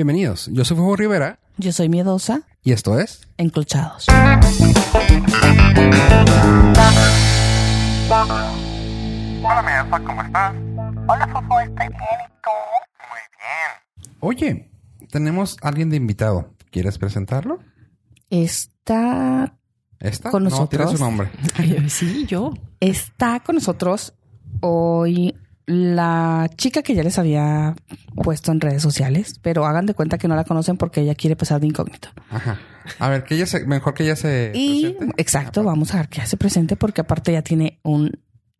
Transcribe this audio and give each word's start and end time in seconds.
Bienvenidos, 0.00 0.50
yo 0.52 0.62
soy 0.62 0.76
Fuego 0.76 0.94
Rivera 0.94 1.38
Yo 1.56 1.72
soy 1.72 1.88
miedosa, 1.88 2.42
y 2.62 2.72
esto 2.72 3.00
es... 3.00 3.26
enclochados. 3.38 4.04
Hola, 9.42 9.62
Mesa, 9.62 10.04
¿cómo 10.04 10.22
estás? 10.22 10.54
Hola, 11.08 11.28
Fofo, 11.32 11.60
estoy 11.60 11.86
bien, 11.88 12.00
¿y 12.24 12.32
tú? 12.42 12.50
Muy 13.08 13.20
bien. 13.38 14.16
Oye, 14.20 14.70
tenemos 15.10 15.56
a 15.62 15.68
alguien 15.68 15.90
de 15.90 15.96
invitado. 15.96 16.50
¿Quieres 16.70 16.98
presentarlo? 16.98 17.60
Está, 18.28 19.56
¿Esta? 20.00 20.30
Con 20.30 20.44
No, 20.44 20.50
nosotros. 20.50 20.68
tiene 20.90 20.92
su 20.98 21.02
nombre. 21.02 21.30
Sí, 21.88 22.26
yo. 22.26 22.52
está 22.80 23.40
con 23.40 23.54
nosotros 23.54 24.14
hoy 24.60 25.34
la 25.66 26.48
chica 26.56 26.82
que 26.82 26.94
ya 26.94 27.02
les 27.02 27.18
había 27.18 27.74
puesto 28.22 28.52
en 28.52 28.60
redes 28.60 28.82
sociales, 28.82 29.38
pero 29.42 29.66
hagan 29.66 29.86
de 29.86 29.94
cuenta 29.94 30.16
que 30.18 30.28
no 30.28 30.36
la 30.36 30.44
conocen 30.44 30.76
porque 30.76 31.00
ella 31.00 31.14
quiere 31.14 31.34
pasar 31.36 31.60
de 31.60 31.66
incógnito. 31.66 32.08
Ajá. 32.30 32.58
A 33.00 33.08
ver, 33.08 33.24
que 33.24 33.34
ella 33.34 33.46
se... 33.46 33.66
Mejor 33.66 33.94
que 33.94 34.04
ella 34.04 34.14
se 34.16 34.52
Y 34.54 34.90
presente. 34.92 35.14
exacto, 35.22 35.64
vamos 35.64 35.92
a 35.92 35.98
ver 35.98 36.08
que 36.08 36.18
ya 36.18 36.26
se 36.26 36.36
presente 36.36 36.76
porque 36.76 37.00
aparte 37.00 37.32
ya 37.32 37.42
tiene 37.42 37.80
un 37.82 38.12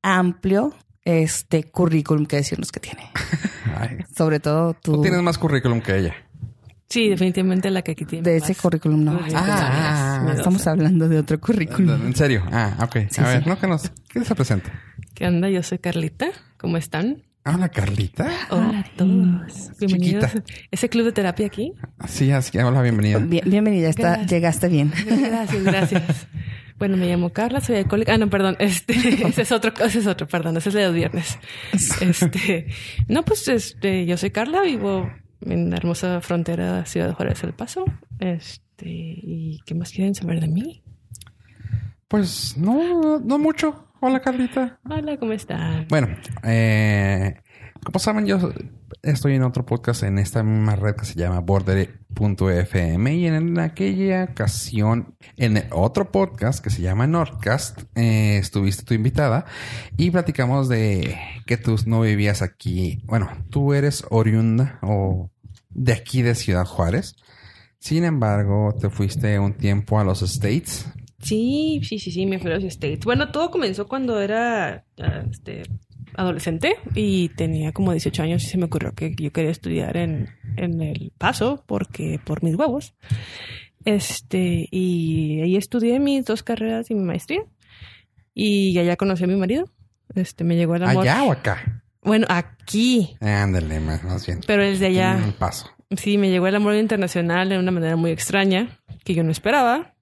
amplio 0.03 0.75
este 1.05 1.63
currículum 1.63 2.27
que 2.27 2.37
decirnos 2.37 2.73
que 2.73 2.81
tiene. 2.81 3.09
Ay, 3.79 3.99
Sobre 4.17 4.41
todo 4.41 4.75
tú, 4.75 4.95
tú 4.95 5.03
tienes 5.03 5.23
más 5.23 5.39
currículum 5.39 5.81
que 5.81 5.97
ella. 5.99 6.15
Sí, 6.89 7.09
definitivamente 7.09 7.71
la 7.71 7.83
que 7.83 7.93
aquí 7.93 8.05
tiene. 8.05 8.29
de 8.29 8.37
ese 8.39 8.55
currículum 8.57 9.05
no. 9.05 9.19
Bien, 9.19 9.37
Ah, 9.37 10.23
pues, 10.25 10.39
Estamos 10.39 10.67
hablando 10.67 11.09
de 11.09 11.19
otro 11.19 11.41
currículum. 11.41 12.05
¿En 12.07 12.15
serio? 12.17 12.45
Ah, 12.53 12.77
ok. 12.83 12.97
Sí, 13.11 13.21
a 13.21 13.25
ver, 13.29 13.43
sí. 13.45 13.49
no 13.49 13.59
que 13.59 13.67
nos... 13.69 13.91
¿Qué 14.09 14.25
se 14.25 14.35
presenta? 14.35 14.73
¿Qué 15.15 15.27
onda? 15.27 15.49
Yo 15.51 15.63
soy 15.63 15.79
Carlita. 15.79 16.27
¿Cómo 16.59 16.77
están? 16.77 17.23
Hola, 17.45 17.69
Carlita. 17.69 18.29
Hola 18.51 18.81
a 18.81 18.97
todos. 18.97 19.71
Bienvenidos. 19.79 20.25
Chiquita. 20.33 20.45
¿Ese 20.71 20.89
club 20.89 21.05
de 21.05 21.13
terapia 21.13 21.47
aquí? 21.47 21.73
Sí, 22.09 22.31
así 22.33 22.51
que 22.51 22.63
hola, 22.65 22.83
bienvenida. 22.83 23.19
Bien- 23.19 23.45
bienvenida, 23.49 23.89
está, 23.89 24.25
llegaste 24.27 24.69
bien. 24.69 24.93
Gracias, 25.07 25.63
gracias. 25.65 26.27
Bueno, 26.79 26.99
me 26.99 27.07
llamo 27.09 27.31
Carla, 27.31 27.63
soy 27.63 27.77
alcohólica. 27.77 28.13
Ah, 28.13 28.19
no, 28.19 28.29
perdón. 28.29 28.55
Este, 28.61 28.93
ese 29.27 29.41
es 29.41 29.51
otro, 29.51 29.73
ese 29.83 30.01
es 30.01 30.07
otro, 30.07 30.29
perdón. 30.29 30.59
Ese 30.59 30.69
es 30.69 30.75
de 30.75 30.85
los 30.85 30.95
viernes. 30.95 31.39
Este, 31.73 32.67
no, 33.09 33.25
pues, 33.25 33.49
este, 33.49 34.05
yo 34.05 34.19
soy 34.19 34.31
Carla, 34.31 34.61
vivo 34.61 35.11
en 35.41 35.71
la 35.71 35.79
hermosa 35.79 36.21
frontera 36.21 36.85
Ciudad 36.85 37.09
de 37.09 37.15
Juárez 37.15 37.43
El 37.45 37.55
Paso. 37.55 37.87
Este, 38.19 38.85
¿y 38.91 39.59
qué 39.65 39.75
más 39.75 39.91
quieren 39.91 40.15
saber 40.15 40.39
de 40.39 40.49
mí? 40.49 40.83
Pues 42.09 42.59
no, 42.59 43.21
no 43.21 43.39
mucho. 43.39 43.86
Hola, 44.09 44.21
Carlita. 44.21 44.79
Hola, 44.89 45.17
¿cómo 45.17 45.33
están? 45.33 45.89
Bueno, 45.89 46.07
eh, 46.45 47.41
como 47.83 47.99
saben, 47.99 48.25
yo 48.25 48.53
estoy 49.03 49.35
en 49.35 49.43
otro 49.43 49.67
podcast 49.67 50.05
en 50.05 50.21
esta 50.21 50.45
misma 50.45 50.77
red 50.77 50.95
que 50.95 51.05
se 51.05 51.17
llama 51.17 51.41
Border.fm 51.41 53.17
y 53.17 53.27
en 53.27 53.59
aquella 53.59 54.29
ocasión, 54.31 55.17
en 55.37 55.57
el 55.57 55.67
otro 55.73 56.13
podcast 56.13 56.63
que 56.63 56.71
se 56.71 56.83
llama 56.83 57.09
Nordcast, 57.09 57.83
eh, 57.97 58.39
estuviste 58.39 58.85
tu 58.85 58.95
invitada 58.95 59.45
y 59.97 60.13
platicamos 60.13 60.69
de 60.69 61.19
que 61.45 61.57
tú 61.57 61.75
no 61.87 62.03
vivías 62.03 62.43
aquí. 62.43 63.03
Bueno, 63.07 63.29
tú 63.51 63.75
eres 63.75 64.05
oriunda 64.11 64.79
o 64.83 65.33
de 65.71 65.95
aquí 65.95 66.23
de 66.23 66.37
Ciudad 66.37 66.65
Juárez. 66.65 67.17
Sin 67.81 68.05
embargo, 68.05 68.73
te 68.81 68.89
fuiste 68.89 69.41
un 69.41 69.55
tiempo 69.55 69.99
a 69.99 70.05
los 70.05 70.23
States. 70.23 70.87
Sí, 71.27 71.81
sí, 71.83 71.99
sí, 71.99 72.13
sí, 72.13 72.23
a 72.25 72.49
los 72.49 72.65
States. 72.65 73.05
Bueno, 73.05 73.31
todo 73.31 73.51
comenzó 73.51 73.89
cuando 73.89 74.21
era 74.21 74.85
ah, 74.99 75.23
este, 75.29 75.65
adolescente 76.15 76.77
y 76.95 77.31
tenía 77.31 77.73
como 77.73 77.91
18 77.91 78.23
años 78.23 78.45
y 78.45 78.47
se 78.47 78.59
me 78.59 78.67
ocurrió 78.67 78.95
que 78.95 79.15
yo 79.19 79.33
quería 79.33 79.51
estudiar 79.51 79.97
en, 79.97 80.29
en 80.57 80.81
El 80.81 81.13
Paso 81.19 81.65
porque 81.67 82.21
por 82.25 82.45
mis 82.45 82.55
huevos. 82.55 82.95
Este, 83.85 84.69
y 84.71 85.41
ahí 85.43 85.57
estudié 85.57 85.99
mis 85.99 86.25
dos 86.25 86.43
carreras 86.43 86.91
y 86.91 86.95
mi 86.95 87.03
maestría. 87.05 87.43
Y 88.33 88.79
allá 88.79 88.97
conocí 88.97 89.25
a 89.25 89.27
mi 89.27 89.37
marido. 89.37 89.69
Este, 90.15 90.45
me 90.45 90.55
llegó 90.57 90.77
el 90.77 90.85
amor. 90.85 91.09
¿Allá 91.09 91.25
o 91.25 91.33
acá? 91.33 91.83
Bueno, 92.03 92.27
aquí, 92.29 93.17
Ándale, 93.21 93.81
más 93.81 94.05
más 94.05 94.25
bien. 94.27 94.41
pero 94.47 94.63
el 94.63 94.79
de 94.79 94.87
allá. 94.87 95.21
Un 95.25 95.33
paso. 95.33 95.71
Sí, 95.97 96.19
me 96.19 96.31
llegó 96.31 96.47
el 96.47 96.55
amor 96.55 96.77
internacional 96.77 97.49
de 97.49 97.59
una 97.59 97.73
manera 97.73 97.97
muy 97.97 98.13
extraña 98.13 98.79
que 99.05 99.15
yo 99.15 99.25
no 99.25 99.33
esperaba. 99.33 99.96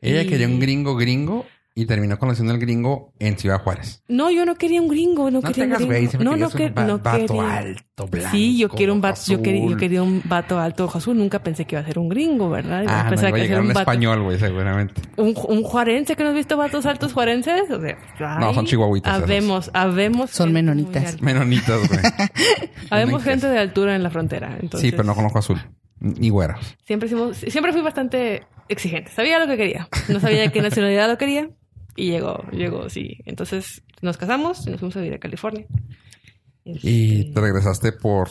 Ella 0.00 0.22
Y- 0.22 0.26
quería 0.28 0.46
un 0.46 0.60
gringo 0.60 0.96
gringo 0.96 1.46
y 1.72 1.86
terminó 1.86 2.18
conociendo 2.18 2.52
al 2.52 2.58
gringo 2.58 3.12
en 3.20 3.38
Ciudad 3.38 3.62
Juárez. 3.62 4.02
No, 4.08 4.30
yo 4.30 4.44
no 4.44 4.56
quería 4.56 4.82
un 4.82 4.88
gringo, 4.88 5.30
no, 5.30 5.40
No 5.40 5.52
quería 5.52 5.76
un 5.78 5.88
gringo. 5.88 6.24
No, 6.24 6.36
no, 6.36 6.50
que, 6.50 6.66
un 6.66 6.74
va- 6.76 6.84
no 6.84 6.98
vato 6.98 7.26
quería. 7.26 7.56
alto, 7.58 8.06
blanco, 8.08 8.28
Sí, 8.32 8.58
yo 8.58 8.68
quiero 8.68 8.92
un 8.92 9.00
vato, 9.00 9.20
yo 9.28 9.40
quería, 9.40 9.60
yo 9.62 9.66
azul. 9.68 9.78
quería 9.78 10.02
un 10.02 10.20
vato 10.24 10.58
alto 10.58 10.84
ojo 10.86 10.98
azul. 10.98 11.16
Nunca 11.16 11.42
pensé 11.42 11.64
que 11.66 11.76
iba 11.76 11.82
a 11.82 11.86
ser 11.86 11.98
un 12.00 12.08
gringo, 12.08 12.50
¿verdad? 12.50 12.84
Ah, 12.88 13.08
no, 13.08 13.14
iba 13.14 13.28
a 13.28 13.30
llegar 13.30 13.46
ser 13.48 13.60
un 13.60 13.68
vato- 13.68 13.78
español, 13.80 14.22
güey, 14.24 14.38
seguramente. 14.38 15.00
Un, 15.16 15.32
un 15.48 15.62
juarense 15.62 16.16
que 16.16 16.24
no 16.24 16.30
has 16.30 16.34
visto 16.34 16.56
vatos 16.56 16.84
altos 16.86 17.12
juarenses. 17.12 17.70
O 17.70 17.80
sea, 17.80 17.96
No, 18.40 18.48
ay, 18.48 18.54
son 18.54 18.66
chihuahuitas 18.66 19.12
esos. 19.16 19.22
Habemos, 19.24 19.70
habemos. 19.72 20.30
Son 20.30 20.52
menonitas. 20.52 21.22
Menonitas, 21.22 21.88
güey. 21.88 22.00
Habemos 22.90 23.22
gente 23.22 23.46
de 23.46 23.58
altura 23.58 23.94
en 23.94 24.02
la 24.02 24.10
frontera. 24.10 24.58
Entonces, 24.60 24.80
Sí, 24.80 24.90
pero 24.90 25.04
no 25.04 25.14
conozco 25.14 25.38
azul. 25.38 25.60
Ni 26.00 26.30
güeros. 26.30 26.76
Siempre, 26.84 27.06
hicimos- 27.08 27.36
siempre 27.36 27.72
fui 27.72 27.82
bastante 27.82 28.42
exigente. 28.72 29.10
Sabía 29.10 29.38
lo 29.38 29.46
que 29.46 29.56
quería. 29.56 29.88
No 30.08 30.20
sabía 30.20 30.42
de 30.42 30.52
qué 30.52 30.62
nacionalidad 30.62 31.08
lo 31.08 31.18
quería. 31.18 31.50
Y 31.96 32.10
llegó, 32.10 32.44
llegó, 32.52 32.88
sí. 32.88 33.18
Entonces 33.26 33.82
nos 34.00 34.16
casamos 34.16 34.66
y 34.66 34.70
nos 34.70 34.80
fuimos 34.80 34.96
a 34.96 35.00
vivir 35.00 35.14
a 35.14 35.18
California. 35.20 35.66
Y 36.64 37.20
Este, 37.20 37.32
te 37.34 37.40
regresaste 37.40 37.92
por 37.92 38.28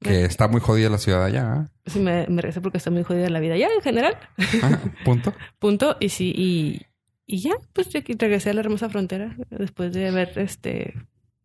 que 0.00 0.24
está 0.24 0.48
muy 0.48 0.60
jodida 0.60 0.88
la 0.88 0.98
ciudad 0.98 1.24
allá. 1.24 1.70
Sí, 1.86 1.98
me, 1.98 2.26
me 2.28 2.40
regresé 2.40 2.60
porque 2.60 2.78
está 2.78 2.90
muy 2.90 3.02
jodida 3.02 3.28
la 3.28 3.40
vida 3.40 3.56
ya 3.56 3.68
en 3.68 3.82
general. 3.82 4.16
Ah, 4.62 4.78
Punto. 5.04 5.34
Punto. 5.58 5.96
Y 6.00 6.08
sí, 6.08 6.32
y, 6.34 6.82
y 7.26 7.40
ya, 7.40 7.54
pues 7.72 7.88
que 7.88 8.16
regresé 8.18 8.50
a 8.50 8.54
la 8.54 8.60
hermosa 8.60 8.88
frontera 8.88 9.36
después 9.50 9.92
de 9.92 10.08
haber 10.08 10.38
este 10.38 10.94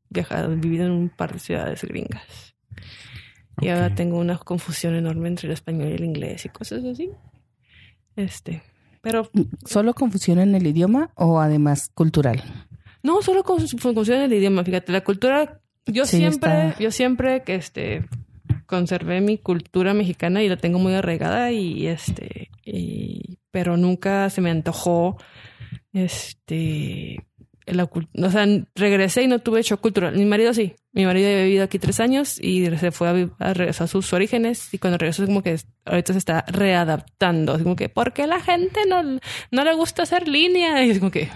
viajado, 0.09 0.55
vivido 0.55 0.85
en 0.85 0.91
un 0.91 1.09
par 1.09 1.33
de 1.33 1.39
ciudades 1.39 1.83
gringas. 1.83 2.55
Y 3.59 3.69
ahora 3.69 3.93
tengo 3.93 4.17
una 4.17 4.37
confusión 4.37 4.95
enorme 4.95 5.27
entre 5.29 5.47
el 5.47 5.53
español 5.53 5.89
y 5.89 5.95
el 5.95 6.03
inglés 6.03 6.45
y 6.45 6.49
cosas 6.49 6.83
así. 6.85 7.09
Este, 8.15 8.61
pero 9.01 9.29
¿Solo 9.65 9.93
confusión 9.93 10.39
en 10.39 10.55
el 10.55 10.65
idioma 10.67 11.09
o 11.15 11.39
además 11.39 11.89
cultural? 11.93 12.41
no 13.03 13.21
solo 13.21 13.43
con 13.43 13.57
confusión 13.81 14.17
en 14.17 14.23
el 14.23 14.33
idioma, 14.33 14.63
fíjate, 14.63 14.91
la 14.91 15.03
cultura, 15.03 15.59
yo 15.85 16.05
Sí, 16.05 16.17
siempre, 16.17 16.67
está- 16.69 16.79
yo 16.79 16.89
siempre 16.91 17.43
que 17.43 17.53
este 17.55 18.05
conservé 18.65 19.21
mi 19.21 19.37
cultura 19.37 19.93
mexicana 19.93 20.41
y 20.41 20.49
la 20.49 20.57
tengo 20.57 20.79
muy 20.79 20.93
arraigada 20.95 21.51
y 21.51 21.85
este 21.87 22.49
y- 22.65 23.37
pero 23.51 23.77
nunca 23.77 24.29
se 24.31 24.41
me 24.41 24.49
antojó 24.49 25.17
este 25.93 27.25
la 27.65 27.83
o 27.83 28.29
sea 28.29 28.47
regresé 28.75 29.23
y 29.23 29.27
no 29.27 29.39
tuve 29.39 29.61
shock 29.61 29.81
cultural 29.81 30.15
mi 30.15 30.25
marido 30.25 30.53
sí 30.53 30.75
mi 30.91 31.05
marido 31.05 31.27
había 31.27 31.43
vivido 31.43 31.63
aquí 31.63 31.79
tres 31.79 31.99
años 31.99 32.39
y 32.39 32.65
se 32.77 32.91
fue 32.91 33.09
a, 33.09 33.45
a 33.45 33.53
regresar 33.53 33.85
a 33.85 33.87
sus 33.87 34.13
orígenes 34.13 34.73
y 34.73 34.77
cuando 34.77 34.97
regresó 34.97 35.23
es 35.23 35.29
como 35.29 35.41
que 35.41 35.57
ahorita 35.85 36.13
se 36.13 36.19
está 36.19 36.45
readaptando 36.47 37.53
así 37.53 37.63
como 37.63 37.75
que 37.75 37.89
¿por 37.89 38.13
qué 38.13 38.27
la 38.27 38.39
gente 38.39 38.81
no, 38.87 39.01
no 39.03 39.63
le 39.63 39.73
gusta 39.73 40.03
hacer 40.03 40.27
línea? 40.27 40.83
y 40.83 40.91
es 40.91 40.99
como 40.99 41.11
que 41.11 41.29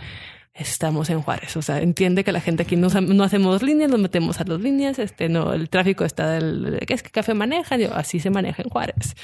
estamos 0.60 1.10
en 1.10 1.22
Juárez. 1.22 1.56
O 1.58 1.62
sea, 1.62 1.80
entiende 1.80 2.24
que 2.24 2.32
la 2.32 2.42
gente 2.42 2.64
aquí 2.64 2.76
no, 2.76 2.90
no 2.90 3.24
hacemos 3.24 3.64
líneas, 3.64 3.90
nos 3.90 4.00
metemos 4.00 4.40
a 4.40 4.44
las 4.44 4.60
líneas. 4.60 5.00
Este, 5.00 5.30
no, 5.30 5.54
el 5.54 5.70
tráfico 5.70 6.06
está 6.06 6.32
del, 6.32 6.80
¿qué 6.86 6.94
es 6.94 7.04
que 7.04 7.10
café 7.10 7.34
maneja? 7.34 7.78
Yo, 7.78 7.94
así 7.94 8.20
se 8.20 8.30
maneja 8.30 8.62
en 8.62 8.70
Juárez. 8.70 9.16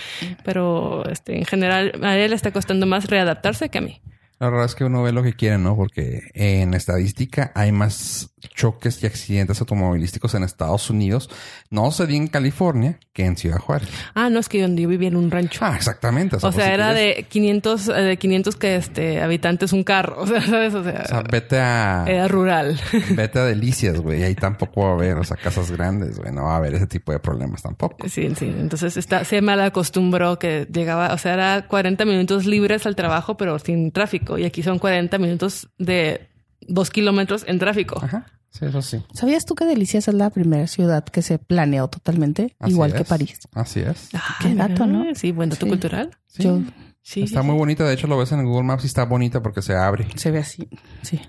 Pero, 0.43 1.07
este, 1.09 1.37
en 1.37 1.45
general, 1.45 1.91
a 2.01 2.17
él 2.17 2.29
le 2.31 2.35
está 2.35 2.51
costando 2.51 2.85
más 2.85 3.05
readaptarse 3.09 3.69
que 3.69 3.77
a 3.77 3.81
mí. 3.81 4.01
La 4.40 4.50
verdad 4.50 4.66
es 4.66 4.75
que 4.75 4.84
uno 4.84 5.01
ve 5.03 5.12
lo 5.12 5.23
que 5.23 5.34
quiere, 5.34 5.57
¿no? 5.57 5.75
Porque 5.75 6.29
en 6.34 6.73
estadística 6.73 7.51
hay 7.56 7.72
más 7.72 8.34
choques 8.50 9.01
y 9.03 9.06
accidentes 9.06 9.59
automovilísticos 9.61 10.33
en 10.35 10.44
Estados 10.44 10.89
Unidos. 10.89 11.29
No 11.69 11.91
se 11.91 12.06
di 12.07 12.16
en 12.16 12.28
California 12.28 13.00
que 13.13 13.25
en 13.25 13.38
Ciudad 13.38 13.57
Juárez. 13.59 13.89
Ah, 14.13 14.29
no, 14.29 14.39
es 14.39 14.50
que 14.50 14.61
donde 14.61 14.81
yo 14.83 14.89
vivía 14.89 15.07
en 15.07 15.16
un 15.16 15.31
rancho. 15.31 15.59
Ah, 15.64 15.73
exactamente. 15.75 16.35
o 16.35 16.40
sea, 16.40 16.52
pues, 16.52 16.66
si 16.66 16.72
era 16.72 16.93
quieres- 16.93 17.17
de 17.17 17.23
500, 17.23 17.87
eh, 17.90 17.91
de 17.93 18.17
500 18.17 18.55
que, 18.55 18.75
este, 18.75 19.22
habitantes 19.22 19.73
un 19.73 19.84
carro. 19.84 20.16
O 20.25 20.28
sea, 20.28 20.41
¿sabes? 20.41 20.73
O 20.73 20.84
sea, 20.84 21.02
O 21.05 21.08
sea, 21.08 21.23
vete 21.29 21.59
a... 21.59 22.05
era 22.08 22.28
rural. 22.28 22.79
Vete 23.11 23.40
a 23.40 23.46
Delicias, 23.46 23.99
güey. 23.99 24.23
Ahí 24.23 24.35
tampoco 24.35 24.81
va 24.81 24.90
a 24.90 24.93
haber, 24.93 25.17
o 25.17 25.23
sea, 25.23 25.37
casas 25.37 25.72
grandes, 25.72 26.17
güey. 26.19 26.31
No 26.31 26.46
va 26.46 26.53
a 26.53 26.58
haber 26.58 26.73
ese 26.75 26.87
tipo 26.87 27.11
de 27.11 27.19
problemas 27.19 27.61
tampoco. 27.61 28.08
Sí, 28.09 28.34
sí. 28.35 28.46
Entonces 28.46 28.97
está, 28.97 29.23
se 29.23 29.41
mal 29.41 29.61
acostumbró 29.61 30.40
que 30.40 30.67
llegaba, 30.72 31.14
o 31.14 31.17
sea, 31.17 31.34
era 31.34 31.67
40 31.67 32.05
minutos 32.05 32.46
libres 32.46 32.85
al 32.85 32.96
trabajo, 32.96 33.37
pero 33.37 33.59
sin 33.59 33.91
tráfico. 33.91 34.37
Y 34.37 34.46
aquí 34.46 34.64
son 34.64 34.79
40 34.79 35.17
minutos 35.17 35.69
de 35.78 36.28
dos 36.61 36.90
kilómetros 36.90 37.43
en 37.47 37.59
tráfico. 37.59 37.99
Ajá. 38.03 38.25
Sí, 38.57 38.66
eso 38.66 38.81
sí. 38.81 39.03
¿Sabías 39.13 39.46
tú 39.46 39.53
que 39.55 39.66
Delicias 39.66 40.07
es 40.07 40.13
la 40.13 40.29
primera 40.29 40.66
ciudad 40.67 41.03
que 41.03 41.22
se 41.22 41.40
planeó 41.40 41.90
totalmente? 41.90 42.55
Así 42.59 42.72
igual 42.72 42.93
que 42.93 43.02
es. 43.02 43.07
París. 43.07 43.40
Así 43.53 43.81
es. 43.81 44.09
Ah, 44.13 44.37
Qué 44.41 44.55
dato, 44.55 44.85
¿no? 44.87 45.03
Sí, 45.16 45.31
buen 45.34 45.49
dato 45.49 45.66
Sí. 45.66 45.69
cultural. 45.69 46.11
Sí. 46.28 46.43
Yo 46.43 46.61
Sí, 47.07 47.22
está 47.22 47.41
sí, 47.41 47.46
muy 47.46 47.53
sí. 47.55 47.59
bonita. 47.59 47.84
De 47.84 47.93
hecho, 47.93 48.07
lo 48.07 48.17
ves 48.17 48.31
en 48.31 48.43
Google 48.46 48.63
Maps 48.63 48.84
y 48.84 48.87
está 48.87 49.05
bonita 49.05 49.40
porque 49.43 49.61
se 49.61 49.75
abre. 49.75 50.07
Se 50.16 50.31
ve 50.31 50.40
así. 50.40 50.67
Sí. 51.03 51.19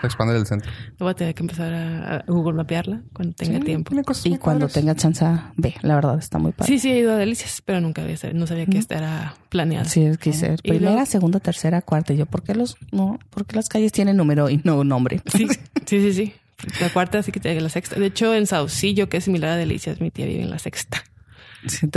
Se 0.00 0.06
expande 0.06 0.34
del 0.34 0.44
centro. 0.44 0.68
Voy 0.98 1.10
a 1.10 1.14
tener 1.14 1.34
que 1.36 1.42
empezar 1.44 1.72
a, 1.72 2.24
Google 2.26 2.54
mapearla 2.54 3.02
cuando 3.12 3.34
tenga 3.34 3.58
Sí, 3.58 3.64
tiempo. 3.64 3.94
Y 4.24 4.38
cuando 4.38 4.66
padres. 4.66 4.72
tenga 4.72 4.94
chance, 4.96 5.24
ve. 5.56 5.74
La 5.82 5.94
verdad, 5.94 6.18
está 6.18 6.38
muy 6.38 6.50
padre. 6.50 6.72
Sí, 6.72 6.78
sí, 6.80 6.90
he 6.90 6.98
ido 6.98 7.12
a 7.12 7.16
Delicias, 7.16 7.62
pero 7.64 7.80
nunca 7.80 8.02
había, 8.02 8.16
no 8.34 8.46
sabía 8.48 8.66
que 8.66 8.78
esta 8.78 8.96
era 8.98 9.34
planeada. 9.50 9.84
Sí, 9.84 10.02
es 10.02 10.18
que 10.18 10.32
ser 10.32 10.58
Y 10.64 10.70
primera, 10.70 10.92
luego- 10.94 11.06
segunda, 11.06 11.38
tercera, 11.38 11.80
cuarta. 11.82 12.12
Y 12.12 12.16
yo, 12.16 12.26
¿por 12.26 12.42
qué 12.42 12.56
los, 12.56 12.76
no, 12.90 13.20
por 13.30 13.46
qué 13.46 13.54
las 13.54 13.68
calles 13.68 13.92
tienen 13.92 14.16
número 14.16 14.50
y 14.50 14.60
no 14.64 14.82
nombre? 14.82 15.22
Sí, 15.26 15.46
sí, 15.86 16.00
sí, 16.00 16.12
sí. 16.12 16.34
La 16.80 16.90
cuarta, 16.90 17.18
así 17.18 17.32
que 17.32 17.40
te- 17.40 17.60
la 17.60 17.68
sexta. 17.68 17.98
De 17.98 18.06
hecho, 18.06 18.34
en 18.34 18.46
Saucillo, 18.46 19.08
que 19.08 19.16
es 19.18 19.24
similar 19.24 19.50
a 19.50 19.56
Delicias, 19.56 20.00
mi 20.00 20.10
tía 20.10 20.26
vive 20.26 20.42
en 20.42 20.50
la 20.50 20.58
sexta. 20.58 21.02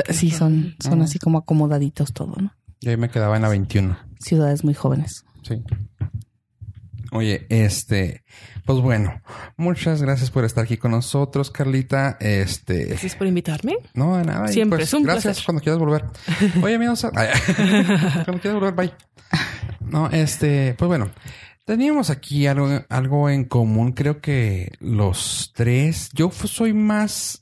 Sí, 0.10 0.30
son, 0.32 0.76
son 0.80 1.02
Ah. 1.02 1.06
así 1.06 1.20
como 1.20 1.38
acomodaditos 1.38 2.12
todo, 2.14 2.36
¿no? 2.38 2.54
Y 2.82 2.90
ahí 2.90 2.98
me 2.98 3.10
quedaba 3.10 3.36
en 3.38 3.42
la 3.44 3.50
21. 3.50 3.98
Ciudades 4.20 4.64
muy 4.64 4.74
jóvenes. 4.74 5.24
Sí. 5.44 5.62
Oye, 7.12 7.46
este, 7.50 8.24
pues 8.66 8.80
bueno, 8.80 9.22
muchas 9.56 10.02
gracias 10.02 10.32
por 10.32 10.46
estar 10.46 10.64
aquí 10.64 10.78
con 10.78 10.92
nosotros, 10.92 11.52
Carlita. 11.52 12.18
Este, 12.20 12.86
Gracias 12.86 13.16
por 13.16 13.28
invitarme. 13.28 13.76
no, 13.94 14.18
de 14.18 14.24
nada. 14.26 14.48
Siempre, 14.48 14.78
pues, 14.80 14.88
es 14.90 14.94
un 14.96 15.04
gracias 15.04 15.24
placer. 15.24 15.46
cuando 15.46 15.62
quieras 15.62 15.80
volver. 15.80 16.06
Oye, 16.64 16.76
amigos, 16.76 17.02
cuando 18.26 18.42
quieras 18.42 18.54
volver, 18.60 18.74
bye. 18.74 18.94
No, 19.82 20.10
este, 20.10 20.74
pues 20.78 20.88
bueno, 20.88 21.10
teníamos 21.66 22.10
aquí 22.10 22.48
algo, 22.48 22.68
algo 22.90 23.30
en 23.30 23.46
común. 23.46 23.92
Creo 23.94 24.22
que 24.22 24.72
los 24.80 25.52
tres, 25.56 26.10
yo 26.14 26.32
soy 26.32 26.74
más 26.74 27.42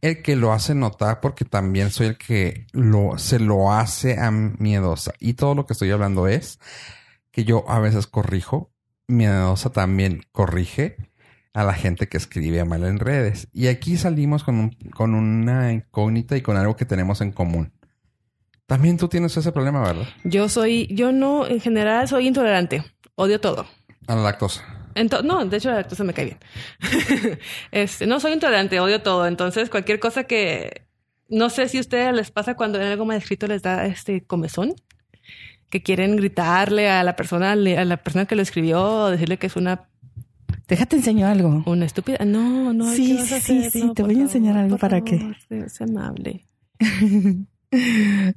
el 0.00 0.22
que 0.22 0.34
lo 0.36 0.52
hace 0.52 0.74
notar 0.74 1.20
porque 1.20 1.44
también 1.44 1.90
soy 1.90 2.08
el 2.08 2.18
que 2.18 2.66
lo, 2.72 3.18
se 3.18 3.38
lo 3.38 3.72
hace 3.72 4.18
a 4.18 4.30
miedosa. 4.30 5.12
Y 5.20 5.34
todo 5.34 5.54
lo 5.54 5.66
que 5.66 5.72
estoy 5.74 5.90
hablando 5.90 6.26
es 6.28 6.58
que 7.30 7.44
yo 7.44 7.64
a 7.68 7.78
veces 7.78 8.06
corrijo, 8.06 8.72
miedosa 9.06 9.70
también 9.70 10.22
corrige 10.32 10.96
a 11.54 11.64
la 11.64 11.74
gente 11.74 12.08
que 12.08 12.16
escribe 12.16 12.64
mal 12.64 12.84
en 12.84 12.98
redes. 12.98 13.48
Y 13.52 13.68
aquí 13.68 13.96
salimos 13.96 14.44
con, 14.44 14.56
un- 14.58 14.70
con 14.94 15.14
una 15.14 15.72
incógnita 15.72 16.36
y 16.36 16.40
con 16.42 16.56
algo 16.56 16.76
que 16.76 16.84
tenemos 16.84 17.20
en 17.20 17.32
común. 17.32 17.72
También 18.66 18.98
tú 18.98 19.08
tienes 19.08 19.34
ese 19.36 19.50
problema, 19.50 19.80
¿verdad? 19.80 20.06
Yo 20.24 20.48
soy, 20.50 20.86
yo 20.94 21.10
no, 21.10 21.46
en 21.46 21.58
general 21.60 22.06
soy 22.06 22.26
intolerante. 22.28 22.84
Odio 23.20 23.40
todo. 23.40 23.66
A 24.06 24.14
la 24.14 24.22
lactosa. 24.22 24.62
Ento- 24.94 25.22
no, 25.24 25.44
de 25.44 25.56
hecho 25.56 25.70
la 25.70 25.76
lactosa 25.78 26.04
me 26.04 26.14
cae 26.14 26.24
bien. 26.26 26.38
este, 27.72 28.06
no 28.06 28.20
soy 28.20 28.32
intolerante, 28.32 28.78
odio 28.78 29.02
todo. 29.02 29.26
Entonces, 29.26 29.70
cualquier 29.70 29.98
cosa 29.98 30.22
que 30.24 30.82
no 31.28 31.50
sé 31.50 31.68
si 31.68 31.78
a 31.78 31.80
ustedes 31.80 32.14
les 32.14 32.30
pasa 32.30 32.54
cuando 32.54 32.78
ven 32.78 32.88
algo 32.88 33.04
mal 33.04 33.16
escrito 33.16 33.48
les 33.48 33.62
da 33.62 33.86
este 33.86 34.24
comezón, 34.24 34.74
que 35.68 35.82
quieren 35.82 36.14
gritarle 36.16 36.88
a 36.88 37.02
la 37.02 37.16
persona, 37.16 37.52
a 37.52 37.56
la 37.56 37.96
persona 37.98 38.26
que 38.26 38.36
lo 38.36 38.42
escribió, 38.42 38.80
o 38.82 39.10
decirle 39.10 39.36
que 39.36 39.48
es 39.48 39.56
una, 39.56 39.88
Déjate 40.68 40.94
enseño 40.96 41.26
algo. 41.26 41.62
una 41.66 41.84
estúpida. 41.84 42.24
No, 42.24 42.72
no. 42.72 42.90
Sí, 42.92 43.08
¿qué 43.08 43.14
vas 43.22 43.32
a 43.32 43.40
sí, 43.40 43.58
hacer? 43.58 43.70
sí, 43.72 43.84
No, 43.84 43.94
te 43.94 44.02
voy 44.04 44.16
a 44.16 44.20
enseñar 44.20 44.54
favor, 44.54 44.64
algo 44.64 44.78
para 44.78 44.98
favor, 45.00 45.36
que- 45.48 45.68
sé 45.68 45.84
amable. 45.84 46.46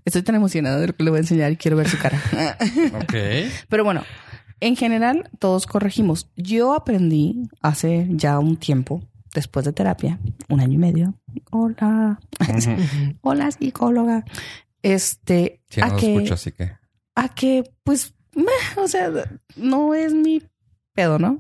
Estoy 0.04 0.24
tan 0.24 0.36
emocionada 0.36 0.80
de 0.80 0.88
lo 0.88 0.96
que 0.96 1.04
le 1.04 1.10
voy 1.12 1.18
a 1.18 1.22
enseñar 1.22 1.52
y 1.52 1.56
quiero 1.58 1.78
ver 1.78 1.88
su 1.88 1.98
cara. 1.98 2.22
Ok. 3.02 3.14
Pero 3.70 3.84
bueno, 3.86 4.04
en 4.62 4.76
general 4.78 5.30
todos 5.40 5.66
corregimos. 5.68 6.30
Yo 6.38 6.74
aprendí 6.74 7.50
hace 7.62 8.08
ya 8.12 8.40
un 8.40 8.56
tiempo, 8.58 9.04
después 9.34 9.66
de 9.66 9.74
terapia, 9.74 10.20
un 10.50 10.62
año 10.62 10.74
y 10.74 10.78
medio. 10.78 11.14
Hola, 11.52 12.20
hola 13.22 13.52
psicóloga. 13.52 14.24
Este, 14.82 15.62
Sí, 15.70 15.82
a 15.82 15.88
no 15.90 15.96
que, 15.98 16.14
escucho, 16.16 16.34
así 16.36 16.52
que. 16.54 16.72
a 17.16 17.30
que, 17.30 17.64
pues, 17.84 18.14
meh, 18.36 18.46
o 18.82 18.88
sea, 18.88 19.12
no 19.56 19.94
es 19.94 20.14
mi 20.14 20.42
pedo, 20.94 21.20
¿no? 21.20 21.40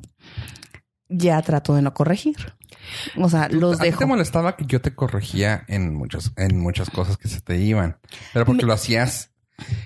Ya 1.10 1.42
trato 1.42 1.76
de 1.76 1.82
no 1.82 1.94
corregir. 1.94 2.36
O 3.18 3.30
sea, 3.30 3.50
los 3.50 3.76
¿A 3.80 3.84
ti 3.84 3.90
dejo. 3.90 4.00
te 4.00 4.06
molestaba 4.06 4.56
que 4.56 4.66
yo 4.66 4.80
te 4.82 4.96
corregía 4.96 5.66
en 5.68 5.94
muchas, 5.94 6.32
en 6.38 6.58
muchas 6.60 6.90
cosas 6.90 7.18
que 7.18 7.28
se 7.28 7.42
te 7.42 7.58
iban? 7.60 7.98
Pero 8.34 8.46
porque 8.46 8.64
Me- 8.64 8.68
lo 8.68 8.74
hacías, 8.74 9.31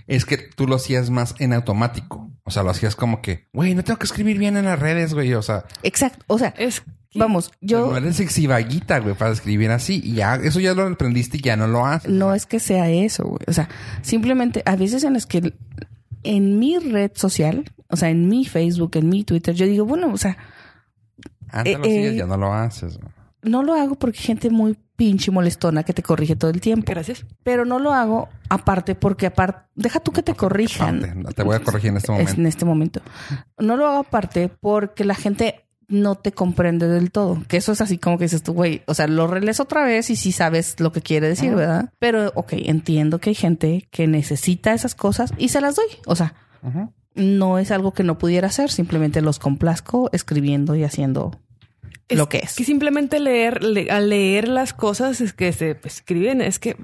es 0.08 0.26
que 0.26 0.38
tú 0.38 0.68
lo 0.68 0.76
hacías 0.76 1.10
más 1.10 1.36
en 1.40 1.54
automático. 1.54 2.30
O 2.44 2.52
sea, 2.52 2.62
lo 2.64 2.70
hacías 2.70 2.96
como 2.96 3.22
que, 3.22 3.48
güey, 3.54 3.74
no 3.76 3.84
tengo 3.84 3.98
que 3.98 4.06
escribir 4.06 4.38
bien 4.38 4.56
en 4.58 4.66
las 4.66 4.78
redes, 4.80 5.14
güey. 5.14 5.34
O 5.34 5.42
sea, 5.42 5.66
Exacto. 5.84 6.24
O 6.28 6.38
sea, 6.38 6.54
Es 6.58 6.82
que- 6.82 7.20
vamos, 7.20 7.52
yo, 7.62 7.86
yo 7.86 7.92
no 7.92 7.98
eres 7.98 8.20
exivaguita, 8.20 9.00
güey, 9.00 9.16
para 9.16 9.32
escribir 9.32 9.72
así. 9.72 10.02
Y 10.04 10.14
ya, 10.16 10.36
eso 10.36 10.60
ya 10.60 10.74
lo 10.74 10.84
aprendiste 10.86 11.38
y 11.38 11.42
ya 11.42 11.56
no 11.58 11.66
lo 11.68 11.86
haces. 11.86 12.12
no 12.12 12.34
es 12.36 12.46
que 12.46 12.60
sea 12.60 12.90
eso, 12.90 13.24
güey. 13.26 13.40
O 13.48 13.54
sea, 13.54 13.68
simplemente 14.02 14.62
a 14.66 14.76
veces 14.76 15.04
en 15.04 15.14
las 15.14 15.26
que 15.26 15.54
en 16.24 16.60
mi 16.60 16.78
red 16.78 17.12
social, 17.16 17.72
o 17.90 17.96
sea, 17.96 18.10
en 18.10 18.28
mi 18.30 18.46
Facebook, 18.46 18.92
en 18.96 19.10
mi 19.10 19.24
Twitter, 19.24 19.56
yo 19.56 19.66
digo, 19.66 19.86
bueno, 19.86 20.12
o 20.14 20.18
sea, 20.18 20.38
Antes 21.50 21.74
eh, 21.76 21.78
lo 21.78 21.84
hacías, 21.86 22.14
eh, 22.14 22.16
ya 22.18 22.26
no 22.26 22.38
lo 22.38 22.54
haces. 22.54 22.98
güey. 22.98 23.10
No 23.46 23.64
lo 23.64 23.74
hago 23.74 23.96
porque 23.96 24.20
hay 24.20 24.26
gente 24.26 24.50
muy 24.50 24.78
pinche 24.96 25.30
molestona 25.32 25.84
que 25.84 25.94
te 25.94 26.02
corrige 26.04 26.36
todo 26.36 26.52
el 26.52 26.62
tiempo. 26.62 26.92
Gracias. 26.92 27.26
Pero 27.44 27.66
no 27.66 27.80
lo 27.80 27.94
hago 27.94 28.30
aparte 28.50 28.96
porque 28.96 29.28
aparte, 29.28 29.68
deja 29.76 30.00
tú 30.00 30.12
que 30.12 30.24
te 30.24 30.34
corrijan. 30.36 31.04
Aparte, 31.04 31.34
Te 31.34 31.44
voy 31.44 31.56
a 31.56 31.60
corregir 31.60 31.90
en 31.92 31.98
este 31.98 32.12
Es 32.14 32.18
momento. 32.18 32.42
en 32.42 32.48
este 32.48 32.66
momento. 32.66 33.02
No 33.60 33.76
lo 33.78 33.88
hago 33.88 34.00
aparte 34.00 34.50
porque 34.50 35.04
la 35.04 35.16
gente 35.16 35.62
no 35.88 36.16
te 36.16 36.32
comprende 36.32 36.88
del 36.88 37.12
todo. 37.12 37.44
Que 37.48 37.58
eso 37.58 37.72
es 37.74 37.82
así 37.82 37.98
como 37.98 38.18
que 38.18 38.24
dices 38.26 38.42
tú, 38.42 38.54
güey. 38.54 38.82
O 38.88 38.94
sea, 38.94 39.08
lo 39.08 39.28
relees 39.28 39.60
otra 39.60 39.84
vez 39.84 40.10
y 40.10 40.16
sí 40.16 40.32
sabes 40.32 40.80
lo 40.80 40.92
que 40.92 41.02
quiere 41.02 41.28
decir, 41.28 41.50
Ajá. 41.50 41.56
¿verdad? 41.58 41.94
Pero, 42.00 42.32
ok, 42.36 42.54
entiendo 42.54 43.20
que 43.20 43.30
hay 43.32 43.36
gente 43.36 43.88
que 43.92 44.08
necesita 44.08 44.74
esas 44.74 44.96
cosas 44.96 45.34
y 45.38 45.50
se 45.50 45.62
las 45.62 45.76
doy. 45.76 45.86
O 46.08 46.16
sea, 46.16 46.34
no 47.14 47.60
es 47.60 47.72
algo 47.72 47.94
que 47.94 48.04
no 48.04 48.18
pudiera 48.18 48.48
hacer. 48.48 48.72
Simplemente 48.72 49.22
los 49.22 49.40
complazco 49.40 50.10
escribiendo 50.12 50.76
y 50.76 50.84
haciendo 50.84 51.40
lo 52.10 52.30
que 52.30 52.38
es. 52.38 52.56
Que 52.56 52.64
simplemente 52.64 53.20
leer, 53.20 53.64
le- 53.64 53.90
al 53.92 54.10
leer 54.10 54.48
las 54.48 54.74
cosas 54.74 55.22
es 55.22 55.34
que 55.34 55.52
se 55.54 55.78
escriben, 55.84 56.42
es 56.42 56.60
que 56.60 56.76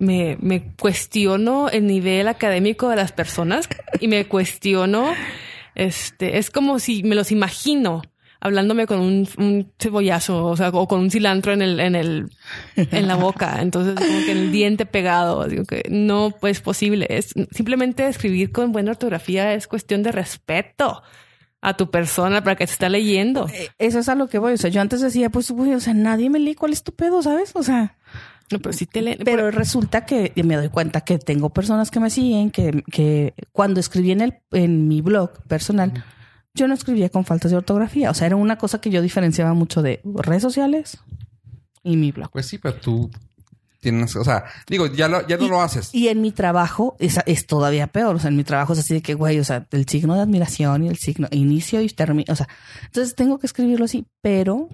me, 0.00 0.36
me 0.40 0.74
cuestiono 0.80 1.68
el 1.70 1.86
nivel 1.86 2.28
académico 2.28 2.88
de 2.88 2.96
las 2.96 3.12
personas 3.12 3.68
y 4.00 4.08
me 4.08 4.26
cuestiono, 4.26 5.12
este, 5.74 6.38
es 6.38 6.50
como 6.50 6.78
si 6.78 7.02
me 7.02 7.14
los 7.14 7.30
imagino 7.32 8.02
hablándome 8.38 8.86
con 8.86 9.00
un, 9.00 9.26
un 9.38 9.72
cebollazo, 9.80 10.44
o 10.44 10.56
sea, 10.56 10.68
o 10.68 10.86
con 10.86 11.00
un 11.00 11.10
cilantro 11.10 11.52
en 11.52 11.62
el, 11.62 11.80
en 11.80 11.94
el, 11.96 12.30
en 12.76 13.08
la 13.08 13.16
boca. 13.16 13.58
Entonces, 13.60 13.94
como 13.94 14.24
que 14.24 14.32
el 14.32 14.52
diente 14.52 14.86
pegado. 14.86 15.48
Digo 15.48 15.64
que 15.64 15.82
no 15.90 16.32
pues 16.38 16.60
posible. 16.60 17.06
Es 17.08 17.32
simplemente 17.50 18.06
escribir 18.06 18.52
con 18.52 18.70
buena 18.72 18.92
ortografía 18.92 19.54
es 19.54 19.66
cuestión 19.66 20.02
de 20.04 20.12
respeto 20.12 21.02
a 21.60 21.76
tu 21.76 21.90
persona 21.90 22.42
para 22.42 22.56
que 22.56 22.66
te 22.66 22.72
está 22.72 22.88
leyendo. 22.88 23.48
Eh, 23.48 23.70
Eso 23.78 23.98
es 23.98 24.08
a 24.08 24.14
lo 24.14 24.28
que 24.28 24.38
voy. 24.38 24.52
O 24.52 24.56
sea, 24.56 24.70
yo 24.70 24.80
antes 24.80 25.00
decía, 25.00 25.30
pues, 25.30 25.50
güey, 25.50 25.74
o 25.74 25.80
sea, 25.80 25.94
nadie 25.94 26.30
me 26.30 26.38
lee 26.38 26.54
cuál 26.54 26.72
es 26.72 26.82
tu 26.82 26.92
pedo, 26.92 27.22
¿sabes? 27.22 27.52
O 27.54 27.62
sea, 27.62 27.96
No, 28.52 28.58
pero 28.60 28.72
si 28.72 28.86
te 28.86 29.02
leen. 29.02 29.18
Pero 29.24 29.50
resulta 29.50 30.04
que 30.06 30.32
me 30.44 30.56
doy 30.56 30.68
cuenta 30.68 31.00
que 31.00 31.18
tengo 31.18 31.50
personas 31.50 31.90
que 31.90 31.98
me 32.00 32.10
siguen, 32.10 32.50
que, 32.50 32.84
que 32.92 33.34
cuando 33.52 33.80
escribí 33.80 34.12
en, 34.12 34.20
el, 34.20 34.34
en 34.52 34.86
mi 34.86 35.00
blog 35.00 35.32
personal, 35.48 36.04
yo 36.54 36.68
no 36.68 36.74
escribía 36.74 37.08
con 37.08 37.24
faltas 37.24 37.50
de 37.50 37.56
ortografía. 37.56 38.10
O 38.10 38.14
sea, 38.14 38.26
era 38.28 38.36
una 38.36 38.56
cosa 38.58 38.80
que 38.80 38.90
yo 38.90 39.02
diferenciaba 39.02 39.52
mucho 39.52 39.82
de 39.82 40.00
redes 40.04 40.42
sociales 40.42 40.98
y 41.82 41.96
mi 41.96 42.12
blog. 42.12 42.30
Pues 42.30 42.46
sí, 42.46 42.58
pero 42.58 42.76
tú 42.76 43.10
tienes, 43.90 44.16
o 44.16 44.24
sea, 44.24 44.44
digo, 44.68 44.86
ya, 44.86 45.06
lo, 45.08 45.26
ya 45.28 45.36
no 45.36 45.44
Y- 45.44 45.48
lo 45.48 45.60
haces. 45.62 45.94
Y 45.94 46.08
en 46.08 46.20
mi 46.20 46.32
trabajo 46.32 46.96
es, 46.98 47.18
es 47.26 47.46
todavía 47.46 47.86
peor. 47.86 48.16
O 48.16 48.18
sea, 48.18 48.28
en 48.30 48.36
mi 48.36 48.44
trabajo 48.44 48.72
es 48.72 48.80
así 48.80 48.94
de 48.94 49.02
que, 49.02 49.14
güey, 49.14 49.38
o 49.38 49.44
sea, 49.44 49.66
el 49.70 49.86
signo 49.88 50.14
de 50.14 50.22
admiración 50.22 50.82
y 50.84 50.88
el 50.88 50.96
signo 50.96 51.28
inicio 51.30 51.80
y 51.80 51.88
término. 51.88 52.32
O 52.32 52.36
sea, 52.36 52.48
entonces 52.86 53.14
tengo 53.14 53.38
que 53.38 53.46
escribirlo 53.46 53.84
así, 53.84 54.06
pero, 54.20 54.68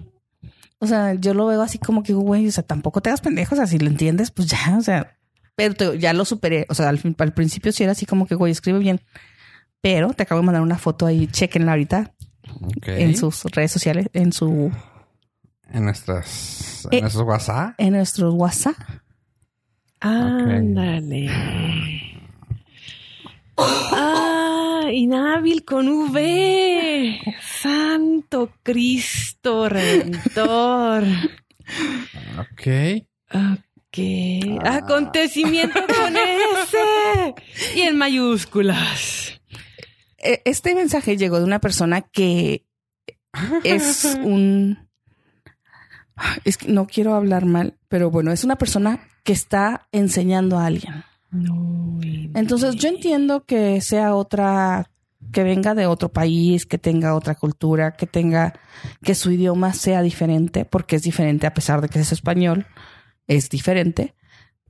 o 0.79 0.87
sea, 0.87 1.13
yo 1.13 1.33
lo 1.33 1.45
veo 1.45 1.61
así 1.61 1.77
como 1.77 2.01
que, 2.03 2.13
güey, 2.13 2.47
o 2.47 2.51
sea, 2.51 2.63
tampoco 2.63 3.01
te 3.01 3.09
hagas 3.09 3.21
pendejo. 3.21 3.53
O 3.53 3.57
sea, 3.57 3.67
si 3.67 3.77
lo 3.77 3.87
entiendes, 3.87 4.31
pues 4.31 4.47
ya, 4.49 4.75
o 4.77 4.81
sea, 4.81 5.17
pero 5.55 5.75
te- 5.75 5.99
ya 5.99 6.13
lo 6.13 6.25
superé. 6.25 6.65
O 6.69 6.73
sea, 6.73 6.89
al, 6.89 6.97
fin- 6.97 7.15
al 7.19 7.33
principio 7.33 7.71
sí 7.71 7.83
era 7.83 7.91
así 7.91 8.05
como 8.05 8.25
que, 8.25 8.35
güey, 8.35 8.51
escribe 8.51 8.79
bien. 8.79 8.99
Pero 9.81 10.13
te 10.13 10.23
acabo 10.23 10.41
de 10.41 10.45
mandar 10.45 10.61
una 10.63 10.77
foto 10.77 11.05
ahí, 11.05 11.27
chequenla 11.27 11.71
ahorita 11.73 12.13
en 12.83 13.15
sus 13.17 13.43
redes 13.45 13.71
sociales, 13.71 14.07
en 14.13 14.31
su, 14.33 14.71
En 15.71 15.85
nuestras, 15.85 16.85
en 16.91 16.97
Eh, 16.97 17.01
nuestros 17.01 17.25
WhatsApp. 17.25 17.73
en 17.77 17.93
nuestros 17.93 18.33
WhatsApp. 18.35 18.75
Ándale. 20.03 21.29
Ah, 23.57 24.89
inhábil 24.91 25.63
con 25.63 25.87
V. 25.87 27.19
Santo 27.41 28.51
Cristo 28.63 29.69
Redentor. 29.69 31.03
Ok. 32.37 33.03
Ok. 33.33 34.59
Acontecimiento 34.65 35.79
con 35.87 36.15
S. 36.17 36.77
Y 37.75 37.81
en 37.81 37.97
mayúsculas. 37.97 39.39
E- 40.17 40.41
Este 40.45 40.75
mensaje 40.75 41.15
llegó 41.15 41.37
de 41.39 41.45
una 41.45 41.59
persona 41.59 42.01
que 42.01 42.65
es 43.63 44.03
un... 44.23 44.89
Es 46.43 46.57
que 46.57 46.67
no 46.67 46.87
quiero 46.87 47.15
hablar 47.15 47.45
mal, 47.45 47.77
pero 47.87 48.11
bueno, 48.11 48.31
es 48.31 48.43
una 48.43 48.55
persona 48.57 49.07
que 49.23 49.33
está 49.33 49.87
enseñando 49.91 50.57
a 50.59 50.65
alguien. 50.67 51.03
No, 51.31 51.99
Entonces 52.35 52.75
yo 52.75 52.89
entiendo 52.89 53.43
que 53.45 53.81
sea 53.81 54.13
otra, 54.15 54.89
que 55.31 55.43
venga 55.43 55.73
de 55.73 55.87
otro 55.87 56.09
país, 56.09 56.65
que 56.65 56.77
tenga 56.77 57.15
otra 57.15 57.35
cultura, 57.35 57.91
que 57.93 58.05
tenga, 58.05 58.53
que 59.01 59.15
su 59.15 59.31
idioma 59.31 59.73
sea 59.73 60.01
diferente, 60.01 60.65
porque 60.65 60.95
es 60.97 61.03
diferente 61.03 61.47
a 61.47 61.53
pesar 61.53 61.81
de 61.81 61.89
que 61.89 61.99
es 61.99 62.11
español, 62.11 62.65
es 63.27 63.49
diferente. 63.49 64.13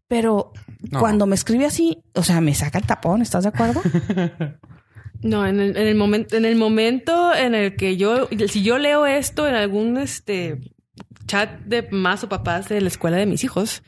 Pero 0.07 0.53
No. 0.91 0.99
cuando 0.99 1.25
me 1.25 1.35
escribe 1.35 1.65
así, 1.65 2.03
o 2.13 2.21
sea, 2.23 2.39
me 2.39 2.53
saca 2.53 2.77
el 2.77 2.85
tapón, 2.85 3.21
¿estás 3.21 3.43
de 3.43 3.49
acuerdo? 3.49 3.81
No, 5.21 5.45
en 5.47 5.61
el, 5.61 5.77
en 5.77 5.87
el 5.87 5.95
momento, 5.95 6.35
en 6.35 6.43
el 6.43 6.57
momento 6.57 7.33
en 7.33 7.55
el 7.55 7.77
que 7.77 7.95
yo, 7.95 8.27
si 8.49 8.61
yo 8.61 8.77
leo 8.77 9.05
esto 9.05 9.47
en 9.47 9.55
algún 9.55 9.97
este 9.97 10.59
chat 11.25 11.59
de 11.61 11.87
más 11.91 12.23
o 12.23 12.29
papás 12.29 12.69
de 12.69 12.81
la 12.81 12.87
escuela 12.87 13.17
de 13.17 13.25
mis 13.25 13.43
hijos, 13.43 13.83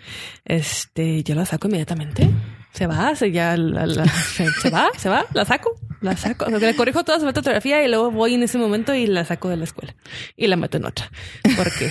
este, 0.46 1.24
yo 1.24 1.36
la 1.36 1.46
saco 1.46 1.68
inmediatamente. 1.68 2.30
Se 2.74 2.88
va, 2.88 3.16
se 3.16 3.32
ya 3.32 3.56
la- 3.56 3.86
la- 3.86 4.06
se, 4.06 4.50
se 4.52 4.70
va, 4.70 4.90
se 4.98 5.08
va, 5.08 5.26
la 5.34 5.46
saco, 5.46 5.80
la 6.02 6.18
saco. 6.18 6.46
O 6.46 6.50
sea, 6.60 6.60
le 6.72 6.76
corrijo 6.76 7.06
toda 7.06 7.20
su 7.22 7.26
fotografía 7.26 7.82
y 7.86 7.88
luego 7.88 8.12
voy 8.12 8.34
en 8.34 8.44
ese 8.44 8.58
momento 8.58 8.94
y 8.94 9.08
la 9.08 9.24
saco 9.24 9.48
de 9.48 9.56
la 9.56 9.64
escuela 9.64 9.96
y 10.36 10.48
la 10.48 10.58
meto 10.58 10.76
en 10.78 10.84
otra. 10.86 11.10
Porque 11.56 11.90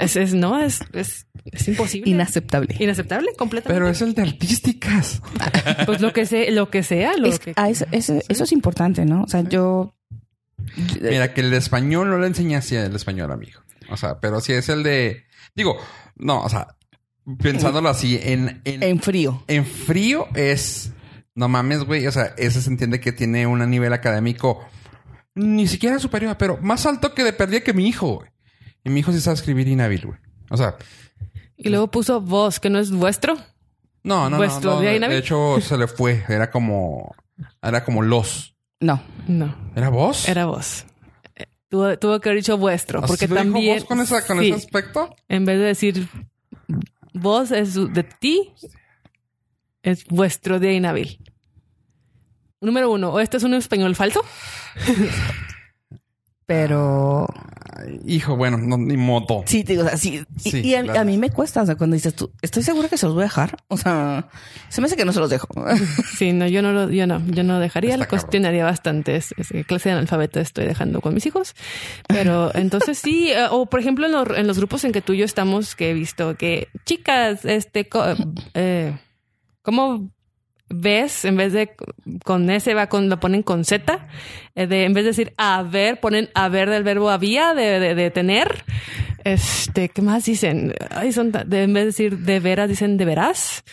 es, 0.00 0.16
es- 0.16 0.34
no, 0.34 0.58
es, 0.58 0.80
es, 0.92 1.26
es 1.44 1.68
imposible. 1.68 2.10
Inaceptable. 2.10 2.74
Inaceptable, 2.80 3.28
completamente. 3.38 3.78
Pero 3.80 3.88
es 3.88 4.02
el 4.02 4.14
de 4.14 4.22
artísticas. 4.22 5.22
pues 5.86 6.00
lo 6.00 6.12
que 6.12 6.26
sea, 6.26 6.50
lo 6.50 6.70
que 6.70 6.82
sea, 6.82 7.16
lo 7.16 7.28
Es- 7.28 7.38
que 7.38 7.52
ah, 7.54 7.70
eso, 7.70 7.86
eso- 7.92 8.18
eso 8.28 8.44
es 8.44 8.50
importante, 8.50 9.04
¿no? 9.04 9.22
O 9.22 9.28
sea, 9.28 9.42
yo... 9.42 9.94
Mira, 11.00 11.32
que 11.32 11.42
el 11.42 11.52
español 11.54 12.08
no 12.08 12.18
le 12.18 12.26
enseña 12.26 12.58
así 12.58 12.74
el 12.74 12.96
español, 12.96 13.30
amigo. 13.30 13.60
O 13.90 13.96
sea, 13.96 14.20
pero 14.20 14.40
si 14.40 14.52
es 14.52 14.68
el 14.68 14.82
de. 14.82 15.24
Digo, 15.54 15.76
no, 16.16 16.42
o 16.42 16.48
sea, 16.48 16.68
pensándolo 17.40 17.88
así, 17.88 18.18
en, 18.22 18.60
en, 18.64 18.82
En 18.82 19.00
frío. 19.00 19.42
en 19.46 19.64
frío 19.66 20.26
es. 20.34 20.92
No 21.34 21.48
mames, 21.48 21.84
güey. 21.84 22.06
O 22.06 22.12
sea, 22.12 22.34
ese 22.38 22.62
se 22.62 22.70
entiende 22.70 23.00
que 23.00 23.12
tiene 23.12 23.46
un 23.46 23.68
nivel 23.70 23.92
académico 23.92 24.64
ni 25.34 25.66
siquiera 25.68 25.98
superior, 25.98 26.36
pero 26.38 26.58
más 26.62 26.86
alto 26.86 27.12
que 27.14 27.22
de 27.22 27.32
perdida 27.34 27.60
que 27.60 27.74
mi 27.74 27.86
hijo, 27.86 28.14
güey. 28.16 28.30
Y 28.84 28.90
mi 28.90 29.00
hijo 29.00 29.12
sí 29.12 29.20
sabe 29.20 29.34
escribir 29.34 29.68
inhábil, 29.68 30.06
güey. 30.06 30.18
O 30.48 30.56
sea, 30.56 30.76
Y 31.56 31.68
luego 31.68 31.90
puso 31.90 32.20
vos, 32.22 32.58
que 32.60 32.70
no 32.70 32.78
es 32.78 32.90
vuestro. 32.90 33.34
no, 34.02 34.24
no, 34.24 34.30
no. 34.30 34.36
¿Vuestro 34.38 34.76
no, 34.76 34.80
día 34.80 34.92
de, 34.92 35.00
de 35.00 35.18
hecho, 35.18 35.60
se 35.60 35.76
le 35.76 35.88
fue. 35.88 36.24
Era 36.28 36.50
como. 36.50 37.14
Era 37.62 37.84
como 37.84 38.00
los. 38.02 38.54
No. 38.80 39.02
No, 39.28 39.54
¿Era 39.74 39.88
vos? 39.90 40.26
era 40.28 40.46
vos. 40.46 40.86
Tuvo, 41.68 41.98
tuvo 41.98 42.20
que 42.20 42.28
haber 42.28 42.42
dicho 42.42 42.56
vuestro, 42.56 43.00
¿Así 43.00 43.08
porque 43.08 43.28
también. 43.28 43.78
vos 43.78 43.84
con, 43.84 44.00
esa, 44.00 44.24
con 44.24 44.38
sí, 44.38 44.50
ese 44.50 44.56
aspecto? 44.66 45.14
En 45.28 45.44
vez 45.44 45.58
de 45.58 45.64
decir 45.64 46.08
vos 47.12 47.50
es 47.50 47.74
de 47.74 48.02
ti, 48.04 48.52
es 49.82 50.04
vuestro 50.06 50.60
día 50.60 50.72
inhábil. 50.72 51.18
Número 52.60 52.90
uno, 52.90 53.10
¿o 53.10 53.20
esto 53.20 53.36
es 53.36 53.42
un 53.42 53.54
español 53.54 53.94
falso? 53.96 54.22
Pero 56.46 57.26
hijo, 58.06 58.36
bueno, 58.36 58.56
no, 58.56 58.78
ni 58.78 58.96
modo. 58.96 59.42
sí, 59.46 59.64
te 59.64 59.72
digo, 59.72 59.84
o 59.84 59.88
sea, 59.88 59.96
sí. 59.98 60.24
Y, 60.44 60.50
Sí, 60.50 60.60
y 60.60 60.74
a, 60.76 60.82
claro. 60.82 61.00
a 61.00 61.04
mí 61.04 61.18
me 61.18 61.30
cuesta, 61.30 61.62
o 61.62 61.66
sea, 61.66 61.74
cuando 61.74 61.94
dices 61.94 62.14
tú, 62.14 62.30
estoy 62.40 62.62
segura 62.62 62.88
que 62.88 62.96
se 62.96 63.06
los 63.06 63.14
voy 63.16 63.22
a 63.22 63.26
dejar. 63.26 63.56
O 63.68 63.76
sea, 63.76 64.28
se 64.68 64.80
me 64.80 64.86
hace 64.86 64.96
que 64.96 65.04
no 65.04 65.12
se 65.12 65.18
los 65.20 65.28
dejo. 65.30 65.48
Sí, 66.16 66.32
no, 66.32 66.46
yo 66.46 66.62
no 66.62 66.72
lo, 66.72 66.88
yo 66.90 67.06
no, 67.08 67.20
yo 67.26 67.42
no 67.42 67.58
dejaría, 67.58 67.94
Está 67.94 68.04
lo 68.04 68.08
cuestionaría 68.08 68.64
bastante. 68.64 69.16
Es, 69.16 69.34
es- 69.36 69.48
qué 69.48 69.64
clase 69.64 69.88
de 69.88 69.94
analfabeto 69.94 70.38
estoy 70.40 70.66
dejando 70.66 71.00
con 71.00 71.14
mis 71.14 71.26
hijos. 71.26 71.54
Pero 72.06 72.50
entonces 72.54 72.96
sí, 72.98 73.30
eh, 73.32 73.46
o 73.50 73.66
por 73.66 73.80
ejemplo 73.80 74.06
en 74.06 74.12
los, 74.12 74.28
en 74.38 74.46
los 74.46 74.56
grupos 74.58 74.84
en 74.84 74.92
que 74.92 75.02
tú 75.02 75.12
y 75.14 75.18
yo 75.18 75.24
estamos, 75.24 75.74
que 75.74 75.90
he 75.90 75.94
visto 75.94 76.36
que 76.36 76.68
chicas, 76.84 77.44
este, 77.44 77.88
co- 77.88 78.04
eh, 78.54 78.96
¿cómo 79.62 80.10
ves? 80.68 81.24
En 81.24 81.36
vez 81.36 81.52
de 81.52 81.70
con 82.24 82.48
S 82.50 82.72
va 82.74 82.88
con, 82.88 83.08
lo 83.08 83.20
ponen 83.20 83.42
con 83.42 83.64
Z, 83.64 84.08
eh, 84.54 84.66
de, 84.66 84.84
en 84.84 84.94
vez 84.94 85.04
de 85.04 85.10
decir 85.10 85.32
haber, 85.36 86.00
ponen 86.00 86.28
haber 86.34 86.70
del 86.70 86.82
verbo 86.82 87.10
había, 87.10 87.54
de, 87.54 87.78
de, 87.80 87.94
de 87.94 88.10
tener. 88.10 88.64
Este, 89.24 89.88
¿qué 89.88 90.02
más 90.02 90.24
dicen? 90.24 90.74
Ay, 90.90 91.12
son, 91.12 91.32
de, 91.32 91.62
en 91.62 91.72
vez 91.72 91.82
de 91.82 91.86
decir 91.86 92.18
de 92.18 92.40
veras, 92.40 92.68
dicen 92.68 92.96
de 92.96 93.04
veras. 93.04 93.64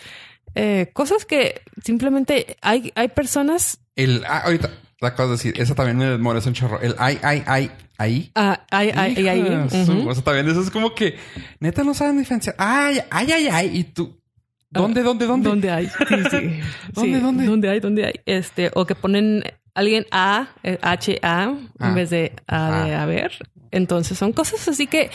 Eh, 0.55 0.89
cosas 0.93 1.25
que 1.25 1.62
simplemente 1.83 2.57
hay, 2.62 2.91
hay 2.95 3.07
personas. 3.09 3.79
El, 3.95 4.23
ah, 4.27 4.39
ahorita, 4.45 4.69
la 5.00 5.09
acabas 5.09 5.29
de 5.29 5.50
decir, 5.50 5.62
esa 5.62 5.75
también 5.75 5.97
me 5.97 6.17
molesta 6.17 6.50
un 6.50 6.55
chorro. 6.55 6.79
El 6.81 6.95
ay, 6.97 7.19
ay, 7.23 7.43
ay, 7.45 7.71
ahí. 7.97 8.31
Ah, 8.35 8.65
hay, 8.71 8.89
hay, 8.91 9.12
Hija 9.13 9.33
de 9.33 9.85
su- 9.85 9.91
ujú. 9.91 10.09
O 10.09 10.13
sea, 10.15 10.23
también 10.23 10.47
eso 10.50 10.62
es 10.62 10.69
como 10.71 10.95
que 10.95 11.17
neta 11.59 11.83
no 11.83 11.93
saben 11.93 12.17
diferenciar. 12.17 12.55
Ay, 12.57 13.00
ay, 13.12 13.31
ay, 13.31 13.47
ay. 13.51 13.77
Y 13.77 13.83
tú, 13.83 14.19
¿dónde, 14.73 15.03
dónde, 15.03 15.25
dónde? 15.25 15.49
¿Dónde 15.49 15.71
hay? 15.71 15.87
Sí, 15.87 15.93
sí. 16.31 16.59
¿Dónde, 16.93 17.17
Sí, 17.17 17.21
dónde? 17.21 17.45
¿Dónde 17.45 17.69
hay? 17.69 17.79
¿Dónde 17.79 18.05
hay? 18.05 18.13
Este, 18.25 18.71
o 18.73 18.85
que 18.85 18.95
ponen 18.95 19.43
alguien 19.73 20.05
A, 20.11 20.49
eh, 20.63 20.77
H-A, 20.81 21.55
Ah. 21.79 21.87
en 21.89 21.95
vez 21.95 22.09
de 22.09 22.33
A 22.47 22.85
de 22.85 22.95
Ah. 22.95 23.03
haber. 23.03 23.31
Entonces 23.71 24.17
son 24.17 24.33
cosas 24.33 24.67
así 24.67 24.87
que 24.87 25.09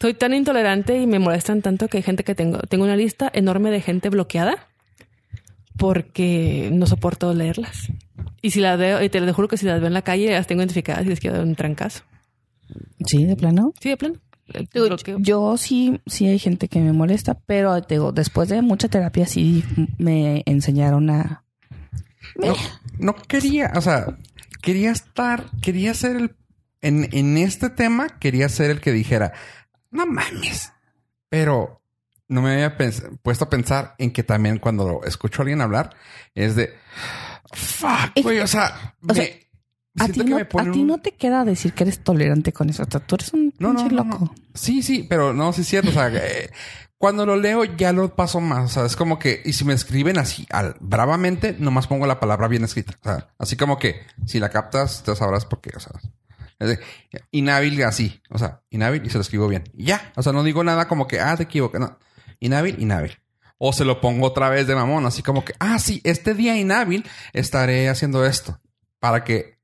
soy 0.00 0.14
tan 0.14 0.32
intolerante 0.32 0.96
y 0.98 1.06
me 1.06 1.18
molestan 1.18 1.60
tanto 1.60 1.88
que 1.88 1.98
hay 1.98 2.02
gente 2.02 2.24
que 2.24 2.34
tengo, 2.34 2.58
tengo 2.60 2.84
una 2.84 2.96
lista 2.96 3.30
enorme 3.34 3.70
de 3.70 3.80
gente 3.82 4.08
bloqueada 4.08 4.68
porque 5.76 6.70
no 6.72 6.86
soporto 6.86 7.32
leerlas. 7.34 7.88
Y 8.42 8.50
si 8.50 8.60
las 8.60 8.78
veo, 8.78 9.02
y 9.02 9.08
te 9.08 9.20
lo 9.20 9.32
juro 9.34 9.48
que 9.48 9.56
si 9.56 9.66
las 9.66 9.80
veo 9.80 9.88
en 9.88 9.94
la 9.94 10.02
calle, 10.02 10.30
las 10.32 10.46
tengo 10.46 10.62
identificadas 10.62 11.04
y 11.04 11.08
les 11.08 11.20
quiero 11.20 11.36
dar 11.36 11.46
un 11.46 11.54
trancazo. 11.54 12.02
Sí, 13.04 13.24
de 13.24 13.36
plano. 13.36 13.72
Sí, 13.80 13.88
de 13.90 13.96
plano. 13.96 14.16
Eh, 14.54 14.88
yo 15.22 15.56
sí, 15.56 16.00
sí 16.06 16.26
hay 16.26 16.38
gente 16.38 16.68
que 16.68 16.80
me 16.80 16.92
molesta, 16.92 17.34
pero 17.34 17.80
te 17.82 17.94
digo, 17.94 18.12
después 18.12 18.48
de 18.48 18.62
mucha 18.62 18.88
terapia 18.88 19.26
sí 19.26 19.64
me 19.98 20.42
enseñaron 20.46 21.10
a... 21.10 21.44
No, 22.36 22.54
no 22.98 23.14
quería, 23.14 23.72
o 23.76 23.80
sea, 23.80 24.16
quería 24.62 24.90
estar, 24.92 25.46
quería 25.62 25.94
ser 25.94 26.16
el, 26.16 26.36
en, 26.80 27.08
en 27.12 27.36
este 27.38 27.70
tema, 27.70 28.08
quería 28.20 28.48
ser 28.48 28.70
el 28.70 28.80
que 28.80 28.92
dijera, 28.92 29.32
no 29.90 30.06
mames. 30.06 30.72
Pero 31.28 31.82
no 32.28 32.42
me 32.42 32.52
había 32.52 32.76
puesto 33.22 33.44
a 33.44 33.50
pensar 33.50 33.94
en 33.98 34.12
que 34.12 34.22
también 34.22 34.58
cuando 34.58 35.00
escucho 35.04 35.40
a 35.40 35.42
alguien 35.42 35.60
hablar, 35.60 35.94
es 36.34 36.54
de, 36.56 36.72
fuck, 37.52 38.22
güey, 38.22 38.38
o 38.40 38.46
sea, 38.46 38.94
o 39.08 39.14
sea, 39.14 39.24
me- 39.24 39.49
A 39.98 40.08
ti, 40.08 40.20
no, 40.24 40.36
me 40.36 40.44
pone 40.44 40.68
a 40.70 40.72
ti 40.72 40.80
un- 40.80 40.86
no 40.86 40.98
te 40.98 41.12
queda 41.12 41.44
decir 41.44 41.72
que 41.72 41.82
eres 41.84 41.98
tolerante 42.04 42.52
con 42.52 42.70
eso. 42.70 42.82
O 42.84 42.90
sea, 42.90 43.00
tú 43.00 43.16
eres 43.16 43.32
un 43.32 43.52
No, 43.58 43.74
pinche 43.74 43.94
no, 43.94 44.04
loco. 44.04 44.34
Sí, 44.54 44.82
sí, 44.82 45.04
pero 45.08 45.32
no, 45.32 45.52
sí 45.52 45.62
es 45.62 45.68
cierto. 45.68 45.90
O 45.90 45.92
sea, 45.92 46.08
eh, 46.14 46.50
cuando 46.96 47.26
lo 47.26 47.36
leo 47.36 47.64
ya 47.64 47.92
lo 47.92 48.14
paso 48.14 48.40
más. 48.40 48.64
O 48.64 48.68
sea, 48.68 48.84
es 48.86 48.94
como 48.94 49.18
que, 49.18 49.42
y 49.44 49.52
si 49.52 49.64
me 49.64 49.72
escriben 49.74 50.18
así 50.18 50.46
al, 50.50 50.76
bravamente, 50.80 51.56
nomás 51.58 51.86
pongo 51.88 52.06
la 52.06 52.20
palabra 52.20 52.46
bien 52.46 52.62
escrita. 52.64 52.94
O 53.00 53.04
sea, 53.04 53.28
así 53.38 53.56
como 53.56 53.78
que 53.78 54.02
si 54.26 54.38
la 54.38 54.50
captas, 54.50 55.02
te 55.02 55.14
sabrás 55.16 55.44
por 55.44 55.60
qué. 55.60 55.70
O 55.76 55.80
sea, 55.80 55.92
es 56.60 56.68
de, 56.68 56.78
inhábil 57.32 57.82
así. 57.82 58.20
O 58.30 58.38
sea, 58.38 58.60
inhábil 58.70 59.04
y 59.04 59.10
se 59.10 59.16
lo 59.18 59.22
escribo 59.22 59.48
bien. 59.48 59.64
Y 59.74 59.84
ya. 59.86 60.12
O 60.14 60.22
sea, 60.22 60.32
no 60.32 60.44
digo 60.44 60.62
nada 60.62 60.86
como 60.88 61.08
que, 61.08 61.18
ah, 61.20 61.36
te 61.36 61.44
equivocas. 61.44 61.80
No. 61.80 61.98
Inhábil, 62.38 62.76
inhábil. 62.80 63.18
O 63.58 63.72
se 63.72 63.84
lo 63.84 64.00
pongo 64.00 64.26
otra 64.26 64.48
vez 64.48 64.66
de 64.66 64.74
mamón, 64.74 65.04
así 65.04 65.22
como 65.22 65.44
que, 65.44 65.52
ah, 65.58 65.78
sí, 65.78 66.00
este 66.04 66.32
día 66.34 66.56
inhábil 66.56 67.04
estaré 67.34 67.88
haciendo 67.90 68.24
esto. 68.24 68.58
Para 69.00 69.24
que 69.24 69.58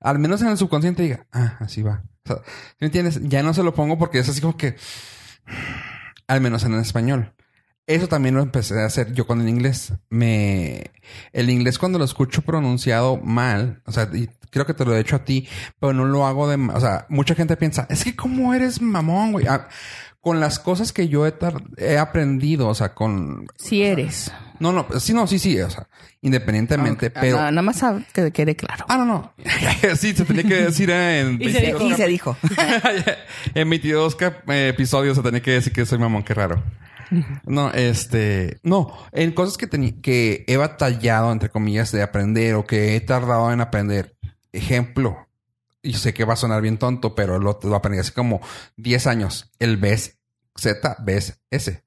al 0.00 0.18
menos 0.18 0.42
en 0.42 0.48
el 0.48 0.58
subconsciente 0.58 1.02
diga, 1.02 1.26
ah, 1.32 1.56
así 1.60 1.82
va. 1.82 2.04
O 2.24 2.28
sea, 2.28 2.36
¿sí 2.36 2.76
¿me 2.80 2.86
entiendes? 2.86 3.20
Ya 3.22 3.42
no 3.42 3.54
se 3.54 3.62
lo 3.62 3.74
pongo 3.74 3.98
porque 3.98 4.18
es 4.18 4.28
así 4.28 4.40
como 4.40 4.56
que, 4.56 4.76
al 6.26 6.40
menos 6.40 6.64
en 6.64 6.74
el 6.74 6.80
español. 6.80 7.32
Eso 7.86 8.08
también 8.08 8.34
lo 8.34 8.42
empecé 8.42 8.80
a 8.80 8.86
hacer 8.86 9.12
yo 9.12 9.28
con 9.28 9.40
el 9.40 9.48
inglés. 9.48 9.92
Me, 10.10 10.90
el 11.32 11.50
inglés 11.50 11.78
cuando 11.78 12.00
lo 12.00 12.04
escucho 12.04 12.42
pronunciado 12.42 13.16
mal, 13.18 13.80
o 13.86 13.92
sea, 13.92 14.10
y 14.12 14.28
creo 14.50 14.66
que 14.66 14.74
te 14.74 14.84
lo 14.84 14.96
he 14.96 15.00
hecho 15.00 15.16
a 15.16 15.24
ti, 15.24 15.48
pero 15.78 15.92
no 15.92 16.04
lo 16.04 16.26
hago 16.26 16.48
de, 16.48 16.56
o 16.56 16.80
sea, 16.80 17.06
mucha 17.08 17.36
gente 17.36 17.56
piensa, 17.56 17.86
es 17.88 18.02
que 18.02 18.16
cómo 18.16 18.54
eres 18.54 18.82
mamón, 18.82 19.32
güey. 19.32 19.46
Ah, 19.46 19.68
con 20.26 20.40
las 20.40 20.58
cosas 20.58 20.92
que 20.92 21.06
yo 21.06 21.24
he, 21.24 21.34
he 21.78 21.98
aprendido, 21.98 22.66
o 22.66 22.74
sea, 22.74 22.94
con, 22.94 23.46
Si 23.58 23.84
eres. 23.84 24.32
no, 24.58 24.72
no, 24.72 24.84
sí, 24.98 25.14
no, 25.14 25.28
sí, 25.28 25.38
sí, 25.38 25.60
o 25.60 25.70
sea, 25.70 25.86
independientemente, 26.20 27.12
Ah, 27.14 27.18
pero, 27.20 27.36
no, 27.36 27.42
nada 27.52 27.62
más 27.62 27.80
que 28.12 28.32
quede 28.32 28.56
claro. 28.56 28.84
Ah, 28.88 28.96
no, 28.96 29.04
no. 29.04 29.32
sí, 29.96 30.14
se 30.14 30.24
tenía 30.24 30.42
que 30.42 30.54
decir 30.64 30.90
eh, 30.90 31.20
en 31.20 31.40
Y 31.40 31.52
se 31.52 31.60
22 31.60 31.82
y 31.82 31.88
cap- 31.90 31.96
se 31.96 32.06
dijo. 32.08 32.36
en 33.54 33.70
22 33.70 34.16
cap- 34.16 34.50
eh, 34.50 34.70
episodios 34.70 35.16
se 35.16 35.22
tenía 35.22 35.40
que 35.40 35.52
decir 35.52 35.72
que 35.72 35.86
soy 35.86 35.98
mamón, 36.00 36.24
qué 36.24 36.34
raro. 36.34 36.60
No, 37.44 37.70
este, 37.72 38.58
no, 38.64 38.92
en 39.12 39.30
cosas 39.30 39.56
que 39.56 39.68
que 40.02 40.44
he 40.48 40.56
batallado, 40.56 41.30
entre 41.30 41.50
comillas, 41.50 41.92
de 41.92 42.02
aprender 42.02 42.56
o 42.56 42.66
que 42.66 42.96
he 42.96 43.00
tardado 43.00 43.52
en 43.52 43.60
aprender. 43.60 44.16
Ejemplo, 44.52 45.28
y 45.82 45.92
sé 45.92 46.12
que 46.12 46.24
va 46.24 46.32
a 46.32 46.36
sonar 46.36 46.62
bien 46.62 46.78
tonto, 46.78 47.14
pero 47.14 47.38
lo, 47.38 47.60
lo 47.62 47.76
aprendí 47.76 48.00
hace 48.00 48.12
como 48.12 48.40
10 48.76 49.06
años. 49.06 49.52
El 49.60 49.76
BES 49.76 50.15
Z, 50.58 50.96
BES 51.00 51.40
S. 51.50 51.82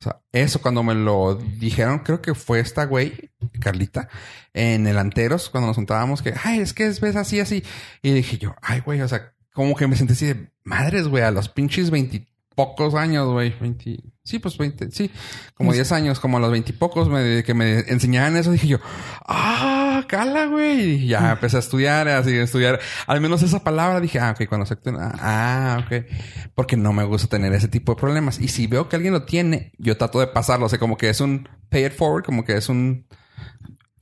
O 0.00 0.02
sea, 0.02 0.20
eso 0.32 0.60
cuando 0.60 0.82
me 0.82 0.94
lo 0.94 1.36
dijeron, 1.36 2.00
creo 2.00 2.20
que 2.20 2.34
fue 2.34 2.58
esta 2.58 2.86
güey, 2.86 3.30
Carlita, 3.60 4.08
en 4.52 4.88
el 4.88 4.98
Anteros, 4.98 5.48
cuando 5.48 5.68
nos 5.68 5.76
juntábamos, 5.76 6.22
que, 6.22 6.34
ay, 6.42 6.58
es 6.58 6.72
que 6.74 6.86
es 6.86 7.00
ves 7.00 7.14
así, 7.14 7.38
así. 7.38 7.62
Y 8.02 8.12
dije 8.12 8.36
yo, 8.38 8.56
ay, 8.62 8.80
güey, 8.80 9.00
o 9.00 9.08
sea, 9.08 9.32
como 9.52 9.76
que 9.76 9.86
me 9.86 9.94
sentí 9.94 10.14
así 10.14 10.26
de 10.26 10.50
madres, 10.64 11.06
güey, 11.06 11.22
a 11.22 11.30
los 11.30 11.48
pinches 11.48 11.90
20, 11.90 12.26
pocos 12.54 12.94
años, 12.94 13.28
güey. 13.28 13.54
20... 13.58 14.12
Sí, 14.24 14.38
pues 14.38 14.56
20, 14.56 14.92
sí. 14.92 15.10
Como 15.54 15.72
10 15.72 15.90
años, 15.92 16.20
como 16.20 16.36
a 16.36 16.40
los 16.40 16.52
20 16.52 16.70
y 16.70 16.72
pocos 16.74 17.08
me, 17.08 17.42
que 17.42 17.54
me 17.54 17.80
enseñaban 17.80 18.36
eso, 18.36 18.52
dije 18.52 18.68
yo, 18.68 18.78
ah, 19.26 20.04
cala, 20.06 20.46
güey. 20.46 21.02
Y 21.02 21.06
ya 21.08 21.32
empecé 21.32 21.56
a 21.56 21.60
estudiar, 21.60 22.06
así 22.08 22.30
a 22.30 22.44
estudiar. 22.44 22.78
Al 23.08 23.20
menos 23.20 23.42
esa 23.42 23.64
palabra 23.64 24.00
dije, 24.00 24.20
ah, 24.20 24.30
ok, 24.30 24.48
cuando 24.48 24.64
se 24.64 24.76
ah, 24.96 25.84
ok. 25.84 26.06
Porque 26.54 26.76
no 26.76 26.92
me 26.92 27.02
gusta 27.02 27.26
tener 27.26 27.52
ese 27.52 27.66
tipo 27.66 27.94
de 27.94 28.00
problemas. 28.00 28.38
Y 28.38 28.46
si 28.46 28.68
veo 28.68 28.88
que 28.88 28.94
alguien 28.94 29.12
lo 29.12 29.24
tiene, 29.24 29.72
yo 29.78 29.96
trato 29.96 30.20
de 30.20 30.28
pasarlo. 30.28 30.66
O 30.66 30.68
sea, 30.68 30.78
como 30.78 30.96
que 30.96 31.08
es 31.08 31.20
un 31.20 31.48
pay 31.68 31.86
it 31.86 31.92
forward, 31.92 32.24
como 32.24 32.44
que 32.44 32.56
es 32.56 32.68
un 32.68 33.06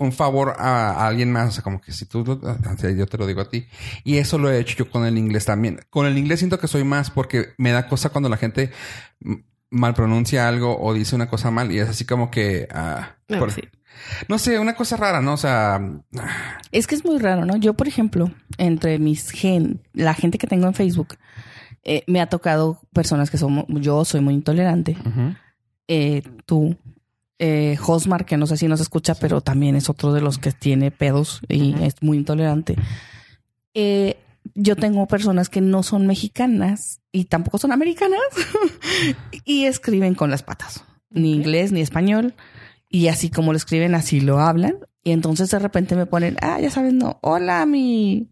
un 0.01 0.13
favor 0.13 0.55
a, 0.59 1.07
alguien 1.07 1.31
más. 1.31 1.49
O 1.51 1.53
sea, 1.53 1.63
como 1.63 1.81
que 1.81 1.93
si 1.93 2.07
tú, 2.07 2.25
yo 2.25 3.07
te 3.07 3.19
lo 3.19 3.27
digo 3.27 3.43
a 3.43 3.49
ti. 3.49 3.67
Y 4.03 4.17
eso 4.17 4.39
lo 4.39 4.51
he 4.51 4.59
hecho 4.59 4.77
yo 4.77 4.91
con 4.91 5.07
el 5.07 5.17
inglés 5.19 5.45
también. 5.45 5.81
Con 5.91 6.07
el 6.07 6.19
inglés 6.19 6.41
siento 6.41 6.59
que 6.59 6.67
soy 6.67 6.83
más 6.83 7.11
porque 7.11 7.51
me 7.59 7.71
da 7.71 7.87
cosa 7.87 8.09
cuando 8.09 8.29
la 8.29 8.37
gente 8.39 8.73
mal 9.71 9.95
pronuncia 9.95 10.49
algo 10.49 10.77
o 10.81 10.93
dice 10.95 11.15
una 11.15 11.29
cosa 11.29 11.51
mal 11.53 11.71
y 11.71 11.79
es 11.79 11.89
así 11.89 12.05
como 12.05 12.31
que... 12.31 12.67
ah, 12.73 13.17
Ah, 13.29 13.39
por- 13.39 13.53
sí. 13.53 13.63
No 14.29 14.39
sé, 14.39 14.59
una 14.59 14.75
cosa 14.75 14.97
rara, 14.97 15.21
¿no? 15.21 15.35
O 15.35 15.37
sea, 15.37 15.81
Es 16.73 16.87
que 16.87 16.95
es 16.95 17.05
muy 17.05 17.19
raro, 17.19 17.45
¿no? 17.45 17.57
Yo, 17.57 17.75
por 17.75 17.87
ejemplo, 17.87 18.33
entre 18.57 18.99
mis 18.99 19.31
gen, 19.31 19.83
la 19.93 20.15
gente 20.15 20.39
que 20.39 20.47
tengo 20.47 20.67
en 20.67 20.75
Facebook, 20.75 21.17
eh, 21.85 22.03
me 22.07 22.21
ha 22.21 22.27
tocado 22.29 22.81
personas 22.95 23.31
que 23.31 23.37
somos, 23.37 23.67
yo 23.69 24.05
soy 24.07 24.21
muy 24.23 24.33
intolerante. 24.35 24.97
Eh, 25.89 26.23
tú, 26.47 26.77
eh, 27.43 27.77
Josmar, 27.77 28.27
que 28.27 28.37
no 28.37 28.47
sé 28.47 28.59
si 28.59 28.69
nos 28.69 28.81
escucha, 28.81 29.15
pero 29.15 29.41
también 29.41 29.75
es 29.75 29.89
otro 29.89 30.13
de 30.13 30.21
los 30.21 30.37
que 30.37 30.53
tiene 30.53 30.91
pedos 30.91 31.41
y 31.49 31.75
es 31.83 31.95
muy 32.03 32.19
intolerante. 32.19 32.77
Eh, 33.73 34.19
yo 34.55 34.77
tengo 34.77 35.07
personas 35.07 35.49
que 35.49 35.63
no 35.63 35.83
son 35.83 36.07
mexicanas 36.07 37.01
y 37.13 37.25
tampoco 37.25 37.57
son 37.57 37.73
americanas 37.73 38.21
y 39.45 39.65
escriben 39.65 40.15
con 40.15 40.31
las 40.31 40.43
patas, 40.43 40.85
ni 41.09 41.33
inglés 41.33 41.73
ni 41.73 41.81
español. 41.81 42.35
Y 42.91 43.09
así 43.09 43.31
como 43.31 43.53
lo 43.53 43.57
escriben, 43.57 43.95
así 43.95 44.21
lo 44.21 44.39
hablan. 44.39 44.77
Y 45.03 45.13
entonces 45.13 45.51
de 45.51 45.59
repente 45.59 45.97
me 45.97 46.05
ponen, 46.05 46.37
ah, 46.43 46.61
ya 46.61 46.71
sabes, 46.71 46.93
no, 46.93 47.19
hola, 47.23 47.65
mi 47.65 48.30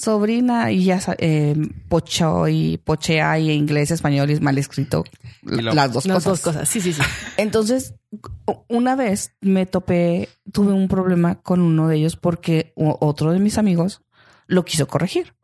sobrina, 0.00 0.72
y 0.72 0.84
ya 0.84 1.00
eh, 1.18 1.54
pocho 1.88 2.48
y 2.48 2.78
pochea 2.78 3.38
y 3.38 3.50
inglés, 3.50 3.90
español 3.90 4.30
y 4.30 4.40
mal 4.40 4.56
escrito. 4.58 5.04
Y 5.42 5.60
lo- 5.60 5.74
las 5.74 5.92
dos 5.92 6.06
Las 6.06 6.16
cosas. 6.24 6.24
dos 6.24 6.40
cosas. 6.54 6.68
Sí, 6.68 6.80
sí, 6.80 6.92
sí. 6.92 7.02
Entonces, 7.36 7.94
una 8.68 8.96
vez 8.96 9.34
me 9.40 9.66
topé, 9.66 10.28
tuve 10.52 10.72
un 10.72 10.88
problema 10.88 11.36
con 11.42 11.60
uno 11.60 11.88
de 11.88 11.96
ellos 11.96 12.16
porque 12.16 12.72
otro 12.76 13.32
de 13.32 13.38
mis 13.38 13.58
amigos 13.58 14.02
lo 14.46 14.64
quiso 14.64 14.86
corregir. 14.88 15.34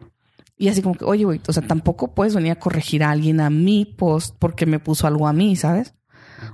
Y 0.58 0.68
así 0.68 0.80
como 0.80 0.94
que, 0.94 1.04
oye, 1.04 1.24
güey, 1.24 1.40
o 1.46 1.52
sea, 1.52 1.62
tampoco 1.66 2.14
puedes 2.14 2.34
venir 2.34 2.52
a 2.52 2.58
corregir 2.58 3.04
a 3.04 3.10
alguien 3.10 3.40
a 3.40 3.50
mi 3.50 3.84
post 3.84 4.34
porque 4.38 4.64
me 4.64 4.78
puso 4.78 5.06
algo 5.06 5.28
a 5.28 5.34
mí, 5.34 5.54
¿sabes? 5.54 5.92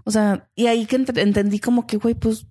O 0.05 0.11
sea, 0.11 0.49
y 0.57 0.67
ahí 0.67 0.87
que 0.87 0.99
ent- 0.99 1.19
entendí 1.21 1.61
como 1.61 1.87
que, 1.87 1.99
güey, 1.99 2.15
pues, 2.15 2.47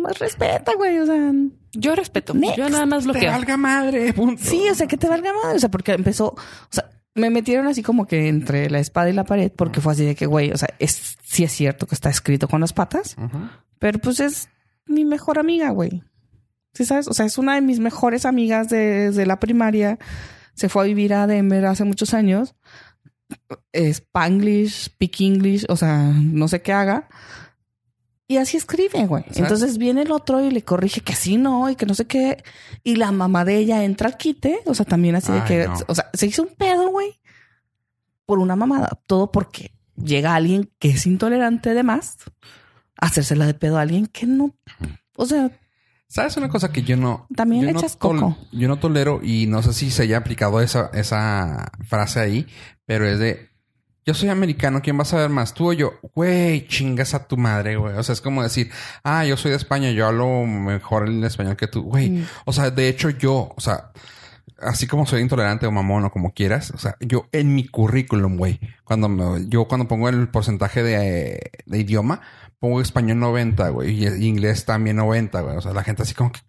más 0.00 0.18
respeta, 0.18 0.72
güey, 0.76 0.98
o 0.98 1.06
sea, 1.06 1.32
Yo 1.72 1.94
respeto. 1.94 2.34
Next. 2.34 2.56
Yo 2.58 2.68
nada 2.68 2.86
más 2.86 3.04
Te 3.04 3.10
bloqueo. 3.10 3.30
valga 3.30 3.56
madre, 3.56 4.12
punto. 4.12 4.42
sí, 4.44 4.68
o 4.70 4.74
sea, 4.74 4.86
que 4.86 4.96
te 4.96 5.08
valga 5.08 5.32
madre, 5.32 5.56
o 5.56 5.58
sea, 5.60 5.70
porque 5.70 5.92
empezó, 5.92 6.28
o 6.28 6.36
sea, 6.70 6.90
me 7.14 7.28
metieron 7.30 7.66
así 7.66 7.82
como 7.82 8.06
que 8.06 8.28
entre 8.28 8.70
la 8.70 8.78
espada 8.78 9.10
y 9.10 9.12
la 9.12 9.24
pared 9.24 9.52
porque 9.54 9.80
fue 9.80 9.92
así 9.92 10.04
de 10.04 10.14
que, 10.14 10.26
güey, 10.26 10.50
o 10.50 10.56
sea, 10.56 10.68
es, 10.78 11.16
sí 11.22 11.44
es 11.44 11.52
cierto 11.52 11.86
que 11.86 11.94
está 11.94 12.08
escrito 12.10 12.48
con 12.48 12.60
las 12.60 12.72
patas, 12.72 13.16
Ujú. 13.18 13.38
Pero 13.78 13.98
pues 13.98 14.20
es 14.20 14.48
mi 14.86 15.04
mejor 15.04 15.38
amiga, 15.38 15.70
güey. 15.70 16.02
¿Sí 16.72 16.84
sabes? 16.86 17.08
O 17.08 17.12
sea, 17.12 17.26
es 17.26 17.36
una 17.36 17.54
de 17.56 17.60
mis 17.60 17.80
mejores 17.80 18.24
amigas 18.24 18.68
de- 18.68 19.08
desde 19.08 19.26
la 19.26 19.38
primaria. 19.40 19.98
Se 20.54 20.68
fue 20.68 20.82
a 20.84 20.86
vivir 20.86 21.12
a 21.14 21.26
Denver 21.26 21.66
hace 21.66 21.84
muchos 21.84 22.14
años. 22.14 22.54
Spanglish, 23.72 24.84
speak 24.86 25.20
English, 25.20 25.64
o 25.68 25.76
sea, 25.76 26.12
no 26.14 26.48
sé 26.48 26.62
qué 26.62 26.72
haga. 26.72 27.08
Y 28.28 28.36
así 28.36 28.56
escribe, 28.56 29.06
güey. 29.06 29.24
Entonces 29.34 29.78
viene 29.78 30.02
el 30.02 30.12
otro 30.12 30.40
y 30.40 30.50
le 30.50 30.62
corrige 30.62 31.00
que 31.00 31.12
así 31.12 31.36
no 31.36 31.68
y 31.68 31.76
que 31.76 31.86
no 31.86 31.94
sé 31.94 32.06
qué. 32.06 32.42
Y 32.82 32.96
la 32.96 33.12
mamá 33.12 33.44
de 33.44 33.58
ella 33.58 33.84
entra 33.84 34.08
al 34.08 34.16
quite. 34.16 34.60
O 34.66 34.74
sea, 34.74 34.86
también 34.86 35.16
así 35.16 35.32
de 35.32 35.44
que, 35.44 35.66
no. 35.66 35.74
o 35.86 35.94
sea, 35.94 36.08
se 36.14 36.26
hizo 36.26 36.42
un 36.42 36.54
pedo, 36.54 36.88
güey. 36.90 37.20
Por 38.24 38.38
una 38.38 38.56
mamada. 38.56 38.88
Todo 39.06 39.30
porque 39.30 39.72
llega 39.96 40.34
alguien 40.34 40.70
que 40.78 40.90
es 40.90 41.06
intolerante 41.06 41.74
de 41.74 41.82
más 41.82 42.16
a 42.96 43.06
hacérsela 43.06 43.46
de 43.46 43.54
pedo 43.54 43.76
a 43.78 43.82
alguien 43.82 44.06
que 44.06 44.26
no. 44.26 44.54
O 45.16 45.26
sea, 45.26 45.50
¿Sabes 46.12 46.36
una 46.36 46.50
cosa 46.50 46.70
que 46.70 46.82
yo 46.82 46.94
no... 46.98 47.26
También 47.34 47.62
yo 47.62 47.72
le 47.72 47.72
echas 47.72 47.96
coco. 47.96 48.36
Yo 48.52 48.68
no 48.68 48.78
tolero 48.78 49.20
y 49.22 49.46
no 49.46 49.62
sé 49.62 49.72
si 49.72 49.90
se 49.90 50.02
haya 50.02 50.18
aplicado 50.18 50.60
esa, 50.60 50.90
esa 50.92 51.72
frase 51.86 52.20
ahí, 52.20 52.46
pero 52.84 53.08
es 53.08 53.18
de... 53.18 53.48
Yo 54.04 54.14
soy 54.14 54.28
americano, 54.30 54.82
¿quién 54.82 54.98
va 54.98 55.02
a 55.02 55.04
saber 55.04 55.30
más? 55.30 55.54
¿Tú 55.54 55.70
o 55.70 55.72
yo? 55.72 55.92
Güey, 56.14 56.66
chingas 56.66 57.14
a 57.14 57.26
tu 57.28 57.36
madre, 57.36 57.76
güey. 57.76 57.94
O 57.96 58.02
sea, 58.02 58.12
es 58.14 58.20
como 58.20 58.42
decir, 58.42 58.70
ah, 59.04 59.24
yo 59.24 59.36
soy 59.36 59.52
de 59.52 59.56
España, 59.58 59.90
yo 59.92 60.06
hablo 60.08 60.44
mejor 60.44 61.06
el 61.08 61.22
español 61.22 61.56
que 61.56 61.68
tú. 61.68 61.82
Güey, 61.84 62.10
Mm. 62.10 62.26
o 62.46 62.52
sea, 62.52 62.70
de 62.70 62.88
hecho 62.88 63.10
yo, 63.10 63.52
o 63.56 63.60
sea, 63.60 63.92
así 64.60 64.86
como 64.88 65.06
soy 65.06 65.22
intolerante 65.22 65.66
o 65.66 65.70
mamón 65.72 66.04
o 66.04 66.10
como 66.10 66.32
quieras, 66.34 66.72
o 66.72 66.78
sea, 66.78 66.96
yo 67.00 67.28
en 67.32 67.54
mi 67.54 67.68
currículum, 67.68 68.36
güey, 68.36 68.58
cuando 68.84 69.08
me- 69.08 69.46
yo 69.48 69.66
cuando 69.68 69.86
pongo 69.86 70.08
el 70.08 70.28
porcentaje 70.28 70.82
de, 70.82 71.50
de 71.66 71.78
idioma, 71.78 72.22
pongo 72.58 72.80
español 72.80 73.20
90, 73.20 73.68
güey, 73.70 74.04
y 74.04 74.26
inglés 74.26 74.64
también 74.64 74.96
90, 74.96 75.40
güey. 75.42 75.56
O 75.56 75.60
sea, 75.60 75.72
la 75.72 75.82
gente 75.84 76.02
así 76.02 76.14
como 76.14 76.32
que... 76.32 76.40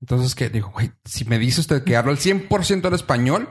Entonces, 0.00 0.34
que 0.34 0.48
digo, 0.48 0.70
güey, 0.72 0.92
si 1.04 1.24
me 1.24 1.38
dice 1.38 1.60
usted 1.60 1.82
que 1.84 1.96
hablo 1.96 2.12
el 2.12 2.18
100% 2.18 2.82
del 2.82 2.94
español, 2.94 3.48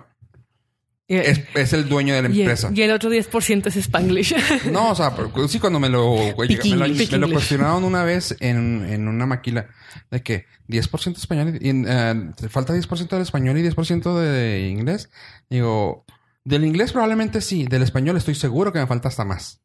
Es, 1.10 1.40
es 1.56 1.72
el 1.72 1.88
dueño 1.88 2.14
de 2.14 2.22
la 2.24 2.30
y- 2.30 2.42
empresa. 2.42 2.70
y 2.74 2.82
el 2.82 2.92
otro 2.92 3.10
10% 3.10 3.68
es 3.68 3.78
Spanglish. 3.78 4.36
No, 4.72 4.92
o 4.92 4.96
sea, 4.96 5.16
pero 5.16 5.48
sí 5.48 5.58
cuando 5.60 5.80
me 5.80 5.88
lo, 5.88 6.16
me 6.38 6.48
lo, 6.76 6.88
me 7.28 7.32
cuestionaron 7.34 7.84
una 7.86 8.04
vez 8.04 8.36
en, 8.42 8.86
en 8.90 9.08
una 9.08 9.26
maquila 9.26 9.68
de 10.12 10.22
que 10.22 10.46
10% 10.68 11.16
español 11.18 11.58
y 11.62 11.70
eh, 11.88 12.32
te 12.36 12.50
falta 12.50 12.74
10% 12.74 13.08
del 13.08 13.22
español 13.22 13.58
y 13.58 13.64
10% 13.64 14.20
de 14.20 14.68
inglés. 14.68 15.10
Digo, 15.50 16.06
del 16.44 16.66
inglés 16.66 16.92
probablemente 16.92 17.40
sí, 17.40 17.66
del 17.66 17.84
español 17.84 18.18
estoy 18.18 18.36
seguro 18.36 18.74
que 18.74 18.80
me 18.80 18.88
falta 18.88 19.08
hasta 19.08 19.24
más. 19.24 19.62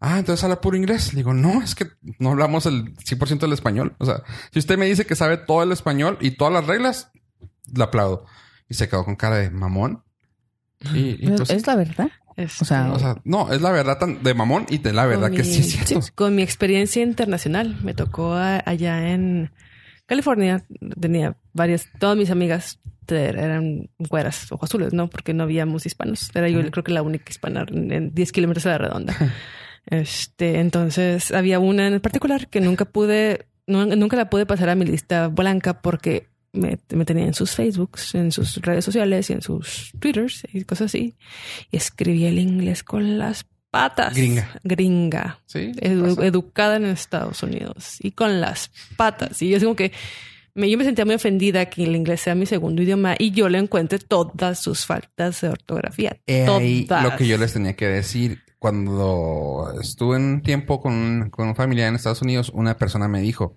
Ah, 0.00 0.18
entonces 0.18 0.42
habla 0.44 0.60
puro 0.60 0.76
inglés. 0.76 1.14
Digo, 1.14 1.34
no, 1.34 1.60
es 1.62 1.74
que 1.74 1.86
no 2.18 2.30
hablamos 2.30 2.64
el 2.66 2.94
100% 2.96 3.40
del 3.40 3.52
español. 3.52 3.94
O 3.98 4.06
sea, 4.06 4.22
si 4.52 4.58
usted 4.60 4.78
me 4.78 4.86
dice 4.86 5.04
que 5.04 5.16
sabe 5.16 5.36
todo 5.36 5.62
el 5.64 5.72
español 5.72 6.16
y 6.20 6.30
todas 6.32 6.52
las 6.52 6.66
reglas, 6.66 7.10
le 7.74 7.82
aplaudo. 7.84 8.24
Y 8.68 8.74
se 8.74 8.88
quedó 8.88 9.04
con 9.04 9.16
cara 9.16 9.36
de 9.36 9.50
mamón. 9.50 10.04
Y, 10.94 11.26
y 11.26 11.32
es 11.48 11.66
la 11.66 11.76
verdad. 11.76 12.08
Este, 12.36 12.62
O 12.62 12.66
sea, 12.66 12.92
o 12.92 12.98
sea, 13.00 13.16
no, 13.24 13.52
es 13.52 13.60
la 13.60 13.70
verdad 13.72 13.98
tan 13.98 14.22
de 14.22 14.32
mamón 14.32 14.66
y 14.70 14.78
de 14.78 14.92
la 14.92 15.06
verdad 15.06 15.28
Con 15.28 15.36
que 15.38 15.42
mi- 15.42 15.48
sí 15.48 15.60
es 15.60 15.70
cierto. 15.86 16.02
sí, 16.02 16.12
con 16.14 16.34
mi 16.36 16.42
experiencia 16.42 17.02
internacional, 17.02 17.76
me 17.82 17.94
tocó 17.94 18.34
a- 18.34 18.62
allá 18.64 19.10
en 19.12 19.50
California. 20.06 20.64
Tenía 21.00 21.36
varias, 21.52 21.88
todas 21.98 22.16
mis 22.16 22.30
amigas 22.30 22.78
eran 23.10 23.88
güeras, 23.98 24.52
ojos 24.52 24.68
azules, 24.70 24.92
¿no? 24.92 25.08
Porque 25.08 25.32
no 25.34 25.42
habíamos 25.44 25.86
hispanos. 25.86 26.30
Era 26.34 26.48
yo 26.48 26.60
creo 26.70 26.84
que 26.84 26.92
la 26.92 27.02
única 27.02 27.24
hispana 27.30 27.64
en, 27.68 27.90
en 27.90 28.14
10 28.14 28.32
kilómetros 28.32 28.64
de 28.64 28.70
la 28.70 28.78
redonda. 28.78 29.16
este, 29.86 30.60
entonces 30.60 31.32
había 31.32 31.58
una 31.58 31.86
en 31.88 32.00
particular 32.00 32.48
que 32.48 32.60
nunca 32.60 32.84
pude, 32.84 33.46
nu- 33.66 33.96
nunca 33.96 34.16
la 34.16 34.30
pude 34.30 34.46
pasar 34.46 34.68
a 34.68 34.74
mi 34.74 34.84
lista 34.84 35.28
blanca 35.28 35.80
porque 35.80 36.28
me, 36.52 36.78
me 36.94 37.04
tenía 37.04 37.24
en 37.26 37.34
sus 37.34 37.52
Facebooks, 37.52 38.14
en 38.14 38.32
sus 38.32 38.56
redes 38.56 38.84
sociales 38.84 39.28
y 39.30 39.34
en 39.34 39.42
sus 39.42 39.92
Twitters 39.98 40.44
y 40.52 40.64
cosas 40.64 40.86
así. 40.86 41.16
Y 41.70 41.76
escribía 41.76 42.28
el 42.28 42.38
inglés 42.38 42.82
con 42.82 43.18
las 43.18 43.46
patas. 43.70 44.14
Gringa. 44.14 44.50
Gringa. 44.64 45.40
Sí. 45.46 45.72
Edu- 45.80 46.22
educada 46.24 46.76
en 46.76 46.86
Estados 46.86 47.42
Unidos 47.42 47.98
y 48.00 48.12
con 48.12 48.40
las 48.40 48.70
patas. 48.96 49.40
Y 49.42 49.50
yo 49.50 49.58
como 49.60 49.76
que 49.76 49.92
me, 50.54 50.68
yo 50.70 50.78
me 50.78 50.84
sentía 50.84 51.04
muy 51.04 51.14
ofendida 51.14 51.66
que 51.66 51.84
el 51.84 51.94
inglés 51.94 52.22
sea 52.22 52.34
mi 52.34 52.46
segundo 52.46 52.82
idioma 52.82 53.14
y 53.18 53.30
yo 53.30 53.48
le 53.48 53.58
encuentre 53.58 53.98
todas 53.98 54.58
sus 54.60 54.86
faltas 54.86 55.40
de 55.42 55.50
ortografía. 55.50 56.16
Ahí 56.26 56.86
todas. 56.86 57.04
lo 57.04 57.16
que 57.16 57.26
yo 57.28 57.36
les 57.38 57.52
tenía 57.52 57.74
que 57.76 57.86
decir. 57.86 58.40
Cuando 58.58 59.72
estuve 59.80 60.16
en 60.16 60.24
un 60.24 60.42
tiempo 60.42 60.80
con, 60.80 61.30
con 61.30 61.46
un 61.46 61.54
familiar 61.54 61.88
en 61.88 61.94
Estados 61.94 62.22
Unidos, 62.22 62.50
una 62.52 62.76
persona 62.76 63.06
me 63.06 63.20
dijo, 63.20 63.56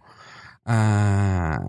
ah, 0.63 1.60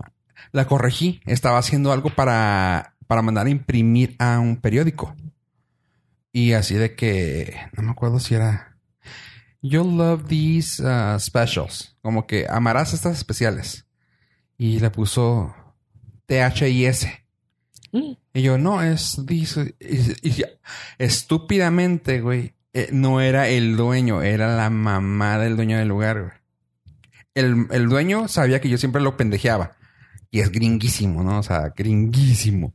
la 0.53 0.65
corregí, 0.65 1.19
estaba 1.25 1.57
haciendo 1.57 1.91
algo 1.91 2.09
para, 2.15 2.95
para 3.07 3.21
mandar 3.21 3.47
a 3.47 3.49
imprimir 3.49 4.15
a 4.19 4.39
un 4.39 4.55
periódico. 4.57 5.13
Y 6.31 6.53
así 6.53 6.75
de 6.75 6.95
que, 6.95 7.57
no 7.75 7.83
me 7.83 7.91
acuerdo 7.91 8.19
si 8.19 8.35
era, 8.35 8.77
you'll 9.61 9.97
love 9.97 10.25
these 10.27 10.81
uh, 10.81 11.19
specials, 11.19 11.97
como 12.01 12.25
que 12.25 12.47
amarás 12.49 12.93
estas 12.93 13.17
especiales. 13.17 13.85
Y 14.57 14.79
le 14.79 14.89
puso 14.91 15.53
T-H-I-S. 16.27 17.25
Mm. 17.91 18.11
Y 18.35 18.41
yo, 18.41 18.57
no, 18.57 18.81
es 18.81 19.23
dice, 19.25 19.75
y- 19.79 20.29
y- 20.29 20.43
estúpidamente, 20.97 22.21
güey, 22.21 22.53
eh, 22.73 22.89
no 22.91 23.21
era 23.21 23.47
el 23.49 23.75
dueño, 23.77 24.21
era 24.23 24.55
la 24.55 24.69
mamá 24.69 25.37
del 25.37 25.55
dueño 25.55 25.77
del 25.77 25.87
lugar, 25.87 26.19
güey. 26.21 26.31
El, 27.35 27.67
el 27.71 27.89
dueño 27.89 28.27
sabía 28.27 28.61
que 28.61 28.69
yo 28.69 28.77
siempre 28.77 29.01
lo 29.01 29.17
pendejeaba. 29.17 29.75
Y 30.33 30.39
es 30.39 30.51
gringuísimo, 30.51 31.21
¿no? 31.21 31.37
O 31.37 31.43
sea, 31.43 31.71
gringuísimo. 31.77 32.73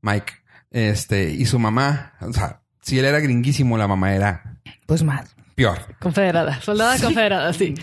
Mike. 0.00 0.32
Este, 0.72 1.30
y 1.30 1.44
su 1.46 1.60
mamá, 1.60 2.14
o 2.20 2.32
sea, 2.32 2.62
si 2.80 2.98
él 2.98 3.04
era 3.04 3.20
gringuísimo, 3.20 3.78
la 3.78 3.86
mamá 3.86 4.12
era 4.16 4.58
Pues 4.86 5.04
más. 5.04 5.32
Peor. 5.54 5.78
Confederada. 6.00 6.60
Soldada 6.60 6.98
confederada, 6.98 7.52
sí. 7.52 7.74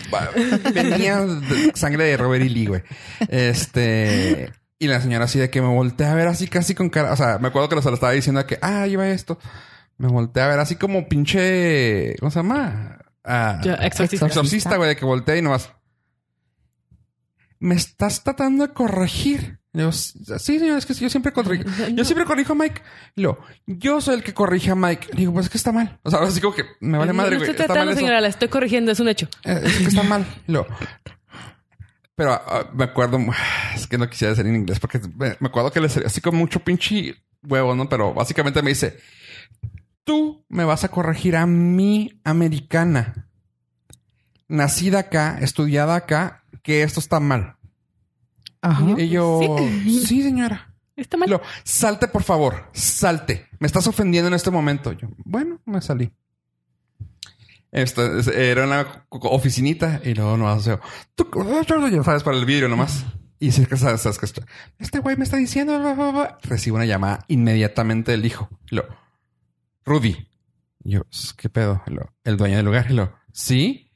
Venía 0.74 1.24
sangre 1.72 2.04
de 2.04 2.16
Robert 2.18 2.44
E. 2.44 2.50
Lee, 2.50 2.66
güey. 2.66 2.82
Este. 3.28 4.52
Y 4.78 4.86
la 4.88 5.00
señora 5.00 5.24
así 5.24 5.38
de 5.38 5.48
que 5.48 5.62
me 5.62 5.68
volteé 5.68 6.06
a 6.06 6.14
ver 6.14 6.28
así 6.28 6.46
casi 6.46 6.74
con 6.74 6.90
cara. 6.90 7.12
O 7.12 7.16
sea, 7.16 7.38
me 7.38 7.48
acuerdo 7.48 7.70
que 7.70 7.80
se 7.80 7.88
lo 7.88 7.94
estaba 7.94 8.12
diciendo 8.12 8.44
que, 8.46 8.58
ah, 8.60 8.86
lleva 8.86 9.08
esto. 9.08 9.38
Me 9.96 10.08
volteé 10.08 10.42
a 10.42 10.48
ver 10.48 10.58
así 10.58 10.76
como 10.76 11.08
pinche. 11.08 12.16
¿Cómo 12.18 12.30
se 12.30 12.40
llama? 12.40 12.98
Ah, 13.24 13.60
Ya, 13.64 13.74
exorcista. 13.76 14.26
exorcista, 14.26 14.76
güey, 14.76 14.90
de 14.90 14.96
que 14.96 15.06
volteé 15.06 15.38
y 15.38 15.42
nomás. 15.42 15.70
Me 17.60 17.76
estás 17.76 18.24
tratando 18.24 18.66
de 18.66 18.72
corregir. 18.72 19.60
Yo, 19.72 19.92
sí, 19.92 20.18
señor, 20.58 20.78
es 20.78 20.86
que 20.86 20.94
yo 20.94 21.08
siempre 21.08 21.32
corrijo. 21.32 21.62
Yo 21.94 22.04
siempre 22.04 22.24
corrijo 22.24 22.54
a 22.54 22.56
Mike. 22.56 22.82
Luego, 23.14 23.38
yo 23.66 24.00
soy 24.00 24.16
el 24.16 24.24
que 24.24 24.34
corrige 24.34 24.72
a 24.72 24.74
Mike. 24.74 25.10
Le 25.12 25.18
digo, 25.20 25.32
pues 25.32 25.46
es 25.46 25.50
que 25.50 25.58
está 25.58 25.70
mal. 25.70 26.00
O 26.02 26.10
sea, 26.10 26.18
así 26.22 26.40
como 26.40 26.56
que 26.56 26.64
me 26.80 26.98
vale 26.98 27.12
madre, 27.12 27.36
No 27.38 27.44
estoy 27.44 27.66
eso. 27.66 27.94
señora, 27.94 28.20
la 28.20 28.26
estoy 28.26 28.48
corrigiendo, 28.48 28.90
es 28.90 28.98
un 28.98 29.08
hecho. 29.08 29.28
Eh, 29.44 29.60
Es 29.62 29.76
que 29.78 29.84
está 29.84 30.02
mal. 30.02 30.26
Luego, 30.48 30.66
pero 32.16 32.32
ah, 32.32 32.68
me 32.74 32.84
acuerdo, 32.84 33.18
es 33.74 33.86
que 33.86 33.96
no 33.96 34.10
quisiera 34.10 34.32
decir 34.32 34.44
en 34.46 34.56
inglés 34.56 34.78
porque 34.78 35.00
me, 35.16 35.36
me 35.40 35.48
acuerdo 35.48 35.70
que 35.70 35.80
le 35.80 35.88
salía 35.88 36.08
así 36.08 36.20
con 36.20 36.36
mucho 36.36 36.60
pinche 36.60 37.14
huevo, 37.42 37.74
¿no? 37.74 37.88
Pero 37.88 38.12
básicamente 38.12 38.60
me 38.62 38.70
dice, 38.70 38.98
tú 40.04 40.44
me 40.48 40.64
vas 40.64 40.84
a 40.84 40.88
corregir 40.88 41.36
a 41.36 41.46
mi 41.46 42.20
americana, 42.24 43.28
nacida 44.48 44.98
acá, 44.98 45.38
estudiada 45.40 45.94
acá, 45.94 46.39
que 46.62 46.82
esto 46.82 47.00
está 47.00 47.20
mal. 47.20 47.56
Ajá. 48.62 48.94
Y 48.98 49.08
yo, 49.08 49.40
sí, 49.84 50.22
señora. 50.22 50.74
Está 50.96 51.16
mal. 51.16 51.28
luego, 51.30 51.44
salte, 51.64 52.08
por 52.08 52.22
favor, 52.22 52.68
salte. 52.74 53.48
Me 53.58 53.66
estás 53.66 53.86
ofendiendo 53.86 54.28
en 54.28 54.34
este 54.34 54.50
momento. 54.50 54.92
Yo, 54.92 55.08
bueno, 55.24 55.58
me 55.64 55.80
salí. 55.80 56.12
Esto 57.72 58.18
es- 58.18 58.26
era 58.26 58.64
una 58.64 59.06
oficinita 59.10 60.00
y 60.04 60.14
luego 60.14 60.36
nomás, 60.36 60.58
o 60.58 60.62
sea, 60.62 60.80
tú, 61.14 61.28
ya 61.90 62.02
sabes, 62.02 62.22
para 62.22 62.36
el 62.36 62.44
vidrio 62.44 62.68
nomás. 62.68 63.06
Y 63.38 63.52
si 63.52 63.62
es 63.62 63.68
que 63.68 63.76
sabes, 63.76 64.02
sabes 64.02 64.18
que 64.18 64.26
esto- 64.26 64.44
este 64.78 64.98
güey 64.98 65.16
me 65.16 65.24
está 65.24 65.36
diciendo, 65.38 65.78
bla, 65.78 65.94
bla, 65.94 66.10
bla. 66.10 66.38
recibo 66.42 66.76
una 66.76 66.84
llamada 66.84 67.24
inmediatamente 67.28 68.10
del 68.10 68.26
hijo. 68.26 68.50
Lo, 68.70 68.84
Rudy. 69.84 70.28
Y 70.84 70.90
yo, 70.90 71.02
¿qué 71.36 71.48
pedo? 71.48 71.82
Lo, 71.86 72.12
el 72.24 72.36
dueño 72.36 72.56
del 72.56 72.66
lugar. 72.66 72.86
Y 72.90 72.94
lo, 72.94 73.14
sí. 73.32 73.89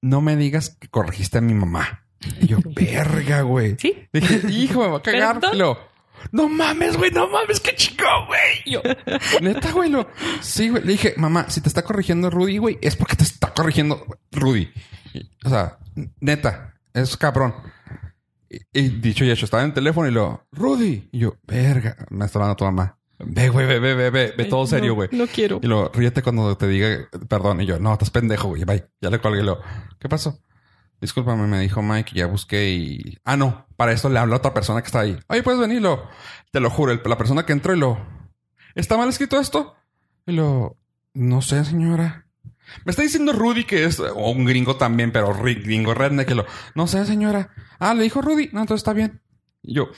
No 0.00 0.20
me 0.20 0.36
digas 0.36 0.76
que 0.78 0.88
corregiste 0.88 1.38
a 1.38 1.40
mi 1.40 1.54
mamá. 1.54 2.04
Y 2.40 2.46
yo, 2.46 2.58
verga, 2.64 3.42
güey. 3.42 3.76
Sí. 3.78 4.08
Dije, 4.12 4.42
hijo, 4.50 4.80
me 4.80 4.88
va 4.88 4.98
a 4.98 5.02
cagar. 5.02 5.40
No 6.32 6.48
mames, 6.48 6.96
güey, 6.96 7.10
no 7.10 7.28
mames, 7.28 7.60
qué 7.60 7.74
chico, 7.74 8.04
güey. 8.26 8.40
Y 8.64 8.72
Yo, 8.72 8.82
neta, 9.40 9.72
güey, 9.72 9.88
lo, 9.88 10.08
sí, 10.40 10.68
güey. 10.68 10.82
Le 10.82 10.92
dije, 10.92 11.14
mamá, 11.16 11.48
si 11.48 11.60
te 11.60 11.68
está 11.68 11.82
corrigiendo 11.82 12.28
Rudy, 12.28 12.58
güey, 12.58 12.78
es 12.82 12.96
porque 12.96 13.16
te 13.16 13.24
está 13.24 13.52
corrigiendo 13.54 14.04
Rudy. 14.32 14.68
O 15.44 15.48
sea, 15.48 15.78
neta, 16.20 16.74
es 16.92 17.16
cabrón. 17.16 17.54
Y, 18.50 18.60
y 18.72 18.88
dicho 18.88 19.24
y 19.24 19.30
hecho, 19.30 19.44
estaba 19.44 19.62
en 19.62 19.68
el 19.68 19.74
teléfono 19.74 20.08
y 20.08 20.12
lo, 20.12 20.46
Rudy. 20.52 21.08
Y 21.12 21.20
yo, 21.20 21.36
verga, 21.44 21.96
me 22.10 22.24
está 22.24 22.38
hablando 22.38 22.56
tu 22.56 22.64
mamá. 22.64 22.97
Ve, 23.20 23.48
güey, 23.48 23.66
ve, 23.66 23.80
ve, 23.80 23.94
ve, 23.94 24.10
ve, 24.10 24.34
ve 24.36 24.44
todo 24.44 24.66
serio, 24.66 24.94
güey. 24.94 25.08
No, 25.12 25.26
quiero. 25.26 25.58
Y 25.62 25.66
lo, 25.66 25.88
ríete 25.92 26.22
cuando 26.22 26.56
te 26.56 26.68
diga 26.68 27.08
perdón. 27.28 27.60
Y 27.60 27.66
yo, 27.66 27.78
no, 27.80 27.92
estás 27.92 28.10
pendejo, 28.10 28.48
güey. 28.48 28.64
Bye. 28.64 28.86
Ya 29.00 29.10
le 29.10 29.20
colgué 29.20 29.42
lo, 29.42 29.60
¿qué 29.98 30.08
pasó? 30.08 30.38
Discúlpame, 31.00 31.46
me 31.46 31.60
dijo 31.60 31.80
Mike, 31.82 32.12
ya 32.14 32.26
busqué 32.26 32.70
y... 32.70 33.18
Ah, 33.24 33.36
no, 33.36 33.66
para 33.76 33.92
esto 33.92 34.08
le 34.08 34.18
habló 34.18 34.34
a 34.34 34.38
otra 34.38 34.52
persona 34.52 34.80
que 34.82 34.86
está 34.86 35.00
ahí. 35.00 35.16
Oye, 35.28 35.42
puedes 35.44 35.60
venirlo. 35.60 36.08
Te 36.50 36.58
lo 36.58 36.70
juro, 36.70 36.90
el- 36.92 37.00
la 37.04 37.16
persona 37.16 37.46
que 37.46 37.52
entró 37.52 37.72
y 37.74 37.78
lo... 37.78 37.98
¿Está 38.74 38.96
mal 38.96 39.08
escrito 39.08 39.38
esto? 39.38 39.74
Y 40.26 40.32
lo... 40.32 40.76
No 41.14 41.40
sé, 41.40 41.64
señora. 41.64 42.26
Me 42.84 42.90
está 42.90 43.02
diciendo 43.02 43.32
Rudy 43.32 43.62
que 43.64 43.84
es... 43.84 44.00
O 44.00 44.30
un 44.32 44.44
gringo 44.44 44.76
también, 44.76 45.12
pero 45.12 45.32
ri- 45.32 45.62
gringo 45.62 45.94
redneck 45.94 46.26
que 46.26 46.34
lo... 46.34 46.46
No 46.74 46.86
sé, 46.88 47.04
señora. 47.06 47.50
Ah, 47.78 47.94
le 47.94 48.02
dijo 48.02 48.20
Rudy. 48.20 48.50
No, 48.52 48.60
entonces 48.60 48.80
está 48.80 48.92
bien. 48.92 49.20
Y 49.62 49.74
yo... 49.74 49.90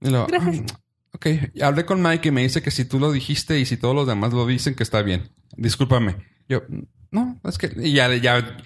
Y 0.00 0.08
lo... 0.10 0.26
Gracias. 0.28 0.64
"Ah, 1.12 1.16
Ok, 1.16 1.26
hablé 1.62 1.84
con 1.84 2.02
Mike 2.02 2.28
y 2.28 2.32
me 2.32 2.42
dice 2.42 2.62
que 2.62 2.70
si 2.70 2.84
tú 2.84 2.98
lo 2.98 3.12
dijiste 3.12 3.58
y 3.58 3.66
si 3.66 3.76
todos 3.76 3.94
los 3.94 4.06
demás 4.06 4.32
lo 4.32 4.46
dicen 4.46 4.74
que 4.74 4.82
está 4.82 5.02
bien. 5.02 5.30
Discúlpame. 5.56 6.16
Yo, 6.48 6.62
no, 7.10 7.38
es 7.44 7.58
que 7.58 7.70
y 7.76 7.92
ya, 7.92 8.14
ya. 8.16 8.56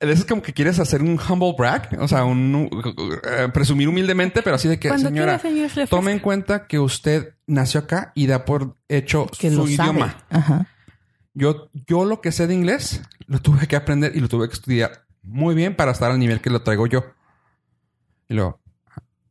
Es 0.00 0.24
como 0.24 0.40
que 0.40 0.54
quieres 0.54 0.78
hacer 0.78 1.02
un 1.02 1.20
humble 1.20 1.54
brag, 1.56 1.96
o 2.00 2.08
sea, 2.08 2.24
un 2.24 2.70
eh, 3.22 3.48
presumir 3.52 3.86
humildemente, 3.86 4.40
pero 4.42 4.56
así 4.56 4.66
de 4.66 4.78
que, 4.78 4.88
Cuando 4.88 5.08
señora, 5.08 5.38
señor, 5.38 5.70
tome 5.90 6.12
en 6.12 6.20
cuenta 6.20 6.66
que 6.66 6.78
usted 6.78 7.34
nació 7.46 7.80
acá 7.80 8.10
y 8.14 8.26
da 8.26 8.46
por 8.46 8.76
hecho 8.88 9.26
Que 9.38 9.50
su 9.50 9.68
idioma. 9.68 10.24
Ajá. 10.30 10.66
Yo, 11.34 11.70
yo 11.86 12.04
lo 12.06 12.20
que 12.22 12.32
sé 12.32 12.46
de 12.46 12.54
inglés 12.54 13.02
lo 13.26 13.40
tuve 13.40 13.66
que 13.68 13.76
aprender 13.76 14.16
y 14.16 14.20
lo 14.20 14.28
tuve 14.28 14.48
que 14.48 14.54
estudiar 14.54 15.04
muy 15.22 15.54
bien 15.54 15.76
para 15.76 15.92
estar 15.92 16.10
al 16.10 16.18
nivel 16.18 16.40
que 16.40 16.50
lo 16.50 16.62
traigo 16.62 16.86
yo. 16.86 17.04
Y 18.28 18.34
luego, 18.34 18.58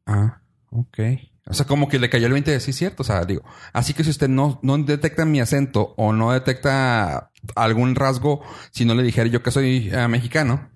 ah, 0.05 0.41
ok. 0.69 0.99
O 1.49 1.53
sea, 1.53 1.65
como 1.65 1.87
que 1.87 1.97
le 1.99 2.09
cayó 2.09 2.27
el 2.27 2.33
20 2.33 2.51
de 2.51 2.59
sí, 2.59 2.71
cierto. 2.73 3.01
O 3.01 3.05
sea, 3.05 3.25
digo, 3.25 3.43
así 3.73 3.93
que 3.93 4.03
si 4.03 4.11
usted 4.11 4.29
no, 4.29 4.59
no 4.61 4.77
detecta 4.77 5.25
mi 5.25 5.39
acento 5.41 5.93
o 5.97 6.13
no 6.13 6.31
detecta 6.31 7.31
algún 7.55 7.95
rasgo, 7.95 8.41
si 8.71 8.85
no 8.85 8.93
le 8.95 9.03
dijera 9.03 9.27
yo 9.27 9.41
que 9.41 9.51
soy 9.51 9.89
eh, 9.91 10.07
mexicano, 10.07 10.69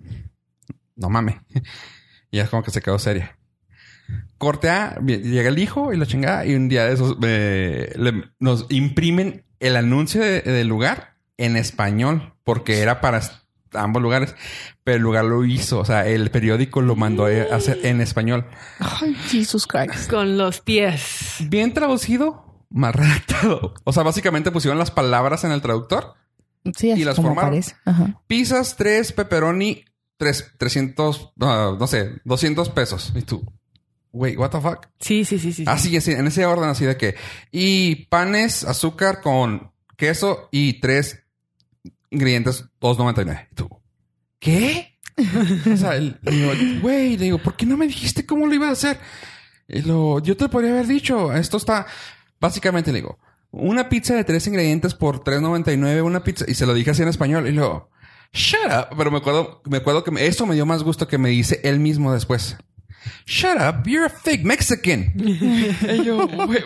no 0.95 1.09
mames. 1.09 1.35
y 2.31 2.39
es 2.39 2.49
como 2.49 2.63
que 2.63 2.71
se 2.71 2.81
quedó 2.81 2.97
seria. 2.99 3.37
Corte 4.37 4.69
A, 4.69 4.99
llega 4.99 5.47
el 5.49 5.59
hijo 5.59 5.93
y 5.93 5.97
la 5.97 6.05
chingada, 6.05 6.45
y 6.45 6.55
un 6.55 6.67
día 6.67 6.85
de 6.85 6.93
esos 6.93 7.17
eh, 7.23 7.93
nos 8.39 8.65
imprimen 8.69 9.45
el 9.59 9.75
anuncio 9.77 10.21
de- 10.21 10.41
del 10.41 10.67
lugar 10.67 11.15
en 11.37 11.55
español, 11.55 12.33
porque 12.43 12.79
era 12.81 12.99
para 12.99 13.21
ambos 13.75 14.01
lugares, 14.01 14.35
pero 14.83 14.97
el 14.97 15.03
lugar 15.03 15.25
lo 15.25 15.45
hizo, 15.45 15.79
o 15.79 15.85
sea, 15.85 16.07
el 16.07 16.31
periódico 16.31 16.81
lo 16.81 16.95
mandó 16.95 17.25
a 17.25 17.55
hacer 17.55 17.79
en 17.83 18.01
español. 18.01 18.45
Ay, 18.79 19.15
Jesus 19.29 19.67
Christ. 19.67 20.09
Con 20.09 20.37
los 20.37 20.61
pies. 20.61 21.35
Bien 21.47 21.73
traducido, 21.73 22.65
mal 22.69 22.93
redactado. 22.93 23.73
O 23.83 23.93
sea, 23.93 24.03
básicamente 24.03 24.51
pusieron 24.51 24.77
las 24.77 24.91
palabras 24.91 25.43
en 25.43 25.51
el 25.51 25.61
traductor. 25.61 26.15
Sí, 26.75 26.91
así 26.91 27.03
las 27.03 27.15
como 27.15 27.29
formaron? 27.29 27.51
parece. 27.51 27.75
Ajá. 27.85 28.21
Pizzas, 28.27 28.75
tres, 28.77 29.11
pepperoni, 29.11 29.83
tres, 30.17 30.51
300, 30.57 31.33
ah, 31.41 31.75
no 31.77 31.87
sé, 31.87 32.21
200 32.23 32.69
pesos. 32.69 33.11
Y 33.15 33.21
tú, 33.23 33.43
wait, 34.11 34.37
what 34.37 34.51
the 34.51 34.61
fuck? 34.61 34.87
Sí, 34.99 35.25
sí, 35.25 35.39
sí, 35.39 35.51
sí. 35.51 35.63
sí. 35.63 35.65
Así, 35.67 35.95
así, 35.97 36.11
en 36.11 36.27
ese 36.27 36.45
orden 36.45 36.69
así 36.69 36.85
de 36.85 36.97
que. 36.97 37.15
Y 37.51 38.07
panes, 38.07 38.63
azúcar 38.63 39.21
con 39.21 39.71
queso 39.97 40.47
y 40.51 40.79
tres 40.79 41.22
ingredientes 42.13 42.65
2.99. 42.79 43.47
Y 43.51 43.55
tú, 43.55 43.69
¿qué? 44.39 44.99
o 45.71 45.77
sea, 45.77 45.95
le 45.95 46.17
digo, 46.23 46.51
güey, 46.81 47.17
le 47.17 47.25
digo, 47.25 47.37
¿por 47.37 47.55
qué 47.55 47.65
no 47.65 47.77
me 47.77 47.87
dijiste 47.87 48.25
cómo 48.25 48.47
lo 48.47 48.53
iba 48.53 48.69
a 48.69 48.71
hacer? 48.71 48.99
Y 49.67 49.81
lo, 49.81 50.19
yo 50.19 50.35
te 50.37 50.49
podría 50.49 50.71
haber 50.71 50.87
dicho, 50.87 51.33
esto 51.33 51.57
está, 51.57 51.85
básicamente 52.39 52.91
le 52.91 52.99
digo, 52.99 53.19
una 53.51 53.89
pizza 53.89 54.15
de 54.15 54.23
tres 54.23 54.47
ingredientes 54.47 54.93
por 54.93 55.23
3.99, 55.23 56.03
una 56.03 56.23
pizza, 56.23 56.45
y 56.47 56.55
se 56.55 56.65
lo 56.65 56.73
dije 56.73 56.91
así 56.91 57.03
en 57.03 57.07
español, 57.09 57.47
y 57.47 57.51
luego, 57.51 57.89
shut 58.33 58.65
up, 58.65 58.97
pero 58.97 59.11
me 59.11 59.17
acuerdo, 59.17 59.61
me 59.65 59.77
acuerdo 59.77 60.03
que 60.03 60.25
eso 60.25 60.45
me 60.45 60.55
dio 60.55 60.65
más 60.65 60.83
gusto 60.83 61.07
que 61.07 61.17
me 61.17 61.29
dice 61.29 61.61
él 61.63 61.79
mismo 61.79 62.13
después. 62.13 62.57
Shut 63.25 63.57
up, 63.57 63.83
you're 63.85 64.05
a 64.05 64.09
fake 64.09 64.43
Mexican. 64.43 65.13
y 65.15 66.03
yo, 66.03 66.27
güey, 66.27 66.63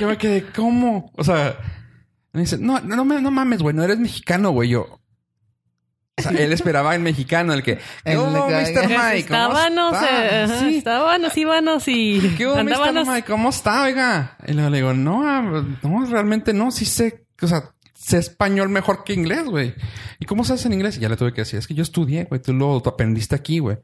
yo 0.00 0.08
me 0.08 0.16
quedé, 0.18 0.44
¿cómo? 0.54 1.10
O 1.16 1.24
sea, 1.24 1.58
me 2.36 2.42
dice, 2.42 2.58
no, 2.58 2.80
no, 2.80 2.96
no, 2.96 3.04
me- 3.04 3.20
no 3.20 3.30
mames, 3.30 3.60
güey, 3.62 3.74
no 3.74 3.82
eres 3.82 3.98
mexicano, 3.98 4.50
güey. 4.50 4.68
Yo, 4.70 5.00
o 6.18 6.22
sea, 6.22 6.32
él 6.32 6.52
esperaba 6.52 6.94
el 6.94 7.02
mexicano, 7.02 7.52
el 7.52 7.62
que, 7.62 7.78
El 8.04 8.16
oh, 8.18 8.46
que- 8.46 8.54
Mr. 8.54 8.88
Mike, 8.88 8.94
¿cómo 8.94 9.14
Estábanos, 9.16 9.94
está? 9.94 10.44
eh, 10.44 10.48
Sí. 10.60 10.76
estábanos, 10.78 11.36
íbamos 11.36 11.88
y 11.88 12.34
¿Qué 12.38 12.46
hubo. 12.46 12.56
Mr. 12.62 13.06
Mike? 13.06 13.26
¿Cómo 13.30 13.50
está, 13.50 13.82
oiga? 13.82 14.36
Y 14.46 14.52
luego 14.52 14.70
le 14.70 14.76
digo, 14.78 14.94
no, 14.94 15.28
ah, 15.28 15.42
no, 15.82 16.06
realmente 16.06 16.52
no, 16.54 16.70
sí 16.70 16.84
sé, 16.86 17.26
o 17.42 17.46
sea, 17.46 17.70
sé 17.94 18.18
español 18.18 18.68
mejor 18.70 19.04
que 19.04 19.12
inglés, 19.14 19.44
güey. 19.44 19.74
¿Y 20.18 20.24
cómo 20.26 20.44
sabes 20.44 20.64
en 20.64 20.72
inglés? 20.72 20.96
Y 20.96 21.00
ya 21.00 21.08
le 21.08 21.16
tuve 21.16 21.32
que 21.34 21.42
decir, 21.42 21.58
es 21.58 21.66
que 21.66 21.74
yo 21.74 21.82
estudié, 21.82 22.24
güey, 22.24 22.40
tú 22.40 22.52
lo 22.54 22.80
tú 22.80 22.88
aprendiste 22.88 23.34
aquí, 23.34 23.58
güey. 23.58 23.78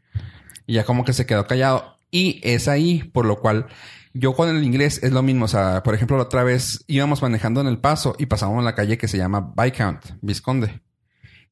Y 0.66 0.74
ya 0.74 0.84
como 0.84 1.04
que 1.04 1.12
se 1.12 1.26
quedó 1.26 1.46
callado. 1.46 1.98
Y 2.10 2.40
es 2.44 2.68
ahí, 2.68 3.02
por 3.02 3.26
lo 3.26 3.40
cual 3.40 3.66
yo 4.14 4.34
con 4.34 4.48
el 4.48 4.62
inglés 4.64 5.00
es 5.02 5.12
lo 5.12 5.22
mismo. 5.22 5.44
O 5.46 5.48
sea, 5.48 5.82
por 5.82 5.94
ejemplo, 5.94 6.16
la 6.16 6.24
otra 6.24 6.42
vez 6.44 6.84
íbamos 6.86 7.22
manejando 7.22 7.60
en 7.60 7.66
el 7.66 7.78
paso 7.78 8.14
y 8.18 8.26
pasábamos 8.26 8.60
en 8.60 8.64
la 8.66 8.74
calle 8.74 8.98
que 8.98 9.08
se 9.08 9.18
llama 9.18 9.52
Viscount, 9.56 10.04
Visconde. 10.20 10.80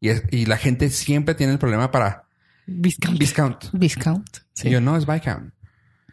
Y, 0.00 0.08
es- 0.08 0.24
y 0.30 0.46
la 0.46 0.56
gente 0.56 0.88
siempre 0.90 1.34
tiene 1.34 1.52
el 1.52 1.58
problema 1.58 1.90
para 1.90 2.24
Viscount. 2.66 3.18
Viscount. 3.18 3.64
Viscount. 3.72 4.28
Y 4.62 4.70
yo, 4.70 4.80
no, 4.80 4.96
es 4.96 5.06
Viscount. 5.06 5.52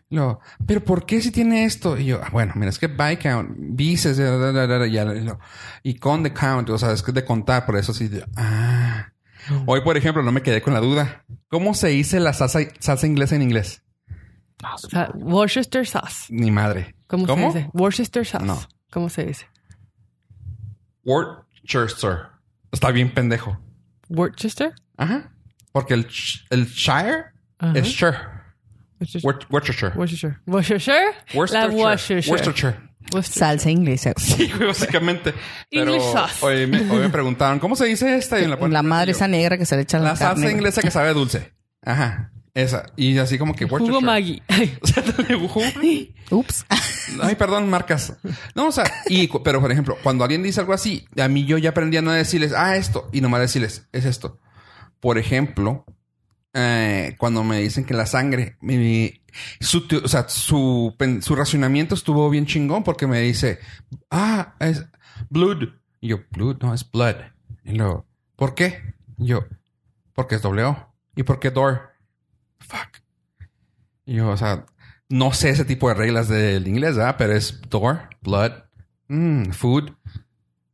Luego, 0.10 0.40
pero 0.66 0.84
¿por 0.84 1.06
qué 1.06 1.22
si 1.22 1.32
tiene 1.32 1.66
esto? 1.66 1.98
Y 1.98 2.06
yo, 2.06 2.22
ah, 2.24 2.30
bueno, 2.32 2.54
mira, 2.56 2.70
es 2.70 2.80
que 2.80 2.88
Vices, 2.88 4.18
da, 4.18 4.38
da, 4.54 4.66
da, 4.68 4.88
y, 4.88 5.24
lo- 5.24 5.40
con 6.00 6.24
the 6.24 6.32
count, 6.34 6.70
o 6.70 6.78
sea, 6.78 6.94
es 6.94 7.04
que 7.04 7.12
es 7.12 7.16
de 7.16 7.26
contar, 7.26 7.66
por 7.66 7.76
eso 7.78 7.94
sí. 7.94 8.10
ah. 8.38 9.12
Hoy, 9.66 9.82
por 9.82 9.96
ejemplo, 9.98 10.24
no 10.24 10.32
me 10.32 10.42
quedé 10.42 10.62
con 10.62 10.74
la 10.74 10.80
duda. 10.80 11.24
¿Cómo 11.50 11.74
se 11.74 11.88
dice 11.90 12.20
la 12.20 12.34
salsa, 12.34 12.60
salsa 12.80 13.08
inglesa 13.08 13.36
en 13.36 13.42
inglés? 13.44 13.82
O 14.64 14.78
sea, 14.90 15.12
Worcester 15.14 15.86
sauce. 15.88 16.26
Ni 16.34 16.50
madre. 16.52 16.96
¿Cómo, 17.08 17.26
¿Cómo? 17.28 17.52
se 17.52 17.60
dice? 17.60 17.70
Worcester 17.74 18.26
sauce. 18.26 18.46
No. 18.46 18.60
¿Cómo 18.92 19.10
se 19.10 19.26
dice? 19.26 19.46
Wor- 21.06 21.46
Worcester. 21.74 22.28
Está 22.72 22.92
bien 22.92 23.14
pendejo. 23.14 23.58
Worcester. 24.10 24.74
Ajá. 24.98 25.32
Porque 25.72 25.94
el, 25.94 26.08
el 26.50 26.66
Shire 26.68 27.26
Ajá. 27.60 27.74
es 27.78 27.86
Shire. 27.88 28.18
Worcester. 29.00 29.22
Wor- 29.22 29.48
Worcestershire. 29.50 29.94
Worcestershire. 29.96 30.38
Worcestershire. 30.48 31.12
La 31.34 31.68
Worcestershire. 31.68 32.32
Worcestershire. 32.32 32.88
Salsa 33.22 33.70
inglesa. 33.70 34.14
Sí, 34.18 34.52
básicamente. 34.60 35.34
Pero 35.72 35.94
English 35.94 36.12
sauce. 36.12 36.46
hoy 36.46 36.68
me, 36.68 36.80
hoy 36.92 37.00
me 37.00 37.10
preguntaron, 37.12 37.60
¿cómo 37.60 37.76
se 37.76 37.86
dice 37.86 38.18
esta? 38.18 38.40
Y 38.40 38.48
la, 38.48 38.56
La 38.68 38.84
madre 38.84 39.12
esa 39.12 39.28
negra 39.28 39.58
que 39.58 39.66
se 39.66 39.76
le 39.76 39.84
echa 39.84 40.00
la, 40.00 40.10
La 40.10 40.16
salsa 40.16 40.52
inglesa 40.52 40.82
que 40.82 40.92
sabe 40.92 41.14
dulce. 41.14 41.54
Ajá. 41.86 42.32
Esa. 42.58 42.88
Y 42.96 43.16
así 43.20 43.38
como 43.38 43.56
que 43.56 43.68
Jugo. 43.68 44.02
Maggi. 44.02 44.42
Ay, 44.48 44.76
O 44.82 44.88
sea, 44.88 45.04
jugo 45.04 45.62
Maggi. 45.76 46.16
Ups. 46.32 46.66
Ay, 47.22 47.36
perdón, 47.36 47.70
marcas. 47.70 48.18
No, 48.56 48.70
o 48.70 48.72
sea, 48.72 48.86
y, 49.08 49.28
pero 49.44 49.62
por 49.62 49.72
ejemplo, 49.72 49.96
cuando 50.02 50.24
alguien 50.24 50.42
dice 50.42 50.60
algo 50.60 50.74
así, 50.74 51.06
a 51.22 51.28
mí 51.28 51.46
yo 51.46 51.60
ya 51.60 51.70
aprendí 51.70 51.98
a 51.98 52.02
no 52.02 52.12
decirles, 52.12 52.54
ah, 52.58 52.76
esto, 52.76 53.10
y 53.14 53.22
nomás 53.22 53.42
decirles, 53.42 53.88
es 53.92 54.06
esto. 54.06 54.40
Por 55.00 55.20
ejemplo, 55.20 55.86
eh, 56.54 57.16
cuando 57.20 57.44
me 57.44 57.60
dicen 57.60 57.86
que 57.86 57.94
la 57.94 58.08
sangre, 58.08 58.58
mi- 58.60 59.22
su, 59.60 59.86
o 60.04 60.08
sea, 60.08 60.28
su, 60.28 60.96
su 61.22 61.36
racionamiento 61.36 61.94
estuvo 61.94 62.28
bien 62.32 62.48
chingón 62.48 62.84
porque 62.84 63.06
me 63.06 63.20
dice, 63.22 63.60
ah, 64.10 64.56
es 64.60 64.84
blood. 65.30 65.70
Y 66.02 66.08
yo, 66.08 66.22
blood, 66.32 66.58
no, 66.64 66.74
es 66.74 66.90
blood. 66.90 67.18
Y 67.64 67.74
luego, 67.74 68.08
¿por 68.36 68.56
qué? 68.56 68.96
Y 69.20 69.28
yo, 69.28 69.46
porque 70.14 70.34
es 70.36 70.42
doble 70.42 70.64
O. 70.64 70.92
¿Y 71.16 71.22
por 71.22 71.40
qué 71.40 71.52
door? 71.52 71.92
Fuck. 72.60 73.02
Y 74.06 74.16
yo, 74.16 74.30
o 74.30 74.38
sea, 74.38 74.66
no 75.10 75.34
sé 75.34 75.50
ese 75.50 75.66
tipo 75.66 75.88
de 75.90 75.96
reglas 75.96 76.28
del 76.30 76.68
inglés, 76.68 76.96
¿verdad? 76.96 77.16
Pero 77.18 77.34
es 77.34 77.60
door, 77.70 78.10
blood, 78.22 78.52
mm, 79.08 79.52
food. 79.52 79.92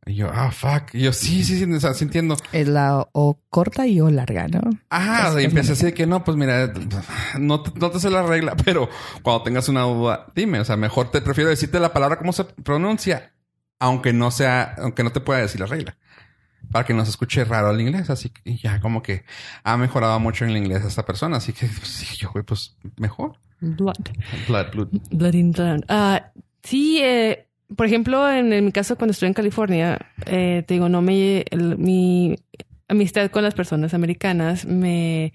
Y 0.06 0.16
yo, 0.16 0.28
ah, 0.32 0.50
fuck. 0.50 0.94
Y 0.94 1.00
yo, 1.00 1.12
sí, 1.14 1.42
sí, 1.44 1.56
sí, 1.58 1.64
o 1.72 1.80
sea, 1.80 1.94
sí 1.94 2.04
entiendo. 2.04 2.36
Es 2.52 2.68
la 2.68 3.08
O 3.12 3.40
corta 3.48 3.86
y 3.86 4.00
O 4.02 4.10
larga, 4.10 4.48
¿no? 4.48 4.60
Ah, 4.90 5.32
Es- 5.34 5.42
y 5.42 5.44
empecé 5.46 5.72
así 5.72 5.86
de 5.86 5.94
que 5.94 6.06
no, 6.06 6.22
pues 6.24 6.36
mira, 6.36 6.72
no 7.38 7.62
te, 7.62 7.78
no 7.80 7.90
te 7.90 7.98
sé 8.00 8.10
la 8.10 8.22
regla, 8.22 8.54
pero 8.64 8.88
cuando 9.22 9.42
tengas 9.44 9.68
una 9.70 9.82
duda, 9.82 10.26
dime. 10.34 10.60
O 10.60 10.64
sea, 10.64 10.76
mejor 10.76 11.10
te 11.10 11.22
prefiero 11.22 11.48
decirte 11.50 11.80
la 11.80 11.92
palabra 11.94 12.18
cómo 12.18 12.32
se 12.34 12.44
pronuncia, 12.44 13.32
aunque 13.78 14.12
no 14.12 14.30
sea, 14.30 14.74
aunque 14.78 15.04
no 15.04 15.10
te 15.12 15.20
pueda 15.20 15.40
decir 15.40 15.60
la 15.60 15.66
regla. 15.66 15.96
Para 16.70 16.84
que 16.84 16.94
no 16.94 17.04
se 17.04 17.10
escuche 17.10 17.44
raro 17.44 17.70
el 17.70 17.80
inglés. 17.80 18.10
Así 18.10 18.30
que 18.30 18.56
ya 18.56 18.80
como 18.80 19.02
que 19.02 19.24
ha 19.62 19.76
mejorado 19.76 20.18
mucho 20.20 20.44
en 20.44 20.50
el 20.50 20.56
inglés 20.56 20.84
esta 20.84 21.04
persona. 21.06 21.36
Así 21.36 21.52
que 21.52 21.66
pues, 21.66 22.16
yo, 22.18 22.30
güey, 22.32 22.44
pues 22.44 22.76
mejor. 22.98 23.34
Blood. 23.60 23.94
Blood, 24.48 24.66
blood. 24.72 24.88
Blood 25.10 25.34
in 25.34 25.52
blood. 25.52 25.80
Ah, 25.88 26.30
sí, 26.62 26.98
eh, 27.02 27.46
por 27.76 27.86
ejemplo, 27.86 28.30
en, 28.30 28.52
en 28.52 28.64
mi 28.66 28.72
caso, 28.72 28.96
cuando 28.96 29.12
estuve 29.12 29.28
en 29.28 29.34
California, 29.34 29.98
eh, 30.26 30.64
te 30.66 30.74
digo, 30.74 30.88
no 30.88 31.00
me. 31.02 31.44
el- 31.50 31.78
mi 31.78 32.36
amistad 32.88 33.30
con 33.30 33.42
las 33.42 33.54
personas 33.54 33.94
americanas 33.94 34.66
me. 34.66 35.32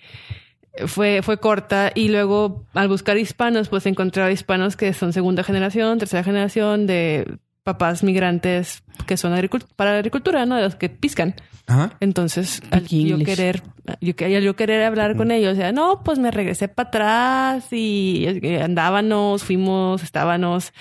Fue, 0.86 1.22
fue 1.24 1.40
corta 1.40 1.92
y 1.96 2.08
luego 2.10 2.66
al 2.74 2.88
buscar 2.88 3.18
hispanos, 3.18 3.68
pues 3.70 3.86
encontraba 3.88 4.32
hispanos 4.32 4.78
que 4.78 4.94
son 4.94 5.12
segunda 5.12 5.44
generación, 5.44 5.98
tercera 5.98 6.24
generación 6.24 6.86
de 6.88 7.40
papás 7.70 8.04
migrantes 8.04 8.84
que 9.06 9.16
son 9.18 9.32
para 9.76 9.92
la 9.92 9.98
agricultura, 9.98 10.46
¿no? 10.46 10.56
De 10.56 10.64
los 10.64 10.76
que 10.76 10.90
piscan. 10.90 11.36
Ajá. 11.68 11.96
Entonces, 12.00 12.62
al 12.72 12.86
yo 12.88 13.18
querer, 13.20 13.62
yo, 14.02 14.16
que- 14.16 14.26
al 14.36 14.44
yo 14.44 14.56
querer 14.56 14.84
hablar 14.84 15.16
con 15.16 15.30
ellos, 15.32 15.54
o 15.54 15.56
sea, 15.56 15.72
no, 15.72 16.02
pues 16.04 16.18
me 16.20 16.32
regresé 16.32 16.68
para 16.68 16.90
atrás 16.90 17.68
y 17.72 18.26
eh, 18.28 18.62
andábamos, 18.62 19.44
fuimos, 19.44 20.02
estábamos. 20.04 20.74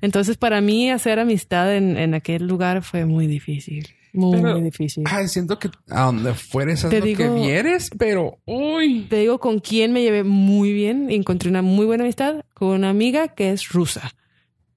Entonces, 0.00 0.36
para 0.36 0.60
mí, 0.60 0.90
hacer 0.90 1.18
amistad 1.18 1.74
en, 1.74 1.96
en 1.98 2.14
aquel 2.14 2.46
lugar 2.46 2.82
fue 2.82 3.04
muy 3.06 3.26
difícil. 3.26 3.88
Muy 4.12 4.40
Pero- 4.40 4.58
difícil. 4.60 5.04
Ay, 5.06 5.28
siento 5.28 5.58
que 5.58 5.68
a 5.90 6.02
donde 6.02 6.34
fueres 6.34 6.82
es 6.84 6.90
Te 6.90 6.98
lo 6.98 7.04
que 7.04 7.08
digo- 7.16 7.34
vieres, 7.34 7.90
pero 7.98 8.38
uy. 8.46 9.06
Te 9.08 9.16
digo 9.16 9.38
con 9.38 9.58
quién 9.60 9.92
me 9.92 10.02
llevé 10.02 10.24
muy 10.24 10.72
bien 10.72 11.10
y 11.10 11.14
encontré 11.14 11.48
una 11.50 11.62
muy 11.62 11.86
buena 11.86 12.02
amistad 12.04 12.44
con 12.54 12.68
una 12.70 12.88
amiga 12.90 13.28
que 13.28 13.50
es 13.50 13.68
rusa. 13.68 14.12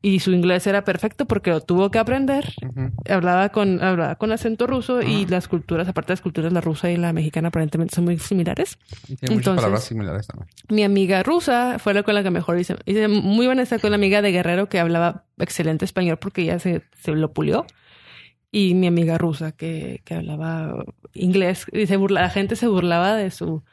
Y 0.05 0.19
su 0.19 0.31
inglés 0.33 0.67
era 0.67 0.83
perfecto 0.83 1.25
porque 1.25 1.49
lo 1.49 1.61
tuvo 1.61 1.89
que 1.89 1.97
aprender. 1.97 2.53
Ujú. 2.61 2.91
Hablaba 3.09 3.47
con, 3.49 3.81
hablaba 3.81 4.15
con 4.17 4.33
acento 4.33 4.67
ruso 4.67 5.01
y 5.01 5.21
Ajá. 5.23 5.31
las 5.31 5.47
culturas, 5.47 5.87
aparte 5.87 6.09
de 6.09 6.11
las 6.13 6.21
culturas, 6.21 6.51
la 6.51 6.59
rusa 6.59 6.91
y 6.91 6.97
la 6.97 7.13
mexicana 7.13 7.47
aparentemente 7.47 7.95
son 7.95 8.03
muy 8.03 8.19
similares. 8.19 8.77
Y 9.07 9.15
Tiene 9.15 9.15
muchas 9.21 9.31
Entonces- 9.37 9.55
palabras 9.61 9.83
similares 9.85 10.27
también. 10.27 10.49
Mi 10.69 10.83
amiga 10.83 11.23
rusa 11.23 11.79
fue 11.79 11.93
la 11.93 12.03
con 12.03 12.15
la 12.15 12.21
que 12.23 12.31
mejor 12.31 12.59
hice. 12.59 12.75
Hice 12.85 13.07
muy 13.07 13.45
buena 13.45 13.61
esta 13.61 13.79
con 13.79 13.91
la 13.91 13.95
amiga 13.95 14.21
de 14.21 14.33
Guerrero 14.33 14.67
que 14.67 14.79
hablaba 14.79 15.23
excelente 15.39 15.85
español 15.85 16.17
porque 16.17 16.43
ya 16.43 16.59
se, 16.59 16.81
se 17.01 17.13
lo 17.13 17.31
pulió. 17.31 17.65
Y 18.51 18.73
mi 18.73 18.87
amiga 18.87 19.17
rusa 19.17 19.53
que, 19.53 20.01
que 20.03 20.15
hablaba 20.15 20.83
inglés 21.13 21.65
y 21.71 21.87
se 21.87 21.95
burla, 21.95 22.21
la 22.21 22.29
gente 22.29 22.57
se 22.57 22.67
burlaba 22.67 23.15
de 23.15 23.31
su 23.31 23.63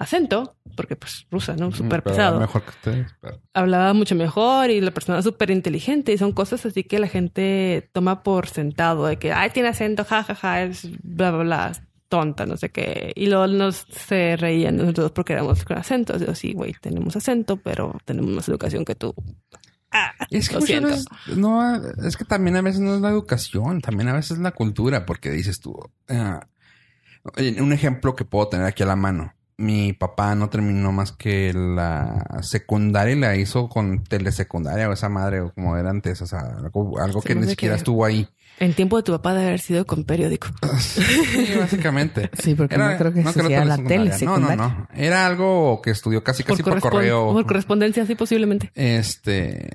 acento 0.00 0.56
porque 0.76 0.96
pues 0.96 1.26
rusa, 1.30 1.54
¿no? 1.56 1.70
Súper 1.72 2.02
pesado. 2.02 2.40
Mejor 2.40 2.62
que 2.62 2.70
ustedes. 2.70 3.14
pero- 3.20 3.40
Hablaba 3.54 3.92
mucho 3.92 4.14
mejor 4.14 4.70
y 4.70 4.80
la 4.80 4.90
persona 4.92 5.20
súper 5.22 5.50
inteligente 5.50 6.12
y 6.12 6.18
son 6.18 6.32
cosas 6.32 6.64
así 6.66 6.84
que 6.84 6.98
la 6.98 7.06
gente 7.08 7.88
toma 7.92 8.22
por 8.22 8.48
sentado 8.48 9.06
de 9.06 9.18
que, 9.18 9.32
ay, 9.32 9.50
tiene 9.50 9.68
acento, 9.68 10.04
jajaja, 10.04 10.62
es 10.62 10.88
bla, 11.02 11.30
bla, 11.30 11.42
bla, 11.44 11.72
tonta, 12.08 12.46
no 12.46 12.56
sé 12.56 12.70
qué. 12.70 13.12
Y 13.14 13.26
luego 13.26 13.46
nos 13.46 13.86
se 13.90 14.36
reían 14.36 14.76
nosotros 14.76 15.12
porque 15.12 15.34
éramos 15.34 15.64
con 15.64 15.76
acentos. 15.78 16.18
Digo, 16.20 16.34
sí, 16.34 16.54
güey, 16.54 16.74
tenemos 16.80 17.14
acento, 17.16 17.56
pero 17.58 17.96
tenemos 18.04 18.30
más 18.30 18.48
educación 18.48 18.84
que 18.84 18.94
tú. 18.94 19.14
Ah, 19.92 20.12
Es 20.30 20.48
que 20.48 20.54
lo 20.54 20.60
muchas 20.60 20.68
siento. 20.78 20.88
veces 20.88 21.06
no, 21.36 21.76
es 22.06 22.16
que 22.16 22.24
también 22.24 22.56
a 22.56 22.62
veces 22.62 22.80
no 22.80 22.94
es 22.94 23.00
la 23.00 23.10
educación, 23.10 23.80
también 23.80 24.08
a 24.08 24.12
veces 24.14 24.32
es 24.32 24.38
la 24.38 24.52
cultura, 24.52 25.04
porque 25.04 25.30
dices 25.30 25.60
tú, 25.60 25.76
ah, 26.08 26.46
un 27.60 27.72
ejemplo 27.72 28.14
que 28.16 28.24
puedo 28.24 28.48
tener 28.48 28.66
aquí 28.66 28.82
a 28.82 28.86
la 28.86 28.96
mano. 28.96 29.34
Mi 29.60 29.92
papá 29.92 30.34
no 30.34 30.48
terminó 30.48 30.90
más 30.90 31.12
que 31.12 31.52
la 31.52 32.24
secundaria 32.40 33.14
y 33.14 33.18
la 33.18 33.36
hizo 33.36 33.68
con 33.68 34.02
telesecundaria 34.04 34.88
o 34.88 34.92
esa 34.92 35.08
madre 35.10 35.42
o 35.42 35.52
como 35.52 35.76
era 35.76 35.90
antes, 35.90 36.22
o 36.22 36.26
sea, 36.26 36.40
algo, 36.40 36.98
algo 36.98 37.20
que 37.20 37.34
ni 37.34 37.46
siquiera 37.46 37.74
que- 37.74 37.78
estuvo 37.78 38.04
ahí. 38.04 38.26
En 38.58 38.74
tiempo 38.74 38.96
de 38.98 39.02
tu 39.02 39.12
papá 39.12 39.32
de 39.34 39.46
haber 39.46 39.60
sido 39.60 39.86
con 39.86 40.04
periódico. 40.04 40.48
Sí, 40.78 41.54
básicamente. 41.58 42.30
Sí, 42.42 42.54
porque 42.54 42.76
no 42.78 42.96
creo 42.96 43.12
que 43.12 43.22
se 43.22 43.28
hacía 43.40 43.64
la 43.64 43.76
tele 43.78 44.12
No, 44.22 44.38
no, 44.38 44.56
no. 44.56 44.88
Era 44.94 45.26
algo 45.26 45.80
que 45.82 45.90
estudió 45.90 46.24
casi 46.24 46.42
casi 46.42 46.62
por, 46.62 46.80
correo. 46.80 47.32
Por 47.32 47.46
correspondencia, 47.46 48.06
sí, 48.06 48.14
posiblemente. 48.14 48.70
Este. 48.74 49.70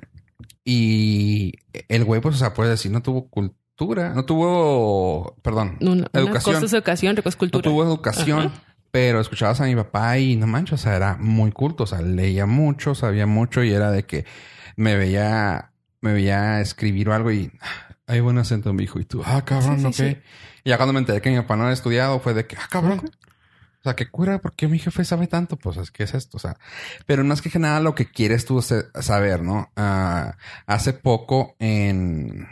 Y 0.64 1.52
el 1.88 2.04
güey, 2.04 2.20
pues, 2.20 2.34
o 2.34 2.38
sea, 2.38 2.52
puede 2.54 2.70
decir, 2.70 2.90
no 2.90 3.02
tuvo 3.02 3.28
cultura, 3.28 4.14
no 4.14 4.24
tuvo, 4.24 5.36
perdón, 5.42 5.78
Una, 5.80 5.92
una 5.92 6.08
educación. 6.14 6.54
cosa 6.56 6.66
es 6.66 6.72
educación, 6.72 7.12
otra 7.12 7.22
cosa 7.22 7.36
es 7.40 7.52
no 7.52 7.60
tuvo 7.60 7.84
educación, 7.84 8.52
pero 8.96 9.20
escuchabas 9.20 9.60
a 9.60 9.64
mi 9.64 9.76
papá 9.76 10.16
y 10.18 10.36
no 10.36 10.46
manches, 10.46 10.80
o 10.80 10.82
sea, 10.84 10.96
era 10.96 11.18
muy 11.20 11.52
culto, 11.52 11.84
o 11.84 11.86
sea, 11.86 12.00
leía 12.00 12.46
mucho, 12.46 12.94
sabía 12.94 13.26
mucho 13.26 13.62
y 13.62 13.70
era 13.70 13.90
de 13.90 14.04
que 14.06 14.24
me 14.74 14.96
veía, 14.96 15.72
me 16.00 16.14
veía 16.14 16.62
escribir 16.62 17.10
o 17.10 17.12
algo 17.12 17.30
y 17.30 17.52
"Ah, 17.60 17.94
hay 18.06 18.20
buen 18.20 18.38
acento, 18.38 18.72
mi 18.72 18.84
hijo. 18.84 18.98
Y 18.98 19.04
tú, 19.04 19.22
ah, 19.22 19.44
cabrón, 19.44 19.74
Sí, 19.74 19.78
sí, 19.80 19.82
¿no 19.82 19.90
qué? 19.92 20.22
Y 20.64 20.70
ya 20.70 20.78
cuando 20.78 20.94
me 20.94 21.00
enteré 21.00 21.20
que 21.20 21.28
mi 21.28 21.36
papá 21.36 21.56
no 21.56 21.64
había 21.64 21.74
estudiado, 21.74 22.20
fue 22.20 22.32
de 22.32 22.46
que, 22.46 22.56
ah, 22.56 22.68
cabrón. 22.70 23.02
O 23.04 23.82
sea, 23.82 23.94
qué 23.94 24.08
cura, 24.08 24.38
¿por 24.40 24.54
qué 24.56 24.66
mi 24.66 24.78
jefe 24.78 25.04
sabe 25.04 25.26
tanto? 25.26 25.58
Pues 25.58 25.76
es 25.76 25.90
que 25.90 26.04
es 26.04 26.14
esto, 26.14 26.38
o 26.38 26.40
sea. 26.40 26.56
Pero 27.04 27.22
no 27.22 27.34
es 27.34 27.42
que 27.42 27.58
nada 27.58 27.80
lo 27.80 27.94
que 27.94 28.06
quieres 28.06 28.46
tú 28.46 28.62
saber, 28.62 29.42
¿no? 29.42 29.70
Ah, 29.76 30.38
hace 30.66 30.94
poco 30.94 31.54
en 31.58 32.48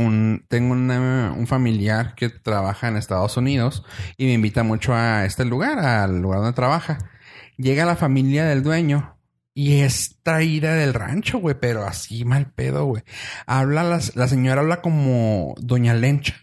un, 0.00 0.44
tengo 0.48 0.72
una- 0.72 1.32
un 1.36 1.46
familiar 1.46 2.14
que 2.14 2.28
trabaja 2.28 2.88
en 2.88 2.96
Estados 2.96 3.36
Unidos 3.36 3.84
y 4.16 4.26
me 4.26 4.32
invita 4.32 4.62
mucho 4.62 4.94
a 4.94 5.24
este 5.24 5.44
lugar, 5.44 5.78
al 5.78 6.20
lugar 6.20 6.40
donde 6.40 6.54
trabaja. 6.54 6.98
Llega 7.56 7.84
la 7.84 7.96
familia 7.96 8.44
del 8.44 8.62
dueño 8.62 9.16
y 9.54 9.80
es 9.80 10.16
traída 10.22 10.74
del 10.74 10.94
rancho, 10.94 11.38
güey, 11.38 11.56
pero 11.60 11.84
así 11.86 12.24
mal 12.24 12.50
pedo, 12.52 12.84
güey. 12.86 13.02
Habla, 13.46 13.82
las- 13.84 14.16
la 14.16 14.28
señora 14.28 14.60
habla 14.62 14.80
como 14.80 15.54
Doña 15.58 15.94
Lencha. 15.94 16.36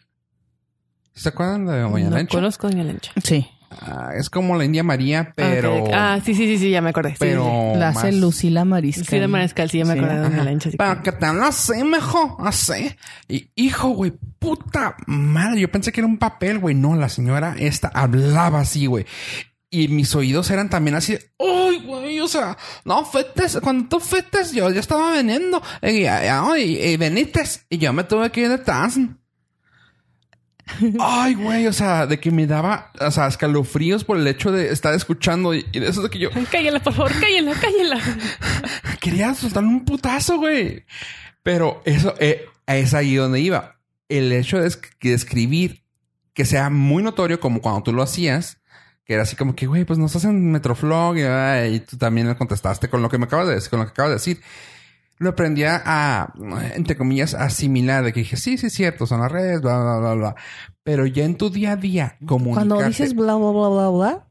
¿Se 1.13 1.29
acuerdan 1.29 1.65
de 1.65 1.79
Doña 1.81 2.09
no 2.09 2.15
Lencha? 2.17 2.37
conozco 2.37 2.67
a 2.67 2.69
Doña 2.69 2.83
Lencha. 2.83 3.11
Sí. 3.23 3.47
Ah, 3.69 4.11
es 4.17 4.29
como 4.29 4.55
la 4.55 4.63
India 4.65 4.83
María, 4.83 5.33
pero. 5.35 5.73
Ah, 5.75 5.79
ok. 5.81 5.89
Ah, 5.93 6.19
sí, 6.23 6.33
sí, 6.33 6.47
sí, 6.47 6.57
sí, 6.57 6.69
ya 6.71 6.81
me 6.81 6.89
acordé. 6.91 7.15
Pero. 7.19 7.43
sí, 7.43 7.73
sí. 7.73 7.79
La 7.79 7.89
hace 7.89 8.07
más- 8.11 8.15
Lucila 8.15 8.65
Mariscal. 8.65 9.05
Sí, 9.07 9.19
de 9.19 9.27
Mariscal, 9.27 9.69
sí, 9.69 9.77
ya 9.79 9.85
me 9.85 9.93
Sí. 9.93 9.99
acordé 9.99 10.29
de. 10.29 10.75
Pero 10.77 11.03
que 11.03 11.11
te 11.11 11.25
habla 11.25 11.47
así, 11.47 11.83
mejor, 11.83 12.35
así. 12.39 12.95
Y 13.27 13.49
hijo, 13.55 13.89
güey, 13.89 14.13
puta 14.39 14.95
madre. 15.05 15.61
Yo 15.61 15.71
pensé 15.71 15.91
que 15.91 15.99
era 15.99 16.07
un 16.07 16.17
papel, 16.17 16.59
güey. 16.59 16.75
No, 16.75 16.95
la 16.95 17.09
señora 17.09 17.55
esta 17.59 17.89
hablaba 17.89 18.61
así, 18.61 18.85
güey. 18.85 19.05
Y 19.69 19.89
mis 19.89 20.15
oídos 20.15 20.49
eran 20.49 20.69
también 20.69 20.95
así 20.95 21.13
de, 21.13 21.31
¡Uy, 21.37 21.79
güey! 21.85 22.21
O 22.21 22.27
sea, 22.29 22.57
no, 22.85 23.03
fetes, 23.03 23.59
cuando 23.61 23.89
tú 23.89 23.99
fetes, 23.99 24.53
yo, 24.53 24.71
yo 24.71 24.79
estaba 24.79 25.11
veniendo. 25.11 25.61
Y, 25.81 26.05
y, 26.05 26.07
y, 26.57 26.87
y 26.93 26.97
venites. 26.97 27.65
Y 27.69 27.77
yo 27.77 27.91
me 27.91 28.05
tuve 28.05 28.31
que 28.31 28.41
ir 28.41 28.49
detrás. 28.49 28.97
Ay, 30.99 31.33
güey, 31.35 31.67
o 31.67 31.73
sea, 31.73 32.05
de 32.07 32.19
que 32.19 32.29
me 32.31 32.45
daba, 32.47 32.91
o 32.99 33.11
sea, 33.11 33.27
escalofríos 33.27 34.03
por 34.03 34.17
el 34.17 34.27
hecho 34.27 34.51
de 34.51 34.71
estar 34.71 34.93
escuchando 34.93 35.53
y, 35.53 35.65
y 35.71 35.79
de 35.79 35.87
eso 35.89 36.01
de 36.01 36.09
que 36.09 36.19
yo 36.19 36.29
Cállenla, 36.51 36.81
por 36.81 36.93
favor, 36.93 37.11
cállenla, 37.19 37.53
cállenla. 37.53 37.99
quería 38.99 39.33
soltarle 39.33 39.69
un 39.69 39.85
putazo, 39.85 40.37
güey. 40.37 40.85
Pero 41.43 41.81
eso 41.85 42.13
eh, 42.19 42.45
es 42.67 42.93
ahí 42.93 43.15
donde 43.15 43.39
iba. 43.39 43.79
el 44.09 44.31
hecho 44.31 44.59
de, 44.59 44.67
es- 44.67 44.81
de 45.01 45.13
escribir 45.13 45.83
que 46.33 46.45
sea 46.45 46.69
muy 46.69 47.01
notorio 47.01 47.39
como 47.39 47.61
cuando 47.61 47.83
tú 47.83 47.93
lo 47.93 48.03
hacías, 48.03 48.57
que 49.05 49.13
era 49.13 49.23
así 49.23 49.35
como 49.35 49.55
que, 49.55 49.65
güey, 49.67 49.85
pues 49.85 49.97
nos 49.97 50.15
hacen 50.15 50.51
Metroflog 50.51 51.17
y, 51.17 51.21
y 51.75 51.79
tú 51.79 51.97
también 51.97 52.27
le 52.27 52.35
contestaste 52.35 52.89
con 52.89 53.01
lo 53.01 53.09
que 53.09 53.17
me 53.17 53.25
acabas 53.25 53.47
de 53.47 53.55
decir, 53.55 53.69
con 53.69 53.79
lo 53.79 53.85
que 53.85 53.91
acabas 53.91 54.09
de 54.11 54.15
decir. 54.15 54.41
Lo 55.19 55.29
aprendí 55.31 55.63
a, 55.63 56.31
entre 56.75 56.95
comillas, 56.95 57.33
asimilar, 57.33 58.03
de 58.03 58.13
que 58.13 58.19
dije, 58.19 58.37
sí, 58.37 58.57
sí, 58.57 58.67
es 58.67 58.73
cierto, 58.73 59.07
son 59.07 59.21
las 59.21 59.31
redes, 59.31 59.61
bla, 59.61 59.79
bla, 59.81 59.97
bla, 59.99 60.13
bla. 60.13 60.35
Pero 60.83 61.05
ya 61.07 61.25
en 61.25 61.35
tu 61.37 61.49
día 61.49 61.71
a 61.71 61.75
día, 61.75 62.17
como 62.25 62.51
Cuando 62.53 62.81
dices 62.81 63.15
bla, 63.15 63.35
bla, 63.35 63.51
bla, 63.51 63.69
bla, 63.69 63.89
bla, 63.89 64.23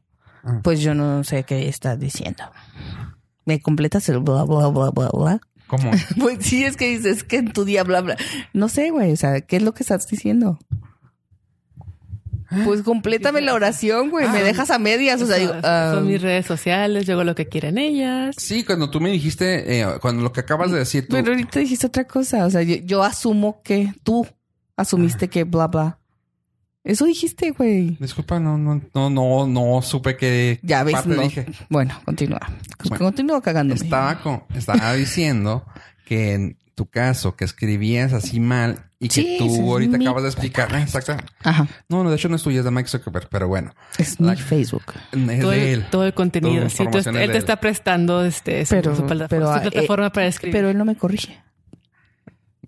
Ah. 0.43 0.61
pues 0.63 0.79
yo 0.79 0.93
no 0.93 1.23
sé 1.25 1.43
qué 1.43 1.67
estás 1.67 1.99
diciendo. 1.99 2.43
¿Me 3.45 3.59
completas 3.59 4.07
el 4.07 4.19
bla, 4.19 4.43
bla, 4.43 4.67
bla, 4.69 4.91
bla, 4.91 5.09
bla? 5.13 5.39
como 5.67 5.91
Pues 6.21 6.45
sí, 6.45 6.63
es 6.63 6.77
que 6.77 6.87
dices 6.89 7.23
que 7.25 7.37
en 7.37 7.51
tu 7.51 7.65
día, 7.65 7.83
bla, 7.83 7.99
bla. 8.01 8.15
No 8.53 8.69
sé, 8.69 8.91
güey. 8.91 9.11
O 9.11 9.17
sea, 9.17 9.41
¿qué 9.41 9.57
es 9.57 9.63
lo 9.63 9.73
que 9.73 9.83
estás 9.83 10.07
diciendo? 10.07 10.57
Pues 12.63 12.81
complétame 12.81 13.41
la 13.41 13.53
oración, 13.53 14.09
güey. 14.09 14.27
Me 14.29 14.39
Ah. 14.39 14.43
dejas 14.43 14.69
a 14.71 14.79
medias. 14.79 15.21
O 15.21 15.25
sea, 15.27 15.37
digo, 15.37 15.53
ah, 15.63 15.91
Son 15.95 16.07
mis 16.07 16.21
redes 16.21 16.45
sociales, 16.45 17.05
yo 17.05 17.13
hago 17.15 17.23
lo 17.23 17.35
que 17.35 17.47
quieren 17.47 17.77
ellas. 17.77 18.35
Sí, 18.37 18.63
cuando 18.63 18.89
tú 18.89 19.01
me 19.01 19.11
dijiste, 19.11 19.81
eh, 19.81 19.85
cuando 20.01 20.23
lo 20.23 20.31
que 20.31 20.39
acabas 20.39 20.71
de 20.71 20.79
decir 20.79 21.07
tú, 21.07 21.15
pero 21.17 21.31
ahorita 21.31 21.59
dijiste 21.59 21.87
otra 21.87 22.05
cosa. 22.05 22.45
O 22.45 22.49
sea, 22.49 22.61
yo, 22.63 22.75
yo 22.77 23.03
asumo 23.03 23.61
que 23.63 23.93
tú 24.03 24.25
asumiste 24.75 25.27
que 25.27 25.43
bla, 25.43 25.67
bla. 25.67 25.99
Eso 26.83 27.03
dijiste, 27.03 27.51
güey. 27.51 27.97
disculpa, 27.99 28.39
no, 28.39 28.57
no, 28.57 28.81
no, 28.93 29.09
no, 29.09 29.45
no 29.47 29.81
supe 29.81 30.15
que 30.15 30.57
Ya 30.63 30.83
ves, 30.85 30.93
parte 30.93 31.09
no. 31.09 31.21
dije. 31.21 31.45
Bueno, 31.69 31.99
continúa. 32.05 32.39
Bueno, 32.87 33.03
continúa 33.05 33.41
cagándome. 33.41 33.81
Estaba, 33.81 34.21
con- 34.21 34.43
estaba 34.55 34.93
diciendo 34.93 35.65
que 36.05 36.55
tu 36.77 36.85
caso, 36.91 37.35
que 37.35 37.43
escribías 37.43 38.13
así 38.13 38.39
mal 38.39 38.91
y 38.99 39.07
que 39.09 39.37
tú 39.39 39.71
ahorita 39.71 39.97
acabas 39.97 40.21
de 40.21 40.29
explicar. 40.29 40.73
Exacto. 40.75 41.17
Ajá. 41.43 41.67
No, 41.89 42.03
no, 42.03 42.11
de 42.11 42.17
hecho 42.17 42.29
no 42.29 42.35
es 42.35 42.43
tuya, 42.43 42.59
es 42.59 42.65
de 42.65 42.69
Mike 42.69 42.87
Zuckerberg, 42.87 43.27
pero 43.29 43.47
bueno, 43.47 43.73
Es 43.97 44.19
La- 44.19 44.33
mi 44.33 44.37
Facebook. 44.37 44.83
es 45.11 45.39
todo, 45.41 45.49
de 45.49 45.73
el, 45.73 45.79
él. 45.79 45.85
todo 45.89 46.05
el 46.05 46.13
contenido. 46.13 46.69
Sí, 46.69 46.85
tú- 46.91 46.99
él 46.99 47.03
te 47.03 47.23
él. 47.23 47.31
está 47.35 47.55
prestando 47.59 48.23
este, 48.23 48.63
su, 48.63 48.75
Pero- 48.75 48.95
su 48.95 49.07
plataforma, 49.07 49.27
pero, 49.27 49.47
su 49.53 49.57
eh, 49.57 49.71
plataforma 49.71 50.11
para 50.11 50.27
escribir. 50.27 50.53
Pero 50.53 50.69
él 50.69 50.77
no 50.77 50.85
me 50.85 50.95
corrige. 50.95 51.41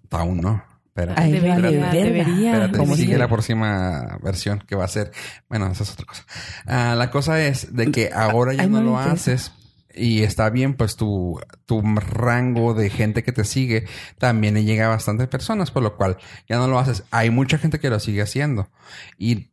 Aún 0.09 0.41
no. 0.41 0.63
Espérate. 0.87 1.21
A 1.21 1.25
él 1.27 1.33
Debería. 1.33 2.51
Espérate, 2.53 2.77
¿Cómo 2.79 2.95
sigue 2.95 3.15
la 3.17 3.27
próxima 3.27 4.17
versión 4.23 4.63
que 4.67 4.75
va 4.75 4.85
a 4.85 4.87
ser. 4.87 5.11
Bueno, 5.47 5.67
esa 5.67 5.83
es 5.83 5.91
otra 5.91 6.05
cosa. 6.07 6.23
Ah, 6.65 6.95
la 6.97 7.11
cosa 7.11 7.39
es 7.45 7.73
de 7.75 7.91
que 7.91 8.09
ahora 8.13 8.53
ya 8.53 8.63
Ay, 8.63 8.69
no 8.69 8.81
lo 8.81 8.91
interesa. 8.93 9.11
haces 9.13 9.51
y 9.93 10.23
está 10.23 10.49
bien, 10.49 10.75
pues 10.75 10.95
tu, 10.95 11.39
tu 11.65 11.81
rango 11.81 12.73
de 12.73 12.89
gente 12.89 13.23
que 13.23 13.31
te 13.31 13.43
sigue 13.43 13.85
también 14.17 14.53
le 14.53 14.63
llega 14.63 14.85
a 14.85 14.89
bastantes 14.89 15.27
personas, 15.27 15.71
por 15.71 15.83
lo 15.83 15.97
cual 15.97 16.17
ya 16.47 16.57
no 16.57 16.67
lo 16.67 16.79
haces. 16.79 17.03
Hay 17.11 17.29
mucha 17.29 17.57
gente 17.57 17.79
que 17.79 17.89
lo 17.89 17.99
sigue 17.99 18.21
haciendo 18.21 18.69
y 19.17 19.49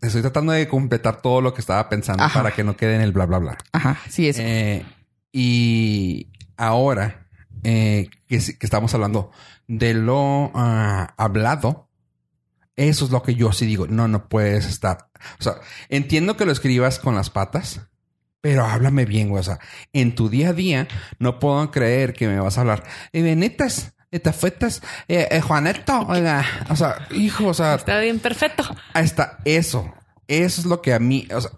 estoy 0.00 0.22
tratando 0.22 0.52
de 0.52 0.68
completar 0.68 1.22
todo 1.22 1.40
lo 1.40 1.54
que 1.54 1.60
estaba 1.60 1.88
pensando 1.88 2.22
Ajá. 2.24 2.42
para 2.42 2.54
que 2.54 2.64
no 2.64 2.76
quede 2.76 2.96
en 2.96 3.02
el 3.02 3.12
bla, 3.12 3.26
bla, 3.26 3.38
bla. 3.38 3.58
Ajá. 3.72 3.98
Sí, 4.08 4.28
eso. 4.28 4.42
Eh, 4.42 4.84
y 5.32 6.28
ahora 6.56 7.26
eh, 7.62 8.08
que, 8.26 8.38
que 8.38 8.66
estamos 8.66 8.94
hablando 8.94 9.30
de 9.68 9.94
lo 9.94 10.50
ah, 10.54 11.14
hablado, 11.16 11.88
eso 12.76 13.04
es 13.04 13.10
lo 13.10 13.22
que 13.22 13.34
yo 13.34 13.52
sí 13.52 13.66
digo. 13.66 13.86
No, 13.86 14.08
no 14.08 14.28
puedes 14.28 14.66
estar. 14.66 15.10
O 15.38 15.42
sea, 15.42 15.54
entiendo 15.88 16.36
que 16.36 16.46
lo 16.46 16.52
escribas 16.52 16.98
con 16.98 17.14
las 17.14 17.30
patas, 17.30 17.82
pero 18.40 18.64
háblame 18.64 19.04
bien, 19.04 19.28
güey. 19.28 19.40
O 19.40 19.44
sea, 19.44 19.58
en 19.92 20.14
tu 20.14 20.28
día 20.28 20.50
a 20.50 20.52
día 20.52 20.88
no 21.18 21.38
puedo 21.38 21.70
creer 21.70 22.12
que 22.14 22.28
me 22.28 22.40
vas 22.40 22.58
a 22.58 22.62
hablar. 22.62 22.84
Eh, 23.12 23.22
Benitas, 23.22 23.94
etafetas, 24.10 24.82
eh, 25.08 25.28
eh, 25.30 25.40
Juaneto, 25.40 26.00
oiga. 26.08 26.44
O 26.70 26.76
sea, 26.76 27.06
hijo, 27.10 27.48
o 27.48 27.54
sea, 27.54 27.74
Está 27.76 28.00
bien, 28.00 28.18
perfecto. 28.18 28.64
Ahí 28.94 29.04
está, 29.04 29.38
eso. 29.44 29.92
Eso 30.26 30.60
es 30.60 30.66
lo 30.66 30.82
que 30.82 30.92
a 30.94 30.98
mí, 30.98 31.26
o 31.32 31.40
sea, 31.40 31.50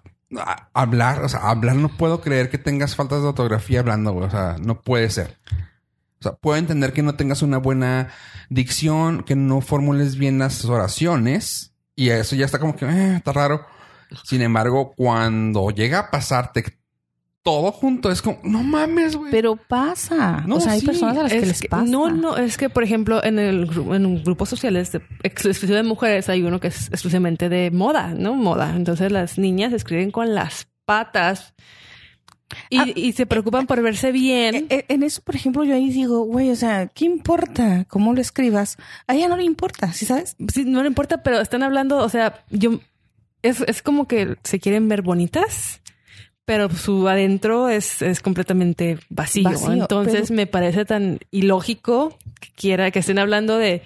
hablar, 0.74 1.22
o 1.24 1.28
sea, 1.28 1.40
hablar 1.40 1.76
no 1.76 1.96
puedo 1.96 2.20
creer 2.20 2.50
que 2.50 2.58
tengas 2.58 2.94
faltas 2.94 3.22
de 3.22 3.28
ortografía 3.28 3.80
hablando, 3.80 4.12
güey. 4.12 4.26
O 4.26 4.30
sea, 4.30 4.56
no 4.60 4.80
puede 4.80 5.10
ser. 5.10 5.38
O 6.20 6.22
sea, 6.22 6.32
puedo 6.32 6.58
entender 6.58 6.92
que 6.92 7.02
no 7.02 7.14
tengas 7.14 7.42
una 7.42 7.58
buena 7.58 8.08
dicción, 8.48 9.22
que 9.22 9.36
no 9.36 9.60
formules 9.60 10.16
bien 10.16 10.38
las 10.38 10.64
oraciones. 10.64 11.72
Y 11.96 12.10
eso 12.10 12.36
ya 12.36 12.44
está 12.44 12.58
como 12.58 12.76
que, 12.76 12.84
eh, 12.84 13.16
está 13.16 13.32
raro. 13.32 13.66
Sin 14.24 14.42
embargo, 14.42 14.92
cuando 14.96 15.70
llega 15.70 15.98
a 16.00 16.10
pasarte 16.10 16.78
todo 17.42 17.72
junto, 17.72 18.10
es 18.12 18.20
como, 18.20 18.38
no 18.44 18.62
mames, 18.62 19.16
güey. 19.16 19.30
Pero 19.30 19.56
pasa. 19.56 20.44
No, 20.46 20.56
o 20.56 20.60
sea, 20.60 20.72
hay 20.72 20.80
sí. 20.80 20.86
personas 20.86 21.16
a 21.16 21.22
las 21.22 21.32
que 21.32 21.38
Es 21.38 21.48
les 21.48 21.60
que- 21.62 21.68
pasa. 21.68 21.84
No, 21.84 22.10
no, 22.10 22.36
es 22.36 22.58
que, 22.58 22.68
por 22.68 22.82
ejemplo, 22.84 23.24
en 23.24 23.38
el 23.38 23.62
en 23.94 24.04
un 24.06 24.22
grupos 24.22 24.50
sociales 24.50 24.92
de 24.92 24.98
ex- 25.22 25.46
exclusivo 25.46 25.74
de 25.76 25.82
mujeres 25.82 26.28
hay 26.28 26.42
uno 26.42 26.60
que 26.60 26.68
es 26.68 26.88
exclusivamente 26.88 27.48
de 27.48 27.70
moda, 27.70 28.08
¿no? 28.14 28.34
Moda. 28.34 28.74
Entonces 28.76 29.10
las 29.10 29.38
niñas 29.38 29.72
escriben 29.72 30.10
con 30.10 30.34
las 30.34 30.68
patas 30.84 31.54
y, 32.68 32.78
Ah. 32.78 32.86
y 32.94 33.12
se 33.12 33.24
preocupan 33.26 33.66
por 33.66 33.80
verse 33.80 34.12
bien. 34.12 34.54
Eh, 34.56 34.66
eh, 34.68 34.84
En 34.88 35.02
eso, 35.02 35.22
por 35.22 35.34
ejemplo, 35.36 35.64
yo 35.64 35.74
ahí 35.74 35.88
digo, 35.88 36.24
güey, 36.24 36.50
o 36.50 36.56
sea, 36.56 36.88
¿qué 36.88 37.06
importa 37.06 37.86
cómo 37.88 38.12
lo 38.12 38.20
escribas? 38.20 38.76
A 39.06 39.14
ella 39.14 39.28
no 39.28 39.36
le 39.38 39.44
importa, 39.44 39.92
¿sí 39.94 40.04
sabes? 40.04 40.36
Sí, 40.52 40.64
no 40.66 40.82
le 40.82 40.88
importa, 40.88 41.22
pero 41.22 41.40
están 41.40 41.62
hablando, 41.62 41.98
o 41.98 42.08
sea, 42.10 42.44
yo 42.50 42.80
es, 43.42 43.60
es 43.62 43.82
como 43.82 44.06
que 44.06 44.36
se 44.44 44.60
quieren 44.60 44.88
ver 44.88 45.02
bonitas, 45.02 45.80
pero 46.44 46.68
su 46.70 47.08
adentro 47.08 47.68
es, 47.68 48.02
es 48.02 48.20
completamente 48.20 48.98
vacío. 49.08 49.44
Vacío, 49.44 49.72
Entonces 49.72 50.24
pero- 50.28 50.34
me 50.36 50.46
parece 50.46 50.84
tan 50.84 51.18
ilógico 51.30 52.16
que 52.40 52.48
quiera 52.56 52.90
que 52.90 52.98
estén 53.00 53.18
hablando 53.18 53.56
de 53.58 53.82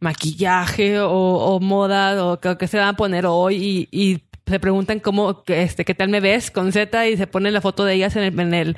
maquillaje 0.00 1.00
o, 1.00 1.10
o 1.10 1.60
moda 1.60 2.24
o 2.24 2.38
que, 2.40 2.56
que 2.58 2.68
se 2.68 2.78
van 2.78 2.88
a 2.88 2.96
poner 2.96 3.26
hoy 3.26 3.56
y, 3.56 3.88
y 3.90 4.22
se 4.46 4.60
preguntan 4.60 5.00
cómo, 5.00 5.42
que 5.42 5.62
este, 5.62 5.84
qué 5.84 5.94
tal 5.94 6.08
me 6.08 6.20
ves 6.20 6.50
con 6.50 6.70
Z 6.70 7.08
y 7.08 7.16
se 7.16 7.26
ponen 7.26 7.52
la 7.54 7.60
foto 7.60 7.84
de 7.84 7.94
ellas 7.94 8.14
en 8.16 8.22
el, 8.24 8.38
en 8.40 8.54
el, 8.54 8.76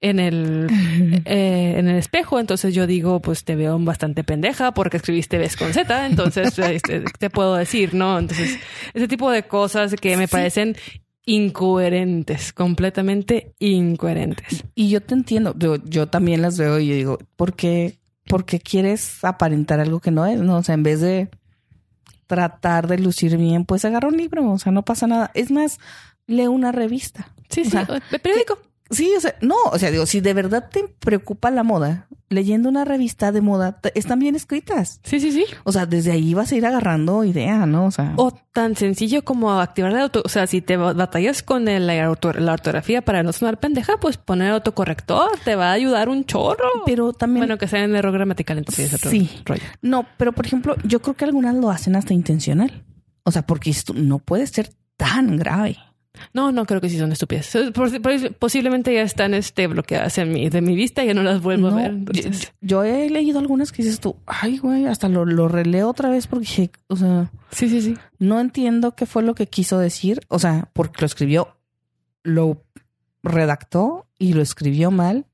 en 0.00 0.18
el, 0.20 0.66
eh, 1.24 1.74
en 1.78 1.88
el 1.88 1.96
espejo. 1.96 2.38
Entonces 2.40 2.74
yo 2.74 2.86
digo, 2.86 3.20
pues 3.20 3.44
te 3.44 3.56
veo 3.56 3.78
bastante 3.78 4.24
pendeja 4.24 4.72
porque 4.72 4.96
escribiste 4.98 5.38
ves 5.38 5.56
con 5.56 5.72
Z. 5.72 6.06
Entonces 6.06 6.58
este, 6.58 7.00
te 7.18 7.30
puedo 7.30 7.54
decir, 7.56 7.94
¿no? 7.94 8.18
Entonces 8.18 8.58
ese 8.94 9.08
tipo 9.08 9.30
de 9.30 9.44
cosas 9.44 9.94
que 9.94 10.16
me 10.16 10.26
Sí. 10.26 10.32
parecen 10.32 10.76
incoherentes, 11.28 12.52
completamente 12.52 13.52
incoherentes. 13.58 14.64
Y 14.74 14.90
yo 14.90 15.00
te 15.02 15.14
entiendo, 15.14 15.54
yo, 15.58 15.76
yo 15.84 16.06
también 16.08 16.40
las 16.42 16.56
veo 16.58 16.78
y 16.78 16.86
yo 16.88 16.94
digo, 16.94 17.18
¿por 17.36 17.54
qué, 17.54 17.98
por 18.28 18.44
qué 18.44 18.60
quieres 18.60 19.24
aparentar 19.24 19.80
algo 19.80 19.98
que 20.00 20.10
no 20.12 20.24
es? 20.26 20.38
No, 20.40 20.58
o 20.58 20.62
sea, 20.62 20.74
en 20.74 20.82
vez 20.84 21.00
de 21.00 21.28
tratar 22.26 22.86
de 22.88 22.98
lucir 22.98 23.36
bien, 23.36 23.64
pues 23.64 23.84
agarra 23.84 24.08
un 24.08 24.16
libro, 24.16 24.48
o 24.50 24.58
sea, 24.58 24.72
no 24.72 24.84
pasa 24.84 25.06
nada. 25.06 25.30
Es 25.34 25.50
más, 25.50 25.78
lee 26.26 26.46
una 26.46 26.72
revista. 26.72 27.32
Sí, 27.48 27.62
O 27.62 27.64
sí, 27.64 27.70
sea, 27.70 27.86
el 28.10 28.20
periódico. 28.20 28.58
Sí, 28.90 29.12
o 29.16 29.20
sea, 29.20 29.34
no, 29.40 29.56
o 29.72 29.78
sea, 29.78 29.90
digo, 29.90 30.06
si 30.06 30.20
de 30.20 30.32
verdad 30.32 30.68
te 30.70 30.84
preocupa 31.00 31.50
la 31.50 31.62
moda, 31.64 32.06
leyendo 32.28 32.68
una 32.68 32.84
revista 32.84 33.32
de 33.32 33.40
moda, 33.40 33.80
están 33.94 34.18
bien 34.20 34.36
escritas. 34.36 35.00
Sí, 35.02 35.18
sí, 35.20 35.32
sí. 35.32 35.44
O 35.64 35.72
sea, 35.72 35.86
desde 35.86 36.12
ahí 36.12 36.34
vas 36.34 36.52
a 36.52 36.56
ir 36.56 36.64
agarrando 36.66 37.24
idea, 37.24 37.66
¿no? 37.66 37.86
O 37.86 37.90
sea, 37.90 38.12
O 38.16 38.32
tan 38.52 38.76
sencillo 38.76 39.24
como 39.24 39.52
activar 39.60 39.92
la 39.92 40.02
auto, 40.02 40.22
o 40.24 40.28
sea, 40.28 40.46
si 40.46 40.60
te 40.60 40.76
batallas 40.76 41.42
con 41.42 41.66
el- 41.68 41.86
la, 41.88 42.04
auto- 42.04 42.32
la 42.32 42.52
ortografía 42.52 43.02
para 43.02 43.22
no 43.22 43.32
sonar 43.32 43.58
pendeja, 43.58 43.98
pues 44.00 44.16
poner 44.18 44.50
autocorrector, 44.52 45.30
te 45.44 45.56
va 45.56 45.70
a 45.70 45.72
ayudar 45.72 46.08
un 46.08 46.24
chorro. 46.24 46.68
pero 46.84 47.12
también 47.12 47.40
Bueno, 47.46 47.58
que 47.58 47.66
sea 47.68 47.82
en 47.82 47.96
error 47.96 48.12
gramatical, 48.12 48.58
entonces 48.58 48.86
es 48.86 48.94
otro 48.94 49.10
Sí. 49.10 49.30
rollo. 49.44 49.62
No, 49.82 50.06
pero 50.16 50.32
por 50.32 50.46
ejemplo, 50.46 50.76
yo 50.84 51.00
creo 51.02 51.14
que 51.14 51.24
algunas 51.24 51.54
lo 51.56 51.70
hacen 51.70 51.96
hasta 51.96 52.14
intencional. 52.14 52.84
O 53.24 53.32
sea, 53.32 53.42
porque 53.42 53.70
esto 53.70 53.92
no 53.94 54.18
puede 54.20 54.46
ser 54.46 54.70
tan 54.96 55.36
grave. 55.36 55.76
No, 56.32 56.52
no 56.52 56.64
creo 56.66 56.80
que 56.80 56.88
sí 56.88 56.98
son 56.98 57.12
estúpidas. 57.12 57.50
Pos- 57.74 57.92
pos- 58.00 58.30
Posiblemente 58.38 58.92
ya 58.94 59.02
están 59.02 59.34
este, 59.34 59.66
bloqueadas 59.66 60.18
en 60.18 60.32
mi, 60.32 60.48
de 60.48 60.60
mi 60.60 60.74
vista 60.76 61.02
y 61.04 61.08
ya 61.08 61.14
no 61.14 61.22
las 61.22 61.40
vuelvo 61.42 61.70
No, 61.70 61.78
a 61.78 61.82
ver. 61.82 61.92
yo, 61.92 61.96
entonces- 61.96 62.52
yo 62.60 62.84
he 62.84 63.08
leído 63.10 63.38
algunas 63.38 63.72
que 63.72 63.82
dices 63.82 64.00
tú, 64.00 64.16
ay, 64.26 64.58
güey, 64.58 64.86
hasta 64.86 65.08
lo, 65.08 65.24
lo 65.24 65.48
releo 65.48 65.88
otra 65.88 66.08
vez 66.10 66.26
porque 66.26 66.44
dije, 66.46 66.70
o 66.88 66.96
sea, 66.96 67.30
Sí, 67.50 67.68
sí, 67.68 67.80
sí. 67.80 67.96
no 68.18 68.40
entiendo 68.40 68.92
qué 68.94 69.06
fue 69.06 69.22
lo 69.22 69.34
que 69.34 69.46
quiso 69.46 69.78
decir. 69.78 70.20
O 70.28 70.38
sea, 70.38 70.68
porque 70.72 71.00
lo 71.00 71.06
escribió, 71.06 71.56
lo 72.22 72.62
redactó 73.22 74.06
y 74.18 74.32
lo 74.34 74.42
escribió 74.42 74.90
mal. 74.90 75.26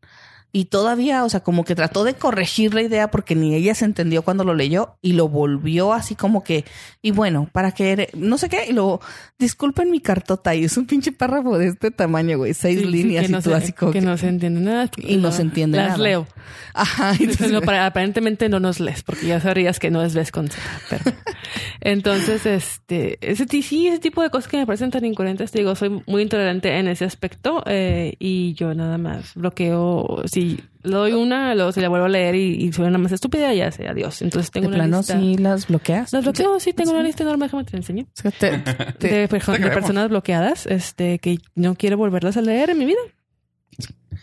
Y 0.54 0.66
todavía, 0.66 1.24
o 1.24 1.28
sea, 1.30 1.40
como 1.40 1.64
que 1.64 1.74
trató 1.74 2.04
de 2.04 2.12
corregir 2.14 2.74
la 2.74 2.82
idea 2.82 3.10
porque 3.10 3.34
ni 3.34 3.54
ella 3.54 3.74
se 3.74 3.86
entendió 3.86 4.20
cuando 4.22 4.44
lo 4.44 4.54
leyó 4.54 4.96
y 5.00 5.14
lo 5.14 5.28
volvió 5.28 5.94
así 5.94 6.14
como 6.14 6.44
que, 6.44 6.66
y 7.00 7.10
bueno, 7.10 7.48
para 7.52 7.72
que, 7.72 8.10
no 8.14 8.36
sé 8.36 8.50
qué, 8.50 8.66
y 8.68 8.72
luego, 8.74 9.00
disculpen 9.38 9.90
mi 9.90 10.00
cartota 10.00 10.54
y 10.54 10.64
es 10.64 10.76
un 10.76 10.86
pinche 10.86 11.10
párrafo 11.10 11.56
de 11.56 11.68
este 11.68 11.90
tamaño, 11.90 12.36
güey, 12.36 12.52
seis 12.52 12.80
Sí, 12.80 12.84
sí, 12.84 12.90
líneas 12.90 13.30
y 13.30 13.32
tú 13.32 13.40
se, 13.40 13.54
así 13.54 13.72
como 13.72 13.92
que 13.92 14.00
que- 14.00 14.04
no 14.06 14.16
se 14.18 14.28
entiende 14.28 14.60
nada. 14.60 14.90
Y 14.98 15.16
no 15.16 15.32
se 15.32 15.40
entiende 15.40 15.78
las 15.78 15.88
nada. 15.92 15.98
leo. 16.02 16.26
Ajá, 16.74 17.12
entonces, 17.18 17.50
No, 17.50 17.62
para- 17.62 17.86
aparentemente 17.86 18.50
no 18.50 18.60
nos 18.60 18.78
lees, 18.78 19.02
porque 19.02 19.26
ya 19.26 19.40
sabrías 19.40 19.78
que 19.78 19.90
no 19.90 20.02
es 20.02 20.14
ves 20.14 20.30
con. 20.30 20.50
Pero... 20.90 21.02
Entonces, 21.80 22.46
este, 22.46 23.18
ese, 23.20 23.46
sí, 23.62 23.88
ese 23.88 23.98
tipo 23.98 24.22
de 24.22 24.30
cosas 24.30 24.48
que 24.48 24.56
me 24.58 24.66
parecen 24.66 24.90
tan 24.90 25.04
incoherentes, 25.04 25.50
te 25.50 25.58
digo, 25.58 25.74
soy 25.74 26.02
muy 26.06 26.22
intolerante 26.22 26.76
en 26.78 26.88
ese 26.88 27.04
aspecto 27.04 27.62
eh, 27.66 28.14
y 28.18 28.54
yo 28.54 28.74
nada 28.74 28.98
más 28.98 29.34
bloqueo. 29.34 30.22
Si 30.26 30.41
si 30.42 30.60
le 30.82 30.94
doy 30.96 31.12
una, 31.12 31.54
luego 31.54 31.72
se 31.72 31.80
la 31.80 31.88
vuelvo 31.88 32.06
a 32.06 32.08
leer 32.08 32.34
y, 32.34 32.64
y 32.64 32.72
suena 32.72 32.98
más 32.98 33.12
estúpida, 33.12 33.52
ya 33.54 33.70
sé, 33.70 33.86
adiós. 33.88 34.22
Entonces 34.22 34.50
tengo 34.50 34.64
de 34.68 34.74
una 34.76 34.84
plano 34.84 34.98
lista. 34.98 35.18
sí 35.20 35.36
las 35.38 35.66
bloqueas. 35.68 36.12
Las 36.12 36.24
bloqueo, 36.24 36.58
sí, 36.60 36.72
tengo 36.72 36.90
una 36.92 37.02
lista 37.02 37.22
enorme, 37.22 37.46
déjame 37.46 37.64
te 37.64 37.76
enseño. 37.76 38.04
O 38.04 38.20
sea, 38.20 38.30
te- 38.30 38.58
te- 38.98 39.08
De, 39.08 39.28
perso- 39.28 39.52
de 39.52 39.58
creemos. 39.58 39.74
personas 39.74 40.08
bloqueadas, 40.08 40.66
este, 40.66 41.18
que 41.18 41.38
no 41.54 41.74
quiero 41.76 41.96
volverlas 41.96 42.36
a 42.36 42.42
leer 42.42 42.70
en 42.70 42.78
mi 42.78 42.84
vida. 42.86 43.00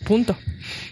Punto. 0.06 0.36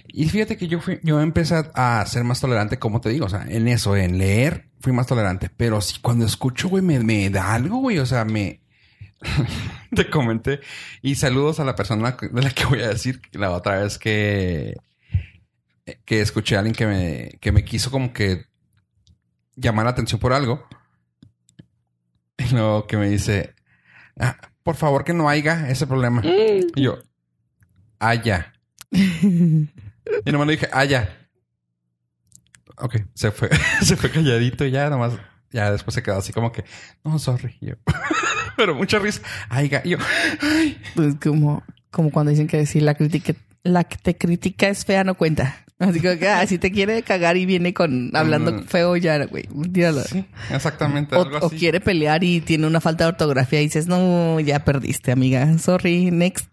Y 0.09 0.29
fíjate 0.29 0.57
que 0.57 0.68
yo 0.68 0.81
fui, 0.81 0.99
yo 1.03 1.20
empecé 1.20 1.55
a 1.74 2.05
ser 2.07 2.24
más 2.24 2.41
tolerante, 2.41 2.79
como 2.79 3.01
te 3.01 3.09
digo, 3.11 3.26
o 3.26 3.29
sea, 3.29 3.45
en 3.49 3.68
eso, 3.68 3.97
en 3.97 4.18
leer, 4.18 4.68
fui 4.81 4.93
más 4.93 5.07
tolerante. 5.07 5.51
Pero 5.57 5.81
si 5.81 6.01
cuando 6.01 6.26
escucho, 6.26 6.68
güey, 6.68 6.83
me, 6.83 6.99
me 7.01 7.31
da 7.31 7.55
algo, 7.55 7.79
güey, 7.79 7.99
o 7.99 8.07
sea, 8.07 8.24
me... 8.24 8.61
te 9.95 10.11
comenté. 10.11 10.61
Y 11.03 11.14
saludos 11.14 11.61
a 11.61 11.64
la 11.64 11.74
persona 11.74 12.16
de 12.20 12.43
la 12.43 12.51
que 12.51 12.66
voy 12.66 12.81
a 12.83 12.89
decir 12.89 13.20
la 13.33 13.51
otra 13.51 13.81
vez 13.81 13.99
que... 13.99 14.76
que 16.05 16.20
escuché 16.20 16.57
a 16.57 16.61
alguien 16.61 16.74
que 16.74 16.86
me, 16.86 17.39
que 17.41 17.53
me 17.53 17.64
quiso 17.64 17.91
como 17.91 18.12
que 18.12 18.47
llamar 19.57 19.84
la 19.86 19.91
atención 19.93 20.20
por 20.20 20.32
algo. 20.32 20.66
Y 22.39 22.53
luego 22.55 22.86
que 22.86 22.97
me 22.97 23.09
dice, 23.09 23.55
"Ah, 24.18 24.36
por 24.62 24.76
favor 24.76 25.03
que 25.05 25.12
no 25.12 25.28
haya 25.28 25.68
ese 25.70 25.86
problema. 25.86 26.22
Y 26.76 26.82
yo, 26.82 26.99
haya. 27.99 28.53
Y 28.93 30.32
nomás 30.32 30.47
le 30.47 30.53
dije, 30.55 30.68
ah, 30.72 30.84
ya. 30.84 31.14
Ok, 32.78 32.97
se 33.14 33.30
fue, 33.32 33.51
se 33.82 33.97
fue 33.97 34.11
calladito 34.11 34.64
y 34.64 34.70
ya 34.70 34.89
nomás, 34.89 35.14
ya 35.51 35.70
después 35.72 35.95
se 35.95 36.03
quedó 36.03 36.16
así 36.16 36.32
como 36.32 36.53
que, 36.53 36.64
no, 37.05 37.18
sorry. 37.18 37.57
Y 37.61 37.66
yo, 37.66 37.74
pero 38.57 38.74
mucha 38.74 38.99
risa. 39.01 39.20
Ay, 39.51 39.68
ga- 39.68 39.82
y 39.84 39.91
yo, 39.91 39.99
ay, 40.41 40.80
Pues 40.95 41.16
como, 41.16 41.62
como 41.91 42.11
cuando 42.11 42.30
dicen 42.30 42.47
que 42.47 42.64
si 42.66 42.80
la 42.80 42.95
crítica, 42.95 43.34
la 43.64 43.84
que 43.84 43.97
te 43.99 44.16
critica 44.16 44.68
es 44.68 44.84
fea, 44.84 45.03
no 45.05 45.14
cuenta. 45.16 45.64
Así 45.81 46.01
que, 46.01 46.29
ah, 46.29 46.45
si 46.47 46.59
te 46.59 46.72
quiere 46.72 47.03
cagar 47.05 47.37
y 47.37 47.47
viene 47.47 47.72
con 47.72 48.11
hablando 48.14 48.64
feo, 48.64 48.97
ya, 48.97 49.24
güey, 49.26 49.45
tíralo. 49.72 50.03
exactamente, 50.51 51.14
O, 51.14 51.22
algo 51.22 51.39
o 51.39 51.47
así. 51.47 51.57
quiere 51.57 51.81
pelear 51.81 52.24
y 52.24 52.41
tiene 52.41 52.66
una 52.66 52.81
falta 52.81 53.05
de 53.05 53.09
ortografía 53.11 53.61
y 53.61 53.64
dices, 53.66 53.87
no, 53.87 54.41
ya 54.41 54.64
perdiste, 54.64 55.12
amiga. 55.12 55.57
Sorry, 55.59 56.11
next. 56.11 56.49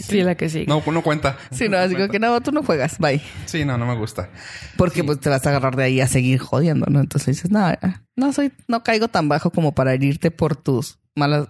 Sí, 0.00 0.22
la 0.22 0.34
que 0.34 0.48
sí. 0.48 0.64
No, 0.66 0.82
no 0.84 1.02
cuenta. 1.02 1.36
Sí, 1.52 1.68
no, 1.68 1.78
así 1.78 1.94
como 1.94 2.08
que 2.08 2.18
no, 2.18 2.40
tú 2.40 2.50
no 2.52 2.62
juegas, 2.64 2.98
bye. 2.98 3.22
Sí, 3.44 3.64
no, 3.64 3.78
no 3.78 3.86
me 3.86 3.94
gusta. 3.94 4.30
Porque 4.76 5.04
pues 5.04 5.20
te 5.20 5.28
vas 5.30 5.46
a 5.46 5.50
agarrar 5.50 5.76
de 5.76 5.84
ahí 5.84 6.00
a 6.00 6.08
seguir 6.08 6.38
jodiendo, 6.40 6.86
¿no? 6.90 7.00
Entonces 7.00 7.36
dices, 7.36 7.50
no, 7.52 7.72
no 8.16 8.32
soy, 8.32 8.52
no 8.68 8.82
caigo 8.82 9.06
tan 9.08 9.28
bajo 9.28 9.50
como 9.50 9.74
para 9.76 9.94
herirte 9.94 10.30
por 10.32 10.56
tus 10.56 10.98
malas, 11.14 11.48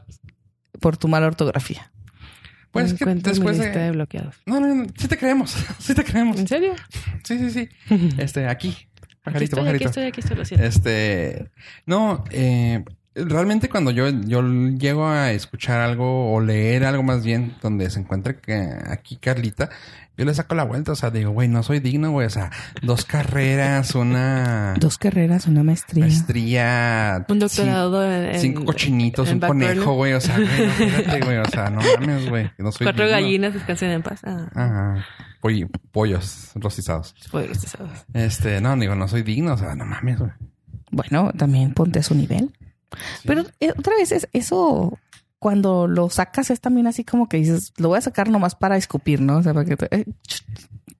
por 0.80 0.96
tu 0.98 1.08
mala 1.08 1.26
ortografía. 1.26 1.90
Pues 2.82 2.94
que 2.94 3.04
después 3.04 3.58
de 3.58 3.70
de... 3.70 3.90
bloqueados. 3.90 4.36
No, 4.46 4.60
no, 4.60 4.74
no, 4.74 4.86
sí 4.96 5.08
te 5.08 5.16
creemos. 5.16 5.56
Sí 5.78 5.94
te 5.94 6.04
creemos. 6.04 6.38
¿En 6.38 6.48
serio? 6.48 6.74
Sí, 7.24 7.38
sí, 7.38 7.50
sí. 7.50 7.68
Este, 8.18 8.46
aquí. 8.48 8.68
Aquí 8.68 8.88
Pajarito, 9.22 9.56
estoy, 9.56 9.60
aquí 9.60 9.66
pajarito. 9.66 9.88
estoy, 9.88 10.04
aquí 10.04 10.20
estoy, 10.20 10.36
lo 10.36 10.44
siento. 10.44 10.66
Este, 10.66 11.50
no, 11.84 12.24
eh, 12.30 12.84
realmente 13.16 13.68
cuando 13.68 13.90
yo, 13.90 14.08
yo 14.08 14.42
llego 14.42 15.06
a 15.08 15.32
escuchar 15.32 15.80
algo 15.80 16.32
o 16.34 16.40
leer 16.40 16.84
algo 16.84 17.02
más 17.02 17.24
bien 17.24 17.54
donde 17.62 17.88
se 17.90 18.00
encuentra 18.00 18.34
que 18.36 18.54
aquí 18.88 19.16
Carlita, 19.16 19.70
yo 20.18 20.24
le 20.24 20.32
saco 20.32 20.54
la 20.54 20.64
vuelta, 20.64 20.92
o 20.92 20.96
sea, 20.96 21.10
digo, 21.10 21.30
güey, 21.32 21.46
no 21.48 21.62
soy 21.62 21.78
digno, 21.80 22.10
güey, 22.10 22.26
o 22.26 22.30
sea, 22.30 22.50
dos 22.82 23.04
carreras, 23.04 23.94
una 23.94 24.74
Dos 24.78 24.96
carreras, 24.96 25.46
una 25.46 25.62
maestría. 25.62 26.04
maestría, 26.06 27.26
Un 27.28 27.38
doctorado 27.38 28.02
cin- 28.02 28.34
en, 28.34 28.40
cinco 28.40 28.64
cochinitos, 28.64 29.28
en 29.28 29.34
un 29.34 29.40
back 29.40 29.48
conejo, 29.48 29.92
güey, 29.94 30.14
o 30.14 30.20
sea, 30.20 30.36
güey, 30.36 30.48
no, 30.48 30.72
espérate, 30.72 31.20
güey, 31.24 31.36
o 31.38 31.44
sea, 31.44 31.68
no 31.70 31.80
mames, 32.00 32.28
güey, 32.30 32.50
no 32.58 32.72
soy 32.72 32.86
Cuatro 32.86 33.04
digno. 33.04 33.20
gallinas 33.20 33.52
descansen 33.54 33.90
en 33.90 34.02
paz. 34.02 34.20
Ah, 34.24 34.46
Ajá. 34.54 35.04
Pollo- 35.42 35.68
pollos 35.92 36.50
rostizados. 36.54 37.14
poderes 37.30 37.58
pesados. 37.58 37.90
Este, 38.14 38.60
no, 38.62 38.74
digo, 38.76 38.94
no 38.94 39.08
soy 39.08 39.22
digno, 39.22 39.52
o 39.52 39.58
sea, 39.58 39.74
no 39.74 39.84
mames, 39.84 40.18
güey. 40.18 40.30
Bueno, 40.90 41.30
también 41.36 41.74
ponte 41.74 41.98
a 41.98 42.02
su 42.02 42.14
nivel. 42.14 42.52
Pero 43.24 43.44
eh, 43.60 43.72
otra 43.78 43.94
vez 43.96 44.12
es 44.12 44.28
eso, 44.32 44.98
cuando 45.38 45.86
lo 45.86 46.08
sacas 46.10 46.50
es 46.50 46.60
también 46.60 46.86
así 46.86 47.04
como 47.04 47.28
que 47.28 47.36
dices, 47.38 47.72
lo 47.76 47.88
voy 47.88 47.98
a 47.98 48.02
sacar 48.02 48.28
nomás 48.30 48.54
para 48.54 48.76
escupir, 48.76 49.20
¿no? 49.20 49.38
O 49.38 49.42
sea, 49.42 49.52
para 49.54 49.66
que 49.66 49.76
te- 49.76 49.94
eh, 49.94 50.04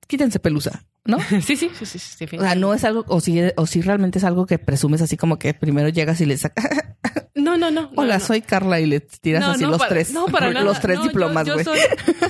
quítense 0.07 0.39
pelusa, 0.39 0.83
¿no? 1.05 1.17
Sí, 1.41 1.55
sí, 1.55 1.69
sí, 1.77 1.85
sí, 1.85 1.99
sí, 1.99 2.25
O 2.37 2.41
sea, 2.41 2.55
no 2.55 2.73
es 2.73 2.83
algo, 2.83 3.03
o 3.07 3.19
si, 3.21 3.39
o 3.55 3.65
si 3.65 3.81
realmente 3.81 4.19
es 4.19 4.23
algo 4.23 4.45
que 4.45 4.59
presumes 4.59 5.01
así 5.01 5.17
como 5.17 5.37
que 5.39 5.53
primero 5.53 5.89
llegas 5.89 6.21
y 6.21 6.25
le 6.25 6.37
sacas, 6.37 6.65
No, 7.35 7.55
no, 7.55 7.69
no. 7.71 7.91
hola, 7.95 8.17
no. 8.17 8.25
soy 8.25 8.41
Carla 8.41 8.79
y 8.79 8.87
le 8.87 8.99
tiras 8.99 9.41
No, 9.41 9.51
así 9.51 9.63
los 9.63 9.77
para- 9.77 9.89
tres, 9.89 10.11
No, 10.11 10.25
para 10.25 10.49
nada. 10.53 10.65
los 10.65 10.79
tres 10.81 10.97
yo- 10.97 11.03
diplomas, 11.03 11.45
yo 11.47 11.53
güey. 11.53 11.65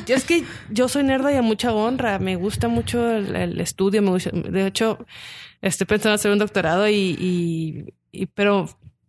yo 0.05 0.15
es 0.15 0.23
que 0.25 0.43
yo 0.69 0.87
soy 0.89 1.03
nerda 1.03 1.31
y 1.31 1.37
a 1.37 1.41
mucha 1.41 1.73
honra. 1.73 2.19
Me 2.19 2.35
gusta 2.35 2.67
mucho 2.67 3.09
el, 3.11 3.33
el 3.35 3.59
estudio. 3.61 4.01
Me 4.01 4.11
gusta, 4.11 4.31
de 4.31 4.67
hecho, 4.67 5.05
estoy 5.61 5.87
pensando 5.87 6.15
hacer 6.15 6.31
un 6.31 6.39
doctorado 6.39 6.87
y, 6.89 6.93
y, 7.19 7.93
y- 8.11 8.25
pero 8.27 8.67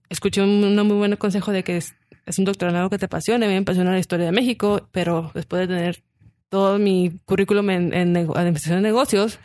escuché 0.09 0.43
un, 0.43 0.65
un 0.65 0.87
muy 0.87 0.97
buen 0.97 1.17
consejo 1.17 1.53
de 1.53 1.65
que 1.65 1.77
es, 1.79 1.95
un 2.39 2.45
doctorado 2.45 2.91
que 2.91 2.99
te 2.99 3.07
apasiona. 3.07 3.47
A 3.47 3.49
mí 3.49 3.55
me 3.55 3.61
apasiona 3.61 3.93
la 3.93 3.99
historia 3.99 4.27
de 4.27 4.33
México, 4.33 4.89
pero 4.93 5.31
después 5.35 5.61
de 5.61 5.75
tener 5.75 6.03
todo 6.49 6.79
mi 6.79 7.21
currículum 7.25 7.71
en, 7.71 7.95
en 7.95 8.17
administración 8.17 8.83
de 8.83 8.89
negocios, 8.89 9.39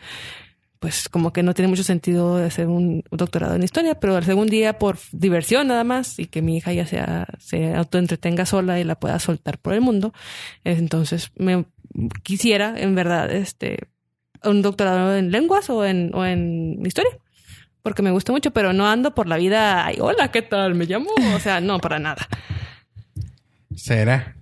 pues 0.84 1.08
como 1.08 1.32
que 1.32 1.44
no 1.44 1.54
tiene 1.54 1.70
mucho 1.70 1.84
sentido 1.84 2.36
hacer 2.36 2.68
un 2.68 3.06
doctorado 3.10 3.56
en 3.56 3.64
historia, 3.64 3.96
pero 3.96 4.18
al 4.18 4.30
algún 4.30 4.48
día 4.48 4.78
por 4.80 4.98
diversión 5.14 5.68
nada 5.68 5.86
más 5.86 6.20
y 6.20 6.26
que 6.26 6.42
mi 6.42 6.58
hija 6.58 6.74
ya 6.74 6.86
sea, 6.86 7.26
se 7.40 7.74
autoentretenga 7.74 8.46
sola 8.46 8.82
y 8.82 8.84
la 8.84 9.00
pueda 9.00 9.18
soltar 9.20 9.60
por 9.60 9.74
el 9.74 9.80
mundo, 9.80 10.14
entonces 10.66 11.32
me 11.38 11.64
quisiera 12.24 12.74
en 12.78 12.96
verdad 12.96 13.32
este 13.32 13.88
un 14.44 14.62
doctorado 14.62 15.16
en 15.16 15.32
lenguas 15.32 15.70
o 15.70 15.86
en, 15.86 16.14
o 16.14 16.26
en 16.26 16.86
historia. 16.86 17.18
Porque 17.84 18.02
me 18.02 18.12
gusta 18.12 18.32
mucho, 18.32 18.52
pero 18.52 18.72
no 18.74 18.88
ando 18.88 19.14
por 19.14 19.28
la 19.28 19.38
vida, 19.38 19.86
ay, 19.86 19.98
hola, 20.00 20.32
¿qué 20.32 20.42
tal? 20.42 20.74
Me 20.74 20.86
llamo. 20.86 21.10
O 21.36 21.40
sea, 21.40 21.60
no, 21.62 21.80
para 21.80 22.00
nada. 22.00 22.28
¿Será? 23.76 24.36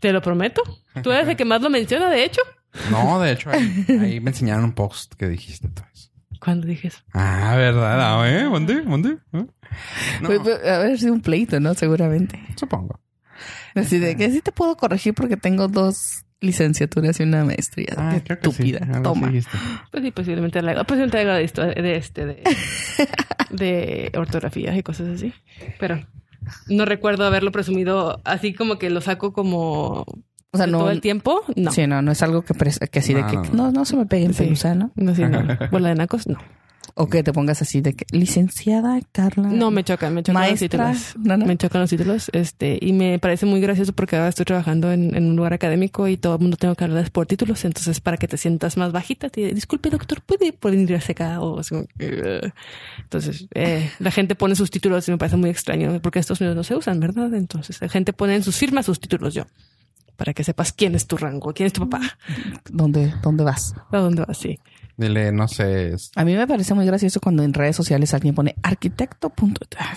Te 0.00 0.12
lo 0.12 0.20
prometo. 0.20 0.62
Tú 1.02 1.10
eres 1.10 1.26
el 1.28 1.36
que 1.36 1.44
más 1.44 1.62
lo 1.62 1.70
menciona, 1.70 2.10
de 2.10 2.24
hecho. 2.24 2.42
No, 2.90 3.20
de 3.20 3.32
hecho, 3.32 3.50
ahí, 3.50 3.86
ahí 3.88 4.20
me 4.20 4.30
enseñaron 4.30 4.64
un 4.64 4.72
post 4.72 5.14
que 5.14 5.28
dijiste 5.28 5.68
todo 5.68 5.86
eso. 5.94 6.10
Cuando 6.40 6.66
dije 6.66 6.88
eso. 6.88 6.98
Ah, 7.14 7.54
¿verdad? 7.56 8.20
Ah, 8.20 8.28
¿eh? 8.28 8.42
¿Dónde? 8.44 8.82
¿Dónde? 8.82 9.10
¿Eh? 9.32 9.46
No, 10.20 10.26
Pues, 10.26 10.40
pues, 10.40 10.66
haber 10.68 10.98
sido 10.98 11.12
un 11.14 11.20
pleito, 11.22 11.60
¿no? 11.60 11.72
Seguramente. 11.74 12.38
supongo. 12.56 13.00
Así 13.74 13.98
de 13.98 14.16
que 14.16 14.30
sí 14.30 14.42
te 14.42 14.52
puedo 14.52 14.76
corregir 14.76 15.14
porque 15.14 15.36
tengo 15.36 15.68
dos 15.68 16.24
licenciaturas 16.42 17.18
y 17.20 17.22
una 17.22 17.44
maestría. 17.44 17.94
Ah, 17.96 18.18
sí. 18.24 18.32
estúpida. 18.32 18.80
Toma. 19.02 19.30
Pues 19.90 20.04
sí, 20.04 20.10
posiblemente 20.10 20.58
algo, 20.58 20.84
posiblemente 20.84 21.18
algo 21.20 21.32
de, 21.32 21.44
esto, 21.44 21.62
de 21.62 21.96
este, 21.96 22.26
de, 22.26 22.42
de 23.50 24.12
ortografía 24.14 24.76
y 24.76 24.82
cosas 24.82 25.08
así. 25.08 25.32
Pero 25.80 26.00
no 26.68 26.84
recuerdo 26.84 27.24
haberlo 27.24 27.52
presumido 27.52 28.20
así 28.24 28.52
como 28.52 28.76
que 28.78 28.90
lo 28.90 29.00
saco 29.00 29.32
como 29.32 30.04
O 30.50 30.56
sea, 30.56 30.66
no. 30.66 30.78
todo 30.80 30.90
el 30.90 31.00
tiempo. 31.00 31.42
No. 31.56 31.70
Sí, 31.70 31.86
no, 31.86 32.02
no 32.02 32.12
es 32.12 32.22
algo 32.22 32.42
que, 32.42 32.54
que 32.90 32.98
así 32.98 33.14
de 33.14 33.22
No, 33.22 33.26
que 33.28 33.36
no, 33.36 33.44
no, 33.52 33.72
no, 33.72 33.84
se 33.84 33.96
me 33.96 34.06
peguen 34.06 34.34
Sí. 34.34 34.44
pelusa, 34.44 34.74
¿no? 34.74 34.90
No, 34.96 35.14
sí, 35.14 35.22
no. 35.22 35.40
Bola 35.70 35.90
de 35.90 35.94
nacos, 35.94 36.26
no. 36.26 36.38
O 36.94 37.08
que 37.08 37.22
te 37.22 37.32
pongas 37.32 37.62
así 37.62 37.80
de 37.80 37.94
que 37.94 38.04
licenciada 38.10 39.00
Carla. 39.12 39.48
No, 39.48 39.70
me 39.70 39.82
chocan, 39.82 40.14
me 40.14 40.22
chocan 40.22 40.42
Maestra, 40.42 40.88
los 40.90 40.98
títulos. 40.98 41.26
no, 41.26 41.36
no. 41.38 41.46
Me 41.46 41.56
chocan 41.56 41.80
los 41.80 41.90
títulos. 41.90 42.30
Este, 42.34 42.78
y 42.80 42.92
me 42.92 43.18
parece 43.18 43.46
muy 43.46 43.60
gracioso 43.60 43.92
porque 43.92 44.16
ahora 44.16 44.28
estoy 44.28 44.44
trabajando 44.44 44.92
en, 44.92 45.14
en 45.16 45.26
un 45.26 45.36
lugar 45.36 45.54
académico 45.54 46.06
y 46.08 46.16
todo 46.16 46.34
el 46.34 46.40
mundo 46.40 46.56
tengo 46.56 46.74
que 46.74 46.84
hablar 46.84 47.10
por 47.10 47.26
títulos. 47.26 47.64
Entonces, 47.64 48.00
para 48.00 48.16
que 48.18 48.28
te 48.28 48.36
sientas 48.36 48.76
más 48.76 48.92
bajita, 48.92 49.30
te 49.30 49.54
disculpe, 49.54 49.88
doctor, 49.90 50.20
¿puede 50.20 50.52
ponerse 50.52 51.12
acá? 51.12 51.40
O. 51.40 51.60
Entonces, 53.02 53.46
eh, 53.54 53.90
la 53.98 54.10
gente 54.10 54.34
pone 54.34 54.54
sus 54.54 54.70
títulos 54.70 55.06
y 55.08 55.12
me 55.12 55.18
parece 55.18 55.36
muy 55.36 55.50
extraño 55.50 56.00
porque 56.02 56.18
estos 56.18 56.40
Unidos 56.40 56.56
no 56.56 56.64
se 56.64 56.74
usan, 56.76 57.00
¿verdad? 57.00 57.32
Entonces, 57.34 57.80
la 57.80 57.88
gente 57.88 58.12
pone 58.12 58.34
en 58.36 58.42
sus 58.42 58.56
firmas 58.56 58.86
sus 58.86 59.00
títulos 59.00 59.34
yo. 59.34 59.44
Para 60.16 60.34
que 60.34 60.44
sepas 60.44 60.72
quién 60.72 60.94
es 60.94 61.06
tu 61.06 61.16
rango, 61.16 61.52
quién 61.54 61.66
es 61.68 61.72
tu 61.72 61.88
papá, 61.88 62.18
¿Dónde, 62.70 63.12
¿Dónde 63.22 63.44
vas? 63.44 63.74
a 63.90 63.96
dónde 63.98 64.24
vas, 64.24 64.36
sí. 64.38 64.58
Dile, 64.96 65.32
no 65.32 65.48
sé. 65.48 65.94
es- 65.94 66.10
A 66.16 66.24
mí 66.24 66.34
me 66.34 66.46
parece 66.46 66.74
muy 66.74 66.86
gracioso 66.86 67.20
cuando 67.20 67.42
en 67.42 67.54
redes 67.54 67.76
sociales 67.76 68.12
alguien 68.14 68.34
pone 68.34 68.54
arquitecto. 68.62 69.30
punto- 69.30 69.66
Ah. 69.78 69.94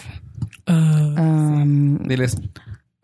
Am, 0.68 2.00
Diles, 2.08 2.38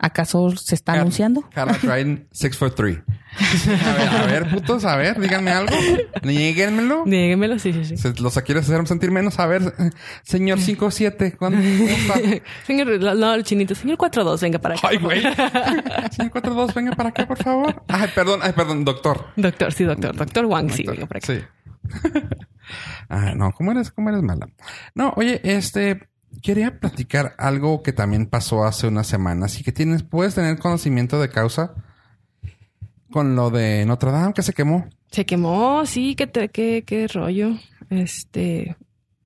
¿Acaso 0.04 0.50
se 0.56 0.74
está 0.74 0.94
Car- 0.94 1.02
anunciando? 1.02 1.42
Carla 1.54 1.78
Dryden, 1.80 2.26
6 2.32 2.56
for 2.56 2.74
3. 2.74 2.98
A 3.38 3.92
ver, 3.94 4.08
a 4.08 4.26
ver, 4.26 4.50
putos, 4.50 4.84
a 4.84 4.96
ver, 4.96 5.20
díganme 5.20 5.52
algo. 5.52 5.72
Niéguenmelo. 6.24 7.04
Dígamelo, 7.06 7.56
sí, 7.60 7.72
sí, 7.72 7.84
sí. 7.84 7.96
Se 7.96 8.12
los 8.20 8.34
quieres 8.40 8.64
hacer 8.68 8.84
sentir 8.88 9.12
menos. 9.12 9.38
A 9.38 9.46
ver, 9.46 9.72
señor 10.24 10.58
5-7, 10.58 11.36
¿cuándo 11.36 11.58
está? 11.88 12.14
Señor, 12.66 12.98
no, 13.16 13.32
el 13.32 13.44
chinito, 13.44 13.76
señor 13.76 13.96
4-2, 13.96 14.40
venga 14.40 14.58
para 14.58 14.74
acá. 14.74 14.88
Ay, 14.90 14.96
güey. 14.98 15.22
Señor 16.10 16.32
4-2, 16.32 16.74
venga 16.74 16.92
para 16.96 17.10
acá, 17.10 17.26
por 17.28 17.38
favor. 17.38 17.82
Ay, 17.86 18.08
perdón, 18.12 18.40
ay, 18.42 18.52
perdón, 18.54 18.84
doctor. 18.84 19.26
Doctor, 19.36 19.72
sí, 19.72 19.84
doctor. 19.84 20.16
Doctor 20.16 20.46
Wang, 20.46 20.68
sí, 20.72 20.82
venga 20.84 21.06
para 21.06 21.18
acá. 21.18 21.26
Sí. 21.32 21.40
ah, 23.08 23.32
no, 23.36 23.52
¿cómo 23.52 23.72
eres, 23.72 23.90
cómo 23.90 24.08
eres 24.10 24.22
mala? 24.22 24.48
No, 24.94 25.12
oye, 25.16 25.40
este, 25.44 26.08
quería 26.42 26.78
platicar 26.80 27.34
algo 27.38 27.82
que 27.82 27.92
también 27.92 28.26
pasó 28.26 28.64
hace 28.64 28.86
unas 28.88 29.06
semanas 29.06 29.58
y 29.60 29.64
que 29.64 29.72
tienes, 29.72 30.02
puedes 30.02 30.34
tener 30.34 30.58
conocimiento 30.58 31.20
de 31.20 31.28
causa. 31.30 31.74
con 33.10 33.36
lo 33.36 33.50
de 33.50 33.84
Notre 33.86 34.10
Dame 34.10 34.32
que 34.32 34.42
se 34.42 34.52
quemó? 34.54 34.88
Se 35.10 35.26
quemó, 35.26 35.84
sí, 35.84 36.14
qué, 36.14 36.26
te- 36.26 36.48
qué, 36.48 36.84
qué 36.86 37.06
rollo. 37.08 37.50
Este, 37.90 38.76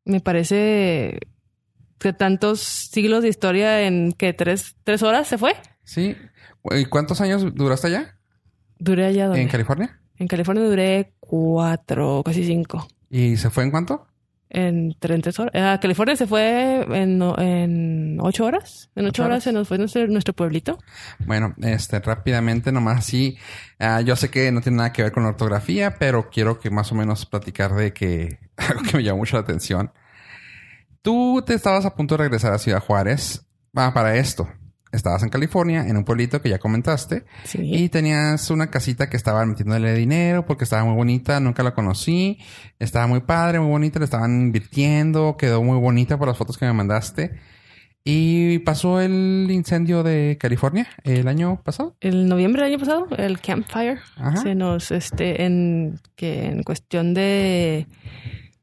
me 0.04 0.20
parece 0.20 1.20
que 1.98 2.12
tantos 2.12 2.60
siglos 2.60 3.22
de 3.22 3.28
historia 3.28 3.82
en 3.86 4.12
que 4.12 4.32
tres, 4.32 4.74
tres 4.82 5.02
horas 5.04 5.28
se 5.28 5.38
fue. 5.38 5.54
Sí. 5.84 6.16
¿Y 6.72 6.86
cuántos 6.86 7.20
años 7.20 7.54
duraste 7.54 7.86
allá? 7.86 8.18
Duré 8.80 9.06
allá 9.06 9.26
donde. 9.28 9.42
¿En 9.42 9.48
California? 9.48 10.00
En 10.18 10.28
California 10.28 10.64
duré 10.64 11.12
cuatro, 11.20 12.22
casi 12.24 12.44
cinco. 12.44 12.86
¿Y 13.10 13.36
se 13.36 13.50
fue 13.50 13.64
en 13.64 13.70
cuánto? 13.70 14.06
En 14.48 14.94
30 14.98 15.30
horas. 15.42 15.54
A 15.54 15.80
California 15.80 16.14
se 16.16 16.26
fue 16.26 16.86
en, 16.96 17.20
en 17.38 18.18
ocho 18.20 18.44
horas. 18.44 18.90
En 18.94 19.04
ocho 19.04 19.08
¿Ocho 19.10 19.22
horas 19.24 19.34
horas? 19.34 19.44
se 19.44 19.52
nos 19.52 19.68
fue 19.68 19.76
nuestro, 19.78 20.06
nuestro 20.06 20.34
pueblito. 20.34 20.78
Bueno, 21.26 21.54
este, 21.62 21.98
rápidamente, 22.00 22.70
nomás 22.72 22.98
así. 22.98 23.36
ah, 23.78 24.00
yo 24.00 24.14
sé 24.16 24.30
que 24.30 24.50
no 24.52 24.60
tiene 24.60 24.78
nada 24.78 24.92
que 24.92 25.02
ver 25.02 25.12
con 25.12 25.24
la 25.24 25.30
ortografía, 25.30 25.96
pero 25.98 26.30
quiero 26.30 26.60
que 26.60 26.70
más 26.70 26.92
o 26.92 26.94
menos 26.94 27.26
platicar 27.26 27.74
de 27.74 27.92
que 27.92 28.38
algo 28.56 28.82
que 28.82 28.96
me 28.98 29.02
llamó 29.02 29.18
mucho 29.18 29.36
la 29.36 29.42
atención. 29.42 29.92
Tú 31.02 31.42
te 31.44 31.54
estabas 31.54 31.84
a 31.84 31.94
punto 31.94 32.16
de 32.16 32.24
regresar 32.24 32.52
a 32.52 32.58
Ciudad 32.58 32.80
Juárez 32.80 33.46
ah, 33.74 33.92
para 33.92 34.16
esto. 34.16 34.48
Estabas 34.92 35.22
en 35.24 35.28
California, 35.30 35.86
en 35.86 35.96
un 35.96 36.04
pueblito 36.04 36.40
que 36.40 36.48
ya 36.48 36.58
comentaste, 36.58 37.24
Sí. 37.44 37.58
y 37.62 37.88
tenías 37.88 38.50
una 38.50 38.70
casita 38.70 39.10
que 39.10 39.16
estaban 39.16 39.48
metiéndole 39.50 39.92
dinero 39.94 40.46
porque 40.46 40.64
estaba 40.64 40.84
muy 40.84 40.94
bonita, 40.94 41.40
nunca 41.40 41.62
la 41.62 41.74
conocí, 41.74 42.38
estaba 42.78 43.06
muy 43.06 43.20
padre, 43.20 43.58
muy 43.60 43.68
bonita, 43.70 43.98
le 43.98 44.04
estaban 44.04 44.30
invirtiendo, 44.42 45.36
quedó 45.36 45.62
muy 45.62 45.78
bonita 45.78 46.18
por 46.18 46.28
las 46.28 46.38
fotos 46.38 46.56
que 46.56 46.66
me 46.66 46.72
mandaste. 46.72 47.32
Y 48.08 48.60
pasó 48.60 49.00
el 49.00 49.48
incendio 49.50 50.04
de 50.04 50.38
California 50.40 50.86
el 51.02 51.26
año 51.26 51.60
pasado. 51.64 51.96
El 52.00 52.28
noviembre 52.28 52.62
del 52.62 52.74
año 52.74 52.78
pasado, 52.78 53.08
el 53.18 53.40
Campfire, 53.40 53.98
Ajá. 54.16 54.36
se 54.36 54.54
nos, 54.54 54.92
este, 54.92 55.42
en 55.44 55.98
que 56.14 56.46
en 56.46 56.62
cuestión 56.62 57.14
de 57.14 57.88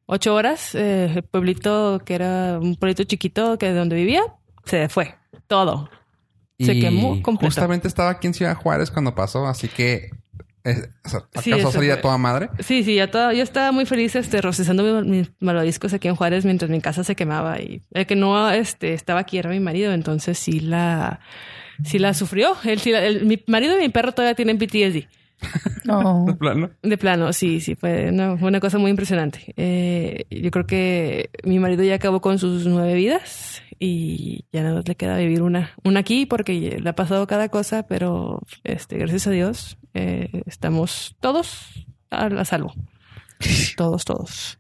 ocho 0.06 0.34
horas, 0.34 0.74
eh, 0.76 1.12
el 1.14 1.24
pueblito 1.24 2.02
que 2.06 2.16
era 2.16 2.58
un 2.62 2.78
pueblito 2.78 3.04
chiquito 3.04 3.58
que 3.58 3.66
de 3.68 3.74
donde 3.74 3.98
vivía, 3.98 4.22
se 4.64 4.88
fue 4.88 5.16
todo. 5.48 5.90
Se 6.60 6.74
Y 6.74 6.80
quemó 6.80 7.22
completo. 7.22 7.48
Justamente 7.48 7.88
estaba 7.88 8.10
aquí 8.12 8.28
en 8.28 8.34
Ciudad 8.34 8.56
Juárez 8.56 8.92
cuando 8.92 9.16
pasó, 9.16 9.48
así 9.48 9.68
que 9.68 10.12
eh, 10.66 10.88
o 11.04 11.10
sea, 11.10 11.24
Sí, 11.42 11.52
alcanzó 11.52 11.56
a 11.56 11.58
eso 11.58 11.72
salir 11.72 11.92
a 11.92 11.96
fue. 11.96 12.02
toda 12.04 12.18
madre. 12.18 12.50
Sí, 12.60 12.84
sí, 12.84 12.96
ya 12.96 13.12
todo, 13.12 13.32
yo 13.34 13.44
estaba 13.44 13.72
muy 13.74 13.86
feliz 13.86 14.16
este 14.16 14.42
rocizando 14.42 14.84
mis, 15.02 15.06
mis 15.06 15.32
malvadiscos 15.42 15.94
aquí 15.94 16.08
en 16.08 16.16
Juárez 16.16 16.46
mientras 16.46 16.72
mi 16.72 16.80
casa 16.80 17.04
se 17.04 17.16
quemaba 17.16 17.60
y 17.60 17.82
el 17.92 18.06
que 18.06 18.16
no 18.16 18.50
este 18.50 18.94
estaba 18.94 19.20
aquí 19.22 19.38
era 19.38 19.50
mi 19.50 19.60
marido, 19.60 19.92
entonces 19.94 20.38
sí 20.38 20.60
la 20.62 21.20
sí 21.84 22.00
la 22.00 22.14
sufrió. 22.14 22.56
Él, 22.64 22.80
sí 22.80 22.92
la- 22.92 23.04
el- 23.04 23.26
mi 23.26 23.44
marido 23.48 23.76
y 23.78 23.82
mi 23.82 23.90
perro 23.90 24.14
todavía 24.14 24.36
tienen 24.36 24.58
PTSD. 24.58 25.08
No. 25.84 26.24
De 26.28 26.34
plano. 26.36 26.70
De 26.82 26.98
plano, 26.98 27.34
sí, 27.34 27.60
sí, 27.60 27.76
fue 27.76 28.10
una, 28.10 28.38
fue 28.38 28.48
una 28.48 28.62
cosa 28.62 28.78
muy 28.78 28.90
impresionante. 28.92 29.54
Eh, 29.58 30.24
yo 30.30 30.50
creo 30.52 30.66
que 30.66 31.30
mi 31.44 31.60
marido 31.60 31.84
ya 31.84 31.96
acabó 31.96 32.22
con 32.22 32.40
sus 32.40 32.66
nueve 32.68 32.94
vidas 32.94 33.53
y 33.80 34.46
ya 34.52 34.64
nada 34.64 34.76
más 34.76 34.88
le 34.88 34.96
queda 34.96 35.18
vivir 35.18 35.42
una, 35.42 35.72
una 35.84 36.00
aquí 36.02 36.26
porque 36.26 36.80
le 36.82 36.90
ha 36.90 36.96
pasado 36.96 37.28
cada 37.28 37.50
cosa, 37.50 37.84
pero 37.84 38.42
este, 38.64 38.98
gracias 38.98 39.28
a 39.28 39.32
Dios 39.32 39.78
eh, 39.94 40.44
estamos 40.46 41.16
todos 41.20 41.86
a, 42.10 42.26
a 42.28 42.46
salvo. 42.46 42.74
Todos, 43.78 44.06
todos. 44.06 44.58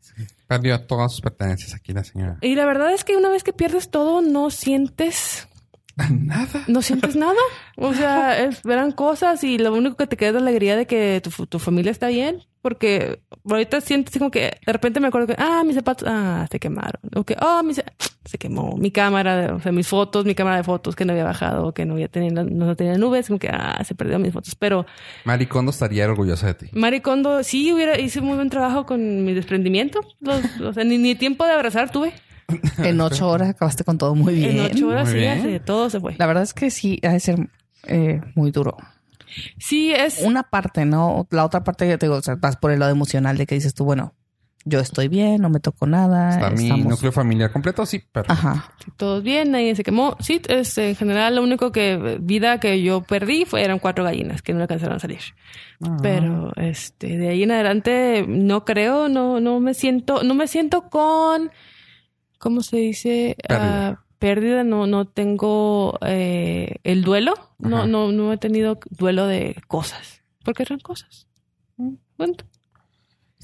Perdió 0.47 0.79
todas 0.81 1.11
sus 1.13 1.21
pertenencias 1.21 1.73
aquí 1.73 1.93
la 1.93 2.03
señora. 2.03 2.37
Y 2.41 2.55
la 2.55 2.65
verdad 2.65 2.93
es 2.93 3.03
que 3.03 3.15
una 3.15 3.29
vez 3.29 3.43
que 3.43 3.53
pierdes 3.53 3.89
todo, 3.89 4.21
no 4.21 4.49
sientes, 4.49 5.47
Nada. 5.95 6.63
no 6.67 6.81
sientes 6.81 7.15
nada. 7.15 7.39
O 7.77 7.93
sea, 7.93 8.43
es- 8.43 8.61
eran 8.65 8.91
cosas 8.91 9.43
y 9.43 9.57
lo 9.57 9.73
único 9.73 9.95
que 9.95 10.07
te 10.07 10.17
queda 10.17 10.29
es 10.29 10.35
la 10.35 10.41
alegría 10.41 10.75
de 10.75 10.85
que 10.85 11.21
tu, 11.23 11.45
tu 11.47 11.59
familia 11.59 11.91
está 11.91 12.07
bien. 12.09 12.43
Porque 12.61 13.21
ahorita 13.49 13.79
sientes 13.81 14.17
como 14.17 14.31
que 14.31 14.57
de 14.65 14.71
repente 14.73 14.99
me 14.99 15.07
acuerdo 15.07 15.27
que, 15.27 15.35
ah, 15.37 15.63
mis 15.65 15.75
zapatos, 15.75 16.07
ah, 16.09 16.45
se 16.51 16.59
quemaron. 16.59 17.01
O 17.15 17.23
que, 17.23 17.35
oh, 17.41 17.63
mis- 17.63 17.81
se 18.25 18.37
quemó. 18.37 18.75
Mi 18.77 18.91
cámara, 18.91 19.53
o 19.55 19.59
sea, 19.59 19.71
mis 19.71 19.87
fotos, 19.87 20.25
mi 20.25 20.33
cámara 20.35 20.57
de 20.57 20.63
fotos 20.63 20.95
que 20.95 21.05
no 21.05 21.11
había 21.13 21.25
bajado, 21.25 21.73
que 21.73 21.85
no 21.85 21.93
había 21.93 22.07
tenido, 22.07 22.43
no 22.43 22.75
tenía 22.75 22.97
nubes, 22.97 23.27
como 23.27 23.39
que, 23.39 23.49
ah, 23.49 23.81
se 23.83 23.95
perdieron 23.95 24.21
mis 24.21 24.31
fotos. 24.33 24.55
Pero 24.55 24.85
Maricondo 25.25 25.71
estaría 25.71 26.05
orgullosa 26.07 26.47
de 26.47 26.53
ti. 26.53 26.69
Maricondo, 26.73 27.43
sí, 27.43 27.71
hubiera, 27.73 27.99
hice 27.99 28.21
muy 28.21 28.35
buen 28.35 28.49
trabajo 28.49 28.85
con 28.85 29.23
mi 29.25 29.33
desprendimiento. 29.33 29.99
Los- 30.21 30.59
o 30.61 30.73
sea, 30.73 30.83
ni, 30.83 30.97
ni 30.97 31.15
tiempo 31.15 31.45
de 31.45 31.51
abrazar 31.53 31.91
tuve. 31.91 32.13
En 32.79 32.99
ocho 33.01 33.29
horas 33.29 33.49
acabaste 33.49 33.83
con 33.83 33.97
todo 33.97 34.15
muy 34.15 34.35
bien. 34.35 34.51
En 34.57 34.59
ocho 34.65 34.87
horas 34.89 35.09
Muy 35.09 35.19
sí, 35.21 35.25
así, 35.27 35.59
todo 35.59 35.89
se 35.89 35.99
fue. 35.99 36.15
La 36.17 36.25
verdad 36.25 36.43
es 36.43 36.53
que 36.53 36.71
sí, 36.71 36.99
ha 37.03 37.09
de 37.09 37.19
ser 37.19 37.49
eh, 37.87 38.21
muy 38.35 38.51
duro. 38.51 38.75
Sí, 39.57 39.91
es. 39.91 40.19
Una 40.21 40.43
parte, 40.43 40.85
¿no? 40.85 41.27
La 41.31 41.45
otra 41.45 41.63
parte 41.63 41.87
que 41.87 41.97
te 41.97 42.05
digo, 42.05 42.17
o 42.17 42.21
sea, 42.21 42.35
vas 42.35 42.57
por 42.57 42.71
el 42.71 42.79
lado 42.79 42.91
emocional 42.91 43.37
de 43.37 43.45
que 43.47 43.55
dices 43.55 43.73
tú, 43.73 43.85
bueno, 43.85 44.13
yo 44.65 44.79
estoy 44.79 45.07
bien, 45.09 45.41
no 45.41 45.49
me 45.49 45.59
tocó 45.59 45.85
nada. 45.87 46.29
Está 46.31 46.49
mi 46.51 46.63
estamos- 46.63 46.85
núcleo 46.87 47.11
familiar 47.11 47.51
completo, 47.51 47.85
sí, 47.85 48.01
pero 48.11 48.31
Ajá. 48.31 48.73
Todos 48.97 49.21
bien, 49.23 49.51
nadie 49.51 49.75
se 49.75 49.83
quemó. 49.83 50.15
Sí, 50.19 50.41
es, 50.47 50.77
en 50.77 50.95
general, 50.95 51.35
lo 51.35 51.43
único 51.43 51.71
que 51.71 52.17
vida 52.21 52.59
que 52.59 52.81
yo 52.81 53.01
perdí 53.01 53.45
fue 53.45 53.63
eran 53.63 53.79
cuatro 53.79 54.03
gallinas 54.03 54.41
que 54.41 54.53
no 54.53 54.61
alcanzaron 54.61 54.95
a 54.95 54.99
salir. 54.99 55.19
Ah. 55.81 55.97
Pero 56.01 56.53
este, 56.55 57.17
de 57.17 57.29
ahí 57.29 57.43
en 57.43 57.51
adelante, 57.51 58.25
no 58.27 58.63
creo, 58.65 59.09
no, 59.09 59.39
no 59.39 59.59
me 59.59 59.73
siento, 59.73 60.23
no 60.23 60.33
me 60.33 60.47
siento 60.47 60.89
con, 60.89 61.51
¿cómo 62.39 62.61
se 62.61 62.77
dice? 62.77 63.35
Pérdida. 63.47 63.99
Pérdida, 64.19 64.63
no, 64.63 64.87
no 64.87 65.05
tengo 65.05 65.99
eh, 66.05 66.75
el 66.85 67.03
duelo. 67.03 67.33
No, 67.59 67.79
Ajá. 67.79 67.87
no, 67.87 68.13
no 68.13 68.31
he 68.31 68.37
tenido 68.37 68.79
duelo 68.89 69.27
de 69.27 69.55
cosas. 69.67 70.21
Porque 70.45 70.63
eran 70.63 70.79
cosas. 70.79 71.27
Mm, 71.75 71.95
Punto. 72.15 72.45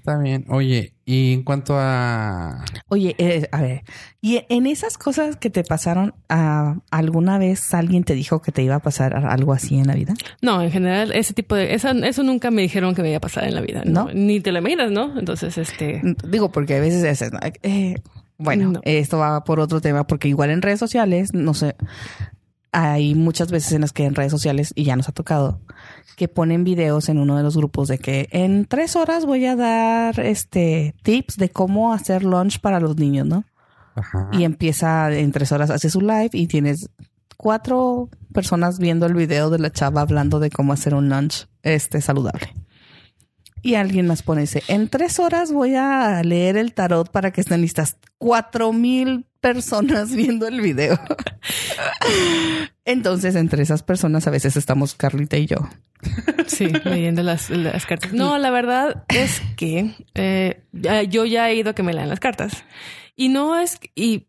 Está 0.10 0.22
bien. 0.22 0.46
Oye, 0.50 0.94
y 1.06 1.34
en 1.34 1.44
cuanto 1.44 1.76
a 1.78 2.64
Oye, 2.88 3.16
eh, 3.18 3.48
a 3.52 3.62
ver, 3.62 3.84
y 4.22 4.42
en 4.50 4.66
esas 4.68 4.98
cosas 4.98 5.36
que 5.38 5.50
te 5.50 5.64
pasaron, 5.64 6.16
ah, 6.30 6.78
¿alguna 6.92 7.38
vez 7.38 7.74
alguien 7.74 8.04
te 8.04 8.16
dijo 8.16 8.42
que 8.42 8.52
te 8.52 8.64
iba 8.64 8.76
a 8.76 8.80
pasar 8.80 9.16
algo 9.16 9.54
así 9.54 9.78
en 9.78 9.88
la 9.88 9.94
vida? 9.94 10.14
No, 10.42 10.62
en 10.62 10.72
general, 10.72 11.12
ese 11.14 11.34
tipo 11.34 11.56
de... 11.56 11.74
Eso, 11.74 11.90
eso 11.90 12.24
nunca 12.24 12.50
me 12.52 12.62
dijeron 12.62 12.96
que 12.96 13.02
me 13.02 13.10
iba 13.10 13.18
a 13.18 13.22
pasar 13.22 13.44
en 13.44 13.56
la 13.56 13.62
vida. 13.62 13.84
¿No? 13.86 14.10
Ni 14.14 14.40
te 14.40 14.52
lo 14.52 14.60
imaginas, 14.60 14.92
¿no? 14.92 15.18
Entonces, 15.20 15.58
este... 15.58 16.02
Digo, 16.28 16.52
porque 16.52 16.76
a 16.78 16.80
veces 16.80 17.04
es, 17.22 17.32
¿no? 17.32 17.40
Eh, 17.64 17.96
bueno, 18.38 18.72
No. 18.72 18.80
esto 18.84 19.18
va 19.20 19.44
por 19.44 19.60
otro 19.60 19.82
tema, 19.82 20.08
porque 20.08 20.28
igual 20.28 20.50
en 20.50 20.62
redes 20.62 20.80
sociales, 20.80 21.34
no 21.34 21.54
sé, 21.54 21.76
hay 22.72 23.16
muchas 23.16 23.52
veces 23.52 23.74
en 23.74 23.82
las 23.82 23.94
que 23.94 24.06
en 24.06 24.16
redes 24.16 24.32
sociales, 24.32 24.72
y 24.76 24.84
ya 24.86 24.96
nos 24.96 25.10
ha 25.10 25.12
tocado, 25.12 25.60
que 26.16 26.28
ponen 26.28 26.64
videos 26.64 27.10
en 27.10 27.18
uno 27.20 27.38
de 27.38 27.44
los 27.44 27.58
grupos 27.58 27.88
de 27.88 28.00
que 28.00 28.28
en 28.32 28.66
tres 28.66 28.96
horas 28.96 29.26
voy 29.26 29.46
a 29.46 29.56
dar 29.56 30.20
este 30.20 30.96
tips 31.04 31.38
de 31.38 31.50
cómo 31.50 31.94
hacer 31.94 32.24
lunch 32.24 32.60
para 32.60 32.80
los 32.80 32.98
niños, 32.98 33.28
¿no? 33.28 33.46
Ajá. 33.96 34.30
Y 34.32 34.44
empieza 34.44 35.12
en 35.12 35.32
tres 35.32 35.52
horas, 35.52 35.70
hace 35.70 35.90
su 35.90 36.02
live 36.02 36.30
y 36.34 36.48
tienes 36.48 36.90
cuatro 37.38 38.10
personas 38.34 38.80
viendo 38.80 39.06
el 39.06 39.14
video 39.14 39.50
de 39.50 39.60
la 39.60 39.72
chava 39.72 40.02
hablando 40.02 40.40
de 40.40 40.50
cómo 40.50 40.74
hacer 40.74 40.94
un 40.94 41.10
lunch 41.10 41.48
este 41.64 42.02
saludable. 42.02 42.54
Y 43.62 43.76
alguien 43.76 44.08
más 44.08 44.24
pone 44.24 44.42
dice, 44.42 44.64
en 44.68 44.88
tres 44.90 45.20
horas 45.20 45.52
voy 45.52 45.76
a 45.76 46.22
leer 46.24 46.58
el 46.58 46.74
tarot 46.74 47.12
para 47.12 47.32
que 47.32 47.42
estén 47.42 47.62
listas. 47.62 47.98
Cuatro 48.18 48.72
mil 48.72 49.29
personas 49.40 50.16
viendo 50.16 50.48
el 50.48 50.62
video. 50.62 51.00
Entonces, 52.86 53.36
entre 53.36 53.64
esas 53.64 53.84
personas 53.84 54.28
a 54.28 54.32
veces 54.32 54.58
estamos 54.58 54.96
Carlita 54.96 55.38
y 55.38 55.46
yo. 55.46 55.58
Sí, 56.48 56.68
leyendo 56.86 57.24
las, 57.24 57.50
cartas. 57.86 58.14
No, 58.14 58.38
la 58.38 58.50
verdad 58.52 59.04
es 59.10 59.42
que 59.56 59.96
eh, 60.16 60.64
yo 61.10 61.26
ya 61.26 61.50
he 61.50 61.56
ido 61.56 61.72
a 61.72 61.76
que 61.76 61.84
me 61.84 61.94
lean 61.94 62.10
las 62.10 62.20
cartas. 62.20 62.64
Y 63.16 63.30
no 63.30 63.60
es... 63.60 63.80
Y 63.96 64.28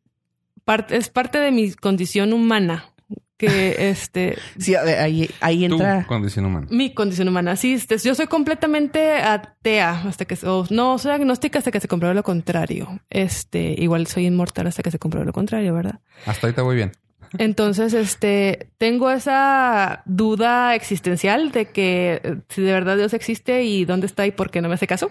es 0.91 1.09
parte 1.09 1.39
de 1.39 1.51
mi 1.51 1.73
condición 1.73 2.33
humana 2.33 2.93
que 3.41 3.91
este 3.91 4.36
Sí, 4.59 4.74
a 4.74 4.82
ver, 4.82 4.99
ahí, 5.01 5.28
ahí 5.41 5.66
tu 5.68 5.74
entra. 5.74 6.07
condición 6.07 6.45
humana. 6.45 6.66
mi 6.70 6.93
condición 6.93 7.26
humana. 7.28 7.57
Sí, 7.57 7.72
este, 7.74 7.97
yo 7.99 8.14
soy 8.14 8.26
completamente 8.26 9.14
atea 9.14 10.03
hasta 10.07 10.24
que 10.26 10.36
o 10.47 10.66
no 10.70 10.99
soy 10.99 11.12
agnóstica 11.12 11.59
hasta 11.59 11.70
que 11.70 11.80
se 11.80 11.88
compruebe 11.88 12.14
lo 12.14 12.22
contrario. 12.22 13.01
Este, 13.09 13.74
igual 13.78 14.07
soy 14.07 14.26
inmortal 14.26 14.66
hasta 14.66 14.82
que 14.82 14.91
se 14.91 14.99
compruebe 14.99 15.26
lo 15.26 15.32
contrario, 15.32 15.74
¿verdad? 15.74 16.01
Hasta 16.26 16.47
ahorita 16.47 16.62
voy 16.62 16.76
bien. 16.76 16.93
Entonces, 17.39 17.95
este, 17.95 18.70
tengo 18.78 19.11
esa 19.11 20.03
duda 20.05 20.74
existencial 20.74 21.53
de 21.53 21.66
que 21.66 22.20
eh, 22.24 22.37
si 22.49 22.62
de 22.62 22.72
verdad 22.72 22.97
Dios 22.97 23.14
existe 23.14 23.62
y 23.62 23.85
dónde 23.85 24.07
está 24.07 24.26
y 24.26 24.33
por 24.33 24.51
qué 24.51 24.61
no 24.61 24.68
me 24.68 24.74
hace 24.74 24.87
caso. 24.87 25.11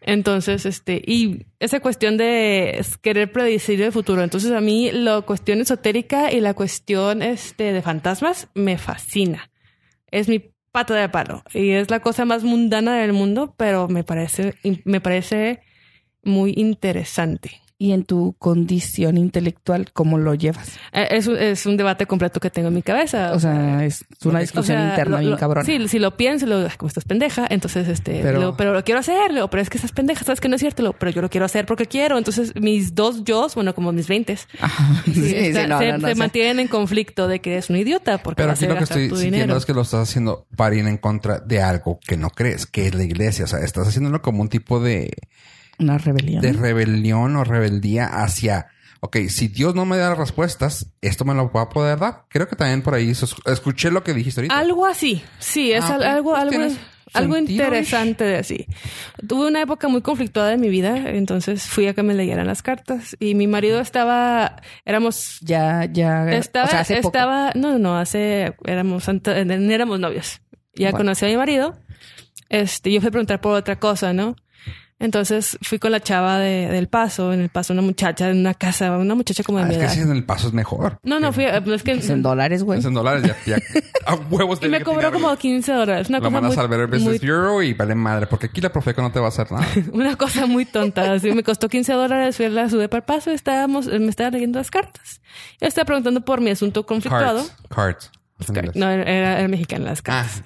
Entonces, 0.00 0.64
este, 0.64 1.02
y 1.04 1.46
esa 1.58 1.80
cuestión 1.80 2.16
de 2.16 2.84
querer 3.02 3.32
predecir 3.32 3.82
el 3.82 3.92
futuro. 3.92 4.22
Entonces, 4.22 4.52
a 4.52 4.60
mí 4.60 4.90
la 4.92 5.20
cuestión 5.20 5.60
esotérica 5.60 6.32
y 6.32 6.40
la 6.40 6.54
cuestión, 6.54 7.22
este, 7.22 7.72
de 7.72 7.82
fantasmas 7.82 8.48
me 8.54 8.78
fascina. 8.78 9.50
Es 10.10 10.28
mi 10.28 10.52
pata 10.72 10.94
de 10.94 11.08
palo 11.08 11.42
y 11.52 11.70
es 11.70 11.90
la 11.90 12.00
cosa 12.00 12.24
más 12.24 12.44
mundana 12.44 12.96
del 12.96 13.12
mundo, 13.12 13.54
pero 13.56 13.88
me 13.88 14.04
parece, 14.04 14.54
me 14.84 15.00
parece 15.00 15.60
muy 16.22 16.54
interesante. 16.56 17.60
Y 17.80 17.92
en 17.92 18.02
tu 18.04 18.34
condición 18.40 19.16
intelectual, 19.16 19.92
¿cómo 19.92 20.18
lo 20.18 20.34
llevas? 20.34 20.76
Eh, 20.92 21.06
Es, 21.12 21.28
un- 21.28 21.38
es 21.38 21.64
un 21.64 21.76
debate 21.76 22.06
completo 22.06 22.40
que 22.40 22.50
tengo 22.50 22.68
en 22.68 22.74
mi 22.74 22.82
cabeza. 22.82 23.32
O 23.34 23.38
sea, 23.38 23.84
es 23.84 24.04
una 24.24 24.38
o 24.38 24.42
discusión 24.42 24.78
sea, 24.78 24.88
interna 24.90 25.16
lo- 25.16 25.20
bien 25.20 25.30
lo- 25.30 25.38
cabrona. 25.38 25.64
Sí, 25.64 25.86
si 25.86 26.00
lo 26.00 26.16
pienso, 26.16 26.46
lo, 26.46 26.56
"Ay, 26.66 26.72
como 26.76 26.88
estás 26.88 27.04
pendeja, 27.04 27.46
entonces, 27.48 27.86
este, 27.86 28.20
Pero- 28.20 28.38
pero, 28.40 28.56
pero 28.56 28.72
lo 28.72 28.82
quiero 28.82 28.98
hacer, 28.98 29.32
Leo, 29.32 29.48
pero 29.48 29.62
es 29.62 29.70
que 29.70 29.78
estás 29.78 29.92
pendeja, 29.92 30.24
sabes 30.24 30.40
que 30.40 30.48
no 30.48 30.56
es 30.56 30.60
cierto, 30.60 30.82
Leo, 30.82 30.92
pero 30.94 31.12
yo 31.12 31.22
lo 31.22 31.30
quiero 31.30 31.46
hacer 31.46 31.66
porque 31.66 31.86
quiero. 31.86 32.18
Entonces, 32.18 32.52
mis 32.56 32.96
dos 32.96 33.22
yo, 33.22 33.46
bueno, 33.54 33.72
como 33.76 33.92
mis 33.92 34.08
veintes, 34.08 34.48
Ajá. 34.60 35.02
Sí, 35.04 35.14
sí, 35.14 35.34
está- 35.36 35.68
no, 35.68 35.78
se, 35.78 35.92
no, 35.92 35.98
no, 35.98 36.08
se 36.08 36.14
sí. 36.14 36.18
mantienen 36.18 36.58
en 36.58 36.66
conflicto 36.68 37.28
de 37.28 37.40
que 37.40 37.58
es 37.58 37.70
un 37.70 37.76
idiota 37.76 38.18
porque 38.18 38.38
Pero 38.42 38.48
vas 38.48 38.58
aquí 38.58 38.66
a 38.66 38.68
lo 38.70 38.74
que 38.76 38.84
estoy 38.84 39.08
sintiendo 39.20 39.56
es 39.56 39.64
que 39.66 39.72
lo 39.74 39.82
estás 39.82 40.08
haciendo 40.08 40.48
para 40.56 40.74
ir 40.74 40.84
en 40.84 40.96
contra 40.98 41.38
de 41.38 41.62
algo 41.62 42.00
que 42.04 42.16
no 42.16 42.30
crees, 42.30 42.66
que 42.66 42.88
es 42.88 42.94
la 42.96 43.04
iglesia. 43.04 43.44
O 43.44 43.48
sea, 43.48 43.60
estás 43.60 43.86
haciéndolo 43.86 44.20
como 44.20 44.42
un 44.42 44.48
tipo 44.48 44.80
de, 44.80 45.12
Una 45.78 45.98
rebelión. 45.98 46.40
de 46.42 46.52
rebelión 46.52 47.36
o 47.36 47.44
rebeldía 47.44 48.06
hacia, 48.06 48.66
ok, 49.00 49.16
si 49.28 49.48
Dios 49.48 49.74
no 49.74 49.84
me 49.86 49.96
da 49.96 50.10
las 50.10 50.18
respuestas, 50.18 50.90
esto 51.00 51.24
me 51.24 51.34
lo 51.34 51.50
va 51.52 51.62
a 51.62 51.68
poder 51.68 51.98
dar. 51.98 52.24
Creo 52.28 52.48
que 52.48 52.56
también 52.56 52.82
por 52.82 52.94
ahí 52.94 53.12
escuché 53.46 53.90
lo 53.90 54.02
que 54.02 54.14
dijiste 54.14 54.40
ahorita. 54.40 54.58
Algo 54.58 54.86
así, 54.86 55.22
sí, 55.38 55.72
es 55.72 55.84
Ah, 55.84 55.94
al- 55.94 56.02
algo, 56.02 56.30
Pues 56.32 56.42
algo, 56.42 56.76
algo 57.14 57.36
interesante 57.38 58.24
de 58.24 58.36
así. 58.36 58.66
Tuve 59.26 59.46
una 59.48 59.62
época 59.62 59.88
muy 59.88 60.02
conflictuada 60.02 60.50
de 60.50 60.58
mi 60.58 60.68
vida, 60.68 60.96
entonces 61.10 61.62
fui 61.62 61.86
a 61.86 61.94
que 61.94 62.02
me 62.02 62.12
leyeran 62.14 62.46
las 62.46 62.62
cartas 62.62 63.16
y 63.20 63.34
mi 63.34 63.46
marido 63.46 63.80
estaba, 63.80 64.56
éramos, 64.84 65.38
Ya, 65.40 65.84
ya. 65.90 66.30
estaba, 66.32 66.66
o 66.66 66.70
sea, 66.70 66.80
hace 66.80 66.96
poco. 66.96 67.08
estaba, 67.16 67.52
no, 67.54 67.70
no, 67.72 67.78
no, 67.78 67.98
hace, 67.98 68.54
éramos, 68.66 69.06
éramos 69.08 70.00
novios. 70.00 70.40
Ya 70.74 70.90
Bueno. 70.90 70.98
conocí 70.98 71.24
a 71.24 71.28
mi 71.28 71.36
marido, 71.36 71.78
este, 72.50 72.92
yo 72.92 73.00
fui 73.00 73.08
a 73.08 73.10
preguntar 73.10 73.40
por 73.40 73.54
otra 73.54 73.78
cosa, 73.78 74.12
¿no? 74.12 74.36
Entonces 75.00 75.56
fui 75.62 75.78
con 75.78 75.92
la 75.92 76.00
chava 76.00 76.38
de, 76.38 76.66
del 76.68 76.88
paso, 76.88 77.32
en 77.32 77.40
el 77.40 77.50
paso 77.50 77.72
una 77.72 77.82
muchacha 77.82 78.30
en 78.30 78.38
una 78.38 78.54
casa, 78.54 78.96
una 78.98 79.14
muchacha 79.14 79.44
como 79.44 79.58
de 79.58 79.64
Ah, 79.64 79.66
mi 79.68 79.74
es 79.74 79.78
que 79.78 79.84
edad. 79.84 79.94
si 79.94 80.00
en 80.00 80.10
el 80.10 80.24
paso 80.24 80.48
es 80.48 80.52
mejor. 80.52 80.98
No, 81.04 81.20
no, 81.20 81.32
fui, 81.32 81.44
eh, 81.44 81.62
es 81.66 81.82
que 81.84 81.92
Es 81.92 82.10
en 82.10 82.20
dólares, 82.22 82.64
güey. 82.64 82.80
Es 82.80 82.84
en 82.84 82.94
dólares 82.94 83.22
ya, 83.22 83.36
ya 83.46 83.62
a 84.06 84.14
huevos 84.16 84.58
y 84.62 84.68
me 84.68 84.78
que 84.78 84.84
cobró 84.84 85.12
como 85.12 85.34
15 85.36 85.72
dólares. 85.72 86.08
Una 86.08 86.18
Lo 86.18 86.24
cosa 86.24 86.30
mandas 86.32 86.56
muy, 86.56 86.62
al 86.64 86.68
Better 86.68 86.86
Business 86.88 87.20
muy 87.22 87.30
Bureau 87.30 87.62
y 87.62 87.74
vale 87.74 87.94
madre, 87.94 88.26
porque 88.26 88.46
aquí 88.46 88.60
la 88.60 88.72
Profeco 88.72 89.00
no 89.02 89.12
te 89.12 89.20
va 89.20 89.26
a 89.26 89.28
hacer 89.28 89.52
nada. 89.52 89.66
Una 89.92 90.16
cosa 90.16 90.46
muy 90.46 90.64
tonta. 90.64 91.12
Así 91.12 91.30
me 91.32 91.44
costó 91.44 91.68
15 91.68 91.92
dólares. 91.92 92.36
Fui 92.36 92.46
a 92.46 92.50
la 92.50 92.68
sube 92.68 92.88
para 92.88 92.98
el 92.98 93.04
paso. 93.04 93.30
Estábamos, 93.30 93.86
eh, 93.86 94.00
me 94.00 94.08
estaba 94.10 94.30
leyendo 94.30 94.58
las 94.58 94.70
cartas. 94.72 95.20
Yo 95.60 95.68
estaba 95.68 95.84
preguntando 95.84 96.22
por 96.24 96.40
mi 96.40 96.50
asunto 96.50 96.84
conflictuado. 96.86 97.44
Cards. 97.46 97.54
Cards. 97.68 98.10
No, 98.74 98.88
era, 98.90 99.38
era 99.38 99.48
mexicana 99.48 99.84
las 99.86 100.02
cartas. 100.02 100.42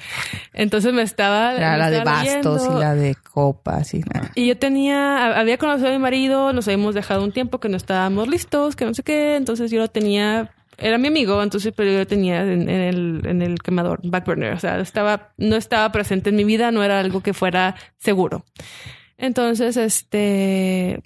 Entonces 0.53 0.93
me 0.93 1.03
estaba. 1.03 1.53
Me 1.53 1.78
la 1.78 1.90
de 1.90 1.99
bastos 2.05 2.62
y 2.70 2.80
la 2.80 2.95
de 2.95 3.14
copas 3.16 3.95
y 3.95 3.99
nada. 4.01 4.30
Y 4.34 4.47
yo 4.47 4.57
tenía, 4.59 5.38
había 5.38 5.59
conocido 5.59 5.88
a 5.88 5.93
mi 5.93 5.99
marido, 5.99 6.53
nos 6.53 6.66
habíamos 6.68 6.95
dejado 6.95 7.22
un 7.22 7.32
tiempo 7.32 7.61
que 7.61 7.68
no 7.68 7.76
estábamos 7.76 8.28
listos, 8.28 8.76
que 8.76 8.84
no 8.84 8.95
sé 8.95 9.03
qué, 9.03 9.36
entonces 9.36 9.70
yo 9.70 9.78
lo 9.78 9.88
tenía, 9.88 10.51
era 10.78 10.97
mi 10.99 11.09
amigo, 11.09 11.43
entonces 11.43 11.72
pero 11.76 11.90
yo 11.93 11.99
lo 11.99 12.07
tenía 12.07 12.43
en, 12.43 12.68
en 12.68 12.80
el, 12.80 13.22
en 13.26 13.43
el 13.43 13.59
quemador, 13.62 14.01
back 14.05 14.24
burner, 14.26 14.53
o 14.55 14.59
sea, 14.59 14.80
estaba, 14.80 15.32
no 15.36 15.57
estaba 15.57 15.93
presente 15.93 16.30
en 16.30 16.36
mi 16.36 16.45
vida, 16.45 16.70
no 16.70 16.82
era 16.82 16.99
algo 16.99 17.22
que 17.22 17.34
fuera 17.34 17.74
seguro. 17.99 18.45
Entonces, 19.18 19.76
este, 19.76 21.01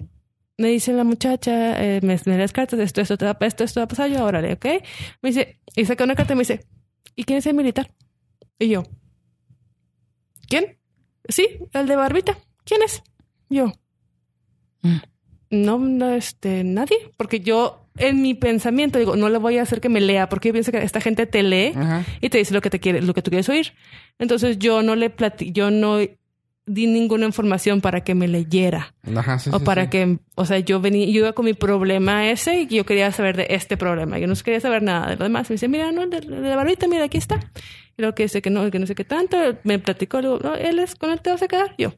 me 0.57 0.69
dice 0.69 0.93
la 0.93 1.03
muchacha, 1.03 1.83
eh, 1.83 1.99
me, 2.01 2.19
me 2.25 2.37
das 2.37 2.51
cartas, 2.53 2.79
esto, 2.79 3.01
esto, 3.01 3.17
te 3.17 3.25
va- 3.25 3.37
esto, 3.41 3.63
esto 3.63 3.79
va 3.79 3.83
a 3.85 3.87
pasar, 3.87 4.09
yo, 4.09 4.23
órale, 4.23 4.53
¿ok? 4.53 4.65
Me 5.21 5.29
dice, 5.29 5.59
y 5.75 5.85
saca 5.85 6.03
una 6.03 6.15
carta 6.15 6.33
y 6.33 6.35
me 6.35 6.41
dice, 6.41 6.65
¿y 7.17 7.25
quién 7.25 7.39
es 7.39 7.45
el 7.47 7.55
militar? 7.55 7.91
Y 8.57 8.69
yo, 8.69 8.83
¿quién? 10.47 10.77
Sí, 11.27 11.59
el 11.73 11.87
de 11.87 11.95
barbita. 11.97 12.37
¿Quién 12.63 12.81
es? 12.83 13.03
Yo. 13.49 13.73
Mm. 14.81 14.97
No, 15.49 15.79
no, 15.79 16.13
este, 16.13 16.63
nadie. 16.63 16.97
Porque 17.17 17.39
yo, 17.39 17.89
en 17.97 18.21
mi 18.21 18.33
pensamiento, 18.33 18.99
digo, 18.99 19.15
no 19.15 19.29
le 19.29 19.37
voy 19.37 19.57
a 19.57 19.63
hacer 19.63 19.81
que 19.81 19.89
me 19.89 20.01
lea, 20.01 20.29
porque 20.29 20.49
yo 20.49 20.53
pienso 20.53 20.71
que 20.71 20.83
esta 20.83 21.01
gente 21.01 21.25
te 21.25 21.43
lee 21.43 21.73
Ajá. 21.75 22.05
y 22.21 22.29
te 22.29 22.37
dice 22.37 22.53
lo 22.53 22.61
que 22.61 22.69
te 22.69 22.79
quiere, 22.79 23.01
lo 23.01 23.13
que 23.13 23.21
tú 23.21 23.31
quieres 23.31 23.49
oír. 23.49 23.73
Entonces 24.19 24.59
yo 24.59 24.81
no 24.83 24.95
le 24.95 25.09
plati 25.09 25.51
yo 25.51 25.71
no 25.71 25.99
di 26.67 26.85
ninguna 26.85 27.25
información 27.25 27.79
para 27.81 28.01
que 28.03 28.13
me 28.13 28.27
leyera. 28.27 28.93
Ajá, 29.15 29.39
sí, 29.39 29.49
o 29.53 29.59
sí, 29.59 29.65
para 29.65 29.85
sí. 29.85 29.89
que, 29.89 30.19
o 30.35 30.45
sea, 30.45 30.59
yo 30.59 30.79
venía, 30.81 31.05
yo 31.07 31.21
iba 31.21 31.33
con 31.33 31.45
mi 31.45 31.53
problema 31.53 32.29
ese 32.29 32.61
y 32.61 32.67
yo 32.67 32.85
quería 32.85 33.11
saber 33.11 33.37
de 33.37 33.47
este 33.51 33.77
problema. 33.77 34.19
Yo 34.19 34.27
no 34.27 34.35
quería 34.35 34.59
saber 34.59 34.83
nada 34.83 35.07
de 35.09 35.15
lo 35.15 35.23
demás. 35.23 35.49
Me 35.49 35.53
dice, 35.55 35.67
mira, 35.69 35.91
no, 35.91 36.05
de, 36.07 36.19
de 36.19 36.27
la 36.49 36.55
barbita, 36.57 36.87
mira, 36.87 37.05
aquí 37.05 37.17
está. 37.17 37.39
Y 37.97 38.01
luego 38.01 38.13
que 38.15 38.23
dice 38.23 38.41
que 38.41 38.49
no, 38.49 38.69
que 38.69 38.79
no 38.79 38.85
sé 38.85 38.93
qué 38.95 39.05
tanto. 39.05 39.37
Me 39.63 39.79
platicó, 39.79 40.21
luego, 40.21 40.39
no, 40.43 40.55
él 40.55 40.77
es, 40.79 40.95
con 40.95 41.09
él 41.11 41.21
te 41.21 41.29
vas 41.31 41.41
a 41.41 41.47
quedar. 41.47 41.73
Yo, 41.77 41.93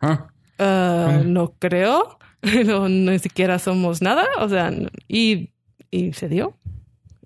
Ah, 0.00 0.28
"Ah, 0.58 1.22
no 1.24 1.54
creo. 1.58 2.18
no, 2.66 2.88
ni 2.88 3.18
siquiera 3.18 3.58
somos 3.58 4.02
nada. 4.02 4.26
O 4.38 4.48
sea, 4.48 4.70
y, 5.08 5.50
y 5.90 6.12
se 6.12 6.28
dio. 6.28 6.56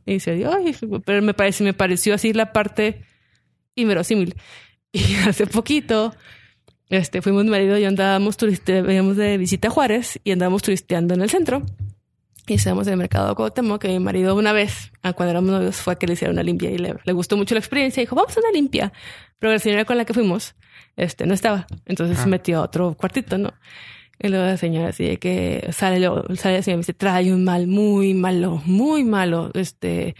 Y 0.06 0.20
se 0.20 0.34
dio. 0.36 0.58
y- 0.60 0.74
pero 1.04 1.22
me 1.22 1.34
parece, 1.34 1.64
me 1.64 1.74
pareció 1.74 2.14
así 2.14 2.32
la 2.32 2.52
parte 2.52 3.02
inverosímil. 3.74 4.36
Y 4.94 5.14
hace 5.26 5.46
poquito, 5.46 6.14
este, 6.88 7.22
fuimos 7.22 7.44
marido 7.46 7.78
y 7.78 7.82
yo 7.82 7.88
andábamos 7.88 8.36
turiste, 8.36 8.82
veníamos 8.82 9.16
de 9.16 9.38
visita 9.38 9.68
a 9.68 9.70
Juárez 9.70 10.20
y 10.24 10.32
andábamos 10.32 10.62
turisteando 10.62 11.14
en 11.14 11.22
el 11.22 11.30
centro. 11.30 11.62
Y 12.48 12.54
estábamos 12.54 12.88
en 12.88 12.94
el 12.94 12.98
mercado 12.98 13.28
de 13.28 13.34
Cuauhtémoc, 13.36 13.80
que 13.80 13.88
mi 13.88 14.00
marido 14.00 14.34
una 14.34 14.52
vez, 14.52 14.90
ah, 15.02 15.12
cuando 15.12 15.30
éramos 15.30 15.50
novios, 15.52 15.76
fue 15.76 15.92
a 15.92 15.96
que 15.96 16.08
le 16.08 16.14
hicieron 16.14 16.34
una 16.34 16.42
limpia 16.42 16.70
y 16.70 16.78
le, 16.78 16.96
le 17.04 17.12
gustó 17.12 17.36
mucho 17.36 17.54
la 17.54 17.60
experiencia. 17.60 18.00
Y 18.00 18.04
dijo, 18.04 18.16
vamos 18.16 18.36
a 18.36 18.40
una 18.40 18.50
limpia. 18.50 18.92
Pero 19.38 19.52
la 19.52 19.58
señora 19.60 19.84
con 19.84 19.96
la 19.96 20.04
que 20.04 20.12
fuimos, 20.12 20.56
este, 20.96 21.24
no 21.24 21.34
estaba. 21.34 21.66
Entonces 21.86 22.18
Ah. 22.18 22.24
se 22.24 22.28
metió 22.28 22.58
a 22.58 22.62
otro 22.62 22.94
cuartito, 22.94 23.38
¿no? 23.38 23.52
Y 24.18 24.28
luego 24.28 24.44
la 24.44 24.56
señora 24.56 24.88
así 24.88 25.04
de 25.04 25.16
que 25.18 25.68
sale, 25.72 26.00
luego, 26.00 26.24
sale 26.34 26.56
la 26.56 26.62
señora 26.62 26.74
y 26.74 26.78
me 26.78 26.80
dice, 26.82 26.94
trae 26.94 27.32
un 27.32 27.44
mal 27.44 27.68
muy 27.68 28.12
malo, 28.12 28.60
muy 28.66 29.04
malo. 29.04 29.50
Este, 29.54 30.16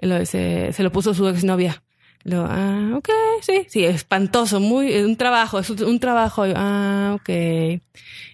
y 0.00 0.06
luego 0.06 0.20
dice, 0.20 0.72
se 0.72 0.82
lo 0.82 0.90
puso 0.90 1.14
su 1.14 1.28
exnovia. 1.28 1.82
Luego, 2.24 2.46
ah, 2.50 2.92
ok, 2.96 3.08
sí, 3.40 3.64
sí, 3.68 3.84
espantoso, 3.84 4.60
muy, 4.60 4.94
un 4.98 5.16
trabajo, 5.16 5.58
es 5.58 5.70
un, 5.70 5.82
un 5.84 5.98
trabajo. 6.00 6.46
Yo, 6.46 6.52
ah, 6.56 7.16
ok. 7.18 7.80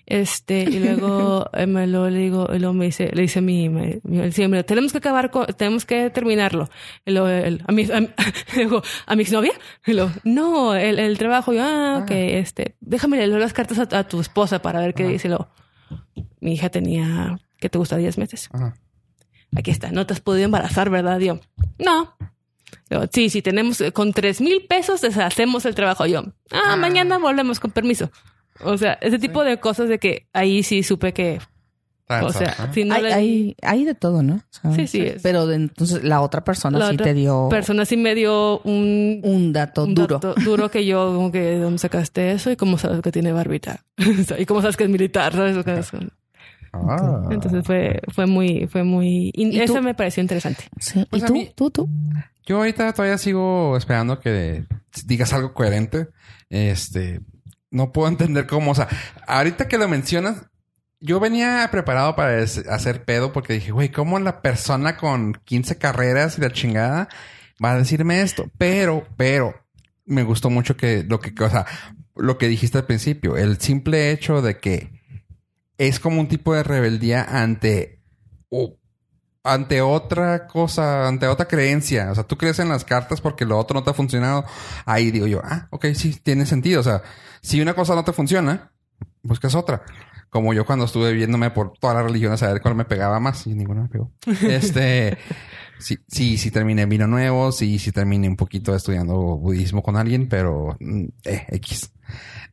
Este, 0.07 0.63
y 0.63 0.79
luego 0.79 1.49
eh, 1.53 1.67
me 1.67 1.87
lo 1.87 2.09
le 2.11 2.19
digo, 2.19 2.49
y 2.53 2.59
luego 2.59 2.75
me 2.75 2.87
dice, 2.87 3.11
le 3.13 3.23
dice 3.23 3.39
a 3.41 3.43
mi, 3.43 3.69
me, 3.69 4.01
me 4.05 4.27
dice, 4.27 4.47
"Mira, 4.49 4.63
tenemos 4.65 4.93
que 4.93 4.99
acabar 4.99 5.31
con, 5.31 5.47
tenemos 5.47 5.85
que 5.85 6.11
terminarlo. 6.11 6.69
Y 7.05 7.13
luego, 7.13 7.29
él, 7.29 7.63
a 7.67 7.73
mi, 7.73 7.85
a, 7.85 8.01
le 8.01 8.11
digo, 8.55 8.83
¿a 9.07 9.17
mi 9.17 9.23
exnovia? 9.23 9.53
Y 9.87 9.93
luego, 9.93 10.11
no, 10.25 10.75
el, 10.75 10.99
el 10.99 11.17
trabajo. 11.19 11.53
Yo, 11.53 11.63
ah, 11.63 12.01
ok, 12.03 12.11
este, 12.11 12.75
déjame 12.81 13.17
leer 13.19 13.31
las 13.41 13.53
cartas 13.53 13.79
a, 13.79 13.99
a 13.99 14.05
tu 14.09 14.21
esposa 14.21 14.61
para 14.63 14.81
ver 14.81 14.95
qué 14.95 15.05
dice. 15.07 15.29
Luego, 15.29 15.49
mi 16.41 16.55
hija 16.55 16.71
tenía, 16.71 17.39
¿qué 17.59 17.69
te 17.69 17.79
gusta? 17.79 17.97
10 17.97 18.19
meses. 18.19 18.49
Aquí 19.57 19.71
está, 19.71 19.91
no 19.93 20.07
te 20.07 20.13
has 20.13 20.21
podido 20.21 20.45
embarazar, 20.45 20.91
¿verdad? 20.91 21.19
Yo, 21.21 21.39
no. 21.79 22.17
Sí, 23.13 23.31
sí, 23.31 23.43
tenemos, 23.43 23.81
eh, 23.81 23.93
con 23.93 24.13
tres 24.13 24.41
mil 24.41 24.65
pesos 24.69 25.01
deshacemos 25.01 25.65
el 25.67 25.75
trabajo. 25.75 26.07
Yo, 26.07 26.21
ah, 26.53 26.61
Ah. 26.73 26.77
mañana 26.77 27.19
volvemos 27.19 27.59
con 27.61 27.71
permiso. 27.73 28.11
O 28.65 28.77
sea, 28.79 28.95
ese 29.03 29.19
tipo 29.19 29.43
de 29.45 29.59
cosas 29.59 29.89
de 29.89 29.99
que 29.99 30.29
ahí 30.33 30.63
sí 30.63 30.83
supe 30.83 31.13
que, 31.13 31.41
o 32.09 32.33
sea, 32.33 32.71
si 32.73 32.85
no 32.85 32.95
hay, 32.95 33.03
le- 33.03 33.13
hay, 33.13 33.57
hay 33.61 33.85
de 33.85 33.95
todo, 33.95 34.23
¿no? 34.23 34.41
Sí, 34.75 34.87
sí, 34.87 35.01
es. 35.03 35.23
Pero 35.23 35.47
de- 35.47 35.57
entonces 35.57 36.05
la 36.05 36.21
otra 36.23 36.45
persona 36.45 36.79
La 36.79 36.89
sí 36.89 36.95
otra 36.95 37.05
te 37.07 37.15
dio 37.15 37.49
persona 37.51 37.85
sí 37.85 37.97
me 37.97 38.15
dio 38.15 38.61
un, 38.61 39.21
un 39.25 39.53
dato 39.53 39.85
un 39.85 39.95
duro. 39.95 40.19
dato 40.21 40.35
duro 40.41 40.71
que 40.71 40.87
yo, 40.87 41.13
como 41.15 41.33
que, 41.33 41.41
¿de 41.41 41.59
dónde 41.59 41.79
sacaste 41.79 42.31
eso? 42.33 42.51
Y 42.53 42.57
cómo 42.57 42.79
sabes 42.79 43.03
que 43.03 43.11
tiene 43.13 43.33
barbita. 43.33 43.85
y 44.39 44.47
cómo 44.47 44.61
sabes 44.63 44.77
que 44.77 44.85
es 44.85 44.91
militar, 44.91 45.33
¿sabes? 45.33 45.57
Ah. 46.73 47.29
Entonces 47.31 47.65
fue, 47.67 48.01
fue 48.13 48.27
muy, 48.27 48.67
fue 48.69 48.85
muy, 48.85 49.33
eso 49.37 49.83
me 49.83 49.95
pareció 49.95 50.21
interesante. 50.21 50.65
Sí. 50.79 51.05
Pues 51.11 51.23
¿Y 51.23 51.25
a 51.25 51.29
tú? 51.29 51.33
mí- 51.35 51.51
¿Tú? 51.55 51.71
¿Tú? 51.71 51.89
Yo 52.47 52.59
ahorita 52.59 52.93
todavía 52.93 53.19
sigo 53.19 53.77
esperando 53.77 54.21
que 54.21 54.67
digas 55.05 55.33
algo 55.33 55.53
coherente. 55.53 56.09
Este, 56.49 57.21
no 57.71 57.93
puedo 57.93 58.09
entender 58.09 58.47
cómo, 58.47 58.71
o 58.71 58.75
sea, 58.75 58.89
ahorita 59.27 59.69
que 59.69 59.79
lo 59.79 59.89
mencionas, 59.89 60.47
yo 61.01 61.21
venía 61.21 61.69
preparado 61.71 62.17
para 62.17 62.41
hacer 62.43 63.05
pedo 63.05 63.33
porque 63.33 63.55
dije, 63.55 63.73
güey, 63.73 63.91
¿cómo 63.91 64.19
la 64.19 64.41
persona 64.41 64.97
con 64.97 65.35
15 65.45 65.77
carreras 65.77 66.39
y 66.39 66.41
la 66.41 66.53
chingada 66.53 67.09
va 67.63 67.73
a 67.73 67.79
decirme 67.79 68.23
esto? 68.23 68.51
Pero, 68.57 69.07
pero, 69.17 69.55
me 70.05 70.23
gustó 70.23 70.49
mucho 70.49 70.77
que 70.77 71.03
lo 71.03 71.21
que, 71.21 71.35
o 71.43 71.51
sea, 71.51 71.67
lo 72.15 72.39
que 72.39 72.49
dijiste 72.49 72.79
al 72.79 72.87
principio, 72.87 73.37
el 73.37 73.61
simple 73.61 74.13
hecho 74.13 74.41
de 74.41 74.59
que 74.59 75.03
es 75.79 76.01
como 76.01 76.21
un 76.21 76.29
tipo 76.29 76.55
de 76.55 76.63
rebeldía 76.63 77.25
ante 77.25 78.01
ante 79.47 79.81
otra 79.81 80.47
cosa, 80.47 81.07
ante 81.09 81.27
otra 81.27 81.47
creencia. 81.47 82.11
O 82.11 82.15
sea, 82.15 82.25
tú 82.25 82.37
crees 82.37 82.59
en 82.59 82.69
las 82.69 82.85
cartas 82.85 83.21
porque 83.21 83.45
lo 83.45 83.59
otro 83.59 83.75
no 83.75 83.85
te 83.85 83.91
ha 83.91 83.95
funcionado. 83.95 84.45
Ahí 84.85 85.11
digo 85.11 85.27
yo, 85.27 85.41
ah, 85.45 85.69
ok, 85.71 85.87
sí, 85.95 86.19
tiene 86.23 86.47
sentido. 86.47 86.81
O 86.81 86.85
sea, 86.85 87.03
si 87.41 87.61
una 87.61 87.75
cosa 87.75 87.95
no 87.95 88.05
te 88.05 88.13
funciona, 88.13 88.73
buscas 89.23 89.55
otra. 89.55 89.83
Como 90.31 90.53
yo 90.53 90.67
cuando 90.67 90.85
estuve 90.85 91.13
viéndome 91.13 91.51
por 91.51 91.73
todas 91.79 91.97
las 91.97 92.05
religiones 92.05 92.43
a 92.43 92.53
ver 92.53 92.61
cuál 92.61 92.75
me 92.75 92.85
pegaba 92.85 93.21
más 93.21 93.47
y 93.47 93.55
ninguna 93.55 93.83
me 93.83 93.89
pegó. 93.89 94.13
Este, 94.43 95.17
sí, 95.79 95.99
sí, 96.09 96.37
sí 96.37 96.51
terminé 96.51 96.83
en 96.83 96.89
vino 96.89 97.07
nuevo, 97.07 97.53
sí, 97.53 97.79
sí 97.79 97.93
terminé 97.93 98.29
un 98.29 98.37
poquito 98.37 98.75
estudiando 98.75 99.15
budismo 99.15 99.83
con 99.83 99.97
alguien, 99.97 100.29
pero 100.29 100.77
mm, 100.81 101.05
eh, 101.25 101.47
X. 101.51 101.93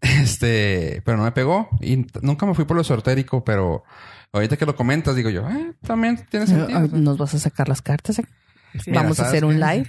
Este, 0.02 1.02
pero 1.06 1.18
no 1.18 1.24
me 1.24 1.32
pegó 1.32 1.70
y 1.80 2.06
nunca 2.22 2.46
me 2.46 2.54
fui 2.54 2.66
por 2.66 2.76
lo 2.76 2.82
esotérico, 2.82 3.46
pero 3.46 3.86
ahorita 4.34 4.58
que 4.58 4.66
lo 4.66 4.76
comentas, 4.76 5.16
digo 5.16 5.30
yo, 5.30 5.48
eh, 5.50 5.74
también 5.86 6.26
tiene 6.30 6.48
sentido. 6.48 6.80
Ah, 6.80 6.88
¿Nos 6.92 7.18
vas 7.18 7.34
a 7.36 7.40
sacar 7.40 7.70
las 7.70 7.82
cartas? 7.82 8.18
Sí. 8.18 8.24
Mira, 8.88 9.02
Vamos 9.04 9.20
a 9.20 9.24
¿sabes 9.24 9.30
hacer 9.32 9.46
un 9.46 9.60
live. 9.60 9.88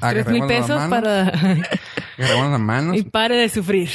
Tres 0.00 0.26
mil 0.26 0.46
pesos 0.46 0.70
manos, 0.70 0.90
para... 0.90 1.24
las 2.16 2.60
manos. 2.60 2.96
y 2.96 3.02
pare 3.02 3.36
de 3.36 3.48
sufrir. 3.48 3.90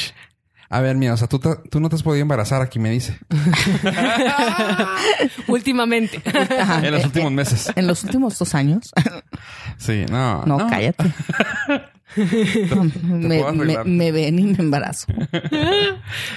A 0.69 0.81
ver, 0.81 0.95
mira, 0.97 1.13
o 1.13 1.17
sea, 1.17 1.27
tú, 1.27 1.39
te- 1.39 1.55
tú 1.69 1.79
no 1.79 1.89
te 1.89 1.95
has 1.95 2.03
podido 2.03 2.21
embarazar 2.21 2.61
aquí, 2.61 2.77
me 2.77 2.89
dice. 2.91 3.17
Últimamente. 5.47 6.21
Ajá. 6.59 6.85
en 6.85 6.91
los 6.91 7.03
Eh, 7.03 7.05
últimos 7.05 7.31
meses. 7.31 7.71
En 7.75 7.87
los 7.87 8.03
últimos 8.03 8.37
dos 8.37 8.53
años. 8.55 8.91
Sí, 9.77 10.05
no. 10.09 10.45
No, 10.45 10.57
cállate. 10.69 11.11
me, 13.05 14.11
ven 14.11 14.39
y 14.39 14.43
me 14.43 14.57
embarazo. 14.59 15.07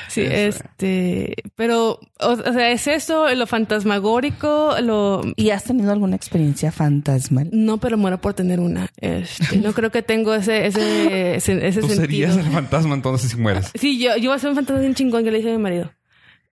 Sí, 0.09 0.23
este... 0.23 1.35
Pero, 1.55 2.01
o, 2.18 2.33
o 2.33 2.53
sea, 2.53 2.71
es 2.73 2.87
eso, 2.89 3.33
lo 3.35 3.47
fantasmagórico, 3.47 4.75
lo... 4.83 5.23
¿Y 5.37 5.51
has 5.51 5.64
tenido 5.64 5.93
alguna 5.93 6.16
experiencia 6.16 6.73
fantasmal? 6.73 7.49
No, 7.53 7.79
pero 7.79 7.97
muero 7.97 8.21
por 8.21 8.35
tener 8.35 8.59
una. 8.59 8.89
Este, 8.97 9.59
no 9.59 9.73
creo 9.73 9.91
que 9.91 10.03
tengo 10.03 10.35
ese, 10.35 10.66
ese, 10.66 11.37
ese, 11.37 11.66
ese 11.66 11.81
Tú 11.81 11.87
sentido. 11.87 12.01
serías 12.01 12.37
el 12.37 12.53
fantasma 12.53 12.95
entonces 12.95 13.31
si 13.31 13.37
mueres. 13.37 13.71
Sí, 13.75 13.99
yo, 14.01 14.16
yo 14.16 14.31
voy 14.31 14.37
a 14.37 14.41
ser 14.41 14.51
un 14.51 14.57
fantasma 14.57 14.81
bien 14.81 14.95
chingón 14.95 15.23
que 15.23 15.31
le 15.31 15.39
dije 15.39 15.51
a 15.51 15.57
mi 15.57 15.62
marido. 15.62 15.93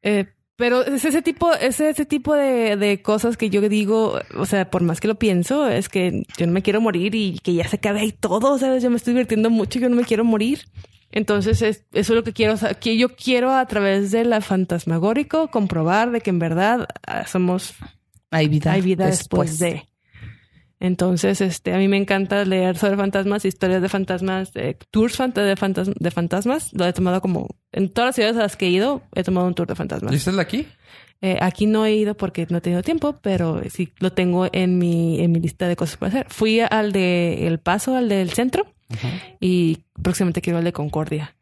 Eh, 0.03 0.27
pero 0.59 0.85
es 0.85 1.05
ese 1.05 1.23
tipo, 1.23 1.55
es 1.55 1.79
ese 1.79 2.05
tipo 2.05 2.35
de, 2.35 2.77
de 2.77 3.01
cosas 3.01 3.37
que 3.37 3.49
yo 3.49 3.61
digo, 3.69 4.19
o 4.37 4.45
sea, 4.45 4.69
por 4.69 4.83
más 4.83 5.01
que 5.01 5.07
lo 5.07 5.15
pienso, 5.15 5.69
es 5.69 5.89
que 5.89 6.25
yo 6.37 6.47
no 6.49 6.53
me 6.53 6.63
quiero 6.63 6.81
morir 6.81 7.15
y 7.15 7.39
que 7.39 7.55
ya 7.55 7.69
se 7.69 7.77
acabe 7.77 8.01
ahí 8.01 8.11
todo, 8.11 8.59
¿sabes? 8.59 8.83
Yo 8.83 8.91
me 8.91 8.97
estoy 8.97 9.13
divirtiendo 9.15 9.51
mucho 9.51 9.79
y 9.79 9.83
yo 9.83 9.89
no 9.89 9.95
me 9.95 10.03
quiero 10.03 10.25
morir. 10.25 10.65
Entonces, 11.13 11.63
es, 11.63 11.85
eso 11.93 12.13
es 12.13 12.17
lo 12.17 12.25
que 12.25 12.33
quiero, 12.33 12.55
o 12.55 12.57
sea, 12.57 12.75
que 12.75 12.99
yo 12.99 13.15
quiero 13.15 13.55
a 13.55 13.65
través 13.67 14.11
de 14.11 14.25
la 14.25 14.41
fantasmagórico 14.41 15.49
comprobar 15.49 16.11
de 16.11 16.21
que 16.23 16.31
en 16.31 16.41
verdad 16.41 16.89
ah, 17.07 17.25
somos 17.25 17.77
Hay 18.33 18.49
vida, 18.49 18.73
hay 18.73 18.81
vida 18.81 19.07
después, 19.07 19.61
de. 19.61 19.85
Entonces, 20.81 21.41
este, 21.41 21.74
a 21.74 21.79
mí 21.79 21.89
me 21.89 21.97
encanta 21.97 22.45
leer 22.45 22.76
sobre 22.76 22.97
fantasmas, 22.97 23.45
historias 23.45 23.83
de 23.83 23.89
fantasmas, 23.89 24.51
eh, 24.55 24.76
tours 24.91 25.18
fanta- 25.18 25.43
de, 25.43 25.57
fantas- 25.57 25.93
de 25.95 26.11
fantasmas. 26.11 26.72
Lo 26.72 26.87
he 26.87 26.93
tomado 26.93 27.20
como 27.20 27.49
en 27.72 27.89
todas 27.89 28.09
las 28.09 28.14
ciudades 28.14 28.37
a 28.37 28.41
las 28.43 28.57
que 28.57 28.66
he 28.66 28.70
ido, 28.70 29.03
he 29.14 29.22
tomado 29.24 29.47
un 29.49 29.55
tour 29.55 29.66
de 29.66 29.74
fantasmas. 29.74 30.12
¿Viste 30.12 30.31
el 30.31 30.37
de 30.37 30.43
aquí? 30.43 30.66
Eh, 31.20 31.37
aquí 31.41 31.66
no 31.66 31.85
he 31.85 31.95
ido 31.97 32.16
porque 32.16 32.47
no 32.49 32.59
he 32.59 32.61
tenido 32.61 32.83
tiempo, 32.83 33.18
pero 33.22 33.61
sí 33.70 33.93
lo 33.99 34.12
tengo 34.12 34.47
en 34.53 34.79
mi, 34.79 35.20
en 35.20 35.33
mi 35.33 35.41
lista 35.41 35.66
de 35.66 35.74
cosas 35.74 35.97
por 35.97 36.09
hacer. 36.09 36.26
Fui 36.31 36.61
al 36.61 36.93
de 36.93 37.49
El 37.49 37.59
Paso, 37.59 37.97
al 37.97 38.09
del 38.09 38.31
centro, 38.31 38.66
y 39.41 39.79
próximamente 40.01 40.41
quiero 40.41 40.59
al 40.59 40.64
de 40.64 40.72
Concordia. 40.72 41.35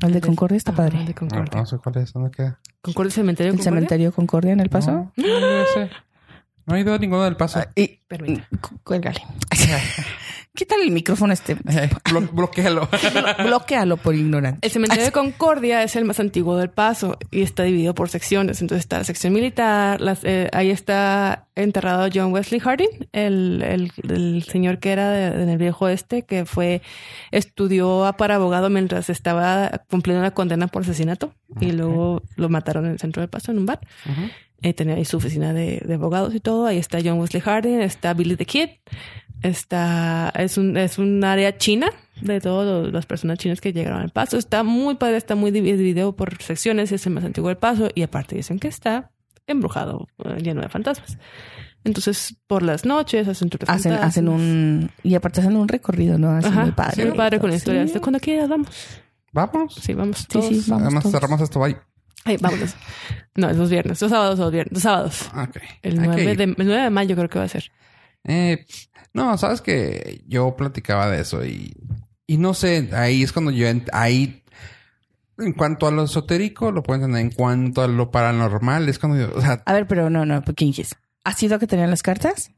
El 0.00 0.14
de 0.14 0.20
Concordia 0.22 0.56
está 0.56 0.72
padre. 0.72 0.98
el 0.98 1.04
de 1.04 1.12
No, 1.12 1.18
Concordia. 1.18 1.60
no 1.60 1.66
sé 1.66 1.76
cuál 1.76 1.98
es. 1.98 2.12
¿Dónde 2.14 2.30
queda? 2.30 2.58
¿Concordia 2.80 3.12
cementerio? 3.12 3.52
¿El 3.52 3.58
Concordia? 3.58 3.70
cementerio 3.80 4.12
Concordia 4.12 4.52
en 4.54 4.60
El 4.60 4.70
Paso? 4.70 5.12
No, 5.14 5.40
no, 5.40 5.64
ser. 5.74 5.90
No 6.66 6.76
he 6.76 6.80
ido 6.80 6.94
a 6.94 6.98
ninguno 6.98 7.24
del 7.24 7.36
paso. 7.36 7.60
Y, 7.74 7.88
Permíteme. 8.08 8.46
cu- 8.60 8.78
cuélgale. 8.84 9.20
Quítale 10.54 10.82
el 10.84 10.90
micrófono 10.90 11.30
a 11.30 11.34
este. 11.34 11.56
Blo- 12.04 12.30
bloquéalo. 12.30 12.86
Bloquealo 13.44 13.96
por 13.96 14.14
ignorante. 14.14 14.66
El 14.66 14.70
cementerio 14.70 15.04
de 15.06 15.10
Concordia 15.12 15.82
es 15.82 15.96
el 15.96 16.04
más 16.04 16.20
antiguo 16.20 16.58
del 16.58 16.68
Paso 16.68 17.16
y 17.30 17.40
está 17.40 17.62
dividido 17.62 17.94
por 17.94 18.10
secciones. 18.10 18.60
Entonces 18.60 18.84
está 18.84 18.98
la 18.98 19.04
sección 19.04 19.32
militar, 19.32 20.02
las, 20.02 20.20
eh, 20.24 20.50
ahí 20.52 20.70
está 20.70 21.48
enterrado 21.54 22.06
John 22.12 22.32
Wesley 22.34 22.60
Harding, 22.60 23.08
el, 23.12 23.62
el, 23.62 23.92
el 24.10 24.42
señor 24.42 24.78
que 24.78 24.92
era 24.92 25.10
de- 25.10 25.42
en 25.42 25.48
el 25.48 25.56
viejo 25.56 25.88
este, 25.88 26.22
que 26.26 26.44
fue, 26.44 26.82
estudió 27.30 28.14
para 28.18 28.34
abogado 28.34 28.68
mientras 28.68 29.08
estaba 29.08 29.70
cumpliendo 29.90 30.22
la 30.22 30.32
condena 30.32 30.66
por 30.68 30.82
asesinato 30.82 31.32
y 31.60 31.72
luego 31.72 32.22
lo 32.36 32.48
mataron 32.50 32.84
en 32.84 32.92
el 32.92 32.98
centro 32.98 33.20
del 33.22 33.30
Paso 33.30 33.52
en 33.52 33.58
un 33.58 33.66
bar. 33.66 33.80
Eh, 34.62 34.72
tenía 34.74 34.94
ahí 34.94 35.04
su 35.04 35.16
oficina 35.16 35.52
de, 35.52 35.82
de 35.84 35.94
abogados 35.94 36.34
y 36.34 36.40
todo. 36.40 36.66
Ahí 36.66 36.78
está 36.78 36.98
John 37.04 37.18
Wesley 37.18 37.40
Harding, 37.42 37.80
está 37.80 38.14
Billy 38.14 38.36
the 38.36 38.46
Kid, 38.46 38.68
está, 39.42 40.32
es 40.36 40.56
un, 40.58 40.76
es 40.76 40.98
un 40.98 41.22
área 41.24 41.56
china 41.58 41.90
de 42.20 42.40
todas 42.40 42.92
las 42.92 43.06
personas 43.06 43.38
chinas 43.38 43.60
que 43.60 43.72
llegaron 43.72 44.00
al 44.00 44.10
paso. 44.10 44.38
Está 44.38 44.62
muy 44.62 44.94
padre, 44.96 45.16
está 45.16 45.34
muy 45.34 45.50
divi- 45.50 45.76
dividido 45.76 46.14
por 46.14 46.40
secciones, 46.42 46.92
es 46.92 47.06
el 47.06 47.12
más 47.12 47.24
antiguo 47.24 47.48
del 47.48 47.56
paso 47.58 47.88
y 47.94 48.02
aparte 48.02 48.36
dicen 48.36 48.58
que 48.58 48.68
está 48.68 49.10
embrujado, 49.46 50.06
eh, 50.24 50.38
lleno 50.42 50.60
de 50.62 50.68
fantasmas. 50.68 51.18
Entonces, 51.84 52.36
por 52.46 52.62
las 52.62 52.84
noches 52.84 53.26
hacen 53.26 53.50
Hacen, 53.66 53.92
hacen 53.94 54.28
un. 54.28 54.90
Y 55.02 55.16
aparte 55.16 55.40
hacen 55.40 55.56
un 55.56 55.66
recorrido, 55.66 56.16
¿no? 56.16 56.30
Hacen 56.30 56.52
Ajá, 56.52 56.62
muy 56.62 56.70
padre. 56.72 56.94
sí, 56.94 57.04
muy 57.08 57.16
padre 57.16 57.40
con 57.40 57.50
Sí. 57.50 57.56
historias. 57.56 57.92
¿De 57.92 58.00
cuándo 58.00 58.20
quieras? 58.20 58.48
Vamos. 58.48 58.68
Vamos. 59.32 59.74
Sí, 59.74 59.92
vamos. 59.94 60.18
Sí, 60.18 60.26
todos. 60.28 60.46
sí, 60.46 60.62
vamos. 60.68 60.82
Además 60.86 61.02
todos. 61.02 61.14
cerramos 61.16 61.40
esto 61.40 61.64
ahí. 61.64 61.74
Ay, 62.24 62.36
vámonos. 62.38 62.74
No, 63.34 63.48
es 63.48 63.56
los 63.56 63.70
viernes, 63.70 63.98
los 64.02 64.10
sábados, 64.10 64.38
los 64.38 64.52
viernes, 64.52 64.74
los 64.74 64.82
sábados. 64.82 65.30
Ok. 65.34 65.56
El 65.80 65.92
Hay 66.00 66.00
que 66.00 66.06
9, 66.24 66.30
ir. 66.32 66.36
de, 66.36 66.44
el 66.44 66.54
9 66.58 66.82
de 66.82 66.90
mayo 66.90 67.16
creo 67.16 67.30
que 67.30 67.38
va 67.38 67.46
a 67.46 67.48
ser. 67.48 67.72
Eh, 68.24 68.66
no, 69.14 69.38
sabes 69.38 69.62
que 69.62 70.22
yo 70.26 70.54
platicaba 70.54 71.08
de 71.08 71.22
eso 71.22 71.42
y, 71.42 71.74
y 72.26 72.36
no 72.36 72.52
sé, 72.52 72.90
ahí 72.92 73.22
es 73.22 73.32
cuando 73.32 73.50
yo, 73.50 73.66
ahí, 73.94 74.42
en 75.38 75.54
cuanto 75.54 75.86
a 75.86 75.90
lo 75.90 76.04
esotérico, 76.04 76.70
lo 76.72 76.82
puedo 76.82 76.96
entender, 76.98 77.22
en 77.22 77.30
cuanto 77.30 77.80
a 77.80 77.88
lo 77.88 78.10
paranormal, 78.10 78.86
es 78.90 78.98
cuando 78.98 79.18
yo, 79.18 79.34
o 79.34 79.40
sea, 79.40 79.62
A 79.64 79.72
ver, 79.72 79.86
pero 79.86 80.10
no, 80.10 80.26
no, 80.26 80.42
¿qué 80.42 80.66
dices? 80.66 80.94
¿Has 81.24 81.38
sido 81.38 81.58
que 81.58 81.66
tenían 81.66 81.88
las 81.88 82.02
cartas? 82.02 82.50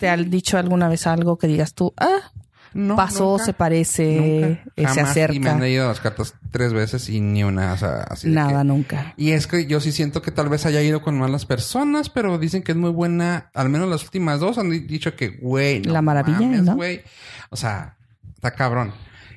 ¿Te 0.00 0.08
han 0.08 0.30
dicho 0.30 0.56
alguna 0.56 0.88
vez 0.88 1.06
algo 1.06 1.36
que 1.36 1.46
digas 1.46 1.74
tú, 1.74 1.92
ah, 1.98 2.32
no. 2.74 2.96
pasó, 2.96 3.32
nunca, 3.32 3.44
se 3.44 3.52
parece, 3.52 4.16
nunca, 4.16 4.46
eh, 4.48 4.62
se 4.76 4.82
jamás. 4.84 4.96
Y 4.96 5.00
me 5.02 5.02
acerca? 5.10 5.52
han 5.52 5.60
leído 5.60 5.88
las 5.88 6.00
cartas 6.00 6.34
tres 6.50 6.72
veces 6.72 7.08
y 7.08 7.20
ni 7.20 7.44
una, 7.44 7.72
o 7.72 7.76
sea, 7.76 8.02
así 8.08 8.28
de 8.28 8.34
Nada, 8.34 8.58
que- 8.62 8.64
nunca. 8.68 9.14
Y 9.16 9.30
es 9.32 9.46
que 9.46 9.66
yo 9.66 9.80
sí 9.80 9.92
siento 9.92 10.22
que 10.22 10.30
tal 10.30 10.48
vez 10.48 10.66
haya 10.66 10.82
ido 10.82 11.02
con 11.02 11.18
malas 11.18 11.46
personas, 11.46 12.08
pero 12.10 12.38
dicen 12.38 12.62
que 12.62 12.72
es 12.72 12.78
muy 12.78 12.90
buena. 12.90 13.50
Al 13.54 13.68
menos 13.68 13.88
las 13.88 14.02
últimas 14.04 14.40
dos 14.40 14.58
han 14.58 14.70
di- 14.70 14.80
dicho 14.80 15.14
que, 15.16 15.28
güey, 15.28 15.80
no 15.82 15.92
La 15.92 16.02
maravilla, 16.02 16.40
mames, 16.40 16.62
¿no? 16.62 16.76
güey. 16.76 17.02
O 17.50 17.56
sea, 17.56 17.96
está 18.34 18.50
cabrón. 18.52 18.92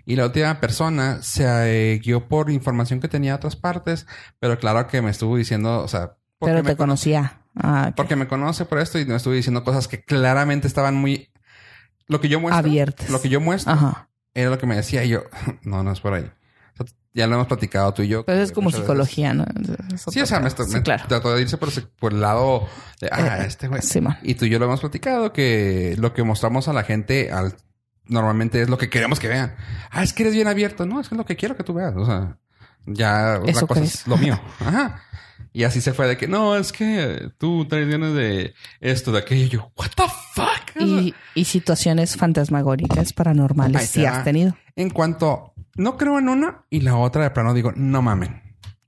Y 0.07 0.15
la 0.15 0.25
última 0.25 0.59
persona 0.59 1.21
se 1.23 1.43
eh, 1.95 1.99
guió 1.99 2.27
por 2.27 2.51
información 2.51 2.99
que 2.99 3.07
tenía 3.07 3.31
de 3.31 3.35
otras 3.37 3.55
partes, 3.55 4.05
pero 4.39 4.59
claro 4.59 4.85
que 4.87 5.01
me 5.01 5.09
estuvo 5.09 5.35
diciendo, 5.35 5.81
o 5.81 5.87
sea, 5.87 6.15
porque 6.37 6.51
Pero 6.53 6.63
me 6.63 6.69
te 6.71 6.75
conocía. 6.75 7.39
Ah, 7.55 7.91
porque 7.95 8.15
me 8.17 8.27
conoce 8.27 8.65
por 8.65 8.79
esto 8.79 8.99
y 8.99 9.05
me 9.05 9.15
estuvo 9.15 9.33
diciendo 9.33 9.63
cosas 9.63 9.87
que 9.87 10.03
claramente 10.03 10.67
estaban 10.67 10.93
muy 10.95 11.29
lo 12.07 12.21
que 12.21 12.29
yo 12.29 12.39
muestro, 12.39 12.59
Abiertas. 12.59 13.09
lo 13.09 13.21
que 13.21 13.29
yo 13.29 13.39
muestro 13.41 13.73
Ajá. 13.73 14.09
era 14.33 14.49
lo 14.49 14.57
que 14.57 14.65
me 14.67 14.75
decía 14.75 15.03
y 15.03 15.09
yo, 15.09 15.23
no, 15.63 15.83
no 15.83 15.91
es 15.91 15.99
por 15.99 16.13
ahí. 16.13 16.29
O 16.77 16.85
sea, 16.85 16.95
ya 17.13 17.27
lo 17.27 17.35
hemos 17.35 17.47
platicado 17.47 17.93
tú 17.93 18.01
y 18.03 18.07
yo. 18.09 18.25
Pero 18.25 18.41
es 18.41 18.51
como 18.51 18.65
muchas 18.65 18.81
veces- 18.81 18.85
psicología, 18.87 19.33
¿no? 19.33 19.45
Es 19.93 20.01
Sí, 20.11 20.19
o 20.19 20.25
sea, 20.25 20.39
me, 20.41 20.49
Sí, 20.49 20.81
claro. 20.83 21.05
trató 21.07 21.33
de 21.33 21.41
irse 21.41 21.57
por, 21.57 21.69
ese- 21.69 21.83
por 21.83 22.11
el 22.13 22.21
lado 22.21 22.67
de, 22.99 23.09
ah, 23.11 23.39
Eh, 23.41 23.45
este 23.47 23.67
güey. 23.69 23.81
sí. 23.81 23.99
Y 24.23 24.35
tú 24.35 24.45
y 24.45 24.49
yo 24.49 24.59
lo 24.59 24.65
hemos 24.65 24.81
platicado 24.81 25.31
que 25.31 25.95
lo 25.97 26.13
que 26.13 26.23
mostramos 26.23 26.67
a 26.67 26.73
la 26.73 26.83
gente 26.83 27.31
al, 27.31 27.55
normalmente 28.07 28.61
es 28.61 28.69
lo 28.69 28.77
que 28.77 28.89
queremos 28.89 29.19
que 29.19 29.27
vean. 29.29 29.55
Ah, 29.89 30.03
es 30.03 30.11
que 30.13 30.23
eres 30.23 30.35
bien 30.35 30.47
abierto. 30.47 30.85
No, 30.85 30.99
es 30.99 31.07
que 31.09 31.15
es 31.15 31.17
lo 31.17 31.25
que 31.25 31.35
quiero 31.37 31.55
que 31.55 31.63
tú 31.63 31.73
veas. 31.73 31.93
O 31.95 32.05
sea, 32.05 32.37
ya 32.85 33.37
Eso 33.45 33.65
cosa 33.67 33.79
crees. 33.81 33.95
es 34.01 34.07
lo 34.07 34.17
mío. 34.17 34.39
Ajá. 34.59 35.01
Y 35.53 35.63
así 35.63 35.79
se 35.79 35.93
fue 35.93 36.05
de 36.07 36.17
que, 36.17 36.27
no, 36.27 36.57
es 36.57 36.73
que 36.73 37.29
tú 37.37 37.65
traes 37.65 37.87
ganas 37.87 38.13
de 38.13 38.53
esto, 38.81 39.13
de 39.13 39.19
aquello. 39.19 39.45
Y 39.45 39.49
yo, 39.49 39.71
what 39.77 39.87
the 39.95 40.03
fuck? 40.33 40.54
Y, 40.77 41.13
y 41.33 41.45
situaciones 41.45 42.17
fantasmagóricas 42.17 43.13
paranormales, 43.13 43.81
Ahí 43.95 44.03
te 44.03 44.07
has 44.07 44.23
tenido. 44.23 44.55
En 44.75 44.89
cuanto, 44.89 45.53
no 45.75 45.97
creo 45.97 46.19
en 46.19 46.29
una 46.29 46.65
y 46.69 46.81
la 46.81 46.97
otra 46.97 47.23
de 47.23 47.29
plano 47.31 47.53
digo, 47.53 47.71
no 47.75 48.01
mamen. 48.01 48.41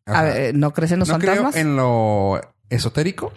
A 0.05 0.23
ver, 0.23 0.55
¿no 0.55 0.71
crees 0.71 0.91
en 0.93 0.99
los 0.99 1.09
no 1.09 1.15
fantasmas? 1.15 1.53
creo 1.53 1.65
en 1.65 1.75
lo 1.75 2.41
esotérico. 2.69 3.33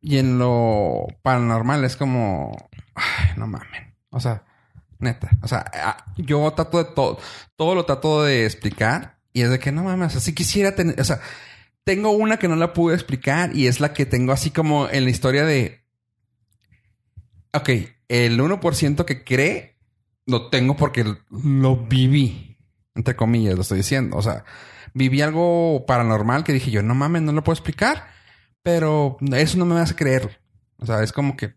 Y 0.00 0.18
en 0.18 0.38
lo 0.38 1.06
paranormal 1.22 1.84
es 1.84 1.96
como 1.96 2.56
ay, 2.94 3.30
no 3.36 3.46
mamen. 3.46 3.94
O 4.10 4.20
sea 4.20 4.44
neta. 4.98 5.30
O 5.42 5.48
sea 5.48 5.70
yo 6.16 6.50
trato 6.52 6.78
de 6.78 6.84
todo 6.84 7.18
todo 7.56 7.74
lo 7.74 7.84
trato 7.84 8.22
de 8.22 8.44
explicar 8.44 9.18
y 9.32 9.42
es 9.42 9.50
de 9.50 9.58
que 9.58 9.72
no 9.72 9.84
mames 9.84 10.08
o 10.08 10.10
sea, 10.10 10.20
si 10.20 10.34
quisiera 10.34 10.74
tener 10.74 11.00
o 11.00 11.04
sea 11.04 11.20
tengo 11.84 12.10
una 12.10 12.38
que 12.38 12.48
no 12.48 12.56
la 12.56 12.72
pude 12.72 12.94
explicar 12.94 13.54
y 13.54 13.66
es 13.66 13.80
la 13.80 13.92
que 13.92 14.06
tengo 14.06 14.32
así 14.32 14.50
como 14.50 14.88
en 14.88 15.04
la 15.04 15.10
historia 15.10 15.44
de 15.44 15.83
ok 17.54 17.68
el 18.08 18.38
1% 18.38 19.04
que 19.04 19.24
cree 19.24 19.78
lo 20.26 20.50
tengo 20.50 20.76
porque 20.76 21.04
lo 21.30 21.76
viví 21.76 22.58
entre 22.94 23.16
comillas 23.16 23.54
lo 23.54 23.62
estoy 23.62 23.78
diciendo 23.78 24.16
o 24.16 24.22
sea 24.22 24.44
viví 24.94 25.20
algo 25.20 25.84
paranormal 25.86 26.44
que 26.44 26.52
dije 26.52 26.70
yo, 26.70 26.82
no 26.82 26.94
mames, 26.94 27.22
no 27.22 27.32
lo 27.32 27.44
puedo 27.44 27.54
explicar, 27.54 28.06
pero 28.62 29.18
eso 29.36 29.58
no 29.58 29.66
me 29.66 29.78
hace 29.78 29.94
creer. 29.94 30.40
O 30.78 30.86
sea, 30.86 31.02
es 31.02 31.12
como 31.12 31.36
que 31.36 31.54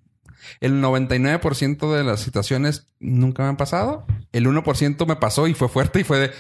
el 0.60 0.82
99% 0.84 1.96
de 1.96 2.04
las 2.04 2.20
situaciones 2.20 2.90
nunca 3.00 3.44
me 3.44 3.50
han 3.50 3.58
pasado. 3.58 4.06
El 4.32 4.48
1% 4.48 5.08
me 5.08 5.16
pasó 5.16 5.48
y 5.48 5.54
fue 5.54 5.70
fuerte 5.70 6.02
y 6.02 6.04
fue 6.04 6.20
de, 6.20 6.32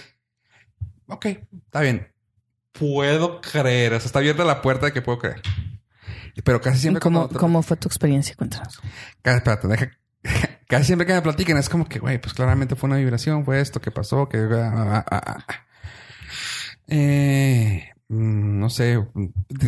ok, 1.07 1.25
está 1.65 1.81
bien. 1.81 2.11
Puedo 2.73 3.41
creer. 3.41 3.93
O 3.93 3.99
sea, 3.99 4.07
está 4.07 4.19
abierta 4.19 4.43
la 4.43 4.61
puerta 4.61 4.87
de 4.87 4.93
que 4.93 5.01
puedo 5.01 5.19
creer. 5.19 5.41
Pero 6.43 6.61
casi 6.61 6.79
siempre 6.79 7.01
¿Cómo, 7.01 7.27
¿Cómo 7.29 7.61
fue 7.63 7.77
tu 7.77 7.87
experiencia? 7.87 8.35
Cuéntanos. 8.35 8.79
Casi, 9.21 9.37
espérate, 9.37 9.67
deja- 9.67 9.91
Casi 10.67 10.85
siempre 10.85 11.07
que 11.07 11.13
me 11.13 11.21
platican 11.21 11.57
es 11.57 11.69
como 11.69 11.87
que, 11.87 11.99
güey, 11.99 12.19
pues 12.19 12.33
claramente 12.33 12.75
fue 12.75 12.87
una 12.89 12.97
vibración, 12.97 13.45
fue 13.45 13.61
esto 13.61 13.79
que 13.79 13.91
pasó, 13.91 14.27
que... 14.27 14.37
ah, 14.37 14.73
ah, 14.75 15.05
ah, 15.09 15.37
ah. 15.47 15.55
Eh, 16.87 17.89
mm, 18.09 18.59
no 18.59 18.69
sé, 18.69 18.97
mm, 19.13 19.25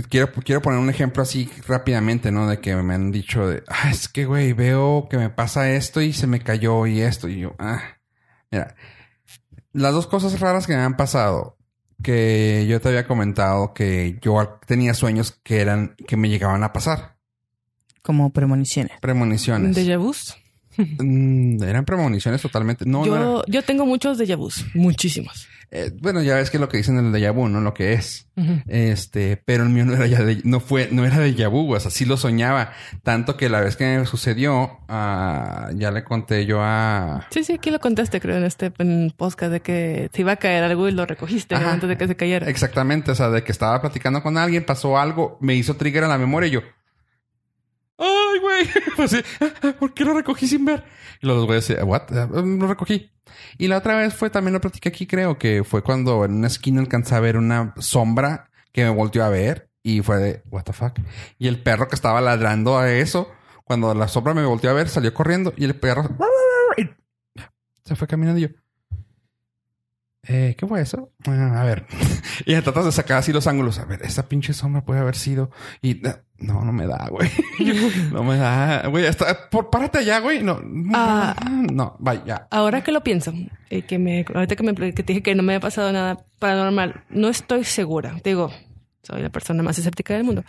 quiero, 0.09 0.32
quiero 0.34 0.61
poner 0.61 0.80
un 0.80 0.89
ejemplo 0.89 1.24
así 1.24 1.49
rápidamente, 1.67 2.32
¿no? 2.32 2.47
De 2.47 2.59
que 2.59 2.76
me 2.76 2.93
han 2.93 3.11
dicho 3.11 3.47
de, 3.47 3.63
ah, 3.67 3.89
es 3.91 4.07
que, 4.09 4.26
güey, 4.26 4.53
veo 4.53 5.07
que 5.09 5.17
me 5.17 5.30
pasa 5.30 5.72
esto 5.72 6.01
y 6.01 6.13
se 6.13 6.28
me 6.28 6.41
cayó 6.41 6.86
y 6.88 7.01
esto. 7.01 7.28
Y 7.30 7.39
yo, 7.41 7.55
ah, 7.59 7.82
mira, 8.51 8.76
las 9.74 9.93
dos 9.93 10.07
cosas 10.07 10.39
raras 10.39 10.67
que 10.67 10.76
me 10.76 10.82
han 10.82 10.97
pasado, 10.97 11.57
que 12.04 12.66
yo 12.70 12.80
te 12.82 12.89
había 12.89 13.06
comentado 13.08 13.74
que 13.74 14.18
yo 14.22 14.60
tenía 14.66 14.93
sueños 14.93 15.39
que 15.43 15.60
eran, 15.62 15.95
que 16.08 16.16
me 16.18 16.30
llegaban 16.30 16.64
a 16.64 16.72
pasar. 16.74 17.18
Como 18.02 18.32
premoniciones. 18.32 18.93
Premoniciones. 19.02 19.76
¿Déjà 19.76 19.97
vus? 19.97 20.36
Mm, 20.78 21.62
eran 21.64 21.84
premoniciones 21.84 22.41
totalmente. 22.41 22.86
No, 22.86 23.06
no 23.06 23.16
era- 23.16 23.26
yo, 23.26 23.43
yo 23.47 23.62
tengo 23.64 23.86
muchos 23.86 24.18
déjà 24.18 24.38
vus. 24.38 24.66
Muchísimos. 24.74 25.47
Eh, 25.72 25.91
bueno, 26.01 26.24
ya 26.24 26.36
ves 26.36 26.49
que 26.49 26.57
lo 26.57 26.67
que 26.67 26.78
dicen 26.78 26.97
en 26.97 27.07
el 27.07 27.11
déjà 27.13 27.32
vu, 27.32 27.47
no 27.47 27.61
lo 27.61 27.74
que 27.74 27.93
es. 27.93 28.26
Este, 28.67 29.36
pero 29.36 29.63
el 29.63 29.70
mío 29.70 29.86
no 29.86 29.93
era 29.93 30.07
ya 30.07 30.24
de, 30.24 30.41
no 30.45 30.61
fue, 30.61 30.88
no 30.91 31.05
era 31.05 31.20
de 31.20 31.47
vu, 31.47 31.76
o 31.76 31.80
sea, 31.80 31.91
sí 31.91 32.05
lo 32.05 32.17
soñaba. 32.17 32.72
Tanto 33.03 33.36
que 33.38 33.49
la 33.49 33.59
vez 33.61 33.76
que 33.76 33.97
me 33.97 34.05
sucedió, 34.05 34.80
ah, 34.88 35.70
ya 35.76 35.91
le 35.91 36.03
conté 36.03 36.45
yo 36.45 36.59
a, 36.61 37.28
Sí, 37.32 37.43
sí, 37.43 37.53
aquí 37.53 37.70
lo 37.70 37.80
contaste, 37.80 38.20
creo, 38.22 38.38
en 38.38 38.45
este 38.45 38.72
en 38.80 39.13
podcast 39.15 39.51
de 39.51 39.59
que 39.61 40.09
se 40.13 40.22
iba 40.22 40.32
a 40.32 40.38
caer 40.38 40.63
algo 40.63 40.88
y 40.88 40.91
lo 40.91 41.05
recogiste 41.05 41.55
Ajá. 41.55 41.74
antes 41.74 41.89
de 41.89 41.97
que 41.97 42.07
se 42.07 42.15
cayera. 42.15 42.49
exactamente, 42.49 43.11
o 43.11 43.15
sea, 43.15 43.30
de 43.30 43.43
que 43.43 43.51
estaba 43.51 43.82
platicando 43.82 44.24
con 44.24 44.38
alguien, 44.38 44.65
pasó 44.65 44.97
algo, 44.97 45.38
me 45.41 45.55
hizo 45.55 45.76
trigger 45.76 46.05
a 46.05 46.07
la 46.07 46.17
memoria 46.17 46.47
y 46.47 46.51
yo, 46.51 46.61
ay, 48.00 48.39
güey, 48.39 48.68
pues 48.95 49.12
sí, 49.12 49.22
¿por 49.80 49.93
qué 49.93 50.06
lo 50.06 50.14
recogí 50.14 50.47
sin 50.47 50.66
ver? 50.66 50.84
Y 51.22 51.28
los 51.28 51.45
güeyes, 51.45 51.68
decían, 51.68 51.88
what? 51.88 52.04
Ah, 52.12 52.28
Lo 52.32 52.68
recogí. 52.68 53.12
Y 53.58 53.68
la 53.68 53.78
otra 53.78 53.95
vez 53.97 54.14
fue, 54.14 54.30
también 54.30 54.54
lo 54.54 54.62
platiqué 54.62 54.89
aquí, 54.89 55.06
creo 55.06 55.38
que 55.38 55.64
fue 55.64 55.84
cuando 55.84 56.26
en 56.26 56.34
una 56.34 56.47
esquina 56.47 56.82
alcancé 56.82 57.16
a 57.16 57.20
ver 57.20 57.38
una 57.38 57.74
sombra 57.78 58.50
que 58.72 58.84
me 58.84 58.89
volteó 58.89 59.24
a 59.24 59.30
ver 59.30 59.70
y 59.84 60.02
fue 60.02 60.18
de, 60.18 60.43
what 60.50 60.64
the 60.64 60.74
fuck. 60.74 60.97
Y 61.38 61.47
el 61.47 61.62
perro 61.62 61.88
que 61.88 61.95
estaba 61.95 62.22
ladrando 62.22 62.78
a 62.78 62.91
eso, 62.91 63.32
cuando 63.66 63.93
la 63.93 64.08
sombra 64.08 64.34
me 64.34 64.45
volteó 64.45 64.70
a 64.70 64.74
ver, 64.74 64.89
salió 64.89 65.14
corriendo 65.14 65.54
y 65.58 65.66
el 65.66 65.76
perro 65.76 66.10
se 67.89 67.95
fue 67.95 68.08
caminando 68.08 68.39
y 68.39 68.43
yo. 68.43 68.50
Eh, 70.28 70.56
¿qué 70.56 70.68
fue 70.68 70.80
eso? 70.80 71.12
Ah, 71.26 71.62
a 71.62 71.64
ver. 71.64 71.88
y 72.45 72.54
tratas 72.62 72.86
de 72.86 72.91
sacar 72.91 73.18
así 73.18 73.34
los 73.34 73.47
ángulos. 73.47 73.80
A 73.80 73.86
ver, 73.86 74.04
esa 74.04 74.30
pinche 74.30 74.54
sombra 74.54 74.86
puede 74.86 75.00
haber 75.00 75.16
sido. 75.16 75.50
Y 75.82 76.06
eh, 76.08 76.16
no, 76.41 76.63
no 76.63 76.71
me 76.71 76.87
da, 76.87 77.07
güey. 77.09 77.29
no 78.11 78.23
me 78.23 78.37
da, 78.37 78.87
güey. 78.87 79.05
Hasta, 79.05 79.49
por, 79.49 79.69
párate 79.69 79.99
allá, 79.99 80.19
güey. 80.19 80.43
No, 80.43 80.59
Ah. 80.93 81.35
no, 81.71 81.95
vaya. 81.99 82.47
Ahora 82.51 82.83
que 82.83 82.91
lo 82.91 83.03
pienso, 83.03 83.33
y 83.69 83.81
que 83.83 83.97
me, 83.99 84.25
ahorita 84.33 84.55
que, 84.55 84.63
me, 84.63 84.73
que 84.75 85.03
te 85.03 85.13
dije 85.13 85.21
que 85.23 85.35
no 85.35 85.43
me 85.43 85.53
había 85.53 85.61
pasado 85.61 85.91
nada 85.91 86.25
paranormal, 86.39 87.03
no 87.09 87.29
estoy 87.29 87.63
segura. 87.63 88.15
Digo, 88.23 88.51
soy 89.03 89.21
la 89.21 89.29
persona 89.29 89.63
más 89.63 89.77
escéptica 89.79 90.13
del 90.13 90.23
mundo. 90.23 90.43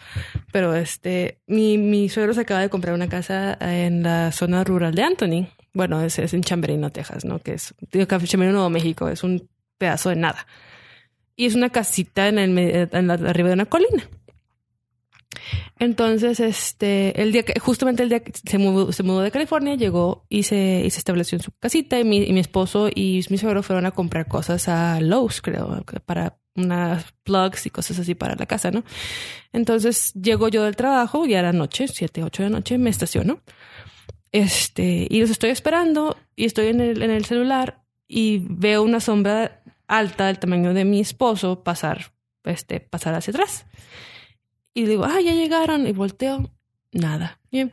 Pero 0.53 0.75
este, 0.75 1.39
mi, 1.47 1.79
mi 1.79 2.09
suegro 2.09 2.35
se 2.35 2.41
acaba 2.43 2.61
de 2.61 2.69
comprar 2.69 2.95
una 2.95 3.09
casa 3.09 3.57
en 3.61 4.03
la 4.03 4.33
zona 4.33 4.65
rural 4.65 4.95
de 4.95 5.03
Anthony. 5.03 5.49
Bueno, 5.73 6.01
es, 6.03 6.19
es 6.19 6.35
en 6.35 6.43
Chamberino, 6.43 6.91
Texas, 6.91 7.25
¿no? 7.25 7.39
Que 7.39 7.55
es, 7.55 7.75
digo, 7.93 8.05
Chamberino, 8.07 8.53
Nuevo 8.55 8.71
México, 8.71 9.09
es 9.09 9.23
un 9.23 9.49
pedazo 9.79 10.09
de 10.11 10.17
nada. 10.17 10.47
Y 11.37 11.47
es 11.47 11.55
una 11.55 11.71
casita 11.71 12.29
en 12.29 12.39
el, 12.39 12.59
en 12.93 13.07
la, 13.07 13.15
arriba 13.15 13.49
de 13.49 13.55
una 13.55 13.67
colina. 13.67 14.03
Entonces, 15.79 16.41
este, 16.41 17.21
el 17.23 17.33
día 17.33 17.45
que, 17.45 17.59
justamente 17.61 18.03
el 18.03 18.09
día 18.09 18.21
que 18.21 18.33
se 18.33 18.59
mudó, 18.59 18.93
se 18.93 19.03
mudó 19.03 19.21
de 19.21 19.31
California, 19.31 19.75
llegó 19.75 20.25
y 20.29 20.43
se, 20.43 20.83
y 20.85 20.91
se 20.91 20.99
estableció 20.99 21.37
en 21.37 21.43
su 21.43 21.53
casita 21.53 21.99
y 21.99 22.05
mi, 22.05 22.19
y 22.19 22.33
mi 22.33 22.41
esposo 22.41 22.89
y 22.89 23.25
mi 23.31 23.39
suegro 23.39 23.63
fueron 23.63 23.87
a 23.87 23.93
comprar 23.93 24.29
cosas 24.29 24.69
a 24.69 25.01
Lowe's, 25.01 25.41
creo, 25.41 25.85
para 26.05 26.39
unas 26.57 27.05
plugs 27.23 27.67
y 27.67 27.71
cosas 27.71 27.99
así 27.99 28.15
para 28.15 28.35
la 28.35 28.47
casa, 28.47 28.71
¿no? 28.71 28.85
Entonces, 29.53 30.13
llego 30.15 30.49
yo 30.49 30.65
del 30.65 30.77
trabajo, 30.77 31.27
ya 31.27 31.39
era 31.39 31.53
noche, 31.53 31.89
siete, 31.89 32.23
ocho 32.23 32.43
de 32.43 32.51
la 32.51 32.57
noche, 32.57 32.77
me 32.79 32.91
estaciono. 32.91 33.41
Este, 34.33 35.07
y 35.11 35.21
los 35.21 35.31
estoy 35.31 35.51
esperando 35.51 36.17
y 36.37 36.45
estoy 36.45 36.69
en 36.69 36.81
el, 36.81 37.03
en 37.03 37.11
el 37.11 37.25
celular 37.25 37.83
y 38.07 38.43
veo 38.49 38.83
una 38.83 39.01
sombra 39.01 39.63
alta 39.89 40.27
del 40.27 40.39
tamaño 40.39 40.73
de 40.73 40.85
mi 40.85 41.01
esposo 41.01 41.65
pasar, 41.65 42.13
este, 42.45 42.81
pasar 42.81 43.15
hacia 43.15 43.33
atrás. 43.33 43.67
Y 44.75 44.85
digo, 44.85 45.05
ah, 45.05 45.21
ya 45.21 45.33
llegaron. 45.33 45.87
Y 45.87 45.93
volteo, 45.93 46.51
nada. 46.93 47.41
Y, 47.51 47.61
eh, 47.61 47.71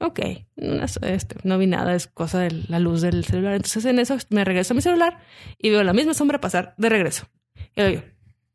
ok, 0.00 0.20
no, 0.56 0.84
este, 1.02 1.36
no 1.44 1.58
vi 1.58 1.66
nada, 1.66 1.94
es 1.94 2.06
cosa 2.06 2.40
de 2.40 2.50
la 2.68 2.78
luz 2.78 3.00
del 3.00 3.24
celular. 3.24 3.54
Entonces 3.54 3.84
en 3.86 3.98
eso 3.98 4.16
me 4.30 4.44
regreso 4.44 4.74
a 4.74 4.76
mi 4.76 4.82
celular 4.82 5.20
y 5.58 5.70
veo 5.70 5.82
la 5.84 5.92
misma 5.92 6.14
sombra 6.14 6.40
pasar 6.40 6.74
de 6.78 6.88
regreso. 6.88 7.26
Y 7.74 7.80
lo. 7.82 8.02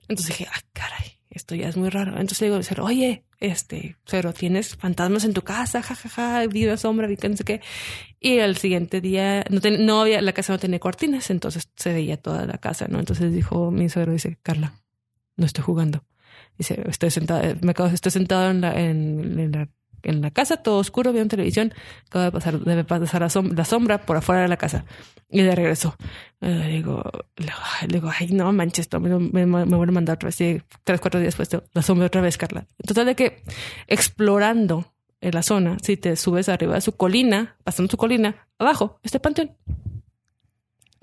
Entonces 0.07 0.28
dije, 0.38 0.47
ah, 0.53 0.59
caray, 0.74 1.19
esto 1.30 1.55
ya 1.55 1.67
es 1.69 1.78
muy 1.78 1.89
raro. 1.89 2.11
Entonces 2.11 2.41
le 2.41 2.47
digo, 2.47 2.57
al 2.57 2.63
cerro, 2.63 2.86
oye, 2.86 3.26
este, 3.39 3.97
pero 4.09 4.34
tienes 4.34 4.76
fantasmas 4.76 5.24
en 5.26 5.34
tu 5.34 5.41
casa, 5.41 5.82
jajaja, 5.82 6.45
vi 6.47 6.65
una 6.65 6.78
sombra, 6.78 7.07
vi 7.07 7.17
que 7.17 7.30
no 7.30 7.38
sé 7.38 7.43
qué. 7.43 7.61
Y 8.19 8.39
al 8.39 8.57
siguiente 8.57 9.01
día, 9.01 9.43
no, 9.49 9.59
ten- 9.61 9.86
no 9.86 10.01
había, 10.01 10.21
la 10.21 10.34
casa 10.34 10.53
no 10.53 10.59
tenía 10.59 10.80
cortinas, 10.80 11.30
entonces 11.30 11.69
se 11.76 11.93
veía 11.93 12.17
toda 12.17 12.45
la 12.45 12.57
casa, 12.57 12.88
¿no? 12.89 12.99
Entonces 12.99 13.34
dijo 13.34 13.71
mi 13.71 13.89
suegro, 13.89 14.11
dice, 14.13 14.38
Carla, 14.43 14.74
no 15.38 15.45
estoy 15.45 15.63
jugando. 15.63 16.03
Dice, 16.58 16.84
estoy 16.88 17.10
sentada, 17.12 17.56
me 17.62 17.72
acabo, 17.72 17.89
estoy 17.89 18.12
sentado 18.12 18.49
en 18.51 18.62
la, 18.62 18.80
en, 18.80 19.39
en 19.39 19.51
la, 19.51 19.70
en 20.04 20.22
la 20.22 20.32
casa, 20.32 20.58
todo 20.58 20.78
oscuro, 20.80 21.12
viendo 21.14 21.30
televisión, 21.30 21.74
acaba 22.08 22.26
de 22.26 22.32
pasar, 22.32 22.60
debe 22.60 22.84
pasar 22.84 23.22
la, 23.22 23.30
som- 23.30 23.54
la 23.56 23.66
sombra 23.66 24.06
por 24.06 24.18
afuera 24.18 24.41
de 24.43 24.47
la 24.47 24.58
casa. 24.58 24.86
Y 25.30 25.41
de 25.41 25.56
regreso. 25.56 25.95
Eh, 26.41 26.68
digo, 26.70 27.01
le 27.38 27.51
digo, 27.88 28.12
ay, 28.20 28.28
no 28.28 28.51
manches, 28.54 28.88
me, 29.01 29.18
me, 29.18 29.45
me 29.47 29.76
vuelve 29.78 29.91
a 29.91 29.95
mandar 29.95 30.16
otra 30.18 30.28
vez. 30.28 30.39
Y 30.41 30.62
tres, 30.84 31.01
cuatro 31.01 31.20
días 31.20 31.36
después, 31.36 31.62
la 31.74 31.82
sombra 31.82 32.06
otra 32.06 32.22
vez, 32.22 32.38
Carla. 32.38 32.68
Total 32.86 33.08
de 33.08 33.16
que 33.16 33.41
explorando 33.88 34.93
en 35.22 35.34
la 35.34 35.41
zona, 35.41 35.78
si 35.82 35.97
te 35.97 36.16
subes 36.18 36.49
arriba 36.49 36.76
de 36.76 36.82
su 36.82 36.91
colina, 36.97 37.56
pasando 37.64 37.89
su 37.89 37.97
colina, 37.97 38.47
abajo, 38.60 38.99
este 39.04 39.20
panteón. 39.20 39.51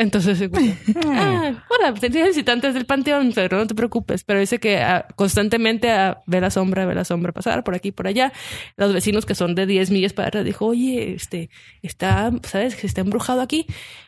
Entonces, 0.00 0.40
ah, 1.04 1.62
hola, 1.68 1.92
tienes 1.92 2.28
visitantes 2.28 2.72
del 2.72 2.86
panteón, 2.86 3.32
pero 3.34 3.58
no 3.58 3.66
te 3.66 3.74
preocupes. 3.74 4.24
Pero 4.24 4.40
dice 4.40 4.58
que 4.58 4.78
ah, 4.78 5.06
constantemente 5.14 5.90
ve 6.26 6.40
la 6.40 6.50
sombra, 6.50 6.86
ve 6.86 6.94
la 6.94 7.04
sombra 7.04 7.32
pasar 7.32 7.62
por 7.64 7.74
aquí, 7.74 7.92
por 7.92 8.06
allá. 8.06 8.32
Los 8.78 8.94
vecinos 8.94 9.26
que 9.26 9.34
son 9.34 9.54
de 9.54 9.66
10 9.66 9.90
millas 9.90 10.14
para 10.14 10.28
atrás 10.28 10.46
dijo, 10.46 10.64
oye, 10.64 11.12
este, 11.12 11.50
está, 11.82 12.32
¿sabes? 12.44 12.76
Que 12.76 12.86
está 12.86 13.02
embrujado 13.02 13.42
aquí. 13.42 13.66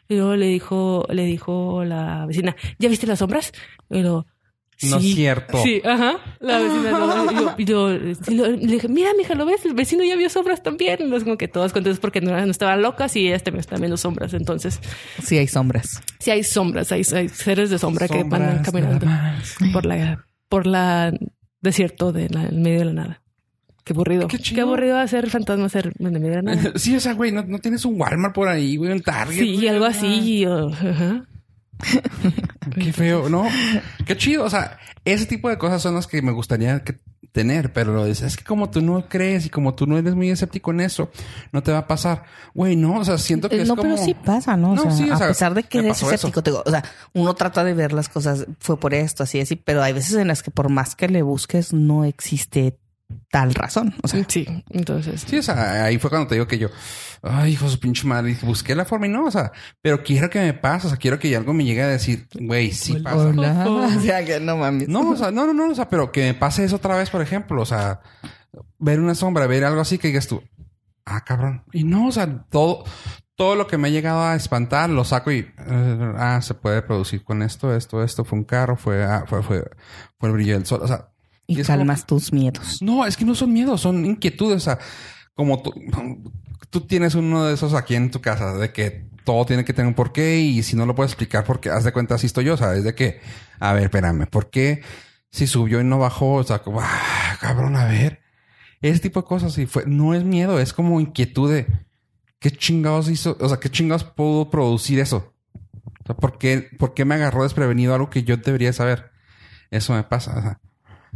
Y 0.08 0.14
luego 0.16 0.34
le 0.34 0.46
dijo, 0.46 1.06
le 1.10 1.26
dijo 1.26 1.84
la 1.84 2.24
vecina, 2.24 2.56
¿ya 2.78 2.88
viste 2.88 3.06
las 3.06 3.18
sombras? 3.18 3.52
Y 3.90 4.00
luego, 4.00 4.24
No 4.90 4.96
es 4.98 5.02
"Sí". 5.02 5.14
cierto. 5.14 5.58
Sí, 5.62 5.80
ajá. 5.84 6.18
La 6.40 6.58
vecina 6.58 6.90
no, 6.90 7.32
y 7.32 7.34
yo, 7.36 7.54
y 7.58 7.64
yo- 7.64 8.14
y 8.28 8.34
lo- 8.34 8.48
le 8.48 8.56
dije, 8.72 8.88
mira, 8.88 9.10
mija, 9.16 9.34
¿lo 9.34 9.44
ves? 9.46 9.64
El 9.64 9.74
vecino 9.74 10.02
ya 10.04 10.16
vio 10.16 10.28
sombras 10.28 10.62
también. 10.62 10.98
Y 11.08 11.14
es 11.14 11.24
como 11.24 11.36
que 11.38 11.48
todas 11.48 11.72
contentas 11.72 12.00
porque 12.00 12.20
no, 12.20 12.32
no 12.32 12.50
estaban 12.50 12.82
locas 12.82 13.14
y 13.16 13.26
ellas 13.28 13.42
también 13.42 13.60
están 13.60 13.78
viendo 13.80 13.96
sombras. 13.96 14.34
Entonces, 14.34 14.80
Sí, 15.22 15.38
hay 15.38 15.46
sombras. 15.46 16.00
sí 16.18 16.30
hay 16.30 16.42
sombras, 16.44 16.90
hay, 16.92 17.02
hay 17.14 17.28
seres 17.28 17.70
de 17.70 17.78
sombra 17.78 18.08
que 18.08 18.24
van 18.24 18.42
Sombras 18.62 18.62
caminando 18.66 19.06
por 19.72 19.86
la, 19.86 20.24
por 20.48 20.66
la 20.66 21.12
desierto 21.60 22.12
de 22.12 22.28
la, 22.28 22.44
en 22.46 22.62
medio 22.62 22.80
de 22.80 22.84
la 22.86 22.92
nada. 22.92 23.22
Qué 23.84 23.92
aburrido. 23.94 24.28
Qué 24.28 24.38
Qué, 24.38 24.60
aburrido 24.60 24.96
hacer 24.98 25.28
fantasma 25.28 25.68
ser 25.68 25.92
en 25.98 26.12
medio 26.12 26.28
de 26.30 26.36
la 26.36 26.42
nada. 26.42 26.72
Sí, 26.76 26.94
o 26.94 27.00
sea, 27.00 27.14
güey, 27.14 27.32
no, 27.32 27.42
no 27.42 27.58
tienes 27.58 27.84
un 27.84 28.00
Walmart 28.00 28.32
por 28.34 28.46
ahí, 28.48 28.76
güey, 28.76 28.92
un 28.92 29.00
Target. 29.02 29.38
Sí, 29.40 29.54
güey, 29.56 29.68
algo 29.68 29.84
así. 29.84 30.46
o- 30.46 30.68
ajá. 30.68 31.24
Qué 32.74 32.92
feo, 32.92 33.28
¿no? 33.28 33.46
Qué 34.06 34.16
chido. 34.16 34.44
O 34.44 34.50
sea, 34.50 34.78
ese 35.04 35.26
tipo 35.26 35.48
de 35.48 35.58
cosas 35.58 35.82
son 35.82 35.94
las 35.94 36.06
que 36.06 36.22
me 36.22 36.32
gustaría 36.32 36.82
que- 36.84 36.98
tener, 37.32 37.72
pero 37.72 38.04
es 38.04 38.36
que 38.36 38.44
como 38.44 38.68
tú 38.68 38.82
no 38.82 39.08
crees 39.08 39.46
y 39.46 39.48
como 39.48 39.74
tú 39.74 39.86
no 39.86 39.96
eres 39.96 40.14
muy 40.14 40.28
escéptico 40.28 40.70
en 40.70 40.82
eso, 40.82 41.10
no 41.50 41.62
te 41.62 41.72
va 41.72 41.78
a 41.78 41.86
pasar. 41.86 42.24
Güey, 42.52 42.76
no, 42.76 42.98
o 42.98 43.04
sea, 43.06 43.16
siento 43.16 43.48
que 43.48 43.56
Eh, 43.56 43.62
es 43.62 43.68
no, 43.68 43.74
pero 43.76 43.96
sí 43.96 44.12
pasa, 44.12 44.54
¿no? 44.54 44.72
O 44.72 44.74
No, 44.74 44.82
sea, 44.82 44.90
sí, 44.90 45.08
o 45.10 45.14
a 45.14 45.16
sea, 45.16 45.28
pesar 45.28 45.54
de 45.54 45.62
que 45.62 45.78
eres 45.78 46.02
escéptico, 46.02 46.42
te 46.42 46.50
digo, 46.50 46.62
o 46.66 46.70
sea, 46.70 46.84
uno 47.14 47.32
trata 47.34 47.64
de 47.64 47.72
ver 47.72 47.94
las 47.94 48.10
cosas, 48.10 48.44
fue 48.58 48.78
por 48.78 48.92
esto, 48.92 49.22
así, 49.22 49.40
así, 49.40 49.56
pero 49.56 49.82
hay 49.82 49.94
veces 49.94 50.14
en 50.16 50.28
las 50.28 50.42
que 50.42 50.50
por 50.50 50.68
más 50.68 50.94
que 50.94 51.08
le 51.08 51.22
busques, 51.22 51.72
no 51.72 52.04
existe 52.04 52.76
tal 53.30 53.54
razón. 53.54 53.94
O 54.02 54.08
sea, 54.08 54.24
Sí, 54.28 54.46
entonces. 54.70 55.24
Sí, 55.26 55.38
o 55.38 55.42
sea, 55.42 55.84
ahí 55.84 55.98
fue 55.98 56.10
cuando 56.10 56.28
te 56.28 56.34
digo 56.34 56.46
que 56.46 56.58
yo, 56.58 56.68
ay, 57.22 57.52
hijo 57.52 57.66
de 57.66 57.72
su 57.72 57.80
pinche 57.80 58.06
madre, 58.06 58.36
busqué 58.42 58.74
la 58.74 58.84
forma 58.84 59.06
y 59.06 59.10
no, 59.10 59.24
o 59.26 59.30
sea, 59.30 59.52
pero 59.80 60.02
quiero 60.02 60.30
que 60.30 60.40
me 60.40 60.54
pase, 60.54 60.86
o 60.86 60.90
sea, 60.90 60.98
quiero 60.98 61.18
que 61.18 61.34
algo 61.36 61.52
me 61.52 61.64
llegue 61.64 61.82
a 61.82 61.88
decir, 61.88 62.26
güey, 62.34 62.72
sí 62.72 62.94
pasa. 63.00 63.28
hola. 63.28 63.64
O 63.66 64.00
sea, 64.00 64.24
que 64.24 64.40
no 64.40 64.56
mames. 64.56 64.88
No, 64.88 65.10
o 65.10 65.16
sea, 65.16 65.30
no, 65.30 65.46
no, 65.46 65.52
no, 65.52 65.70
o 65.70 65.74
sea, 65.74 65.88
pero 65.88 66.12
que 66.12 66.22
me 66.22 66.34
pase 66.34 66.64
eso 66.64 66.76
otra 66.76 66.96
vez, 66.96 67.10
por 67.10 67.22
ejemplo, 67.22 67.62
o 67.62 67.66
sea, 67.66 68.00
ver 68.78 69.00
una 69.00 69.14
sombra, 69.14 69.46
ver 69.46 69.64
algo 69.64 69.80
así 69.80 69.98
que 69.98 70.08
digas 70.08 70.26
tú, 70.26 70.42
ah, 71.04 71.24
cabrón. 71.24 71.64
Y 71.72 71.84
no, 71.84 72.08
o 72.08 72.12
sea, 72.12 72.44
todo, 72.50 72.84
todo 73.36 73.54
lo 73.54 73.66
que 73.66 73.78
me 73.78 73.88
ha 73.88 73.90
llegado 73.90 74.22
a 74.22 74.34
espantar 74.34 74.90
lo 74.90 75.04
saco 75.04 75.32
y, 75.32 75.50
ah, 75.58 76.40
se 76.42 76.54
puede 76.54 76.82
producir 76.82 77.24
con 77.24 77.42
esto, 77.42 77.74
esto, 77.74 78.02
esto, 78.02 78.24
fue 78.24 78.38
un 78.38 78.44
carro, 78.44 78.76
fue, 78.76 79.04
ah, 79.04 79.24
fue, 79.26 79.42
fue, 79.42 79.64
fue 80.18 80.28
el 80.28 80.34
brillo 80.34 80.54
del 80.54 80.66
sol, 80.66 80.80
o 80.82 80.88
sea, 80.88 81.11
Y 81.52 81.62
como 81.62 81.66
calmas 81.66 82.06
tus 82.06 82.32
miedos. 82.32 82.82
no, 82.82 83.06
es 83.06 83.16
que 83.16 83.24
no 83.24 83.34
son 83.34 83.52
miedos, 83.52 83.80
son 83.80 84.04
inquietudes. 84.04 84.56
O 84.56 84.60
sea, 84.60 84.78
como 85.34 85.62
tú, 85.62 85.72
tú 86.70 86.80
tienes 86.82 87.14
uno 87.14 87.44
de 87.44 87.54
esos 87.54 87.74
aquí 87.74 87.94
en 87.94 88.10
tu 88.10 88.20
casa, 88.20 88.54
de 88.54 88.72
que 88.72 89.04
todo 89.24 89.44
tiene 89.44 89.64
que 89.64 89.72
tener 89.72 89.88
un 89.88 89.94
porqué 89.94 90.38
y 90.38 90.62
si 90.62 90.76
no 90.76 90.86
lo 90.86 90.94
puedes 90.94 91.12
explicar 91.12 91.44
porque 91.44 91.70
haz 91.70 91.84
de 91.84 91.92
cuenta 91.92 92.14
así 92.14 92.26
estoy 92.26 92.46
yo, 92.46 92.54
o 92.54 92.56
sea, 92.56 92.74
es 92.74 92.84
de 92.84 92.94
que, 92.94 93.20
a 93.60 93.72
ver, 93.72 93.84
espérame, 93.84 94.26
¿por 94.26 94.50
qué 94.50 94.82
si 95.30 95.46
subió 95.46 95.80
y 95.80 95.84
no 95.84 95.98
bajó? 95.98 96.34
O 96.34 96.44
sea, 96.44 96.60
como, 96.60 96.80
ah, 96.80 97.36
cabrón, 97.40 97.76
a 97.76 97.86
ver. 97.86 98.20
Ese 98.80 99.00
tipo 99.00 99.20
de 99.20 99.26
cosas 99.26 99.56
y 99.58 99.66
fue, 99.66 99.84
no 99.86 100.14
es 100.14 100.24
miedo, 100.24 100.58
es 100.58 100.72
como 100.72 101.00
inquietud 101.00 101.52
de 101.52 101.66
qué 102.40 102.50
chingados 102.50 103.08
hizo, 103.08 103.36
o 103.40 103.48
sea, 103.48 103.60
qué 103.60 103.70
chingados 103.70 104.04
pudo 104.04 104.50
producir 104.50 104.98
eso. 104.98 105.34
O 106.02 106.06
sea, 106.06 106.16
¿por 106.16 106.36
qué, 106.38 106.68
por 106.78 106.94
qué 106.94 107.04
me 107.04 107.14
agarró 107.14 107.44
desprevenido 107.44 107.94
algo 107.94 108.10
que 108.10 108.24
yo 108.24 108.36
debería 108.36 108.72
saber? 108.72 109.12
Eso 109.70 109.94
me 109.94 110.02
pasa. 110.02 110.36
o 110.36 110.42
sea. 110.42 110.60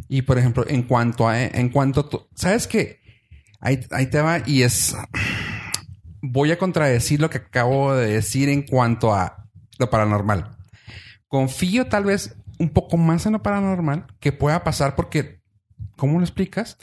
Y 0.08 0.22
por 0.22 0.38
ejemplo, 0.38 0.64
en 0.68 0.82
cuanto 0.82 1.28
a, 1.28 1.42
en 1.42 1.68
cuanto 1.68 2.28
¿sabes 2.34 2.66
qué? 2.66 3.00
Ahí, 3.60 3.80
ahí 3.90 4.06
te 4.06 4.20
va 4.20 4.40
y 4.46 4.62
es, 4.62 4.96
voy 6.20 6.52
a 6.52 6.58
contradecir 6.58 7.20
lo 7.20 7.30
que 7.30 7.38
acabo 7.38 7.94
de 7.94 8.12
decir 8.12 8.48
en 8.48 8.62
cuanto 8.62 9.14
a 9.14 9.48
lo 9.78 9.90
paranormal. 9.90 10.56
Confío 11.28 11.86
tal 11.86 12.04
vez 12.04 12.36
un 12.58 12.70
poco 12.70 12.96
más 12.96 13.26
en 13.26 13.32
lo 13.32 13.42
paranormal 13.42 14.06
que 14.20 14.32
pueda 14.32 14.64
pasar 14.64 14.94
porque, 14.94 15.40
¿cómo 15.96 16.18
lo 16.18 16.24
explicas? 16.24 16.78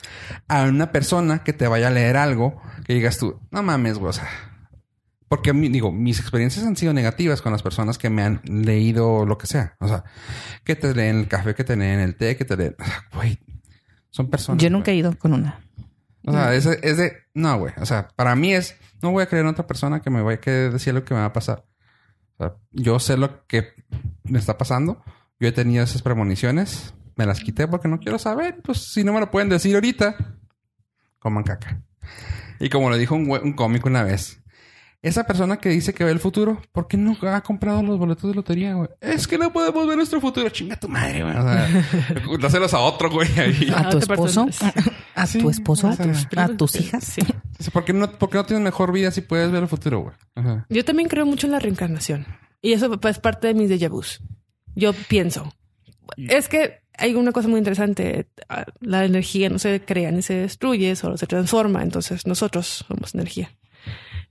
A 0.47 0.63
una 0.63 0.91
persona 0.91 1.43
que 1.43 1.53
te 1.53 1.67
vaya 1.67 1.87
a 1.87 1.91
leer 1.91 2.17
algo 2.17 2.61
que 2.85 2.93
digas 2.93 3.17
tú, 3.17 3.39
no 3.51 3.63
mames, 3.63 3.97
güey, 3.97 4.09
o 4.09 4.13
sea, 4.13 4.52
porque 5.33 5.51
digo, 5.51 5.91
mis 5.91 6.19
experiencias 6.19 6.63
han 6.63 6.75
sido 6.75 6.93
negativas 6.93 7.41
con 7.41 7.51
las 7.51 7.63
personas 7.63 7.97
que 7.97 8.11
me 8.11 8.21
han 8.21 8.39
leído 8.43 9.25
lo 9.25 9.39
que 9.39 9.47
sea. 9.47 9.75
O 9.79 9.87
sea, 9.87 10.03
que 10.63 10.75
te 10.75 10.93
leen 10.93 11.21
el 11.21 11.27
café, 11.27 11.55
que 11.55 11.63
te 11.63 11.75
leen 11.75 12.01
el 12.01 12.15
té, 12.15 12.37
que 12.37 12.45
te 12.45 12.55
leen. 12.55 12.75
Güey, 13.15 13.39
son 14.11 14.29
personas. 14.29 14.61
Yo 14.61 14.69
nunca 14.69 14.91
he 14.91 14.95
ido 14.95 15.17
con 15.17 15.33
una. 15.33 15.59
O 16.23 16.31
sea, 16.31 16.53
es, 16.53 16.67
es 16.67 16.97
de. 16.97 17.13
No, 17.33 17.57
güey. 17.57 17.73
O 17.77 17.85
sea, 17.87 18.09
para 18.15 18.35
mí 18.35 18.53
es. 18.53 18.75
No 19.01 19.09
voy 19.09 19.23
a 19.23 19.25
creer 19.25 19.43
en 19.45 19.49
otra 19.49 19.65
persona 19.65 20.01
que 20.01 20.11
me 20.11 20.21
vaya 20.21 20.39
a 20.45 20.51
decir 20.69 20.93
lo 20.93 21.03
que 21.03 21.15
me 21.15 21.21
va 21.21 21.25
a 21.25 21.33
pasar. 21.33 21.65
O 22.35 22.37
sea, 22.37 22.55
yo 22.69 22.99
sé 22.99 23.17
lo 23.17 23.47
que 23.47 23.73
me 24.25 24.37
está 24.37 24.59
pasando. 24.59 25.03
Yo 25.39 25.47
he 25.47 25.51
tenido 25.51 25.83
esas 25.83 26.03
premoniciones. 26.03 26.93
Me 27.15 27.25
las 27.25 27.39
quité 27.39 27.67
porque 27.67 27.87
no 27.87 27.99
quiero 27.99 28.19
saber. 28.19 28.61
Pues 28.63 28.93
si 28.93 29.03
no 29.03 29.13
me 29.13 29.19
lo 29.19 29.31
pueden 29.31 29.49
decir 29.49 29.73
ahorita, 29.73 30.15
coman 31.17 31.43
caca. 31.43 31.81
Y 32.59 32.69
como 32.69 32.91
lo 32.91 32.97
dijo 32.97 33.15
un, 33.15 33.27
un 33.31 33.53
cómico 33.53 33.89
una 33.89 34.03
vez. 34.03 34.42
Esa 35.03 35.25
persona 35.25 35.57
que 35.57 35.67
dice 35.67 35.93
que 35.93 36.05
ve 36.05 36.11
el 36.11 36.19
futuro, 36.21 36.61
¿por 36.71 36.87
qué 36.87 36.95
no 36.95 37.15
ha 37.21 37.41
comprado 37.41 37.83
los 37.83 37.99
boletos 37.99 38.29
de 38.29 38.35
lotería, 38.35 38.73
güey? 38.73 38.87
Es 39.01 39.27
que 39.27 39.37
no 39.37 39.51
podemos 39.51 39.85
ver 39.85 39.97
nuestro 39.97 40.21
futuro. 40.21 40.47
Chinga 40.49 40.77
tu 40.79 40.87
madre, 40.87 41.23
güey. 41.23 41.35
O 41.35 41.41
sea, 41.43 41.83
dáselos 42.39 42.73
a 42.73 42.79
otro, 42.79 43.09
güey. 43.11 43.27
ahí. 43.37 43.69
¿A 43.75 43.89
tu 43.89 43.97
esposo? 43.97 44.47
¿A 45.13 45.27
Sí, 45.27 45.39
tu 45.39 45.49
esposo? 45.49 45.89
o 45.89 45.93
sea, 45.93 46.07
¿A 46.37 46.47
tus 46.47 46.77
hijas? 46.77 47.03
Sí. 47.03 47.21
¿Por 47.73 47.83
qué 47.83 47.91
no, 47.91 48.09
por 48.11 48.29
qué 48.29 48.37
no 48.37 48.45
tienes 48.45 48.63
mejor 48.63 48.93
vida 48.93 49.11
si 49.11 49.19
puedes 49.21 49.51
ver 49.51 49.63
el 49.63 49.69
futuro, 49.69 49.99
güey? 50.03 50.15
Ajá. 50.35 50.65
Yo 50.69 50.85
también 50.85 51.09
creo 51.09 51.25
mucho 51.25 51.47
en 51.47 51.51
la 51.51 51.59
reencarnación. 51.59 52.25
Y 52.61 52.71
eso 52.71 52.89
es 53.09 53.19
parte 53.19 53.47
de 53.47 53.53
mis 53.55 53.69
déjà 53.69 53.89
vus. 53.89 54.21
Yo 54.73 54.93
pienso. 54.93 55.53
Es 56.15 56.47
que 56.47 56.79
hay 56.97 57.13
una 57.15 57.33
cosa 57.33 57.49
muy 57.49 57.57
interesante. 57.57 58.29
Ah, 58.47 58.65
La 58.79 59.03
energía 59.03 59.49
no 59.49 59.59
se 59.59 59.81
crea 59.83 60.11
ni 60.11 60.21
se 60.21 60.33
destruye, 60.35 60.95
solo 60.95 61.17
se 61.17 61.27
transforma. 61.27 61.83
Entonces 61.83 62.25
nosotros 62.25 62.85
somos 62.87 63.13
energía. 63.13 63.51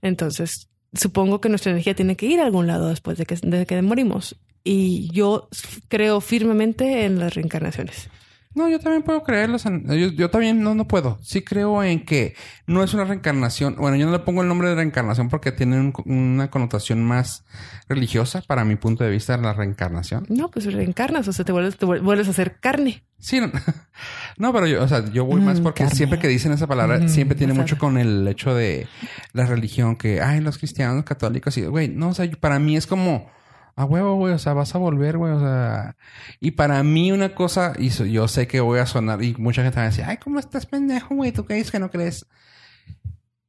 Entonces 0.03 0.69
supongo 0.93 1.41
que 1.41 1.49
nuestra 1.49 1.71
energía 1.71 1.95
tiene 1.95 2.15
que 2.15 2.27
ir 2.27 2.39
a 2.39 2.45
algún 2.45 2.67
lado 2.67 2.89
después 2.89 3.17
de 3.17 3.25
que, 3.25 3.35
de 3.35 3.65
que 3.65 3.81
morimos. 3.81 4.35
Y 4.63 5.09
yo 5.11 5.49
creo 5.87 6.21
firmemente 6.21 7.05
en 7.05 7.19
las 7.19 7.33
reencarnaciones. 7.33 8.09
No, 8.55 8.69
yo 8.69 8.79
también 8.79 9.01
puedo 9.03 9.23
creerlos. 9.23 9.65
en- 9.65 9.85
yo, 9.87 10.07
yo 10.09 10.29
también 10.29 10.61
no, 10.61 10.75
no 10.75 10.87
puedo. 10.87 11.17
Sí 11.21 11.41
creo 11.41 11.83
en 11.83 12.05
que 12.05 12.35
no 12.67 12.83
es 12.83 12.93
una 12.93 13.03
reencarnación. 13.03 13.75
Bueno, 13.77 13.97
yo 13.97 14.05
no 14.05 14.11
le 14.11 14.19
pongo 14.19 14.41
el 14.43 14.47
nombre 14.47 14.69
de 14.69 14.75
reencarnación 14.75 15.29
porque 15.29 15.51
tiene 15.51 15.79
un- 15.79 15.93
una 16.05 16.49
connotación 16.51 17.03
más 17.03 17.43
religiosa 17.89 18.41
para 18.45 18.63
mi 18.65 18.75
punto 18.75 19.03
de 19.03 19.09
vista 19.09 19.35
la 19.37 19.53
reencarnación. 19.53 20.25
No, 20.29 20.49
pues 20.51 20.71
reencarnas, 20.71 21.27
o 21.27 21.33
sea, 21.33 21.43
te 21.45 21.51
vuelves, 21.51 21.77
te 21.77 21.85
vuelves 21.85 22.27
a 22.27 22.31
hacer 22.31 22.57
carne. 22.59 23.03
Sí, 23.19 23.39
no, 23.39 23.49
no, 24.37 24.51
pero 24.53 24.67
yo, 24.67 24.83
o 24.83 24.87
sea, 24.87 25.03
yo 25.11 25.25
voy 25.25 25.41
más 25.41 25.59
Mm, 25.59 25.63
porque 25.63 25.83
carne. 25.83 25.95
siempre 25.95 26.19
que 26.19 26.27
dicen 26.27 26.51
esa 26.51 26.67
palabra, 26.67 26.99
Mm, 26.99 27.09
siempre 27.09 27.37
tiene 27.37 27.53
mucho 27.53 27.77
con 27.77 27.97
el 27.97 28.27
hecho 28.27 28.53
de 28.53 28.87
la 29.33 29.45
religión 29.45 29.95
que, 29.95 30.21
ay, 30.21 30.41
los 30.41 30.57
cristianos, 30.57 30.95
los 30.97 31.05
católicos, 31.05 31.57
y, 31.57 31.65
güey, 31.65 31.87
no, 31.87 32.09
o 32.09 32.13
sea, 32.13 32.29
para 32.39 32.59
mí 32.59 32.75
es 32.75 32.85
como, 32.85 33.31
a 33.75 33.85
huevo, 33.85 34.15
güey, 34.15 34.33
o 34.33 34.39
sea, 34.39 34.53
vas 34.53 34.75
a 34.75 34.77
volver, 34.77 35.17
güey, 35.17 35.33
o 35.33 35.39
sea, 35.39 35.95
y 36.39 36.51
para 36.51 36.81
mí 36.83 37.11
una 37.11 37.33
cosa, 37.33 37.73
y 37.77 37.89
yo 37.89 38.27
sé 38.27 38.47
que 38.47 38.59
voy 38.59 38.79
a 38.79 38.85
sonar, 38.85 39.23
y 39.23 39.35
mucha 39.35 39.63
gente 39.63 39.77
va 39.77 39.83
a 39.83 39.89
decir, 39.89 40.05
ay, 40.05 40.17
¿cómo 40.17 40.39
estás 40.39 40.65
pendejo, 40.65 41.15
güey? 41.15 41.31
¿Tú 41.31 41.43
dices 41.43 41.71
que 41.71 41.79
no 41.79 41.89
crees? 41.89 42.27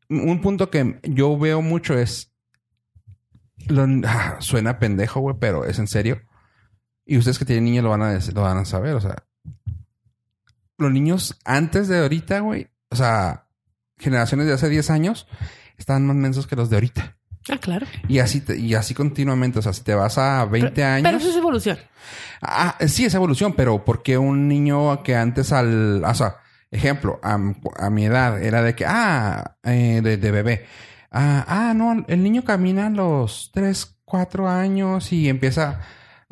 Un 0.08 0.40
punto 0.40 0.70
que 0.70 1.00
yo 1.02 1.38
veo 1.38 1.60
mucho 1.60 1.98
es, 1.98 2.32
ah, 4.06 4.36
suena 4.40 4.78
pendejo, 4.78 5.20
güey, 5.20 5.36
pero 5.38 5.64
es 5.64 5.78
en 5.78 5.88
serio. 5.88 6.22
Y 7.04 7.18
ustedes 7.18 7.38
que 7.38 7.44
tienen 7.44 7.64
niños 7.64 7.84
lo 7.84 7.90
van 7.90 8.02
a, 8.02 8.18
lo 8.18 8.42
van 8.42 8.58
a 8.58 8.64
saber, 8.64 8.94
o 8.94 9.00
sea, 9.00 9.24
los 10.78 10.90
niños 10.90 11.38
antes 11.44 11.88
de 11.88 11.98
ahorita, 11.98 12.40
güey, 12.40 12.68
o 12.88 12.96
sea, 12.96 13.46
generaciones 13.98 14.46
de 14.46 14.54
hace 14.54 14.68
10 14.68 14.90
años, 14.90 15.26
estaban 15.76 16.06
más 16.06 16.16
mensos 16.16 16.46
que 16.46 16.56
los 16.56 16.70
de 16.70 16.76
ahorita. 16.76 17.13
Ah, 17.50 17.58
claro. 17.58 17.86
Y 18.08 18.18
así, 18.20 18.40
te- 18.40 18.56
y 18.58 18.74
así 18.74 18.94
continuamente, 18.94 19.58
o 19.58 19.62
sea, 19.62 19.72
si 19.72 19.82
te 19.82 19.94
vas 19.94 20.16
a 20.18 20.44
20 20.46 20.70
Pero, 20.72 20.86
años... 20.88 21.02
pero 21.04 21.16
eso 21.18 21.30
es 21.30 21.36
evolución. 21.36 21.78
Ah, 22.40 22.76
sí, 22.86 23.04
es 23.04 23.14
evolución, 23.14 23.52
pero 23.54 23.84
¿por 23.84 24.02
qué 24.02 24.16
un 24.18 24.48
niño 24.48 25.02
que 25.02 25.14
antes 25.16 25.52
al... 25.52 26.02
O 26.04 26.14
sea, 26.14 26.36
ejemplo, 26.70 27.20
a, 27.22 27.34
a 27.78 27.90
mi 27.90 28.04
edad 28.06 28.42
era 28.42 28.62
de 28.62 28.74
que, 28.74 28.84
ah, 28.86 29.56
eh, 29.62 30.00
de, 30.02 30.16
de 30.16 30.30
bebé. 30.30 30.66
Ah, 31.10 31.44
ah, 31.46 31.74
no, 31.74 32.04
el 32.08 32.22
niño 32.22 32.44
camina 32.44 32.86
a 32.86 32.90
los 32.90 33.50
3, 33.52 33.94
4 34.04 34.48
años 34.48 35.12
y 35.12 35.28
empieza... 35.28 35.80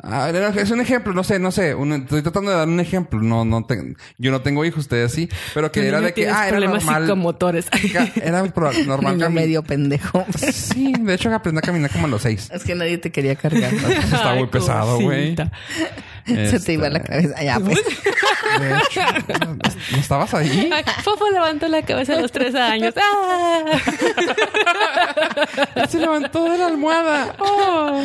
Ah, 0.05 0.29
no, 0.33 0.47
es 0.49 0.69
un 0.69 0.81
ejemplo, 0.81 1.13
no 1.13 1.23
sé, 1.23 1.39
no 1.39 1.49
sé. 1.51 1.73
un- 1.75 1.93
estoy 1.93 2.21
tratando 2.21 2.51
de 2.51 2.57
dar 2.57 2.67
un 2.67 2.79
ejemplo. 2.81 3.21
No, 3.21 3.45
no 3.45 3.63
te- 3.65 3.95
yo 4.17 4.31
no 4.31 4.41
tengo 4.41 4.65
hijos, 4.65 4.79
ustedes 4.81 5.13
sí. 5.13 5.29
Pero 5.53 5.71
que 5.71 5.87
era 5.87 6.01
de 6.01 6.13
que, 6.13 6.27
ah, 6.29 6.49
era 6.49 6.59
normal. 6.59 7.03
psicomotores. 7.03 7.67
Era 8.21 8.41
normal 8.85 9.17
Niño 9.17 9.29
medio 9.29 9.63
pendejo. 9.63 10.25
Sí, 10.53 10.93
de 10.99 11.13
hecho 11.13 11.33
aprendí 11.33 11.59
a 11.59 11.61
caminar 11.61 11.89
como 11.89 12.07
a 12.07 12.09
los 12.09 12.21
6. 12.21 12.49
Es 12.51 12.63
que 12.65 12.75
nadie 12.75 12.97
te 12.97 13.11
quería 13.13 13.35
cargar. 13.35 13.73
Está 13.73 14.33
muy 14.33 14.43
Ay, 14.43 14.47
pesado, 14.47 14.99
güey. 14.99 15.35
Se 16.25 16.59
te 16.59 16.73
iba 16.73 16.89
la 16.89 16.99
Este, 16.99 17.09
cabeza. 17.09 17.43
Ya, 17.43 17.59
pues. 17.61 17.79
De 18.59 18.77
hecho, 18.77 19.01
¿no 19.91 19.97
estabas 19.97 20.33
ahí? 20.33 20.69
Ay, 20.73 20.83
Fofo 21.03 21.29
levantó 21.29 21.67
la 21.67 21.81
cabeza 21.83 22.13
a 22.13 22.21
los 22.21 22.31
tres 22.31 22.55
años. 22.55 22.93
¡Ah! 22.97 23.63
Se 25.89 25.99
levantó 25.99 26.49
de 26.49 26.57
la 26.57 26.67
almohada. 26.67 27.35
Oh. 27.39 28.03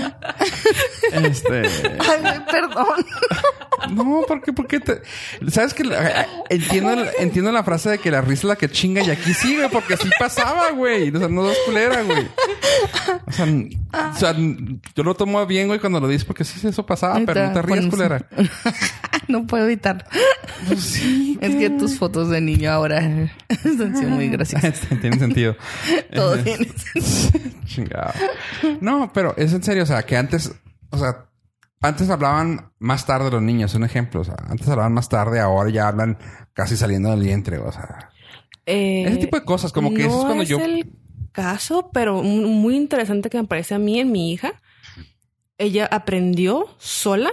Este. 1.13 1.63
Ay, 1.99 2.41
perdón. 2.51 3.07
No, 3.91 4.25
porque, 4.27 4.53
porque 4.53 4.81
te. 4.81 5.03
¿Sabes 5.51 5.75
que 5.75 5.85
entiendo, 6.49 7.05
entiendo 7.19 7.53
la 7.53 7.63
frase 7.63 7.91
de 7.91 7.99
que 7.99 8.11
la 8.11 8.21
risa 8.21 8.41
es 8.41 8.45
la 8.45 8.57
que 8.57 8.71
chinga 8.71 9.03
y 9.03 9.11
aquí 9.11 9.33
sigue, 9.35 9.69
porque 9.69 9.95
así 9.95 10.09
pasaba, 10.19 10.71
güey. 10.71 11.15
O 11.15 11.19
sea, 11.19 11.29
no 11.29 11.45
das 11.45 11.57
culera, 11.65 12.03
güey. 12.03 12.27
O 13.27 13.33
sea, 13.33 13.47
o 13.93 14.15
sea, 14.19 14.35
yo 14.37 15.03
lo 15.03 15.15
tomo 15.15 15.45
bien, 15.47 15.67
güey, 15.67 15.81
cuando 15.81 16.01
lo 16.01 16.09
dices, 16.09 16.25
porque 16.25 16.45
sí, 16.45 16.67
eso 16.67 16.85
pasaba, 16.85 17.17
Ahí 17.17 17.27
pero 17.27 17.47
no 17.47 17.53
te 17.53 17.63
rías, 17.63 17.87
culera. 17.87 18.27
No 19.29 19.47
puedo 19.47 19.67
evitarlo. 19.67 20.05
Pues 20.67 20.81
sí. 20.81 21.39
Es 21.43 21.55
que 21.55 21.69
tus 21.71 21.99
fotos 21.99 22.31
de 22.31 22.41
niño 22.41 22.71
ahora 22.71 23.01
sido 23.63 24.09
muy 24.09 24.29
graciosas. 24.29 24.81
Tiene 25.01 25.19
sentido. 25.19 25.55
Todo 26.15 26.39
tiene 26.39 26.67
sentido. 26.67 27.51
Chingado. 27.67 28.13
No, 28.81 29.13
pero 29.13 29.35
es 29.37 29.53
en 29.53 29.63
serio, 29.63 29.83
o 29.83 29.87
sea, 29.87 30.03
que 30.05 30.17
antes, 30.17 30.53
o 30.91 30.99
sea, 30.99 31.27
antes 31.83 32.09
hablaban 32.09 32.73
más 32.79 33.05
tarde 33.07 33.31
los 33.31 33.43
niños, 33.43 33.75
un 33.75 33.85
ejemplo, 33.85 34.23
o 34.23 34.25
sea, 34.25 34.37
antes 34.49 34.67
hablaban 34.69 34.95
más 34.95 35.09
tarde, 35.09 35.41
ahora 35.41 35.71
ya 35.71 35.89
hablan 35.89 36.19
casi 36.55 36.77
saliendo 36.77 37.11
del 37.11 37.21
vientre, 37.21 37.59
o 37.59 37.71
sea, 37.71 38.11
Eh, 38.67 39.05
ese 39.07 39.19
tipo 39.19 39.39
de 39.39 39.45
cosas, 39.45 39.73
como 39.73 39.93
que 39.95 40.07
eso 40.07 40.19
es 40.21 40.25
cuando 40.25 40.43
es 40.43 40.49
yo... 40.49 40.59
el 40.59 40.98
caso, 41.43 41.91
pero 41.93 42.23
muy 42.23 42.77
interesante 42.77 43.31
que 43.31 43.41
me 43.41 43.47
parece 43.47 43.75
a 43.75 43.79
mí 43.79 44.01
en 44.01 44.11
mi 44.11 44.33
hija. 44.33 44.61
Ella 45.57 45.87
aprendió 45.91 46.67
sola 46.79 47.31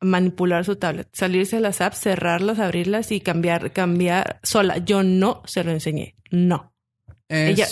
a 0.00 0.04
manipular 0.04 0.64
su 0.64 0.76
tablet, 0.76 1.08
salirse 1.12 1.56
de 1.56 1.62
las 1.62 1.80
apps, 1.80 1.98
cerrarlas, 2.00 2.58
abrirlas 2.58 3.12
y 3.12 3.20
cambiar, 3.20 3.72
cambiar 3.72 4.40
sola. 4.42 4.78
Yo 4.78 5.02
no 5.02 5.42
se 5.46 5.62
lo 5.64 5.70
enseñé. 5.70 6.14
No. 6.30 6.72
ella. 7.28 7.66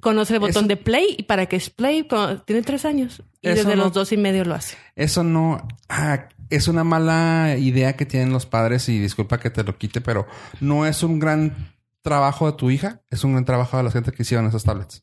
Conoce 0.00 0.34
el 0.34 0.40
botón 0.40 0.64
Eso- 0.64 0.68
de 0.68 0.76
play 0.76 1.14
y 1.18 1.24
para 1.24 1.46
que 1.46 1.56
es 1.56 1.70
play 1.70 2.04
cuando 2.04 2.40
tiene 2.42 2.62
tres 2.62 2.84
años 2.84 3.22
y 3.42 3.48
Eso 3.48 3.56
desde 3.64 3.76
no- 3.76 3.84
los 3.84 3.92
dos 3.92 4.12
y 4.12 4.16
medio 4.16 4.44
lo 4.44 4.54
hace. 4.54 4.76
Eso 4.96 5.22
no... 5.24 5.66
ah, 5.88 6.28
es 6.50 6.66
una 6.68 6.84
mala 6.84 7.56
idea 7.58 7.94
que 7.96 8.06
tienen 8.06 8.32
los 8.32 8.46
padres 8.46 8.88
y 8.88 8.98
disculpa 8.98 9.38
que 9.38 9.50
te 9.50 9.62
lo 9.64 9.76
quite, 9.76 10.00
pero 10.00 10.26
no 10.60 10.86
es 10.86 11.02
un 11.02 11.18
gran 11.18 11.72
trabajo 12.02 12.50
de 12.50 12.56
tu 12.56 12.70
hija, 12.70 13.02
es 13.10 13.24
un 13.24 13.32
gran 13.32 13.44
trabajo 13.44 13.76
de 13.76 13.82
la 13.82 13.90
gente 13.90 14.12
que 14.12 14.22
hicieron 14.22 14.46
esas 14.46 14.64
tablets. 14.64 15.02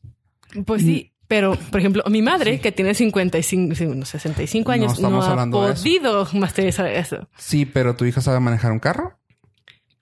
Pues 0.64 0.82
sí, 0.82 1.12
pero 1.28 1.56
por 1.70 1.80
ejemplo, 1.80 2.02
mi 2.08 2.22
madre 2.22 2.60
que 2.60 2.72
tiene 2.72 2.94
55, 2.94 3.74
sí, 3.74 3.86
no, 3.86 4.06
65 4.06 4.68
No 4.68 4.72
años 4.72 5.00
no, 5.00 5.22
ha 5.22 5.46
podido 5.50 6.26
masterizar 6.34 6.86
eso. 6.88 7.28
Sí, 7.36 7.66
pero 7.66 7.96
tu 7.96 8.04
hija 8.04 8.20
sabe 8.20 8.40
manejar 8.40 8.72
un 8.72 8.78
carro. 8.80 9.18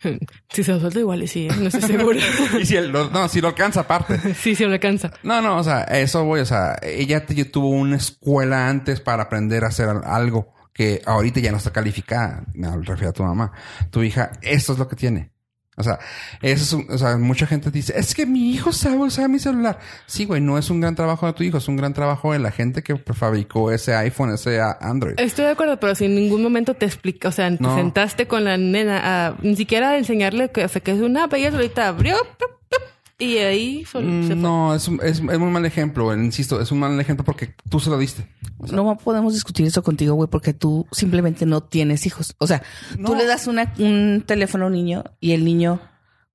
Si 0.50 0.62
se 0.62 0.72
lo 0.72 0.80
suelto 0.80 1.00
igual 1.00 1.22
y 1.22 1.26
sí, 1.26 1.46
¿eh? 1.46 1.56
no 1.58 1.68
estoy 1.68 1.82
seguro. 1.82 2.18
y 2.60 2.66
si 2.66 2.78
lo- 2.78 3.10
no, 3.10 3.26
si 3.28 3.40
lo 3.40 3.48
alcanza 3.48 3.80
aparte. 3.80 4.34
sí, 4.34 4.54
sí, 4.54 4.66
me 4.66 4.74
alcanza. 4.74 5.10
No, 5.22 5.40
no, 5.40 5.56
o 5.58 5.64
sea, 5.64 5.82
eso 5.84 6.24
voy, 6.24 6.40
o 6.40 6.44
sea, 6.46 6.78
ella 6.82 7.24
tuvo 7.26 7.70
una 7.70 7.96
escuela 7.96 8.68
antes 8.68 9.00
para 9.00 9.24
aprender 9.24 9.64
a 9.64 9.68
hacer 9.68 9.88
algo 10.04 10.52
que 10.74 11.00
ahorita 11.06 11.40
ya 11.40 11.50
no 11.52 11.56
está 11.56 11.72
calificada. 11.72 12.44
Me 12.52 12.68
refiero 12.76 13.10
a 13.10 13.12
tu 13.12 13.22
mamá. 13.22 13.52
Tu 13.90 14.02
hija, 14.02 14.32
esto 14.42 14.74
es 14.74 14.78
lo 14.78 14.88
que 14.88 14.96
tiene. 14.96 15.30
O 15.76 15.82
sea, 15.82 15.98
eso 16.40 16.62
es 16.62 16.72
un- 16.72 16.86
o 16.92 16.98
sea, 16.98 17.16
mucha 17.16 17.46
gente 17.46 17.70
dice, 17.70 17.92
es 17.96 18.14
que 18.14 18.26
mi 18.26 18.50
hijo 18.52 18.72
sabe 18.72 18.96
usar 18.98 19.28
mi 19.28 19.38
celular. 19.38 19.78
Sí, 20.06 20.24
güey, 20.24 20.40
no 20.40 20.56
es 20.58 20.70
un 20.70 20.80
gran 20.80 20.94
trabajo 20.94 21.26
de 21.26 21.32
tu 21.32 21.42
hijo, 21.42 21.58
es 21.58 21.66
un 21.68 21.76
gran 21.76 21.92
trabajo 21.94 22.32
de 22.32 22.38
la 22.38 22.50
gente 22.52 22.82
que 22.82 22.96
fabricó 22.96 23.70
ese 23.72 23.94
iPhone, 23.94 24.32
ese 24.34 24.60
Android. 24.60 25.14
Estoy 25.18 25.46
de 25.46 25.50
acuerdo, 25.52 25.80
pero 25.80 25.94
si 25.94 26.04
en 26.04 26.14
ningún 26.14 26.42
momento 26.42 26.74
te 26.74 26.86
explica, 26.86 27.28
o 27.28 27.32
sea, 27.32 27.50
te 27.50 27.62
No. 27.62 27.74
sentaste 27.76 28.26
con 28.28 28.44
la 28.44 28.56
nena 28.56 29.00
a 29.28 29.36
ni 29.42 29.56
siquiera 29.56 29.90
a 29.90 29.98
enseñarle 29.98 30.50
que, 30.50 30.64
o 30.64 30.68
sea, 30.68 30.80
que 30.80 30.92
es 30.92 31.00
una 31.00 31.24
app, 31.24 31.34
ella 31.34 31.50
solita 31.50 31.88
abrió 31.88 32.16
plup, 32.38 32.50
plup, 32.68 32.82
y 33.24 33.38
ahí 33.38 33.84
sol- 33.84 34.04
Mm, 34.04 34.22
se 34.22 34.26
fue. 34.28 34.36
No, 34.36 34.74
es, 34.74 34.88
un- 34.88 35.00
es, 35.02 35.18
es 35.20 35.38
muy 35.38 35.50
mal 35.50 35.64
ejemplo, 35.66 36.14
insisto, 36.14 36.60
es 36.60 36.70
un 36.72 36.78
mal 36.78 36.98
ejemplo 37.00 37.24
porque 37.24 37.54
tú 37.68 37.80
se 37.80 37.90
lo 37.90 37.98
diste. 37.98 38.26
No 38.72 38.96
podemos 38.96 39.32
discutir 39.34 39.66
eso 39.66 39.82
contigo, 39.82 40.14
güey, 40.14 40.28
porque 40.30 40.54
tú 40.54 40.86
simplemente 40.92 41.46
no 41.46 41.62
tienes 41.62 42.06
hijos. 42.06 42.34
O 42.38 42.46
sea, 42.46 42.62
No. 42.98 43.08
tú 43.10 43.14
le 43.16 43.26
das 43.26 43.46
una- 43.46 43.72
un 43.78 44.22
teléfono 44.26 44.64
a 44.64 44.66
un 44.68 44.72
niño 44.74 45.04
y 45.20 45.32
el 45.32 45.44
niño, 45.44 45.80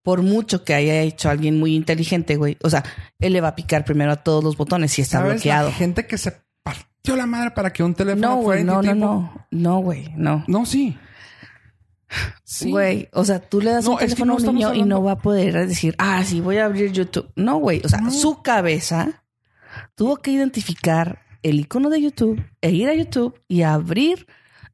por 0.04 0.22
mucho 0.22 0.64
que 0.64 0.74
haya 0.74 1.02
hecho 1.02 1.30
alguien 1.30 1.60
muy 1.60 1.76
inteligente, 1.76 2.36
güey, 2.38 2.58
o 2.64 2.70
sea, 2.70 2.84
él 3.20 3.34
le 3.34 3.42
va 3.42 3.50
a 3.50 3.56
picar 3.56 3.86
primero 3.86 4.12
a 4.12 4.16
todos 4.18 4.44
los 4.44 4.58
botones 4.58 4.92
si 4.94 5.02
está 5.02 5.20
¿Sabes? 5.20 5.34
bloqueado. 5.34 5.70
La 5.70 5.76
gente 5.76 6.08
que 6.08 6.18
se 6.18 6.34
partió 6.64 7.16
la 7.16 7.26
madre 7.26 7.52
para 7.52 7.72
que 7.72 7.84
un 7.84 7.94
teléfono 7.94 8.36
No, 8.38 8.42
fuera 8.42 8.64
güey, 8.64 8.64
no, 8.64 8.82
no, 8.82 8.96
no. 8.96 9.48
No, 9.52 9.80
güey, 9.80 10.10
no. 10.16 10.44
No, 10.48 10.66
sí. 10.66 10.98
Sí. 12.44 12.72
Güey, 12.72 13.08
o 13.14 13.24
sea, 13.24 13.40
tú 13.40 13.62
le 13.62 13.72
das 13.72 13.86
No, 13.86 13.92
un 13.92 13.96
es 13.98 14.00
que 14.02 14.06
teléfono 14.08 14.34
no 14.34 14.46
a 14.46 14.50
un 14.50 14.56
niño 14.56 14.74
y 14.74 14.84
no 14.84 15.04
va 15.04 15.12
a 15.14 15.18
poder 15.20 15.68
decir, 15.68 15.96
ah, 16.00 16.24
sí, 16.26 16.42
voy 16.42 16.58
a 16.58 16.66
abrir 16.66 16.92
YouTube. 16.92 17.32
No, 17.36 17.58
güey. 17.58 17.82
O 17.86 17.90
sea, 17.90 18.02
No. 18.02 18.10
su 18.12 18.42
cabeza 18.42 19.24
tuvo 19.96 20.18
que 20.18 20.32
identificar 20.32 21.20
el 21.44 21.60
icono 21.60 21.90
de 21.90 22.02
YouTube 22.02 22.44
e 22.62 22.72
ir 22.72 22.90
a 22.90 22.94
YouTube 22.96 23.40
y 23.48 23.62
abrir 23.62 24.26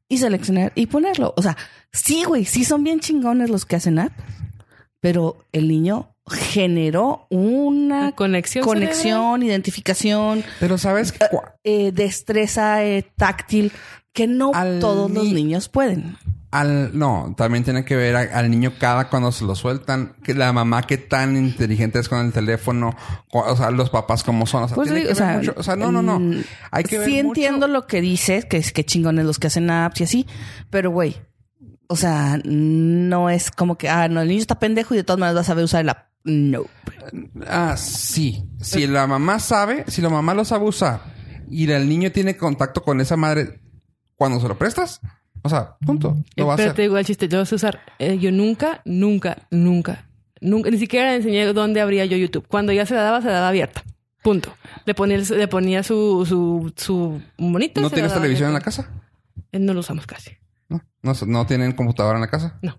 y 0.08 0.18
seleccionar 0.18 0.72
y 0.74 0.86
ponerlo. 0.86 1.34
O 1.36 1.42
sea, 1.42 1.56
sí, 1.92 2.24
güey, 2.24 2.44
sí 2.44 2.64
son 2.64 2.82
bien 2.82 3.00
chingones 3.00 3.50
los 3.50 3.66
que 3.66 3.76
hacen 3.76 3.98
app, 3.98 4.12
pero 5.00 5.44
el 5.52 5.68
niño 5.68 6.14
generó 6.28 7.26
una 7.30 8.12
conexión. 8.12 8.64
conexión, 8.64 9.42
identificación, 9.42 10.42
Pero 10.58 10.78
sabes 10.78 11.12
cua- 11.18 11.54
eh, 11.62 11.92
destreza 11.92 12.82
eh, 12.84 13.06
táctil 13.16 13.70
que 14.12 14.26
no 14.26 14.50
Al 14.54 14.80
todos 14.80 15.10
los 15.10 15.24
ni- 15.24 15.34
niños 15.34 15.68
pueden. 15.68 16.16
Al 16.60 16.96
no, 16.98 17.34
también 17.36 17.64
tiene 17.64 17.84
que 17.84 17.96
ver 17.96 18.16
a- 18.16 18.38
al 18.38 18.50
niño 18.50 18.72
cada 18.78 19.08
cuando 19.08 19.32
se 19.32 19.44
lo 19.44 19.54
sueltan, 19.54 20.14
que 20.22 20.34
la 20.34 20.52
mamá 20.52 20.82
qué 20.82 20.98
tan 20.98 21.36
inteligente 21.36 21.98
es 21.98 22.08
con 22.08 22.24
el 22.24 22.32
teléfono, 22.32 22.94
o, 23.32 23.56
sea, 23.56 23.70
los 23.70 23.90
papás 23.90 24.22
cómo 24.22 24.46
son, 24.46 24.64
o 24.64 24.68
sea, 24.68 24.74
Pues 24.74 24.88
tiene 24.88 25.02
sí, 25.02 25.06
que 25.06 25.12
o 25.12 25.16
ver 25.16 25.24
sea, 25.24 25.36
mucho. 25.38 25.54
O 25.56 25.62
sea, 25.62 25.76
no, 25.76 25.90
no, 25.92 26.02
no. 26.02 26.18
mm, 26.20 26.42
Hay 26.70 26.84
que 26.84 26.98
ver 26.98 27.06
sí 27.08 27.14
mucho. 27.22 27.26
entiendo 27.28 27.68
lo 27.68 27.86
que 27.86 28.00
dices, 28.00 28.44
que 28.44 28.56
es 28.56 28.72
que 28.72 28.84
chingones 28.84 29.24
los 29.24 29.38
que 29.38 29.48
hacen 29.48 29.70
apps 29.70 30.00
y 30.00 30.04
así, 30.04 30.26
pero 30.70 30.90
güey, 30.90 31.16
o 31.88 31.96
sea, 31.96 32.38
no 32.44 33.30
es 33.30 33.50
como 33.50 33.76
que, 33.78 33.88
ah, 33.88 34.08
no, 34.08 34.20
el 34.20 34.28
niño 34.28 34.40
está 34.40 34.58
pendejo 34.58 34.94
y 34.94 34.96
de 34.98 35.04
todas 35.04 35.20
maneras 35.20 35.36
va 35.36 35.40
a 35.42 35.44
saber 35.44 35.64
usar 35.64 35.82
el 35.82 35.90
app. 35.90 36.06
No. 36.24 36.62
Ah, 37.46 37.76
sí. 37.76 38.44
Si 38.60 38.86
la 38.88 39.06
mamá 39.06 39.38
sabe, 39.38 39.84
si 39.86 40.02
la 40.02 40.08
mamá 40.08 40.34
lo 40.34 40.44
sabe 40.44 40.64
usar 40.64 41.00
y 41.48 41.70
el 41.70 41.88
niño 41.88 42.10
tiene 42.10 42.36
contacto 42.36 42.82
con 42.82 43.00
esa 43.00 43.16
madre 43.16 43.60
cuando 44.16 44.40
se 44.40 44.48
lo 44.48 44.58
prestas, 44.58 45.00
o 45.46 45.48
sea, 45.48 45.76
punto. 45.84 46.16
Lo 46.36 46.46
va 46.46 46.54
a 46.54 46.56
Pero 46.56 46.74
te 46.74 46.82
digo 46.82 46.98
el 46.98 47.04
chiste, 47.06 47.28
yo 47.28 47.44
sé 47.44 47.54
usar. 47.54 47.80
eh, 47.98 48.18
yo 48.18 48.30
nunca, 48.30 48.82
nunca, 48.84 49.38
nunca, 49.50 50.06
nunca, 50.40 50.70
ni 50.70 50.78
siquiera 50.78 51.10
le 51.10 51.16
enseñé 51.16 51.44
dónde 51.52 51.80
abría 51.80 52.04
yo 52.04 52.16
YouTube. 52.16 52.46
Cuando 52.46 52.72
ya 52.72 52.84
se 52.86 52.94
la 52.94 53.02
daba, 53.02 53.20
se 53.20 53.28
la 53.28 53.34
daba 53.34 53.48
abierta. 53.48 53.82
Punto. 54.22 54.52
Le 54.84 54.94
ponía, 54.94 55.18
le 55.18 55.48
ponía 55.48 55.82
su, 55.82 56.26
su, 56.26 56.72
su 56.76 57.20
monito. 57.38 57.80
¿No 57.80 57.90
tienes 57.90 58.12
televisión 58.12 58.48
en 58.48 58.54
la 58.54 58.60
casa? 58.60 58.90
Eh, 59.52 59.58
No 59.58 59.72
lo 59.72 59.80
usamos 59.80 60.06
casi. 60.06 60.32
¿No? 60.68 60.82
¿No, 61.02 61.12
no 61.26 61.46
tienen 61.46 61.72
computadora 61.72 62.16
en 62.16 62.22
la 62.22 62.28
casa? 62.28 62.58
No. 62.62 62.78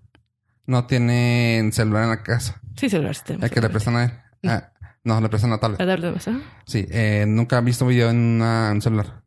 ¿No 0.66 0.86
tienen 0.86 1.72
celular 1.72 2.02
en 2.04 2.10
la 2.10 2.22
casa? 2.22 2.60
Sí, 2.76 2.90
celular 2.90 3.14
sí 3.14 3.22
tenemos. 3.24 3.44
¿El 3.44 3.50
que 3.50 3.60
le 3.62 3.70
prestan 3.70 3.96
a 3.96 4.04
él? 4.04 4.10
No. 4.42 4.52
Ah, 4.52 4.72
no, 5.04 5.20
le 5.22 5.28
prestan 5.30 5.52
a 5.54 5.58
tablet. 5.58 5.80
A 5.80 6.30
¿ah? 6.30 6.40
Sí, 6.66 6.86
eh, 6.90 7.24
nunca 7.26 7.56
han 7.56 7.64
visto 7.64 7.86
un 7.86 7.90
video 7.90 8.10
en 8.10 8.16
una- 8.18 8.66
en 8.68 8.74
un 8.74 8.82
celular. 8.82 9.22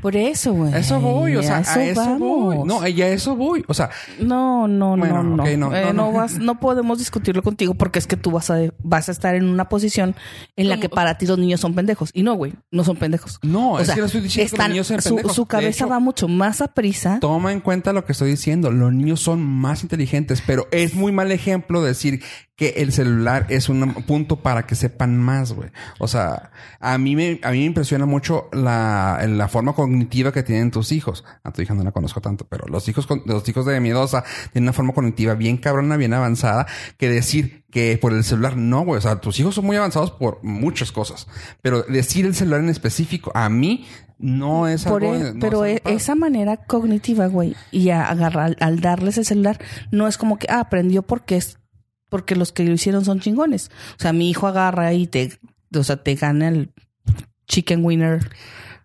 Por 0.00 0.16
eso, 0.16 0.52
güey. 0.52 0.72
A 0.72 0.78
eso 0.78 1.00
voy, 1.00 1.36
o 1.36 1.42
sea, 1.42 1.58
a 1.66 1.84
eso, 1.84 2.18
voy. 2.18 2.58
No, 2.64 2.86
y 2.86 3.02
a 3.02 3.08
eso 3.08 3.34
voy. 3.34 3.64
O 3.66 3.74
sea, 3.74 3.90
No, 4.20 4.68
no, 4.68 4.96
Bueno, 4.96 5.22
no, 5.22 5.36
no. 5.36 5.42
ok, 5.42 5.48
no, 5.58 5.74
Eh, 5.74 5.82
no, 5.86 5.92
no 5.92 5.92
no. 5.92 6.12
vas, 6.12 6.38
no 6.38 6.60
podemos 6.60 6.98
discutirlo 6.98 7.42
contigo 7.42 7.74
porque 7.74 7.98
es 7.98 8.06
que 8.06 8.16
tú 8.16 8.30
vas 8.30 8.50
a, 8.50 8.58
vas 8.82 9.08
a 9.08 9.12
estar 9.12 9.34
en 9.34 9.44
una 9.46 9.68
posición 9.68 10.14
en 10.56 10.68
la 10.68 10.78
que 10.78 10.88
para 10.88 11.18
ti 11.18 11.26
los 11.26 11.38
niños 11.38 11.60
son 11.60 11.74
pendejos. 11.74 12.10
Y 12.12 12.22
no, 12.22 12.34
güey, 12.34 12.52
no 12.70 12.84
son 12.84 12.96
pendejos. 12.96 13.38
no, 13.42 13.72
O 13.72 13.78
es 13.80 13.86
sea, 13.86 13.94
que 13.96 14.00
no 14.00 14.06
estoy 14.06 14.20
diciendo 14.20 14.50
que 14.50 14.54
están- 14.54 14.68
los 14.76 14.90
niños 14.90 15.02
su, 15.04 15.10
pendejos. 15.10 15.34
su 15.34 15.46
cabeza 15.46 15.84
hecho, 15.84 15.88
va 15.88 15.98
mucho 15.98 16.28
más 16.28 16.60
a 16.60 16.68
prisa. 16.68 17.18
Toma 17.20 17.52
en 17.52 17.60
cuenta 17.60 17.92
lo 17.92 18.04
que 18.04 18.12
estoy 18.12 18.30
diciendo. 18.30 18.70
Los 18.70 18.92
niños 18.92 19.20
son 19.20 19.42
más 19.42 19.82
inteligentes, 19.82 20.42
pero 20.46 20.68
es 20.70 20.94
muy 20.94 21.10
mal 21.12 21.32
ejemplo 21.32 21.82
decir 21.82 22.22
que 22.56 22.68
el 22.76 22.92
celular 22.92 23.46
es 23.48 23.68
un 23.68 23.94
punto 24.04 24.36
para 24.36 24.64
que 24.64 24.76
sepan 24.76 25.18
más, 25.18 25.52
güey. 25.52 25.70
O 25.98 26.06
sea, 26.06 26.52
a 26.78 26.96
mí 26.98 27.16
me, 27.16 27.40
a 27.42 27.50
mí 27.50 27.58
me 27.58 27.64
impresiona 27.64 28.06
mucho 28.06 28.48
la, 28.52 29.24
la 29.28 29.48
forma 29.48 29.72
cognitiva 29.72 30.30
que 30.32 30.44
tienen 30.44 30.70
tus 30.70 30.92
hijos. 30.92 31.24
A 31.42 31.50
tu 31.52 31.62
hija 31.62 31.74
no 31.74 31.82
la 31.82 31.90
conozco 31.90 32.20
tanto, 32.20 32.46
pero 32.48 32.66
los 32.68 32.88
hijos, 32.88 33.08
con- 33.08 33.22
los 33.26 33.48
hijos 33.48 33.66
de 33.66 33.80
miedosa 33.80 34.22
tienen 34.52 34.66
una 34.68 34.72
forma 34.72 34.92
cognitiva 34.92 35.34
bien 35.34 35.56
cabrona, 35.56 35.96
bien 35.96 36.14
avanzada, 36.14 36.66
que 36.96 37.08
decir 37.08 37.64
que 37.72 37.98
por 38.00 38.12
el 38.12 38.22
celular 38.22 38.56
no, 38.56 38.84
güey. 38.84 38.98
O 38.98 39.02
sea, 39.02 39.20
tus 39.20 39.40
hijos 39.40 39.56
son 39.56 39.64
muy 39.66 39.76
avanzados 39.76 40.12
por 40.12 40.38
muchas 40.44 40.92
cosas, 40.92 41.26
pero 41.60 41.82
decir 41.82 42.24
el 42.24 42.36
celular 42.36 42.60
en 42.60 42.68
específico, 42.68 43.32
a 43.34 43.48
mí 43.48 43.84
no 44.16 44.68
es 44.68 44.84
Por 44.84 45.02
algo. 45.04 45.16
e- 45.16 45.34
no 45.34 45.40
pero 45.40 45.64
es 45.64 45.80
e- 45.84 45.92
esa 45.94 46.14
manera 46.14 46.56
cognitiva, 46.56 47.26
güey, 47.26 47.56
y 47.72 47.90
a 47.90 48.04
agarrar, 48.08 48.56
al 48.60 48.78
darles 48.80 49.18
el 49.18 49.24
celular, 49.24 49.58
no 49.90 50.06
es 50.06 50.16
como 50.18 50.38
que 50.38 50.46
ah, 50.48 50.60
aprendió 50.60 51.02
porque 51.02 51.36
es 51.36 51.58
porque 52.14 52.36
los 52.36 52.52
que 52.52 52.62
lo 52.62 52.70
hicieron 52.70 53.04
son 53.04 53.18
chingones. 53.18 53.72
O 53.98 54.00
sea, 54.00 54.12
mi 54.12 54.30
hijo 54.30 54.46
agarra 54.46 54.92
y 54.92 55.08
te, 55.08 55.32
o 55.74 55.82
sea, 55.82 55.96
te 55.96 56.14
gana 56.14 56.46
el 56.46 56.70
chicken 57.48 57.84
winner 57.84 58.30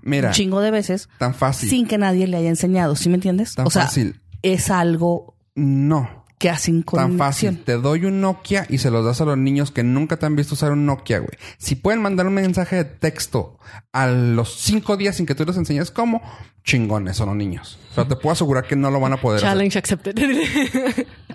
Mira, 0.02 0.30
un 0.30 0.34
chingo 0.34 0.62
de 0.62 0.72
veces 0.72 1.10
tan 1.20 1.36
fácil. 1.36 1.70
sin 1.70 1.86
que 1.86 2.00
nadie 2.00 2.26
le 2.26 2.38
haya 2.38 2.50
enseñado, 2.50 2.96
¿sí 2.96 3.08
me 3.08 3.14
entiendes? 3.14 3.54
Tan 3.54 3.68
o 3.68 3.70
sea, 3.70 3.84
fácil. 3.84 4.20
es 4.42 4.72
algo 4.72 5.36
No. 5.54 6.19
Que 6.40 6.50
hacen 6.50 6.82
con 6.84 6.98
Tan 6.98 7.18
fácil. 7.18 7.62
Te 7.64 7.74
doy 7.74 8.06
un 8.06 8.22
Nokia 8.22 8.66
y 8.70 8.78
se 8.80 8.90
los 8.90 9.06
das 9.06 9.20
a 9.20 9.26
los 9.26 9.38
niños 9.38 9.72
que 9.72 9.84
nunca 9.84 10.18
te 10.18 10.26
han 10.26 10.38
visto 10.38 10.56
usar 10.56 10.72
un 10.72 10.86
Nokia, 10.86 11.20
güey. 11.20 11.38
Si 11.58 11.76
pueden 11.76 12.02
mandar 12.02 12.26
un 12.28 12.34
mensaje 12.34 12.78
de 12.78 12.86
texto 12.86 13.60
a 13.92 14.08
los 14.08 14.56
cinco 14.56 14.96
días 14.96 15.18
sin 15.18 15.26
que 15.26 15.36
tú 15.36 15.44
les 15.46 15.58
enseñes 15.58 15.92
cómo, 15.92 16.22
chingones 16.64 17.18
son 17.18 17.28
los 17.28 17.36
niños. 17.36 17.78
Pero 17.94 18.08
te 18.08 18.16
puedo 18.16 18.32
asegurar 18.32 18.66
que 18.66 18.78
no 18.78 18.90
lo 18.90 19.02
van 19.02 19.14
a 19.14 19.18
poder 19.18 19.38
hacer. 19.40 19.50
Challenge 19.50 19.78
accepted. 19.78 20.16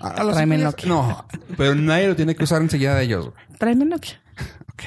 A, 0.01 0.09
a 0.09 0.25
los 0.25 0.33
Tráeme 0.35 0.57
Nokia. 0.57 0.89
No, 0.89 1.27
pero 1.57 1.75
nadie 1.75 2.09
lo 2.09 2.17
tiene 2.17 2.35
que 2.35 2.45
usar 2.45 2.63
enseguida 2.63 2.95
de 2.95 3.05
ellos, 3.05 3.27
güey. 3.27 3.59
Tráeme 3.59 3.85
Nokia. 3.85 4.21
Ok. 4.73 4.83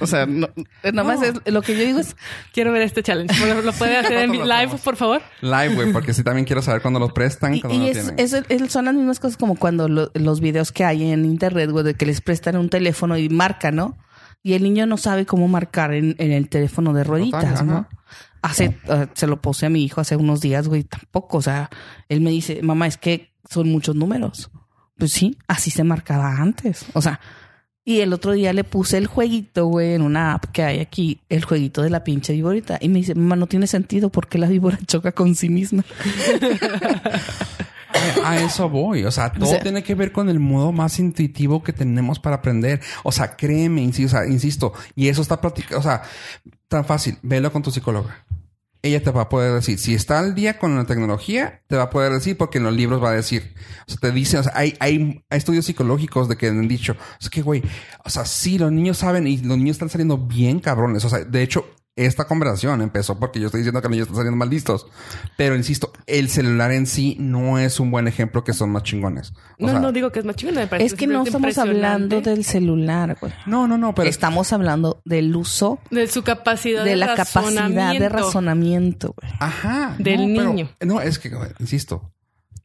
O 0.00 0.06
sea, 0.06 0.26
no, 0.26 0.48
nada 0.84 1.02
más 1.02 1.22
es, 1.22 1.34
lo 1.50 1.62
que 1.62 1.74
yo 1.78 1.84
digo 1.84 1.98
es 1.98 2.14
Quiero 2.52 2.72
ver 2.72 2.82
este 2.82 3.02
challenge. 3.02 3.34
¿Lo, 3.46 3.62
lo 3.62 3.72
puede 3.72 3.96
hacer 3.96 4.18
en 4.18 4.32
lo 4.38 4.44
live, 4.44 4.72
por 4.84 4.96
favor? 4.96 5.22
Live, 5.40 5.74
güey, 5.74 5.92
porque 5.92 6.12
sí 6.12 6.22
también 6.22 6.44
quiero 6.44 6.60
saber 6.60 6.82
cuándo 6.82 7.00
los 7.00 7.12
prestan, 7.12 7.54
Y, 7.54 7.60
no 7.62 7.70
es, 7.86 7.92
tienen. 7.92 8.14
es- 8.18 8.32
es- 8.34 8.70
son 8.72 8.84
las 8.84 8.94
mismas 8.94 9.18
cosas 9.18 9.36
como 9.38 9.56
cuando 9.56 9.88
lo- 9.88 10.10
los 10.14 10.40
videos 10.40 10.72
que 10.72 10.84
hay 10.84 11.10
en 11.10 11.24
internet, 11.24 11.70
güey, 11.70 11.84
de 11.84 11.94
que 11.94 12.04
les 12.04 12.20
prestan 12.20 12.56
un 12.58 12.68
teléfono 12.68 13.16
y 13.16 13.28
marca, 13.30 13.70
¿no? 13.70 13.96
Y 14.42 14.52
el 14.54 14.62
niño 14.62 14.86
no 14.86 14.96
sabe 14.98 15.24
cómo 15.26 15.48
marcar 15.48 15.92
en, 15.94 16.14
en 16.18 16.32
el 16.32 16.48
teléfono 16.48 16.92
de 16.92 17.02
rueditas, 17.04 17.42
Total, 17.60 17.66
¿no? 17.66 17.88
Hace, 18.42 18.76
eh, 18.88 19.06
se 19.14 19.26
lo 19.26 19.40
puse 19.40 19.66
a 19.66 19.70
mi 19.70 19.82
hijo 19.82 20.00
hace 20.00 20.14
unos 20.16 20.40
días, 20.40 20.68
güey, 20.68 20.84
tampoco. 20.84 21.38
O 21.38 21.42
sea, 21.42 21.68
él 22.08 22.20
me 22.20 22.30
dice, 22.30 22.60
mamá, 22.62 22.86
es 22.86 22.96
que 22.98 23.32
son 23.50 23.68
muchos 23.70 23.96
números. 23.96 24.50
Pues 24.98 25.12
sí, 25.12 25.36
así 25.48 25.70
se 25.70 25.82
marcaba 25.82 26.36
antes. 26.36 26.84
O 26.92 27.02
sea, 27.02 27.18
y 27.88 28.00
el 28.00 28.12
otro 28.12 28.32
día 28.32 28.52
le 28.52 28.64
puse 28.64 28.98
el 28.98 29.06
jueguito, 29.06 29.66
güey, 29.66 29.94
en 29.94 30.02
una 30.02 30.34
app 30.34 30.46
que 30.52 30.62
hay 30.64 30.80
aquí, 30.80 31.20
el 31.28 31.44
jueguito 31.44 31.82
de 31.82 31.88
la 31.90 32.02
pinche 32.04 32.32
víborita. 32.32 32.78
Y 32.80 32.88
me 32.88 32.98
dice, 32.98 33.14
mamá, 33.14 33.36
no 33.36 33.46
tiene 33.46 33.66
sentido 33.68 34.10
porque 34.10 34.38
la 34.38 34.48
víbora 34.48 34.76
choca 34.86 35.12
con 35.12 35.36
sí 35.36 35.48
misma. 35.48 35.84
A, 38.24 38.30
a 38.30 38.40
eso 38.42 38.68
voy. 38.68 39.04
O 39.04 39.10
sea, 39.10 39.32
todo 39.32 39.46
sea- 39.48 39.60
tiene 39.60 39.82
que 39.82 39.94
ver 39.94 40.10
con 40.12 40.28
el 40.28 40.40
modo 40.40 40.72
más 40.72 40.98
intuitivo 40.98 41.62
que 41.62 41.72
tenemos 41.72 42.18
para 42.18 42.36
aprender. 42.36 42.80
O 43.04 43.12
sea, 43.12 43.36
créeme, 43.36 43.82
insi- 43.82 44.06
o 44.06 44.08
sea, 44.08 44.26
insisto, 44.26 44.72
y 44.94 45.08
eso 45.08 45.22
está 45.22 45.40
platicado. 45.40 45.78
O 45.80 45.82
sea, 45.82 46.02
tan 46.68 46.84
fácil. 46.84 47.18
Velo 47.22 47.52
con 47.52 47.62
tu 47.62 47.70
psicóloga. 47.70 48.24
Ella 48.82 49.02
te 49.02 49.10
va 49.10 49.22
a 49.22 49.28
poder 49.28 49.52
decir, 49.52 49.78
si 49.78 49.94
está 49.94 50.18
al 50.18 50.34
día 50.34 50.58
con 50.58 50.76
la 50.76 50.84
tecnología, 50.84 51.62
te 51.66 51.76
va 51.76 51.84
a 51.84 51.90
poder 51.90 52.12
decir 52.12 52.36
porque 52.36 52.58
en 52.58 52.64
los 52.64 52.74
libros 52.74 53.02
va 53.02 53.10
a 53.10 53.14
decir. 53.14 53.54
O 53.86 53.90
sea, 53.90 53.98
te 53.98 54.12
dice, 54.12 54.38
o 54.38 54.42
sea, 54.42 54.52
hay, 54.54 54.76
hay 54.80 55.22
estudios 55.30 55.66
psicológicos 55.66 56.28
de 56.28 56.36
que 56.36 56.48
han 56.48 56.68
dicho, 56.68 56.92
o 56.92 57.20
sea, 57.20 57.30
que 57.30 57.42
güey, 57.42 57.62
o 58.04 58.10
sea, 58.10 58.24
sí, 58.24 58.58
los 58.58 58.72
niños 58.72 58.98
saben 58.98 59.26
y 59.26 59.38
los 59.38 59.58
niños 59.58 59.76
están 59.76 59.88
saliendo 59.88 60.18
bien 60.18 60.60
cabrones. 60.60 61.04
O 61.04 61.08
sea, 61.08 61.20
de 61.20 61.42
hecho, 61.42 61.66
esta 61.96 62.26
conversación 62.26 62.82
empezó 62.82 63.18
porque 63.18 63.40
yo 63.40 63.46
estoy 63.46 63.60
diciendo 63.60 63.80
que 63.80 63.88
los 63.88 63.92
niños 63.92 64.04
están 64.06 64.16
saliendo 64.16 64.36
mal 64.36 64.50
listos. 64.50 64.86
Pero 65.36 65.56
insisto, 65.56 65.92
el 66.06 66.28
celular 66.28 66.70
en 66.72 66.86
sí 66.86 67.16
no 67.18 67.58
es 67.58 67.80
un 67.80 67.90
buen 67.90 68.06
ejemplo 68.06 68.44
que 68.44 68.52
son 68.52 68.70
más 68.70 68.82
chingones. 68.82 69.32
O 69.58 69.64
No, 69.66 69.68
sea, 69.70 69.80
no 69.80 69.92
digo 69.92 70.12
que 70.12 70.18
es 70.18 70.24
más 70.26 70.36
chingón. 70.36 70.56
me 70.56 70.66
parece 70.66 70.86
Es 70.86 70.94
que 70.94 71.06
no 71.06 71.24
estamos 71.24 71.56
hablando 71.58 72.20
del 72.20 72.44
celular, 72.44 73.16
güey. 73.20 73.32
no, 73.46 73.66
no, 73.66 73.78
no, 73.78 73.94
pero 73.94 74.08
Estamos 74.10 74.52
hablando 74.52 75.00
del 75.04 75.34
uso 75.34 75.78
de 75.90 76.06
su 76.06 76.22
capacidad 76.22 76.84
de 76.84 76.90
de, 76.90 76.96
la 76.96 77.14
capacidad 77.14 77.70
de 77.98 78.08
razonamiento. 78.08 79.14
güey. 79.20 79.32
Ajá. 79.40 79.96
Del 79.98 80.32
no, 80.34 80.38
pero- 80.40 80.52
niño. 80.52 80.68
no, 80.84 81.00
es 81.00 81.18
que, 81.18 81.30
güey, 81.30 81.50
insisto. 81.60 82.12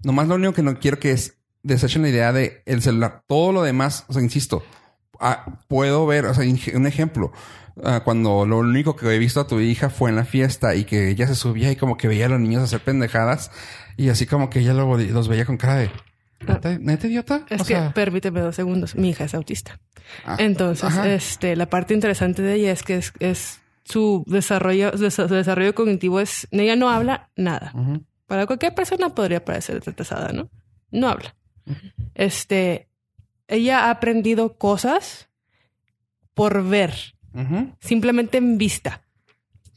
Nomás 0.04 0.28
lo 0.28 0.36
único 0.36 0.54
que 0.54 0.64
no 0.64 0.78
quiero 0.80 1.00
que 1.00 1.12
es 1.12 1.38
desechen 1.64 2.02
la 2.02 2.10
idea 2.10 2.34
de 2.34 2.64
el 2.66 2.82
celular. 2.82 3.24
Todo 3.28 3.52
lo 3.54 3.62
demás, 3.64 4.04
o 4.08 4.14
sea, 4.14 4.22
insisto, 4.22 4.64
ah, 5.22 5.60
puedo 5.68 6.06
ver, 6.06 6.26
o 6.26 6.34
sea, 6.34 6.44
un 6.76 6.86
ejemplo. 6.88 7.32
ah, 7.84 8.02
cuando 8.04 8.46
lo 8.46 8.58
único 8.60 8.96
que 8.98 9.08
he 9.16 9.18
visto 9.20 9.40
a 9.40 9.48
tu 9.48 9.60
hija 9.62 9.90
fue 9.90 10.10
en 10.10 10.18
la 10.18 10.26
fiesta 10.26 10.76
y 10.76 10.84
que 10.84 11.10
ella 11.10 11.26
se 11.28 11.36
subía 11.36 11.72
y 11.72 11.76
como 11.78 11.96
que 11.96 12.08
veía 12.10 12.26
a 12.26 12.30
los 12.30 12.40
niños 12.40 12.64
hacer 12.64 12.82
pendejadas 12.82 13.50
y 13.98 14.10
así 14.10 14.26
como 14.26 14.50
que 14.50 14.60
ella 14.60 14.74
lo- 14.74 14.98
los 14.98 15.28
veía 15.30 15.46
con 15.46 15.56
cara 15.58 15.76
de 15.76 15.90
¿Neta, 16.46 16.78
neta, 16.80 17.08
idiota? 17.08 17.46
Es 17.52 17.62
O 17.62 17.66
que, 17.66 17.74
sea, 17.76 17.94
permíteme 17.94 18.40
dos 18.42 18.56
segundos. 18.56 18.96
Mi 18.96 19.12
hija 19.12 19.26
es 19.26 19.36
autista. 19.36 19.80
ah, 20.26 20.38
Entonces, 20.40 20.86
ajá. 20.86 21.08
este, 21.08 21.56
la 21.56 21.70
parte 21.70 21.94
interesante 21.94 22.42
de 22.42 22.56
ella 22.56 22.72
es 22.72 22.82
que 22.82 22.96
es, 22.98 23.14
es 23.20 23.62
su 23.86 24.24
desarrollo, 24.26 24.92
su 24.98 25.28
desarrollo 25.28 25.76
cognitivo 25.76 26.20
es, 26.20 26.48
ella 26.50 26.76
no 26.76 26.90
habla 26.90 27.30
nada. 27.36 27.74
Para 28.26 28.48
cualquier 28.48 28.74
persona 28.74 29.14
podría 29.14 29.46
parecer 29.46 29.84
retrasada, 29.86 30.32
¿no? 30.34 30.50
No 30.90 31.10
habla. 31.10 31.36
Este, 32.16 32.88
ella 33.52 33.86
ha 33.86 33.92
aprendido 33.92 34.58
cosas 34.58 35.30
por 36.34 36.68
ver, 36.68 36.94
simplemente 37.80 38.38
en 38.38 38.58
vista. 38.58 39.04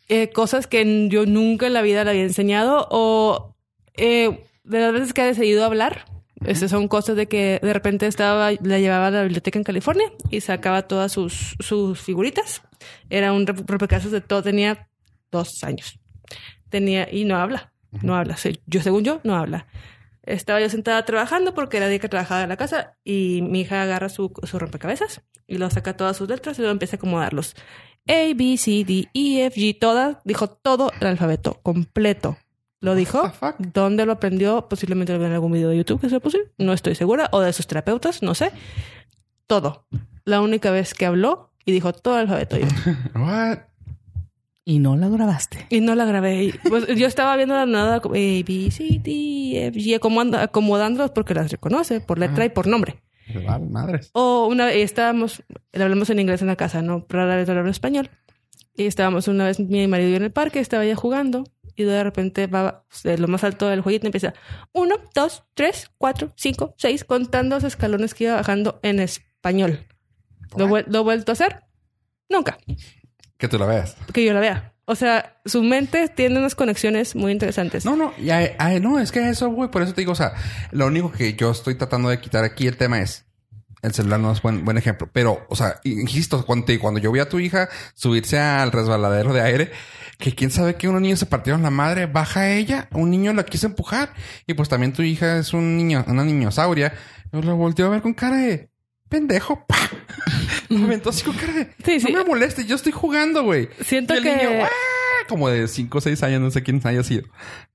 Eh, 0.09 0.31
cosas 0.31 0.67
que 0.67 1.09
yo 1.09 1.27
nunca 1.27 1.67
en 1.67 1.73
la 1.73 1.83
vida 1.83 2.05
le 2.05 2.11
había 2.11 2.23
enseñado 2.23 2.87
o 2.91 3.55
eh, 3.97 4.45
de 4.63 4.81
las 4.81 4.93
veces 4.93 5.13
que 5.13 5.23
ha 5.23 5.27
decidido 5.27 5.65
hablar. 5.65 6.05
Estas 6.45 6.71
son 6.71 6.89
cosas 6.89 7.17
de 7.17 7.27
que 7.27 7.59
de 7.63 7.73
repente 7.73 8.07
estaba, 8.07 8.53
la 8.53 8.79
llevaba 8.79 9.09
a 9.09 9.11
la 9.11 9.23
biblioteca 9.23 9.59
en 9.59 9.65
California 9.65 10.13
y 10.31 10.41
sacaba 10.41 10.83
todas 10.83 11.11
sus, 11.11 11.57
sus 11.59 12.01
figuritas. 12.01 12.63
Era 13.11 13.33
un 13.33 13.47
rompecabezas 13.47 14.13
de 14.13 14.21
todo, 14.21 14.43
tenía 14.43 14.89
dos 15.33 15.65
años. 15.65 15.99
Tenía, 16.69 17.09
y 17.11 17.25
no 17.25 17.37
habla, 17.37 17.73
no 18.03 18.15
habla. 18.15 18.37
Yo, 18.67 18.83
según 18.83 19.05
yo, 19.05 19.21
no 19.25 19.37
habla. 19.37 19.67
Estaba 20.27 20.61
yo 20.61 20.69
sentada 20.71 21.05
trabajando 21.05 21.55
porque 21.55 21.77
era 21.77 21.89
día 21.89 21.99
que 21.99 22.09
trabajaba 22.09 22.43
en 22.43 22.49
la 22.49 22.57
casa 22.57 22.97
y 23.05 23.41
mi 23.43 23.61
hija 23.61 23.83
agarra 23.83 24.09
su, 24.09 24.33
su 24.43 24.59
rompecabezas 24.59 25.23
y 25.47 25.59
lo 25.59 25.69
saca 25.71 25.97
todas 25.97 26.17
sus 26.17 26.29
letras 26.29 26.59
y 26.59 26.63
luego 26.63 26.73
empieza 26.73 26.97
a 26.97 26.99
acomodarlos. 26.99 27.55
A, 28.07 28.35
B, 28.35 28.57
C, 28.57 28.85
D, 28.85 29.09
E, 29.15 29.47
F, 29.47 29.61
G, 29.61 29.79
todas, 29.79 30.19
dijo 30.25 30.49
todo 30.49 30.91
el 31.01 31.07
alfabeto 31.07 31.61
completo. 31.63 32.39
Lo 32.81 32.95
dijo. 32.95 33.33
¿Dónde 33.59 34.05
lo 34.05 34.13
aprendió? 34.13 34.69
Posiblemente 34.69 35.15
lo 35.15 35.19
vio 35.19 35.29
en 35.29 35.33
algún 35.33 35.53
video 35.53 35.71
de 35.71 35.79
YouTube 35.79 36.03
que 36.03 36.11
se 36.11 36.17
lo 36.17 36.21
puse. 36.21 36.53
No 36.59 36.75
estoy 36.75 36.95
segura. 36.95 37.31
O 37.33 37.41
de 37.41 37.51
sus 37.55 37.67
terapeutas, 37.67 38.23
no 38.23 38.35
sé. 38.35 38.53
Todo. 39.47 39.87
La 40.27 40.43
única 40.43 40.71
vez 40.71 40.93
que 40.93 41.07
habló 41.07 41.51
y 41.65 41.73
dijo 41.73 41.95
todo 41.95 42.17
el 42.17 42.23
alfabeto. 42.23 42.59
Yo. 42.59 42.67
What? 43.15 43.61
Y 44.65 44.78
no 44.78 44.97
la 44.97 45.09
grabaste. 45.09 45.66
Y 45.69 45.81
no 45.81 45.95
la 45.95 46.07
grabé. 46.07 46.45
Y, 46.45 46.53
Pues 46.69 46.86
yo 46.86 47.07
estaba 47.07 47.36
viendo 47.36 47.55
la 47.55 47.66
nada 47.66 47.97
A, 47.97 48.01
B, 48.09 48.69
C, 48.70 49.01
D, 49.03 49.66
F, 49.66 49.78
G, 49.78 49.95
acomodándolos 49.95 51.11
porque 51.11 51.35
las 51.35 51.51
reconoce 51.51 52.01
por 52.01 52.19
letra 52.19 52.47
y 52.47 52.49
por 52.49 52.66
nombre. 52.66 53.03
Vale, 53.47 53.66
madres. 53.66 54.11
O 54.12 54.47
una 54.47 54.66
vez 54.66 54.77
estábamos, 54.77 55.43
le 55.73 55.82
hablamos 55.82 56.09
en 56.11 56.19
inglés 56.19 56.41
en 56.41 56.49
la 56.49 56.57
casa, 56.57 56.82
¿no? 56.82 57.05
Rara 57.09 57.36
vez 57.36 57.49
hablamos 57.49 57.69
en 57.69 57.73
español. 57.73 58.11
Y 58.77 58.86
estábamos 58.86 59.28
una 59.28 59.45
vez 59.45 59.61
mi 59.61 59.86
marido 59.86 60.11
y 60.11 60.15
en 60.15 60.24
el 60.24 60.32
parque, 60.32 60.61
estaba 60.61 60.85
ella 60.85 60.97
jugando. 60.97 61.45
Y 61.77 61.82
de 61.82 62.03
repente 62.03 62.47
va 62.47 62.85
de 63.03 63.19
lo 63.19 63.28
más 63.28 63.43
alto 63.45 63.69
del 63.69 63.81
jueguito 63.81 64.07
empieza 64.07 64.32
uno, 64.73 64.95
dos, 65.12 65.45
tres, 65.55 65.91
cuatro, 65.99 66.32
cinco, 66.36 66.74
seis, 66.78 67.05
contando 67.05 67.57
los 67.57 67.65
escalones 67.65 68.15
que 68.15 68.24
iba 68.24 68.36
bajando 68.36 68.78
en 68.82 69.01
español. 69.01 69.85
¿Lo, 70.57 70.69
lo 70.69 70.99
he 71.01 71.03
vuelto 71.03 71.32
a 71.32 71.35
hacer? 71.35 71.65
Nunca. 72.28 72.59
Que 73.45 73.49
tú 73.49 73.59
la 73.59 73.66
veas. 73.66 73.95
Que 74.15 74.25
yo 74.25 74.33
la 74.33 74.41
vea. 74.41 74.73
O 74.87 74.95
sea, 74.95 75.37
su 75.45 75.62
mente 75.62 76.09
tiene 76.09 76.39
unas 76.39 76.55
conexiones 76.55 77.15
muy 77.15 77.31
interesantes. 77.31 77.85
No, 77.85 77.95
no, 77.95 78.15
y 78.19 78.31
a- 78.31 78.55
a- 78.59 78.79
no, 78.81 78.99
es 78.99 79.12
que 79.12 79.29
eso, 79.29 79.51
güey, 79.51 79.71
por 79.71 79.83
eso 79.83 79.93
te 79.93 80.01
digo, 80.01 80.12
o 80.12 80.15
sea, 80.15 80.33
lo 80.73 80.87
único 80.87 81.12
que 81.12 81.35
yo 81.35 81.51
estoy 81.51 81.75
tratando 81.75 82.09
de 82.09 82.21
quitar 82.21 82.43
aquí 82.45 82.66
el 82.66 82.79
tema 82.79 83.01
es 83.01 83.27
el 83.83 83.93
celular 83.93 84.19
no 84.19 84.33
es 84.33 84.41
buen, 84.41 84.65
buen 84.65 84.79
ejemplo, 84.79 85.11
pero, 85.12 85.45
o 85.51 85.57
sea, 85.57 85.79
insisto, 85.85 86.47
cuando, 86.47 86.65
cuando 86.81 87.01
yo 87.01 87.12
vi 87.12 87.21
a 87.21 87.29
tu 87.29 87.39
hija 87.39 87.69
subirse 87.95 88.39
al 88.39 88.73
resbaladero 88.73 89.35
de 89.35 89.43
aire, 89.43 89.73
que 90.16 90.35
quién 90.35 90.51
sabe 90.51 90.77
que 90.77 90.89
unos 90.89 91.03
niños 91.03 91.19
se 91.19 91.27
partieron 91.27 91.62
la 91.62 91.69
madre, 91.69 92.07
baja 92.07 92.49
ella, 92.51 92.89
un 92.93 93.11
niño 93.11 93.35
la 93.35 93.45
quiso 93.45 93.66
empujar 93.66 94.15
y 94.47 94.55
pues 94.55 94.71
también 94.71 94.95
tu 94.95 95.03
hija 95.03 95.37
es 95.37 95.53
un 95.53 95.77
niño, 95.77 96.03
una 96.09 96.25
niñosauria, 96.25 96.95
yo 97.31 97.43
lo 97.43 97.57
volteó 97.57 97.85
a 97.87 97.91
ver 97.91 98.01
con 98.01 98.15
cara 98.15 98.37
de 98.39 98.71
pendejo, 99.15 99.65
pa. 99.66 99.77
Lo 100.69 100.85
aventó 100.85 101.11
así 101.11 101.23
con 101.23 101.36
cara 101.36 101.53
de, 101.53 101.74
Sí, 101.85 102.01
sí. 102.01 102.12
no 102.12 102.19
me 102.20 102.24
moleste, 102.24 102.65
yo 102.65 102.74
estoy 102.77 102.93
jugando, 102.93 103.45
güey. 103.45 103.69
Siento 103.85 104.15
Y 104.15 104.19
el 104.19 104.23
que- 104.24 104.36
niño, 104.36 104.65
"¡Ah!", 104.65 104.69
como 105.28 105.49
de 105.49 105.69
5 105.69 105.99
o 105.99 106.01
6 106.01 106.23
años, 106.23 106.41
no 106.41 106.51
sé 106.51 106.62
quién 106.62 106.81
haya 106.85 107.03
sido. 107.03 107.23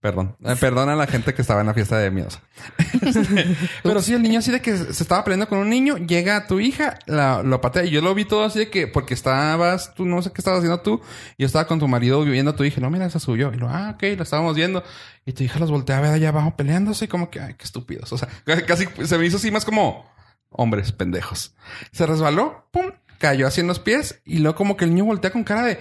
Perdón. 0.01 0.35
Eh, 0.45 0.55
perdona 0.59 0.93
a 0.93 0.95
la 0.95 1.07
gente 1.07 1.33
que 1.33 1.41
estaba 1.41 1.61
en 1.61 1.67
la 1.67 1.73
fiesta 1.73 1.97
de 1.97 2.11
miedos. 2.11 2.39
Pero 3.83 4.01
sí, 4.01 4.13
el 4.13 4.21
niño 4.21 4.39
así 4.39 4.51
de 4.51 4.61
que 4.61 4.75
se 4.77 5.03
estaba 5.03 5.23
peleando 5.23 5.47
con 5.47 5.57
un 5.59 5.69
niño, 5.69 5.97
llega 5.97 6.35
a 6.35 6.47
tu 6.47 6.59
hija, 6.59 6.99
la, 7.07 7.41
lo 7.43 7.59
patea. 7.61 7.85
Y 7.85 7.89
yo 7.89 8.01
lo 8.01 8.13
vi 8.13 8.25
todo 8.25 8.43
así 8.43 8.59
de 8.59 8.69
que, 8.69 8.85
porque 8.87 9.13
estabas, 9.13 9.93
tú 9.95 10.05
no 10.05 10.21
sé 10.21 10.31
qué 10.31 10.41
estabas 10.41 10.59
haciendo 10.59 10.81
tú. 10.81 11.01
Y 11.37 11.43
yo 11.43 11.47
estaba 11.47 11.65
con 11.67 11.79
tu 11.79 11.87
marido 11.87 12.23
viviendo 12.23 12.51
a 12.51 12.55
tu 12.55 12.63
hija. 12.63 12.81
No, 12.81 12.89
mira, 12.89 13.09
se 13.09 13.19
subió. 13.19 13.51
Y 13.53 13.57
lo, 13.57 13.67
ah, 13.69 13.93
ok, 13.95 14.03
lo 14.17 14.23
estábamos 14.23 14.55
viendo. 14.55 14.83
Y 15.25 15.33
tu 15.33 15.43
hija 15.43 15.57
los 15.59 15.71
voltea 15.71 15.97
a 15.97 16.01
ver 16.01 16.11
allá 16.13 16.29
abajo 16.29 16.55
peleándose. 16.55 17.05
Y 17.05 17.07
como 17.07 17.29
que, 17.31 17.39
ay, 17.39 17.55
qué 17.57 17.63
estúpidos. 17.65 18.11
O 18.13 18.17
sea, 18.17 18.27
casi 18.67 18.87
se 19.05 19.17
me 19.17 19.25
hizo 19.25 19.37
así 19.37 19.49
más 19.51 19.65
como 19.65 20.05
hombres 20.49 20.91
pendejos. 20.91 21.55
Se 21.91 22.05
resbaló, 22.05 22.67
pum, 22.71 22.91
cayó 23.17 23.47
así 23.47 23.61
en 23.61 23.67
los 23.67 23.79
pies. 23.79 24.21
Y 24.25 24.39
luego 24.39 24.55
como 24.57 24.77
que 24.77 24.85
el 24.85 24.93
niño 24.93 25.05
voltea 25.05 25.31
con 25.31 25.43
cara 25.43 25.63
de, 25.63 25.79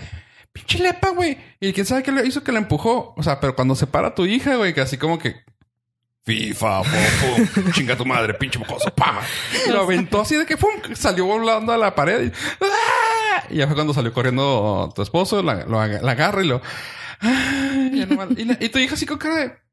pinche 0.52 0.78
lepa, 0.78 1.10
güey. 1.10 1.38
Y 1.60 1.72
quién 1.72 1.86
sabe 1.86 2.02
qué 2.02 2.12
le 2.12 2.26
hizo 2.26 2.42
que 2.44 2.52
la 2.52 2.58
empujó. 2.58 3.14
O 3.16 3.22
sea, 3.22 3.40
pero 3.40 3.54
cuando 3.54 3.74
se 3.74 3.86
para 3.86 4.14
tu 4.14 4.24
hija, 4.26 4.56
güey, 4.56 4.74
que 4.74 4.80
así 4.80 4.96
como 4.98 5.18
que 5.18 5.36
FIFA, 6.24 6.82
pum, 6.82 7.46
pum, 7.64 7.72
chinga 7.72 7.96
tu 7.96 8.04
madre, 8.04 8.34
pinche 8.34 8.58
mocoso, 8.58 8.90
pa. 8.94 9.20
Y 9.66 9.70
lo 9.70 9.82
aventó 9.82 10.20
así 10.20 10.36
de 10.36 10.44
que 10.44 10.56
pum, 10.56 10.70
salió 10.94 11.24
volando 11.24 11.72
a 11.72 11.78
la 11.78 11.94
pared. 11.94 12.26
Y, 12.26 12.32
¡ah! 12.60 13.44
y 13.48 13.56
ya 13.56 13.66
fue 13.66 13.74
cuando 13.74 13.94
salió 13.94 14.12
corriendo 14.12 14.92
tu 14.94 15.00
esposo, 15.02 15.42
la, 15.42 15.64
lo 15.64 15.84
la 15.86 16.12
agarra 16.12 16.44
y 16.44 16.48
lo. 16.48 16.60
¡ah! 17.20 17.88
Y, 17.92 18.00
ya 18.00 18.06
nomás- 18.06 18.38
y 18.38 18.44
la- 18.44 18.58
y 18.60 18.68
tu 18.68 18.78
hija 18.78 18.94
así 18.94 19.06
con 19.06 19.16
cara 19.18 19.36
de 19.36 19.67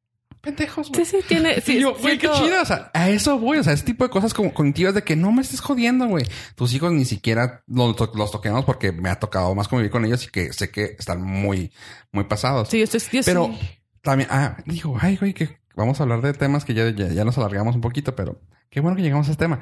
pendejos, 0.46 0.90
güey. 0.90 1.04
Sí, 1.06 1.18
sí, 1.18 1.26
tiene. 1.28 1.60
Sí, 1.66 1.78
y 1.78 1.82
yo, 1.82 1.96
güey, 1.96 2.18
qué 2.18 2.30
chido. 2.30 2.62
O 2.62 2.66
sea, 2.66 2.92
a 2.94 3.10
eso 3.10 3.38
voy. 3.38 3.58
O 3.58 3.64
sea, 3.64 3.74
ese 3.74 3.84
tipo 3.84 4.04
de 4.04 4.10
cosas 4.10 4.34
como 4.34 4.54
cognitivas 4.54 4.94
de 4.94 5.04
que 5.04 5.16
no 5.16 5.32
me 5.32 5.42
estés 5.42 5.60
jodiendo, 5.60 6.08
güey. 6.08 6.26
Tus 6.56 6.74
hijos 6.74 6.92
ni 6.94 7.06
siquiera 7.06 7.64
los, 7.68 7.96
los 8.14 8.32
toquemos 8.32 8.64
porque 8.64 8.92
me 8.92 9.10
ha 9.10 9.20
tocado 9.20 9.54
más 9.56 9.68
convivir 9.68 9.92
con 9.92 10.06
ellos 10.06 10.26
y 10.26 10.30
que 10.30 10.54
sé 10.54 10.70
que 10.70 10.96
están 10.98 11.22
muy, 11.22 11.72
muy 12.12 12.24
pasados. 12.26 12.70
Sí, 12.70 12.82
estoy, 12.82 13.02
yo 13.12 13.22
Pero 13.26 13.50
sí. 13.60 13.68
también, 14.02 14.30
ah, 14.32 14.58
digo, 14.66 14.98
ay, 15.02 15.18
güey, 15.18 15.34
que 15.34 15.58
vamos 15.76 16.00
a 16.00 16.04
hablar 16.04 16.22
de 16.22 16.34
temas 16.34 16.64
que 16.64 16.74
ya, 16.74 16.90
ya, 16.90 17.08
ya 17.10 17.26
nos 17.26 17.38
alargamos 17.38 17.76
un 17.76 17.82
poquito, 17.82 18.16
pero 18.16 18.40
qué 18.70 18.80
bueno 18.80 18.96
que 18.96 19.02
llegamos 19.02 19.28
a 19.28 19.32
este 19.32 19.44
tema. 19.44 19.60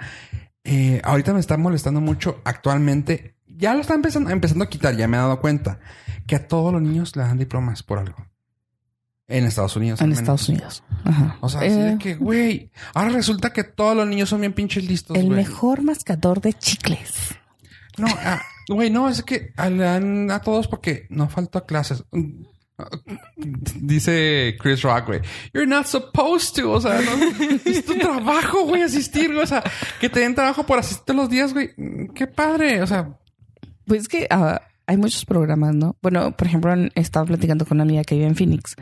Eh, 0.64 1.02
ahorita 1.04 1.34
me 1.34 1.40
está 1.40 1.58
molestando 1.58 2.02
mucho 2.02 2.42
actualmente. 2.44 3.38
Ya 3.48 3.74
lo 3.74 3.82
está 3.82 3.94
empezando, 3.94 4.30
empezando 4.30 4.64
a 4.64 4.70
quitar, 4.70 4.96
ya 4.96 5.08
me 5.08 5.18
he 5.18 5.20
dado 5.20 5.40
cuenta 5.40 5.80
que 6.26 6.36
a 6.36 6.48
todos 6.48 6.72
los 6.74 6.82
niños 6.82 7.16
le 7.16 7.24
dan 7.24 7.38
diplomas 7.38 7.84
por 7.84 8.00
algo. 8.00 8.33
En 9.38 9.46
Estados 9.46 9.76
Unidos. 9.76 10.00
En. 10.02 10.12
Estados 10.12 10.48
Unidos. 10.50 10.84
Ajá. 11.04 11.38
O 11.42 11.50
sea, 11.50 11.62
así 11.62 11.70
de 11.70 11.92
Eh, 11.94 11.98
que, 12.00 12.16
güey, 12.16 12.72
ahora 12.94 13.10
resulta 13.10 13.52
que 13.52 13.64
todos 13.64 13.96
los 13.96 14.08
niños 14.08 14.30
son 14.30 14.42
bien 14.42 14.54
pinches 14.54 14.86
listos, 14.88 15.18
el 15.18 15.30
mejor 15.30 15.82
mascador 15.82 16.40
de 16.42 16.54
chicles. 16.54 17.36
No, 17.98 18.08
ah, 18.10 18.42
güey, 18.70 18.90
no, 18.90 19.10
es 19.10 19.24
que 19.24 19.54
a, 19.58 19.66
a 20.36 20.40
todos 20.42 20.68
porque 20.68 21.08
no 21.10 21.30
falta 21.30 21.62
clases. 21.66 22.04
Dice 23.76 24.56
Chris 24.60 24.82
Rock, 24.82 25.06
güey. 25.08 25.22
You're 25.54 25.68
not 25.68 25.86
supposed 25.86 26.56
to. 26.56 26.72
O 26.72 26.82
sea, 26.82 27.00
no, 27.02 27.12
es 27.66 27.86
tu 27.86 27.96
trabajo, 27.96 28.66
güey, 28.66 28.82
asistir. 28.82 29.32
O 29.36 29.46
sea, 29.46 29.64
que 30.00 30.10
te 30.10 30.22
den 30.22 30.36
trabajo 30.36 30.66
por 30.66 30.80
asistir 30.80 31.16
los 31.16 31.30
días, 31.30 31.54
güey. 31.54 31.70
Qué 32.16 32.28
padre. 32.28 32.82
O 32.82 32.88
sea, 32.88 33.18
Pues 33.86 34.02
es 34.04 34.08
que 34.08 34.28
ah, 34.30 34.62
hay 34.86 34.98
muchos 34.98 35.26
programas, 35.26 35.76
¿no? 35.76 35.96
Bueno, 36.02 36.36
por 36.36 36.48
ejemplo, 36.48 36.74
estaba 36.96 37.26
platicando 37.26 37.66
con 37.66 37.78
una 37.78 37.84
amiga 37.84 38.04
que 38.04 38.16
vive 38.16 38.28
en 38.28 38.36
Phoenix, 38.36 38.76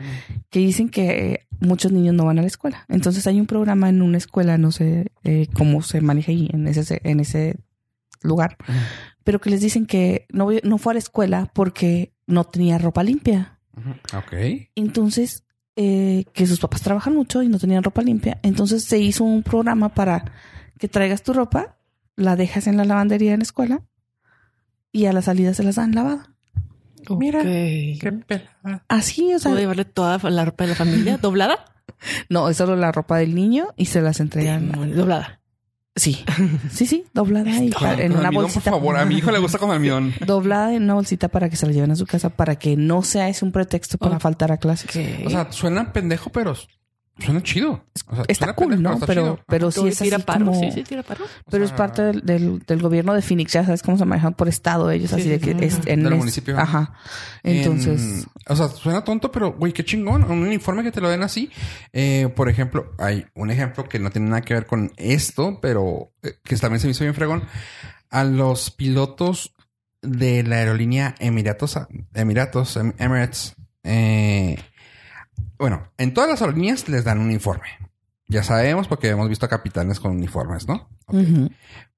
que 0.50 0.58
dicen 0.58 0.88
que 0.88 1.46
muchos 1.60 1.92
niños 1.92 2.14
no 2.14 2.24
van 2.24 2.38
a 2.38 2.42
la 2.42 2.48
escuela. 2.48 2.84
Entonces 2.88 3.26
hay 3.26 3.38
un 3.38 3.46
programa 3.46 3.88
en 3.88 4.02
una 4.02 4.18
escuela, 4.18 4.58
no 4.58 4.72
sé 4.72 5.12
eh, 5.24 5.46
cómo 5.54 5.82
se 5.82 6.00
maneja 6.00 6.32
ahí, 6.32 6.50
en 6.52 6.66
ese, 6.66 7.00
en 7.04 7.20
ese 7.20 7.56
lugar, 8.22 8.56
pero 9.24 9.40
que 9.40 9.50
les 9.50 9.60
dicen 9.60 9.86
que 9.86 10.26
no, 10.32 10.48
no 10.62 10.78
fue 10.78 10.92
a 10.92 10.94
la 10.94 11.00
escuela 11.00 11.50
porque 11.54 12.12
no 12.26 12.44
tenía 12.44 12.78
ropa 12.78 13.02
limpia. 13.02 13.58
ok. 14.14 14.32
Entonces, 14.74 15.44
eh, 15.76 16.24
que 16.32 16.46
sus 16.46 16.60
papás 16.60 16.82
trabajan 16.82 17.14
mucho 17.14 17.42
y 17.42 17.48
no 17.48 17.58
tenían 17.58 17.84
ropa 17.84 18.02
limpia. 18.02 18.38
Entonces 18.42 18.84
se 18.84 18.98
hizo 18.98 19.24
un 19.24 19.42
programa 19.42 19.88
para 19.90 20.32
que 20.78 20.88
traigas 20.88 21.22
tu 21.22 21.32
ropa, 21.32 21.76
la 22.16 22.36
dejas 22.36 22.66
en 22.66 22.76
la 22.76 22.84
lavandería 22.84 23.32
en 23.32 23.38
la 23.38 23.44
escuela 23.44 23.82
y 24.92 25.06
a 25.06 25.12
la 25.12 25.22
salida 25.22 25.54
se 25.54 25.62
las 25.62 25.76
dan 25.76 25.94
lavada. 25.94 26.28
Mira, 27.10 27.40
Ok. 27.40 27.44
qué 27.46 28.12
pelada. 28.26 28.84
Así, 28.88 29.34
o 29.34 29.38
sea, 29.38 29.50
¿Puedo 29.50 29.60
llevarle 29.60 29.84
toda 29.84 30.18
la 30.30 30.44
ropa 30.44 30.64
de 30.64 30.70
la 30.70 30.76
familia 30.76 31.16
doblada? 31.22 31.64
no, 32.28 32.48
es 32.48 32.56
solo 32.56 32.76
la 32.76 32.92
ropa 32.92 33.18
del 33.18 33.34
niño 33.34 33.68
y 33.76 33.86
se 33.86 34.00
las 34.02 34.20
entregan. 34.20 34.70
Demonio, 34.70 34.94
Doblada. 34.96 35.40
Sí, 35.94 36.24
sí, 36.70 36.86
sí, 36.86 37.04
doblada 37.12 37.50
y 37.62 37.70
Con- 37.70 37.82
pa- 37.82 37.92
en 38.00 38.12
una 38.12 38.28
almidón, 38.28 38.44
bolsita. 38.44 38.70
por 38.70 38.80
favor. 38.80 38.96
A 38.96 39.04
mi 39.04 39.16
hijo 39.18 39.30
le 39.30 39.38
gusta 39.38 39.58
con 39.58 39.70
almidón. 39.72 40.14
Doblada 40.26 40.72
en 40.74 40.84
una 40.84 40.94
bolsita 40.94 41.28
para 41.28 41.50
que 41.50 41.56
se 41.56 41.66
la 41.66 41.72
lleven 41.72 41.90
a 41.90 41.96
su 41.96 42.06
casa 42.06 42.30
para 42.30 42.56
que 42.56 42.76
no 42.78 43.02
sea 43.02 43.28
ese 43.28 43.44
un 43.44 43.52
pretexto 43.52 43.98
para 43.98 44.16
Oh. 44.16 44.20
faltar 44.20 44.50
a 44.52 44.56
clases. 44.56 44.90
O 45.26 45.28
sea, 45.30 45.52
suena 45.52 45.92
pendejo, 45.92 46.30
pero 46.30 46.54
suena 47.18 47.42
chido. 47.42 47.84
O 48.08 48.14
sea, 48.14 48.24
Está 48.28 48.46
suena 48.46 48.52
cool, 48.54 48.68
pendejo, 48.70 48.88
¿no? 48.90 48.94
está 48.94 49.06
Pero, 49.06 49.22
chido. 49.22 49.40
pero 49.46 49.70
sí 49.70 49.86
es 49.88 49.98
tira 49.98 50.16
así 50.16 50.24
paro. 50.26 50.46
como... 50.46 50.58
Sí, 50.60 50.70
sí, 50.72 50.82
tira 50.82 51.02
paro. 51.02 51.24
Pero 51.50 51.62
O 51.62 51.66
es 51.66 51.72
parte 51.72 52.02
del, 52.02 52.20
del, 52.24 52.58
del 52.60 52.80
gobierno 52.82 53.14
de 53.14 53.22
Phoenix, 53.22 53.52
ya 53.52 53.64
sabes 53.64 53.82
cómo 53.82 53.98
se 53.98 54.04
manejan 54.04 54.34
por 54.34 54.48
estado 54.48 54.90
ellos, 54.90 55.10
Sí, 55.10 55.14
así 55.16 55.22
sí, 55.24 55.28
de 55.30 55.38
que 55.40 55.52
sí. 55.52 55.64
es 55.64 55.86
en 55.86 56.02
Del 56.04 56.12
es- 56.14 56.18
municipio. 56.18 56.58
Ajá. 56.58 56.94
Entonces, 57.42 58.00
En- 58.02 58.24
o 58.48 58.56
sea, 58.56 58.68
suena 58.68 59.04
tonto, 59.04 59.30
pero 59.30 59.52
güey, 59.52 59.72
qué 59.72 59.84
chingón. 59.84 60.24
Un 60.24 60.42
uniforme 60.42 60.82
que 60.82 60.92
te 60.92 61.00
lo 61.00 61.08
den 61.10 61.22
así. 61.22 61.50
Eh, 61.92 62.28
por 62.34 62.48
ejemplo, 62.48 62.92
hay 62.98 63.26
un 63.34 63.50
ejemplo 63.50 63.88
que 63.88 63.98
no 63.98 64.10
tiene 64.10 64.28
nada 64.30 64.42
que 64.42 64.54
ver 64.54 64.66
con 64.66 64.92
esto, 64.96 65.58
pero 65.60 66.12
eh, 66.22 66.34
que 66.42 66.56
también 66.56 66.80
se 66.80 66.86
me 66.86 66.92
hizo 66.92 67.04
bien 67.04 67.14
fregón. 67.14 67.44
A 68.10 68.24
los 68.24 68.70
pilotos 68.70 69.54
de 70.02 70.42
la 70.42 70.56
aerolínea 70.56 71.14
Emiratos, 71.18 71.78
Emiratos, 72.14 72.76
Em- 72.76 72.92
Emirates, 72.98 73.54
eh, 73.84 74.56
bueno, 75.58 75.88
en 75.98 76.14
todas 76.14 76.28
las 76.30 76.40
aerolíneas 76.42 76.88
les 76.88 77.04
dan 77.04 77.18
un 77.18 77.26
uniforme. 77.26 77.68
Ya 78.28 78.42
sabemos 78.42 78.88
porque 78.88 79.08
hemos 79.08 79.28
visto 79.28 79.44
a 79.46 79.48
capitanes 79.48 80.00
con 80.00 80.12
uniformes, 80.12 80.66
¿no? 80.66 80.88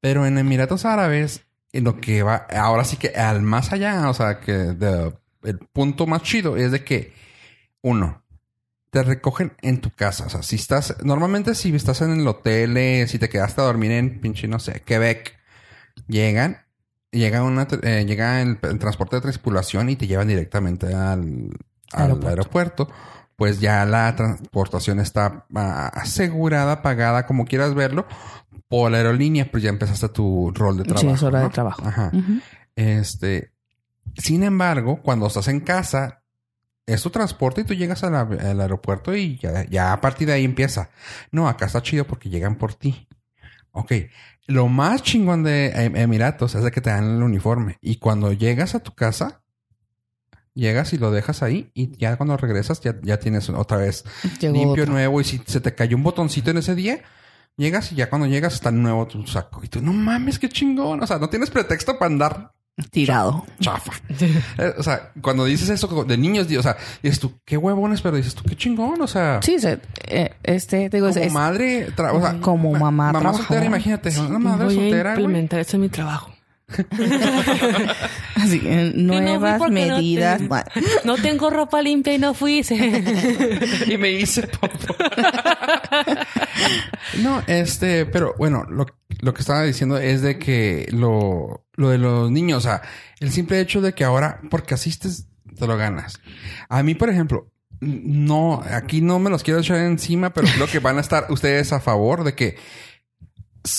Pero 0.00 0.26
en 0.26 0.36
Emiratos 0.38 0.84
Árabes, 0.84 1.44
en 1.72 1.84
lo 1.84 2.00
que 2.00 2.22
va, 2.22 2.46
ahora 2.56 2.84
sí 2.84 2.96
que 2.96 3.08
al 3.10 3.42
más 3.42 3.72
allá, 3.72 4.08
o 4.08 4.14
sea, 4.14 4.40
que 4.40 4.52
de- 4.52 5.12
el 5.44 5.58
punto 5.58 6.06
más 6.06 6.22
chido 6.22 6.56
es 6.56 6.70
de 6.72 6.82
que, 6.82 7.12
uno, 7.82 8.22
te 8.90 9.02
recogen 9.02 9.52
en 9.62 9.80
tu 9.80 9.90
casa. 9.90 10.26
O 10.26 10.30
sea, 10.30 10.42
si 10.42 10.56
estás, 10.56 10.96
normalmente 11.04 11.54
si 11.54 11.74
estás 11.74 12.00
en 12.00 12.18
el 12.20 12.26
hotel, 12.26 12.76
eh, 12.76 13.06
si 13.08 13.18
te 13.18 13.28
quedaste 13.28 13.60
a 13.60 13.64
dormir 13.64 13.90
en 13.92 14.20
pinche, 14.20 14.48
no 14.48 14.58
sé, 14.58 14.80
Quebec, 14.84 15.36
llegan, 16.08 16.58
llega 17.10 17.42
una, 17.42 17.66
eh, 17.82 18.04
llega 18.06 18.40
el, 18.42 18.58
el 18.62 18.78
transporte 18.78 19.16
de 19.16 19.22
tripulación 19.32 19.88
y 19.90 19.96
te 19.96 20.06
llevan 20.06 20.28
directamente 20.28 20.86
al, 20.94 21.50
al 21.92 22.02
Aeropuerto. 22.02 22.28
aeropuerto. 22.28 22.88
Pues 23.36 23.60
ya 23.60 23.84
la 23.84 24.14
transportación 24.14 25.00
está 25.00 25.46
ah, 25.54 25.88
asegurada, 25.94 26.82
pagada, 26.82 27.26
como 27.26 27.44
quieras 27.44 27.74
verlo, 27.74 28.06
por 28.68 28.90
la 28.90 28.98
aerolínea, 28.98 29.50
pues 29.50 29.62
ya 29.62 29.70
empezaste 29.70 30.08
tu 30.08 30.52
rol 30.54 30.76
de 30.78 30.84
Sí, 30.84 30.88
trabajo. 30.90 31.14
es 31.14 31.22
hora 31.22 31.40
de 31.40 31.48
trabajo. 31.50 31.82
Ajá. 31.86 32.10
Este, 32.76 33.52
sin 34.16 34.42
embargo, 34.42 35.00
cuando 35.02 35.26
estás 35.26 35.48
en 35.48 35.60
casa, 35.60 36.22
es 36.86 37.02
tu 37.02 37.10
transporte 37.10 37.62
y 37.62 37.64
tú 37.64 37.74
llegas 37.74 38.04
a 38.04 38.10
la- 38.10 38.20
al 38.20 38.60
aeropuerto 38.60 39.14
y 39.14 39.38
ya, 39.38 39.64
ya 39.68 39.92
a 39.92 40.00
partir 40.00 40.26
de 40.28 40.34
ahí 40.34 40.44
empieza. 40.44 40.90
No, 41.30 41.48
acá 41.48 41.66
está 41.66 41.82
chido 41.82 42.06
porque 42.06 42.28
llegan 42.28 42.56
por 42.56 42.74
ti. 42.74 43.08
Ok. 43.72 43.92
Lo 44.46 44.68
más 44.68 45.02
chingón 45.02 45.42
de 45.42 45.68
Em- 45.68 45.96
Emiratos 45.96 46.54
es 46.54 46.62
de 46.62 46.70
que 46.70 46.80
te 46.82 46.90
dan 46.90 47.16
el 47.16 47.22
uniforme. 47.22 47.78
Y 47.80 47.96
cuando 47.96 48.32
llegas 48.32 48.74
a 48.74 48.80
tu 48.80 48.92
casa, 48.94 49.42
llegas 50.54 50.92
y 50.92 50.98
lo 50.98 51.10
dejas 51.10 51.42
ahí 51.42 51.70
y 51.74 51.96
ya 51.98 52.16
cuando 52.16 52.36
regresas 52.36 52.80
ya, 52.80 52.94
ya 53.02 53.18
tienes 53.18 53.48
otra 53.50 53.76
vez 53.78 54.04
Llegó 54.40 54.54
limpio, 54.54 54.82
otro. 54.84 54.86
nuevo. 54.94 55.20
Y 55.20 55.24
si 55.24 55.40
se 55.46 55.60
te 55.60 55.74
cayó 55.74 55.96
un 55.96 56.02
botoncito 56.02 56.50
en 56.50 56.58
ese 56.58 56.74
día, 56.74 57.00
llegas 57.56 57.92
y 57.92 57.96
ya 57.96 58.08
cuando 58.08 58.26
llegas 58.26 58.54
está 58.54 58.70
nuevo 58.70 59.06
tu 59.06 59.26
saco. 59.26 59.60
Y 59.64 59.68
tú, 59.68 59.80
no 59.82 59.92
mames, 59.92 60.38
qué 60.38 60.48
chingón. 60.48 61.02
O 61.02 61.06
sea, 61.06 61.18
no 61.18 61.28
tienes 61.28 61.50
pretexto 61.50 61.98
para 61.98 62.06
andar 62.12 62.52
tirado. 62.90 63.44
chafa. 63.60 63.92
Eh, 64.58 64.72
o 64.78 64.82
sea, 64.82 65.12
cuando 65.20 65.44
dices 65.44 65.68
eso 65.68 66.04
de 66.04 66.16
niños, 66.16 66.46
o 66.58 66.62
sea, 66.62 66.76
dices 67.02 67.18
tú, 67.20 67.40
qué 67.44 67.56
huevones, 67.56 68.00
pero 68.02 68.16
dices 68.16 68.34
tú, 68.34 68.42
qué 68.44 68.56
chingón. 68.56 69.00
O 69.02 69.06
sea, 69.08 69.40
Sí, 69.42 69.58
se- 69.58 69.80
eh, 70.06 70.32
este, 70.42 70.88
digo, 70.88 71.08
es- 71.08 71.14
como 71.14 71.26
es- 71.26 71.32
madre, 71.32 71.88
o 72.12 72.20
sea, 72.20 72.40
Como 72.40 72.72
ma- 72.72 72.78
mamá 72.78 72.90
Mamá 72.90 73.10
trabajadora. 73.20 73.46
soltera, 73.48 73.64
imagínate, 73.66 74.20
una 74.20 74.38
madre 74.38 74.64
Voy 74.66 74.74
a 74.76 74.80
soltera, 74.80 75.10
güey. 75.14 75.24
implementar 75.24 75.60
eso 75.60 75.76
en 75.76 75.80
mi 75.82 75.88
trabajo. 75.88 76.33
así, 78.36 78.60
Que 78.60 78.92
nuevas 78.94 79.60
no 79.60 79.68
medidas. 79.68 80.40
te- 80.40 80.80
No 81.04 81.16
tengo 81.16 81.50
ropa 81.50 81.82
limpia 81.82 82.14
y 82.14 82.18
no 82.18 82.34
fui. 82.34 82.60
y 83.86 83.96
me 83.98 84.10
hice 84.12 84.46
popo. 84.48 84.94
no, 87.22 87.42
este, 87.46 88.06
pero 88.06 88.34
bueno, 88.38 88.64
lo, 88.68 88.86
lo 89.20 89.34
que 89.34 89.40
estaba 89.40 89.62
diciendo 89.62 89.98
es 89.98 90.22
de 90.22 90.38
que 90.38 90.88
lo, 90.90 91.66
lo 91.74 91.90
de 91.90 91.98
los 91.98 92.30
niños, 92.30 92.58
o 92.58 92.60
sea, 92.68 92.82
el 93.20 93.30
simple 93.30 93.60
hecho 93.60 93.80
de 93.80 93.92
que 93.92 94.04
ahora, 94.04 94.40
porque 94.50 94.74
asistes, 94.74 95.26
te 95.58 95.66
lo 95.66 95.76
ganas. 95.76 96.20
A 96.68 96.82
mí, 96.82 96.94
por 96.94 97.10
ejemplo, 97.10 97.50
no, 97.80 98.62
aquí 98.70 99.00
no 99.02 99.18
me 99.18 99.30
los 99.30 99.42
quiero 99.42 99.60
echar 99.60 99.78
encima, 99.78 100.32
pero 100.32 100.48
creo 100.54 100.66
que 100.66 100.78
van 100.78 100.98
a 100.98 101.00
estar 101.02 101.26
ustedes 101.28 101.72
a 101.72 101.80
favor 101.80 102.24
de 102.24 102.34
que 102.34 102.56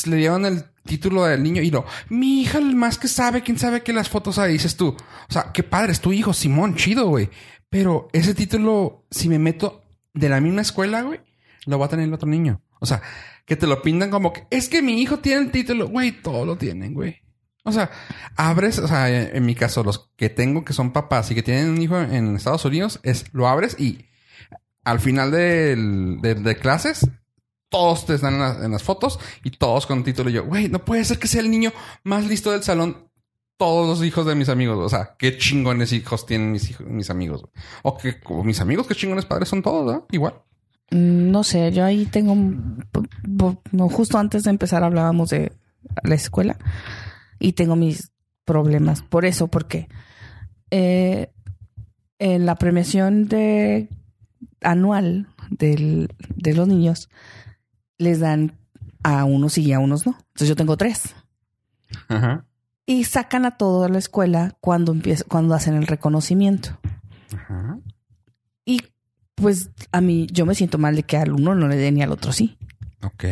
le 0.05 0.17
dieron 0.17 0.45
el 0.45 0.63
título 0.85 1.23
del 1.25 1.41
niño 1.43 1.61
y 1.61 1.71
lo, 1.71 1.85
mi 2.09 2.41
hija 2.41 2.59
más 2.61 2.97
que 2.97 3.07
sabe, 3.07 3.41
quién 3.41 3.57
sabe 3.57 3.81
que 3.81 3.93
las 3.93 4.09
fotos 4.09 4.37
ahí 4.37 4.53
dices 4.53 4.75
tú. 4.77 4.89
O 5.29 5.33
sea, 5.33 5.51
qué 5.53 5.63
padre, 5.63 5.91
es 5.91 6.01
tu 6.01 6.11
hijo, 6.13 6.33
Simón, 6.33 6.75
chido, 6.75 7.07
güey. 7.07 7.29
Pero 7.69 8.07
ese 8.13 8.33
título, 8.35 9.05
si 9.11 9.27
me 9.29 9.39
meto 9.39 9.83
de 10.13 10.29
la 10.29 10.39
misma 10.41 10.61
escuela, 10.61 11.01
güey, 11.01 11.19
lo 11.65 11.79
va 11.79 11.87
a 11.87 11.89
tener 11.89 12.05
el 12.07 12.13
otro 12.13 12.27
niño. 12.29 12.61
O 12.79 12.85
sea, 12.85 13.01
que 13.45 13.55
te 13.55 13.67
lo 13.67 13.81
pintan 13.81 14.09
como 14.11 14.31
que 14.33 14.45
es 14.49 14.69
que 14.69 14.81
mi 14.81 15.01
hijo 15.01 15.19
tiene 15.19 15.41
el 15.41 15.51
título, 15.51 15.87
güey, 15.87 16.11
todos 16.21 16.45
lo 16.45 16.55
tienen, 16.57 16.93
güey. 16.93 17.17
O 17.63 17.71
sea, 17.71 17.89
abres, 18.35 18.77
o 18.77 18.87
sea, 18.87 19.09
en, 19.09 19.35
en 19.37 19.45
mi 19.45 19.55
caso, 19.55 19.83
los 19.83 20.11
que 20.15 20.29
tengo 20.29 20.63
que 20.63 20.73
son 20.73 20.93
papás 20.93 21.31
y 21.31 21.35
que 21.35 21.41
tienen 21.43 21.69
un 21.69 21.81
hijo 21.81 21.99
en 21.99 22.35
Estados 22.35 22.63
Unidos, 22.65 22.99
es 23.01 23.25
lo 23.33 23.47
abres 23.47 23.75
y 23.79 24.05
al 24.83 24.99
final 24.99 25.31
del- 25.31 26.19
de, 26.21 26.35
de 26.35 26.55
clases, 26.57 27.07
todos 27.75 28.05
te 28.05 28.13
están 28.15 28.35
en, 28.35 28.39
la- 28.39 28.65
en 28.65 28.71
las 28.71 28.83
fotos 28.83 29.19
y 29.43 29.51
todos 29.51 29.85
con 29.85 30.03
título. 30.03 30.29
Y 30.29 30.33
yo, 30.33 30.45
güey, 30.45 30.69
no 30.69 30.79
puede 30.85 31.03
ser 31.03 31.19
que 31.19 31.27
sea 31.27 31.41
el 31.41 31.51
niño 31.51 31.71
más 32.03 32.25
listo 32.25 32.51
del 32.51 32.63
salón. 32.63 33.09
Todos 33.57 33.87
los 33.87 34.05
hijos 34.05 34.25
de 34.25 34.35
mis 34.35 34.47
amigos. 34.49 34.77
O 34.79 34.89
sea, 34.89 35.15
qué 35.17 35.37
chingones 35.37 35.91
hijos 35.93 36.25
tienen 36.25 36.51
mis 36.53 36.69
hijos, 36.69 36.87
mis 36.87 37.09
amigos. 37.09 37.45
O 37.83 37.97
que 37.97 38.19
como 38.21 38.43
mis 38.43 38.59
amigos, 38.61 38.87
qué 38.87 38.95
chingones 38.95 39.25
padres 39.25 39.49
son 39.49 39.61
todos, 39.61 39.85
¿no? 39.93 40.05
Igual. 40.11 40.35
mm, 40.91 41.31
no 41.31 41.43
sé, 41.43 41.71
yo 41.73 41.83
ahí 41.83 42.05
tengo, 42.05 42.35
justo 43.89 44.17
antes 44.17 44.43
de 44.43 44.49
empezar 44.51 44.83
hablábamos 44.83 45.29
de 45.29 45.51
la 46.03 46.15
escuela 46.15 46.57
y 47.39 47.53
tengo 47.53 47.75
mis 47.75 48.11
problemas 48.45 49.01
por 49.01 49.25
eso, 49.25 49.47
porque 49.47 49.87
eh, 50.71 51.31
en 52.19 52.45
la 52.45 52.55
premiación 52.55 53.27
de 53.27 53.89
anual 54.61 55.27
del- 55.49 56.09
de 56.35 56.53
los 56.53 56.67
niños 56.67 57.09
les 57.97 58.19
dan 58.19 58.57
a 59.03 59.23
unos 59.23 59.57
y 59.57 59.71
a 59.73 59.79
unos 59.79 60.05
no. 60.05 60.17
Entonces 60.17 60.49
yo 60.49 60.55
tengo 60.55 60.77
tres. 60.77 61.15
Ajá. 62.07 62.45
Y 62.85 63.03
sacan 63.05 63.45
a 63.45 63.57
toda 63.57 63.89
la 63.89 63.97
escuela 63.97 64.57
cuando 64.61 64.91
empieza, 64.91 65.23
cuando 65.27 65.55
hacen 65.55 65.75
el 65.75 65.87
reconocimiento. 65.87 66.77
Ajá. 67.33 67.79
Y 68.63 68.81
pues 69.35 69.69
a 69.91 70.01
mí 70.01 70.27
yo 70.31 70.45
me 70.45 70.55
siento 70.55 70.77
mal 70.77 70.95
de 70.95 71.03
que 71.03 71.17
al 71.17 71.33
uno 71.33 71.55
no 71.55 71.67
le 71.67 71.75
den 71.75 71.97
y 71.97 72.03
al 72.03 72.11
otro 72.11 72.31
sí. 72.31 72.57
Ok. 73.03 73.25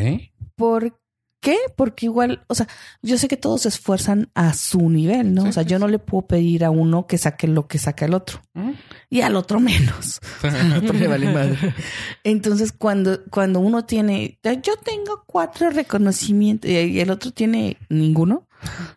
¿Por 0.56 1.00
qué? 1.40 1.58
Porque 1.76 2.06
igual, 2.06 2.44
o 2.48 2.56
sea, 2.56 2.68
yo 3.02 3.18
sé 3.18 3.28
que 3.28 3.38
todos 3.38 3.62
se 3.62 3.70
esfuerzan 3.70 4.30
a 4.36 4.54
su 4.54 4.90
nivel, 4.90 5.34
¿no? 5.34 5.44
Sí, 5.44 5.48
o 5.50 5.52
sea, 5.54 5.64
sí, 5.64 5.70
yo 5.70 5.80
no 5.80 5.88
le 5.88 6.00
puedo 6.00 6.28
pedir 6.28 6.66
a 6.66 6.70
uno 6.70 7.08
que 7.08 7.18
saque 7.18 7.48
lo 7.48 7.68
que 7.68 7.78
saca 7.78 8.06
el 8.06 8.14
otro. 8.14 8.42
Mm. 8.54 8.72
Y 9.14 9.22
al 9.22 9.36
otro 9.36 9.60
menos. 9.60 10.20
Al 10.42 10.78
otro 10.78 10.94
le 10.94 11.08
vale 11.08 11.32
madre. 11.32 11.76
Entonces, 12.24 12.72
cuando, 12.72 13.24
cuando 13.30 13.60
uno 13.60 13.86
tiene, 13.86 14.40
yo 14.64 14.76
tengo 14.78 15.24
cuatro 15.28 15.70
reconocimientos 15.70 16.68
y 16.72 17.00
el 17.00 17.12
otro 17.12 17.30
tiene 17.30 17.78
ninguno, 17.90 18.48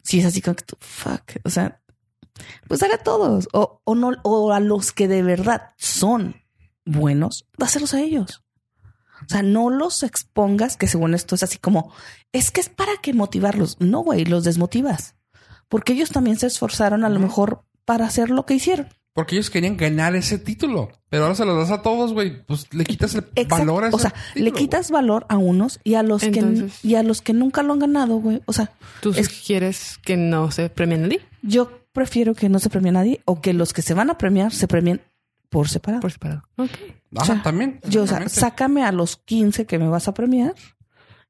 si 0.02 0.20
es 0.20 0.24
así 0.24 0.40
como 0.40 0.56
que 0.56 0.64
tú, 0.64 0.74
fuck, 0.80 1.36
o 1.44 1.51
sea, 1.51 1.82
pues 2.66 2.82
haga 2.82 2.97
todos. 2.97 3.47
O, 3.52 3.82
o 3.84 3.94
no, 3.94 4.12
o 4.22 4.52
a 4.52 4.60
los 4.60 4.90
que 4.90 5.06
de 5.06 5.22
verdad 5.22 5.74
son 5.76 6.36
buenos, 6.86 7.47
dáselos 7.59 7.93
a 7.93 8.01
ellos. 8.01 8.43
O 9.20 9.28
sea, 9.28 9.43
no 9.43 9.68
los 9.68 10.02
expongas, 10.02 10.78
que 10.78 10.86
según 10.86 11.12
esto 11.12 11.34
es 11.34 11.43
así 11.43 11.59
como, 11.59 11.93
es 12.32 12.51
que 12.51 12.62
es 12.62 12.70
para 12.70 12.97
que 13.02 13.12
motivarlos. 13.12 13.76
No, 13.80 14.01
güey, 14.01 14.24
los 14.24 14.44
desmotivas. 14.44 15.14
Porque 15.68 15.93
ellos 15.93 16.09
también 16.09 16.38
se 16.38 16.47
esforzaron 16.47 17.05
a 17.05 17.10
lo 17.10 17.20
mejor 17.20 17.66
para 17.84 18.06
hacer 18.06 18.30
lo 18.30 18.47
que 18.47 18.55
hicieron. 18.55 18.88
Porque 19.16 19.34
ellos 19.34 19.51
querían 19.51 19.76
ganar 19.76 20.14
ese 20.14 20.38
título. 20.38 20.90
Pero 21.09 21.24
ahora 21.24 21.34
se 21.34 21.44
lo 21.44 21.56
das 21.56 21.70
a 21.72 21.82
todos, 21.82 22.12
güey. 22.12 22.44
Pues 22.44 22.72
le 22.72 22.84
quitas 22.84 23.14
el 23.16 23.24
Exacto. 23.34 23.56
valor 23.64 23.84
a 23.84 23.88
ese 23.88 23.97
O 23.97 23.98
sea, 23.98 24.14
le 24.36 24.52
quitas 24.52 24.90
valor 24.93 25.26
a 25.28 25.36
unos 25.38 25.80
y 25.82 25.94
a 25.94 26.05
los 26.05 26.22
Entonces- 26.22 26.80
que 26.82 26.86
y 26.88 26.94
a 26.94 27.02
los 27.02 27.22
que 27.22 27.32
nunca 27.32 27.62
lo 27.64 27.72
han 27.72 27.78
ganado, 27.80 28.16
güey. 28.18 28.43
O 28.47 28.52
sea, 28.52 28.70
¿Tú 29.01 29.10
Es- 29.16 29.28
quieres 29.28 29.98
que 30.05 30.16
no 30.16 30.51
se 30.52 30.68
premien 30.70 31.06
a 31.06 31.09
ti? 31.09 31.18
yo 31.43 31.70
prefiero 31.93 32.34
que 32.34 32.48
no 32.51 32.59
se 32.59 32.68
premie 32.70 32.90
a 32.90 32.93
nadie 32.93 33.20
o 33.24 33.40
que 33.40 33.55
los 33.55 33.72
que 33.72 33.80
se 33.82 33.94
van 33.94 34.10
a 34.10 34.18
premiar 34.18 34.52
se 34.52 34.68
premien 34.68 35.01
por 35.48 35.68
separado. 35.70 36.02
Por 36.02 36.12
separado. 36.12 36.43
Ok. 36.56 36.68
güey. 36.78 36.93
Ajá, 37.16 37.22
o 37.22 37.24
sea, 37.24 37.43
también. 37.43 37.80
Yo, 37.88 38.02
o 38.02 38.06
sea, 38.06 38.28
sácame 38.28 38.84
a 38.84 38.93
los 38.93 39.16
15 39.16 39.64
que 39.64 39.78
me 39.78 39.88
vas 39.88 40.06
a 40.09 40.12
premiar 40.12 40.55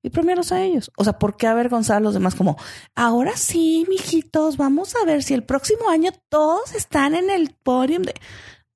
y 0.07 0.11
premiarlos 0.11 0.53
a 0.53 0.63
ellos. 0.63 0.91
O 0.97 1.05
sea, 1.05 1.19
¿por 1.19 1.37
qué 1.37 1.47
avergonzar 1.47 1.99
a 1.99 2.01
los 2.01 2.15
demás 2.15 2.35
como, 2.35 2.57
ahora 2.95 3.37
sí, 3.37 3.85
mijitos, 3.89 4.57
vamos 4.57 4.95
a 4.97 5.05
ver 5.05 5.23
si 5.23 5.35
el 5.35 5.43
próximo 5.43 5.89
año 5.91 6.11
todos 6.29 6.75
están 6.75 7.15
en 7.15 7.29
el 7.31 7.55
podium 7.63 8.03
de... 8.03 8.15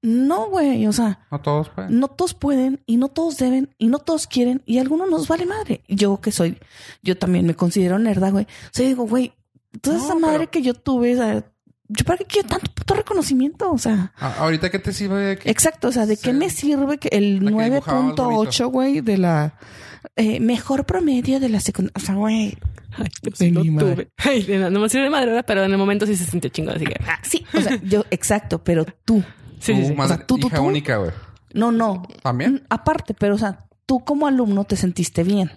No, 0.03 0.49
güey, 0.49 0.87
o 0.87 0.93
sea, 0.93 1.27
No 1.31 1.41
todos 1.43 1.69
pueden. 1.69 2.01
no 2.01 2.09
todos 2.09 2.33
pueden 2.35 2.83
y 2.87 2.97
no 2.97 3.09
todos 3.09 3.37
deben 3.37 3.75
y 3.77 3.89
no 3.89 3.99
todos 3.99 4.27
quieren 4.27 4.63
y 4.65 4.79
a 4.79 4.81
algunos 4.81 5.11
nos 5.11 5.29
vale 5.29 5.45
madre. 5.45 5.83
Yo 5.89 6.21
que 6.23 6.33
soy, 6.33 6.59
yo 7.03 7.19
también 7.19 7.47
me 7.47 7.55
considero 7.55 7.99
nerda, 7.99 8.31
güey. 8.31 8.45
O 8.45 8.71
sea, 8.73 8.87
digo, 8.87 9.07
güey, 9.07 9.35
toda 9.83 9.99
No, 9.99 10.05
esa 10.05 10.15
madre 10.15 10.39
pero- 10.39 10.51
que 10.53 10.63
yo 10.63 10.73
tuve, 10.75 11.15
o 11.15 11.19
sea, 11.19 11.45
yo 11.89 12.05
para 12.07 12.17
qué 12.17 12.25
quiero 12.25 12.49
tanto 12.49 12.71
puto 12.73 12.95
reconocimiento, 12.95 13.71
o 13.71 13.77
sea. 13.77 14.15
Ahorita 14.39 14.71
que 14.71 14.79
te 14.79 14.95
sirve 14.95 15.19
de 15.21 15.39
que 15.39 15.51
Exacto, 15.51 15.89
o 15.89 15.93
sea, 15.93 16.07
¿de 16.07 16.17
qué 16.17 16.33
me 16.33 16.49
sirve 16.49 16.97
que 16.97 17.09
el 17.13 17.45
La 17.45 17.51
que 17.51 17.65
dibujaba 17.71 18.01
más 18.03 18.15
9.8, 18.17 18.71
güey, 18.71 19.01
de 19.03 19.19
la 19.19 19.55
eh, 20.17 20.41
mejor 20.41 20.87
promedio 20.87 21.41
de 21.41 21.49
la 21.49 21.61
secundaria? 21.61 21.95
O 21.97 22.01
sea, 22.01 22.15
güey, 22.15 22.57
Ay, 22.93 23.07
yo 23.23 23.31
De 23.31 23.37
sí 23.37 23.51
lo 23.51 23.63
mi 23.65 23.71
madre. 23.71 23.95
tuve. 23.95 24.09
Ay, 24.19 24.43
de 24.43 24.59
nada, 24.59 24.71
no 24.71 24.81
me 24.81 24.89
sirve 24.89 25.05
de 25.05 25.11
madre, 25.11 25.43
pero 25.45 25.65
en 25.65 25.71
el 25.71 25.79
momento 25.79 26.07
sí 26.07 26.17
se 26.17 26.25
sintió 26.25 26.51
chingón, 26.51 26.77
así 26.77 26.85
que... 26.87 26.97
ah, 27.07 27.19
sí, 27.23 27.45
o 27.55 27.61
sea, 27.61 27.79
yo, 27.85 28.05
exacto, 28.11 28.63
pero 28.65 28.85
tú, 29.05 29.23
Sí, 29.61 29.73
tu 29.75 29.79
sí, 29.81 29.87
sí. 29.89 29.95
madre- 29.95 30.15
O 30.15 30.17
sea, 30.17 30.27
tú, 30.27 30.39
tú, 30.39 30.47
hija 30.49 30.57
tú. 30.57 30.63
única, 30.65 30.97
güey. 30.97 31.11
no, 31.55 31.71
no, 31.73 32.03
¿También? 32.23 32.55
Mm, 32.55 32.61
Aparte, 32.71 33.15
pero 33.15 33.35
o 33.35 33.39
sea, 33.39 33.67
tú 33.87 34.01
como 34.05 34.27
alumno 34.27 34.65
te 34.65 34.77
sentiste 34.77 35.23
bien. 35.25 35.51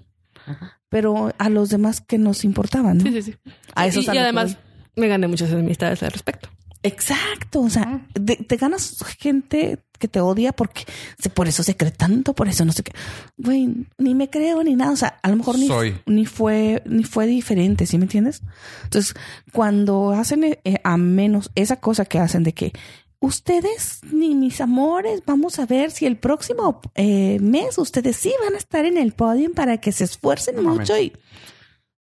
Pero 0.90 1.34
a 1.38 1.50
los 1.50 1.70
demás 1.70 2.02
que 2.02 2.18
nos 2.18 2.44
importaban, 2.44 2.98
¿no? 3.00 3.04
Sí, 3.06 3.12
sí, 3.14 3.32
sí. 3.32 3.36
A 3.76 3.88
eso 3.88 4.02
es 4.02 4.08
y, 4.08 4.12
y 4.12 4.18
además 4.18 4.58
me 4.96 5.08
gané 5.08 5.28
muchas 5.28 5.52
amistades 5.52 6.04
al 6.04 6.12
respecto. 6.12 6.50
Exacto, 6.84 7.62
o 7.62 7.70
sea, 7.70 8.06
de- 8.14 8.36
te 8.36 8.58
ganas 8.58 8.98
gente 9.18 9.80
que 9.98 10.08
te 10.10 10.20
odia 10.20 10.52
porque 10.52 10.84
se- 11.18 11.30
por 11.30 11.48
eso 11.48 11.64
se 11.64 11.78
cree 11.78 11.92
tanto, 11.92 12.34
por 12.34 12.50
eso 12.50 12.66
no 12.66 12.74
sé 12.74 12.84
qué. 12.84 12.92
Güey, 13.38 13.88
ni 13.98 14.14
me 14.16 14.30
creo 14.30 14.62
ni 14.64 14.76
nada, 14.76 14.92
o 14.92 14.96
sea, 14.98 15.18
a 15.24 15.30
lo 15.30 15.38
mejor 15.38 15.58
ni, 15.58 15.68
Soy. 15.68 15.96
ni 16.06 16.26
fue 16.26 16.84
ni 16.86 17.06
fue 17.06 17.26
diferente, 17.26 17.86
¿sí 17.86 17.98
me 17.98 18.04
entiendes? 18.04 18.42
Entonces, 18.84 19.14
cuando 19.54 20.12
hacen 20.12 20.44
eh, 20.44 20.60
a 20.84 20.98
menos 20.98 21.52
esa 21.56 21.78
cosa 21.78 22.04
que 22.04 22.20
hacen 22.20 22.44
de 22.44 22.54
que 22.54 22.74
ustedes 23.22 24.02
ni 24.12 24.36
mis 24.36 24.60
amores, 24.60 25.22
vamos 25.26 25.58
a 25.60 25.66
ver 25.66 25.90
si 25.92 26.06
el 26.06 26.18
próximo 26.18 26.82
eh, 26.96 27.38
mes 27.40 27.78
ustedes 27.78 28.18
sí 28.18 28.34
van 28.44 28.56
a 28.56 28.58
estar 28.58 28.84
en 28.84 28.98
el 28.98 29.14
podio 29.14 29.54
para 29.54 29.78
que 29.78 29.94
se 29.94 30.04
esfuercen 30.04 30.56
No 30.58 30.64
mames. 30.64 30.80
mucho 30.82 31.00
y 31.00 31.14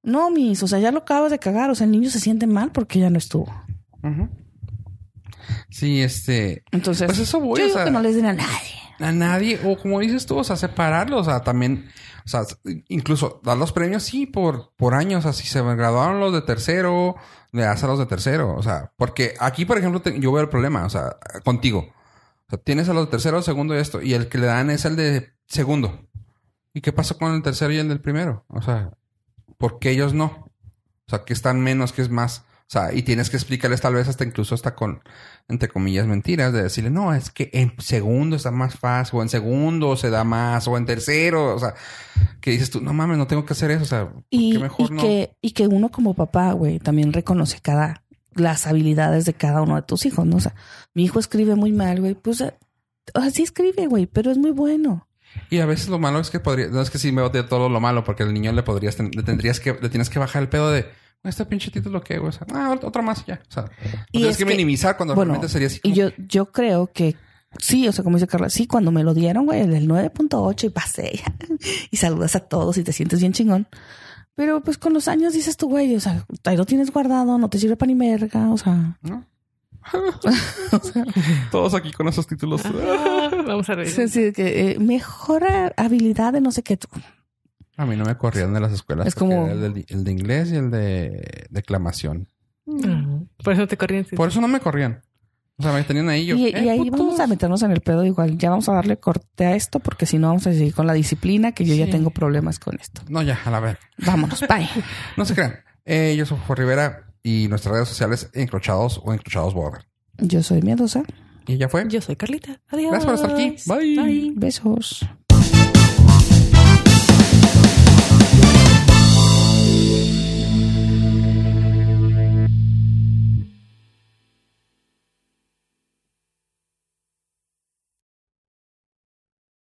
no, 0.03 0.29
mis, 0.29 0.61
o 0.61 0.67
sea, 0.67 0.79
ya 0.79 0.91
lo 0.91 0.99
acabas 0.99 1.31
de 1.31 1.39
cagar, 1.39 1.69
o 1.69 1.75
sea, 1.75 1.85
el 1.85 1.91
niño 1.91 2.09
se 2.09 2.19
siente 2.19 2.45
mal 2.47 2.73
porque 2.73 2.99
ya 2.99 3.09
no 3.09 3.17
estuvo. 3.17 3.47
Ujú. 4.03 4.27
Sí, 5.69 6.01
este. 6.01 6.63
Entonces, 6.71 7.05
Pues 7.07 7.19
eso 7.19 7.39
voy, 7.39 7.59
yo 7.59 7.63
o 7.63 7.67
digo 7.67 7.77
sea- 7.77 7.85
que 7.85 7.91
no 7.91 8.01
les 8.01 8.15
den 8.15 8.25
a 8.25 8.33
nadie. 8.33 8.73
A 8.99 9.11
nadie, 9.11 9.59
o 9.65 9.75
como 9.77 9.99
dices 9.99 10.25
tú, 10.25 10.37
o 10.37 10.43
sea, 10.43 10.55
separarlos, 10.55 11.21
o 11.27 11.29
sea, 11.29 11.41
también, 11.41 11.89
o 12.25 12.27
sea, 12.27 12.43
incluso 12.87 13.41
dar 13.43 13.57
los 13.57 13.73
premios, 13.73 14.03
sí, 14.03 14.25
por, 14.27 14.71
por 14.77 14.93
años, 14.93 15.25
así 15.25 15.45
se 15.47 15.61
graduaron 15.61 16.19
los 16.19 16.31
de 16.31 16.41
tercero, 16.43 17.15
le 17.51 17.63
das 17.63 17.83
a 17.83 17.87
los 17.87 17.97
de 17.99 18.05
tercero, 18.05 18.55
o 18.55 18.61
sea, 18.63 18.93
porque 18.95 19.33
aquí, 19.39 19.65
por 19.65 19.77
ejemplo, 19.79 19.99
te- 20.01 20.19
yo 20.19 20.31
veo 20.31 20.43
el 20.43 20.49
problema, 20.49 20.85
o 20.85 20.89
sea, 20.89 21.17
contigo. 21.43 21.79
O 22.45 22.49
sea, 22.49 22.59
tienes 22.59 22.87
a 22.87 22.93
los 22.93 23.07
de 23.07 23.11
tercero, 23.11 23.41
segundo 23.41 23.75
y 23.75 23.79
esto, 23.79 24.01
y 24.01 24.13
el 24.13 24.29
que 24.29 24.37
le 24.37 24.45
dan 24.45 24.69
es 24.69 24.85
el 24.85 24.95
de 24.95 25.33
segundo. 25.47 26.07
¿Y 26.73 26.81
qué 26.81 26.93
pasó 26.93 27.17
con 27.17 27.33
el 27.33 27.41
tercero 27.41 27.73
y 27.73 27.77
el 27.79 27.89
del 27.89 27.99
primero? 27.99 28.45
O 28.47 28.61
sea, 28.61 28.91
¿por 29.57 29.79
qué 29.79 29.89
ellos 29.89 30.13
no? 30.13 30.25
O 31.07 31.09
sea, 31.09 31.23
que 31.25 31.33
están 31.33 31.61
menos, 31.61 31.91
que 31.93 32.03
es 32.03 32.09
más. 32.09 32.45
O 32.67 32.71
sea, 32.73 32.93
y 32.93 33.03
tienes 33.03 33.29
que 33.29 33.37
explicarles 33.37 33.81
tal 33.81 33.93
vez 33.93 34.07
hasta 34.07 34.23
incluso 34.23 34.55
hasta 34.55 34.73
con, 34.73 35.03
entre 35.47 35.69
comillas, 35.69 36.07
mentiras, 36.07 36.53
de 36.53 36.63
decirle, 36.63 36.89
no, 36.89 37.13
es 37.13 37.29
que 37.29 37.49
en 37.53 37.73
segundo 37.77 38.35
está 38.35 38.51
más 38.51 38.75
fácil, 38.75 39.19
o 39.19 39.21
en 39.21 39.29
segundo 39.29 39.95
se 39.95 40.09
da 40.09 40.23
más, 40.23 40.67
o 40.67 40.77
en 40.77 40.85
tercero, 40.85 41.53
o 41.53 41.59
sea, 41.59 41.75
que 42.41 42.51
dices 42.51 42.71
tú, 42.71 42.81
no 42.81 42.93
mames, 42.93 43.17
no 43.17 43.27
tengo 43.27 43.45
que 43.45 43.53
hacer 43.53 43.69
eso, 43.69 43.83
o 43.83 43.85
sea, 43.85 44.09
¿por 44.09 44.23
Y, 44.29 44.57
mejor 44.57 44.89
y 44.89 44.93
no? 44.93 45.01
que, 45.01 45.35
y 45.41 45.51
que 45.51 45.67
uno 45.67 45.89
como 45.89 46.15
papá, 46.15 46.53
güey, 46.53 46.79
también 46.79 47.13
reconoce 47.13 47.59
cada, 47.61 48.03
las 48.33 48.65
habilidades 48.65 49.25
de 49.25 49.33
cada 49.33 49.61
uno 49.61 49.75
de 49.75 49.83
tus 49.83 50.05
hijos, 50.05 50.25
¿no? 50.25 50.37
O 50.37 50.41
sea, 50.41 50.55
mi 50.93 51.03
hijo 51.03 51.19
escribe 51.19 51.55
muy 51.55 51.73
mal, 51.73 51.99
güey, 51.99 52.15
pues, 52.15 52.41
eh, 52.41 52.55
o 53.13 53.21
sea, 53.21 53.29
sí 53.29 53.43
escribe, 53.43 53.85
güey, 53.85 54.07
pero 54.07 54.31
es 54.31 54.37
muy 54.37 54.51
bueno. 54.51 55.07
Y 55.49 55.59
a 55.59 55.65
veces 55.65 55.89
lo 55.89 55.99
malo 55.99 56.19
es 56.19 56.29
que 56.29 56.39
podría, 56.39 56.67
no 56.67 56.81
es 56.81 56.89
que 56.89 56.97
sí 56.97 57.11
me 57.11 57.27
de 57.29 57.43
todo 57.43 57.69
lo 57.69 57.79
malo, 57.79 58.03
porque 58.03 58.23
al 58.23 58.33
niño 58.33 58.51
le 58.51 58.63
podrías, 58.63 58.97
le 58.99 59.23
tendrías 59.23 59.59
que, 59.59 59.77
le 59.79 59.89
tienes 59.89 60.09
que 60.09 60.19
bajar 60.19 60.41
el 60.41 60.49
pedo 60.49 60.71
de, 60.71 60.87
este 61.23 61.45
pinche 61.45 61.71
título 61.71 62.01
que, 62.01 62.17
güey, 62.17 62.29
o 62.29 62.31
sea, 62.31 62.45
ah, 62.53 62.77
otro 62.81 63.01
más 63.01 63.25
ya, 63.25 63.41
o 63.49 63.51
sea, 63.51 63.65
Y 64.11 64.19
tienes 64.19 64.31
es 64.31 64.37
que, 64.37 64.43
que- 64.45 64.49
minimizar 64.51 64.97
cuando 64.97 65.15
bueno, 65.15 65.31
realmente 65.33 65.51
sería 65.51 65.67
así 65.67 65.79
Y 65.83 65.93
yo, 65.93 66.09
yo 66.17 66.51
creo 66.51 66.87
que 66.87 67.15
sí, 67.59 67.87
o 67.87 67.91
sea, 67.91 68.03
como 68.03 68.17
dice 68.17 68.27
Carla, 68.27 68.49
sí, 68.49 68.67
cuando 68.67 68.91
me 68.91 69.03
lo 69.03 69.13
dieron, 69.13 69.45
güey, 69.45 69.61
el 69.61 69.71
del 69.71 69.87
9.8 69.87 70.65
y 70.65 70.69
pasé 70.69 71.19
y 71.91 71.97
saludas 71.97 72.35
a 72.35 72.41
todos 72.41 72.77
y 72.77 72.83
te 72.83 72.91
sientes 72.93 73.19
bien 73.19 73.33
chingón. 73.33 73.67
Pero 74.35 74.61
pues 74.61 74.79
con 74.79 74.93
los 74.93 75.07
años 75.07 75.33
dices 75.33 75.57
tú, 75.57 75.69
güey, 75.69 75.95
o 75.95 75.99
sea, 75.99 76.25
ahí 76.45 76.57
lo 76.57 76.65
tienes 76.65 76.91
guardado, 76.91 77.37
no 77.37 77.49
te 77.49 77.59
sirve 77.59 77.77
para 77.77 77.91
ni 77.91 77.95
verga, 77.95 78.49
o 78.51 78.57
sea, 78.57 78.97
¿no? 79.03 79.23
Todos 81.51 81.73
aquí 81.73 81.91
con 81.91 82.07
esos 82.07 82.25
títulos. 82.25 82.61
Ah, 82.65 83.29
vamos 83.45 83.69
a 83.69 83.75
reír. 83.75 84.33
que 84.33 84.71
eh, 84.71 84.79
mejor 84.79 85.43
habilidad 85.77 86.33
de 86.33 86.41
no 86.41 86.51
sé 86.51 86.63
qué. 86.63 86.79
A 87.77 87.85
mí 87.85 87.95
no 87.95 88.05
me 88.05 88.15
corrían 88.17 88.53
de 88.53 88.59
las 88.59 88.71
escuelas. 88.71 89.07
Es 89.07 89.15
como- 89.15 89.47
El 89.47 89.73
de, 89.73 89.85
el 89.89 90.03
de 90.03 90.11
inglés 90.11 90.51
y 90.51 90.55
el 90.57 90.69
de 90.71 91.47
declamación. 91.49 92.27
Ah, 92.85 93.19
Por 93.43 93.53
eso 93.53 93.61
no 93.63 93.67
te 93.67 93.77
corrían. 93.77 94.05
sí. 94.05 94.15
Por 94.15 94.29
eso 94.29 94.39
no 94.41 94.47
me 94.47 94.59
corrían. 94.59 95.01
O 95.57 95.63
sea, 95.63 95.71
me 95.71 95.83
tenían 95.83 96.09
ahí 96.09 96.25
yo. 96.25 96.35
Y, 96.35 96.47
"Eh, 96.47 96.63
y 96.63 96.69
ahí 96.69 96.79
putos". 96.79 96.99
vamos 96.99 97.19
a 97.19 97.27
meternos 97.27 97.61
en 97.61 97.71
el 97.71 97.81
pedo 97.81 98.03
igual. 98.05 98.37
Ya 98.37 98.49
vamos 98.49 98.69
a 98.69 98.73
darle 98.73 98.97
corte 98.97 99.45
a 99.45 99.55
esto 99.55 99.79
porque 99.79 100.05
si 100.05 100.17
no 100.17 100.27
vamos 100.29 100.47
a 100.47 100.51
seguir 100.53 100.73
con 100.73 100.87
la 100.87 100.93
disciplina 100.93 101.51
que 101.51 101.63
yo 101.65 101.75
ya 101.75 101.89
tengo 101.89 102.09
problemas 102.09 102.57
con 102.59 102.79
esto. 102.79 103.01
No, 103.07 103.21
ya, 103.21 103.39
a 103.45 103.51
la 103.51 103.59
ver. 103.59 103.77
Vámonos, 104.05 104.41
bye. 104.49 104.67
No 105.17 105.25
se 105.25 105.35
crean. 105.35 105.55
Eh, 105.85 106.15
yo 106.17 106.25
soy 106.25 106.37
Jorge 106.47 106.61
Rivera 106.63 107.07
y 107.21 107.47
nuestras 107.49 107.73
redes 107.75 107.87
sociales 107.89 108.29
encrochados 108.33 108.99
o 109.03 109.13
encrochados 109.13 109.53
border. 109.53 109.85
Yo 110.17 110.41
soy 110.41 110.61
miedosa. 110.61 111.03
Y 111.45 111.57
ya 111.57 111.67
fue. 111.69 111.85
Yo 111.89 112.01
soy 112.01 112.15
Carlita. 112.15 112.61
Adiós. 112.69 112.91
Gracias 112.91 113.05
por 113.05 113.15
estar 113.15 113.31
aquí. 113.33 113.55
Bye. 113.67 113.95
Bye. 114.03 114.33
Besos. 114.35 115.05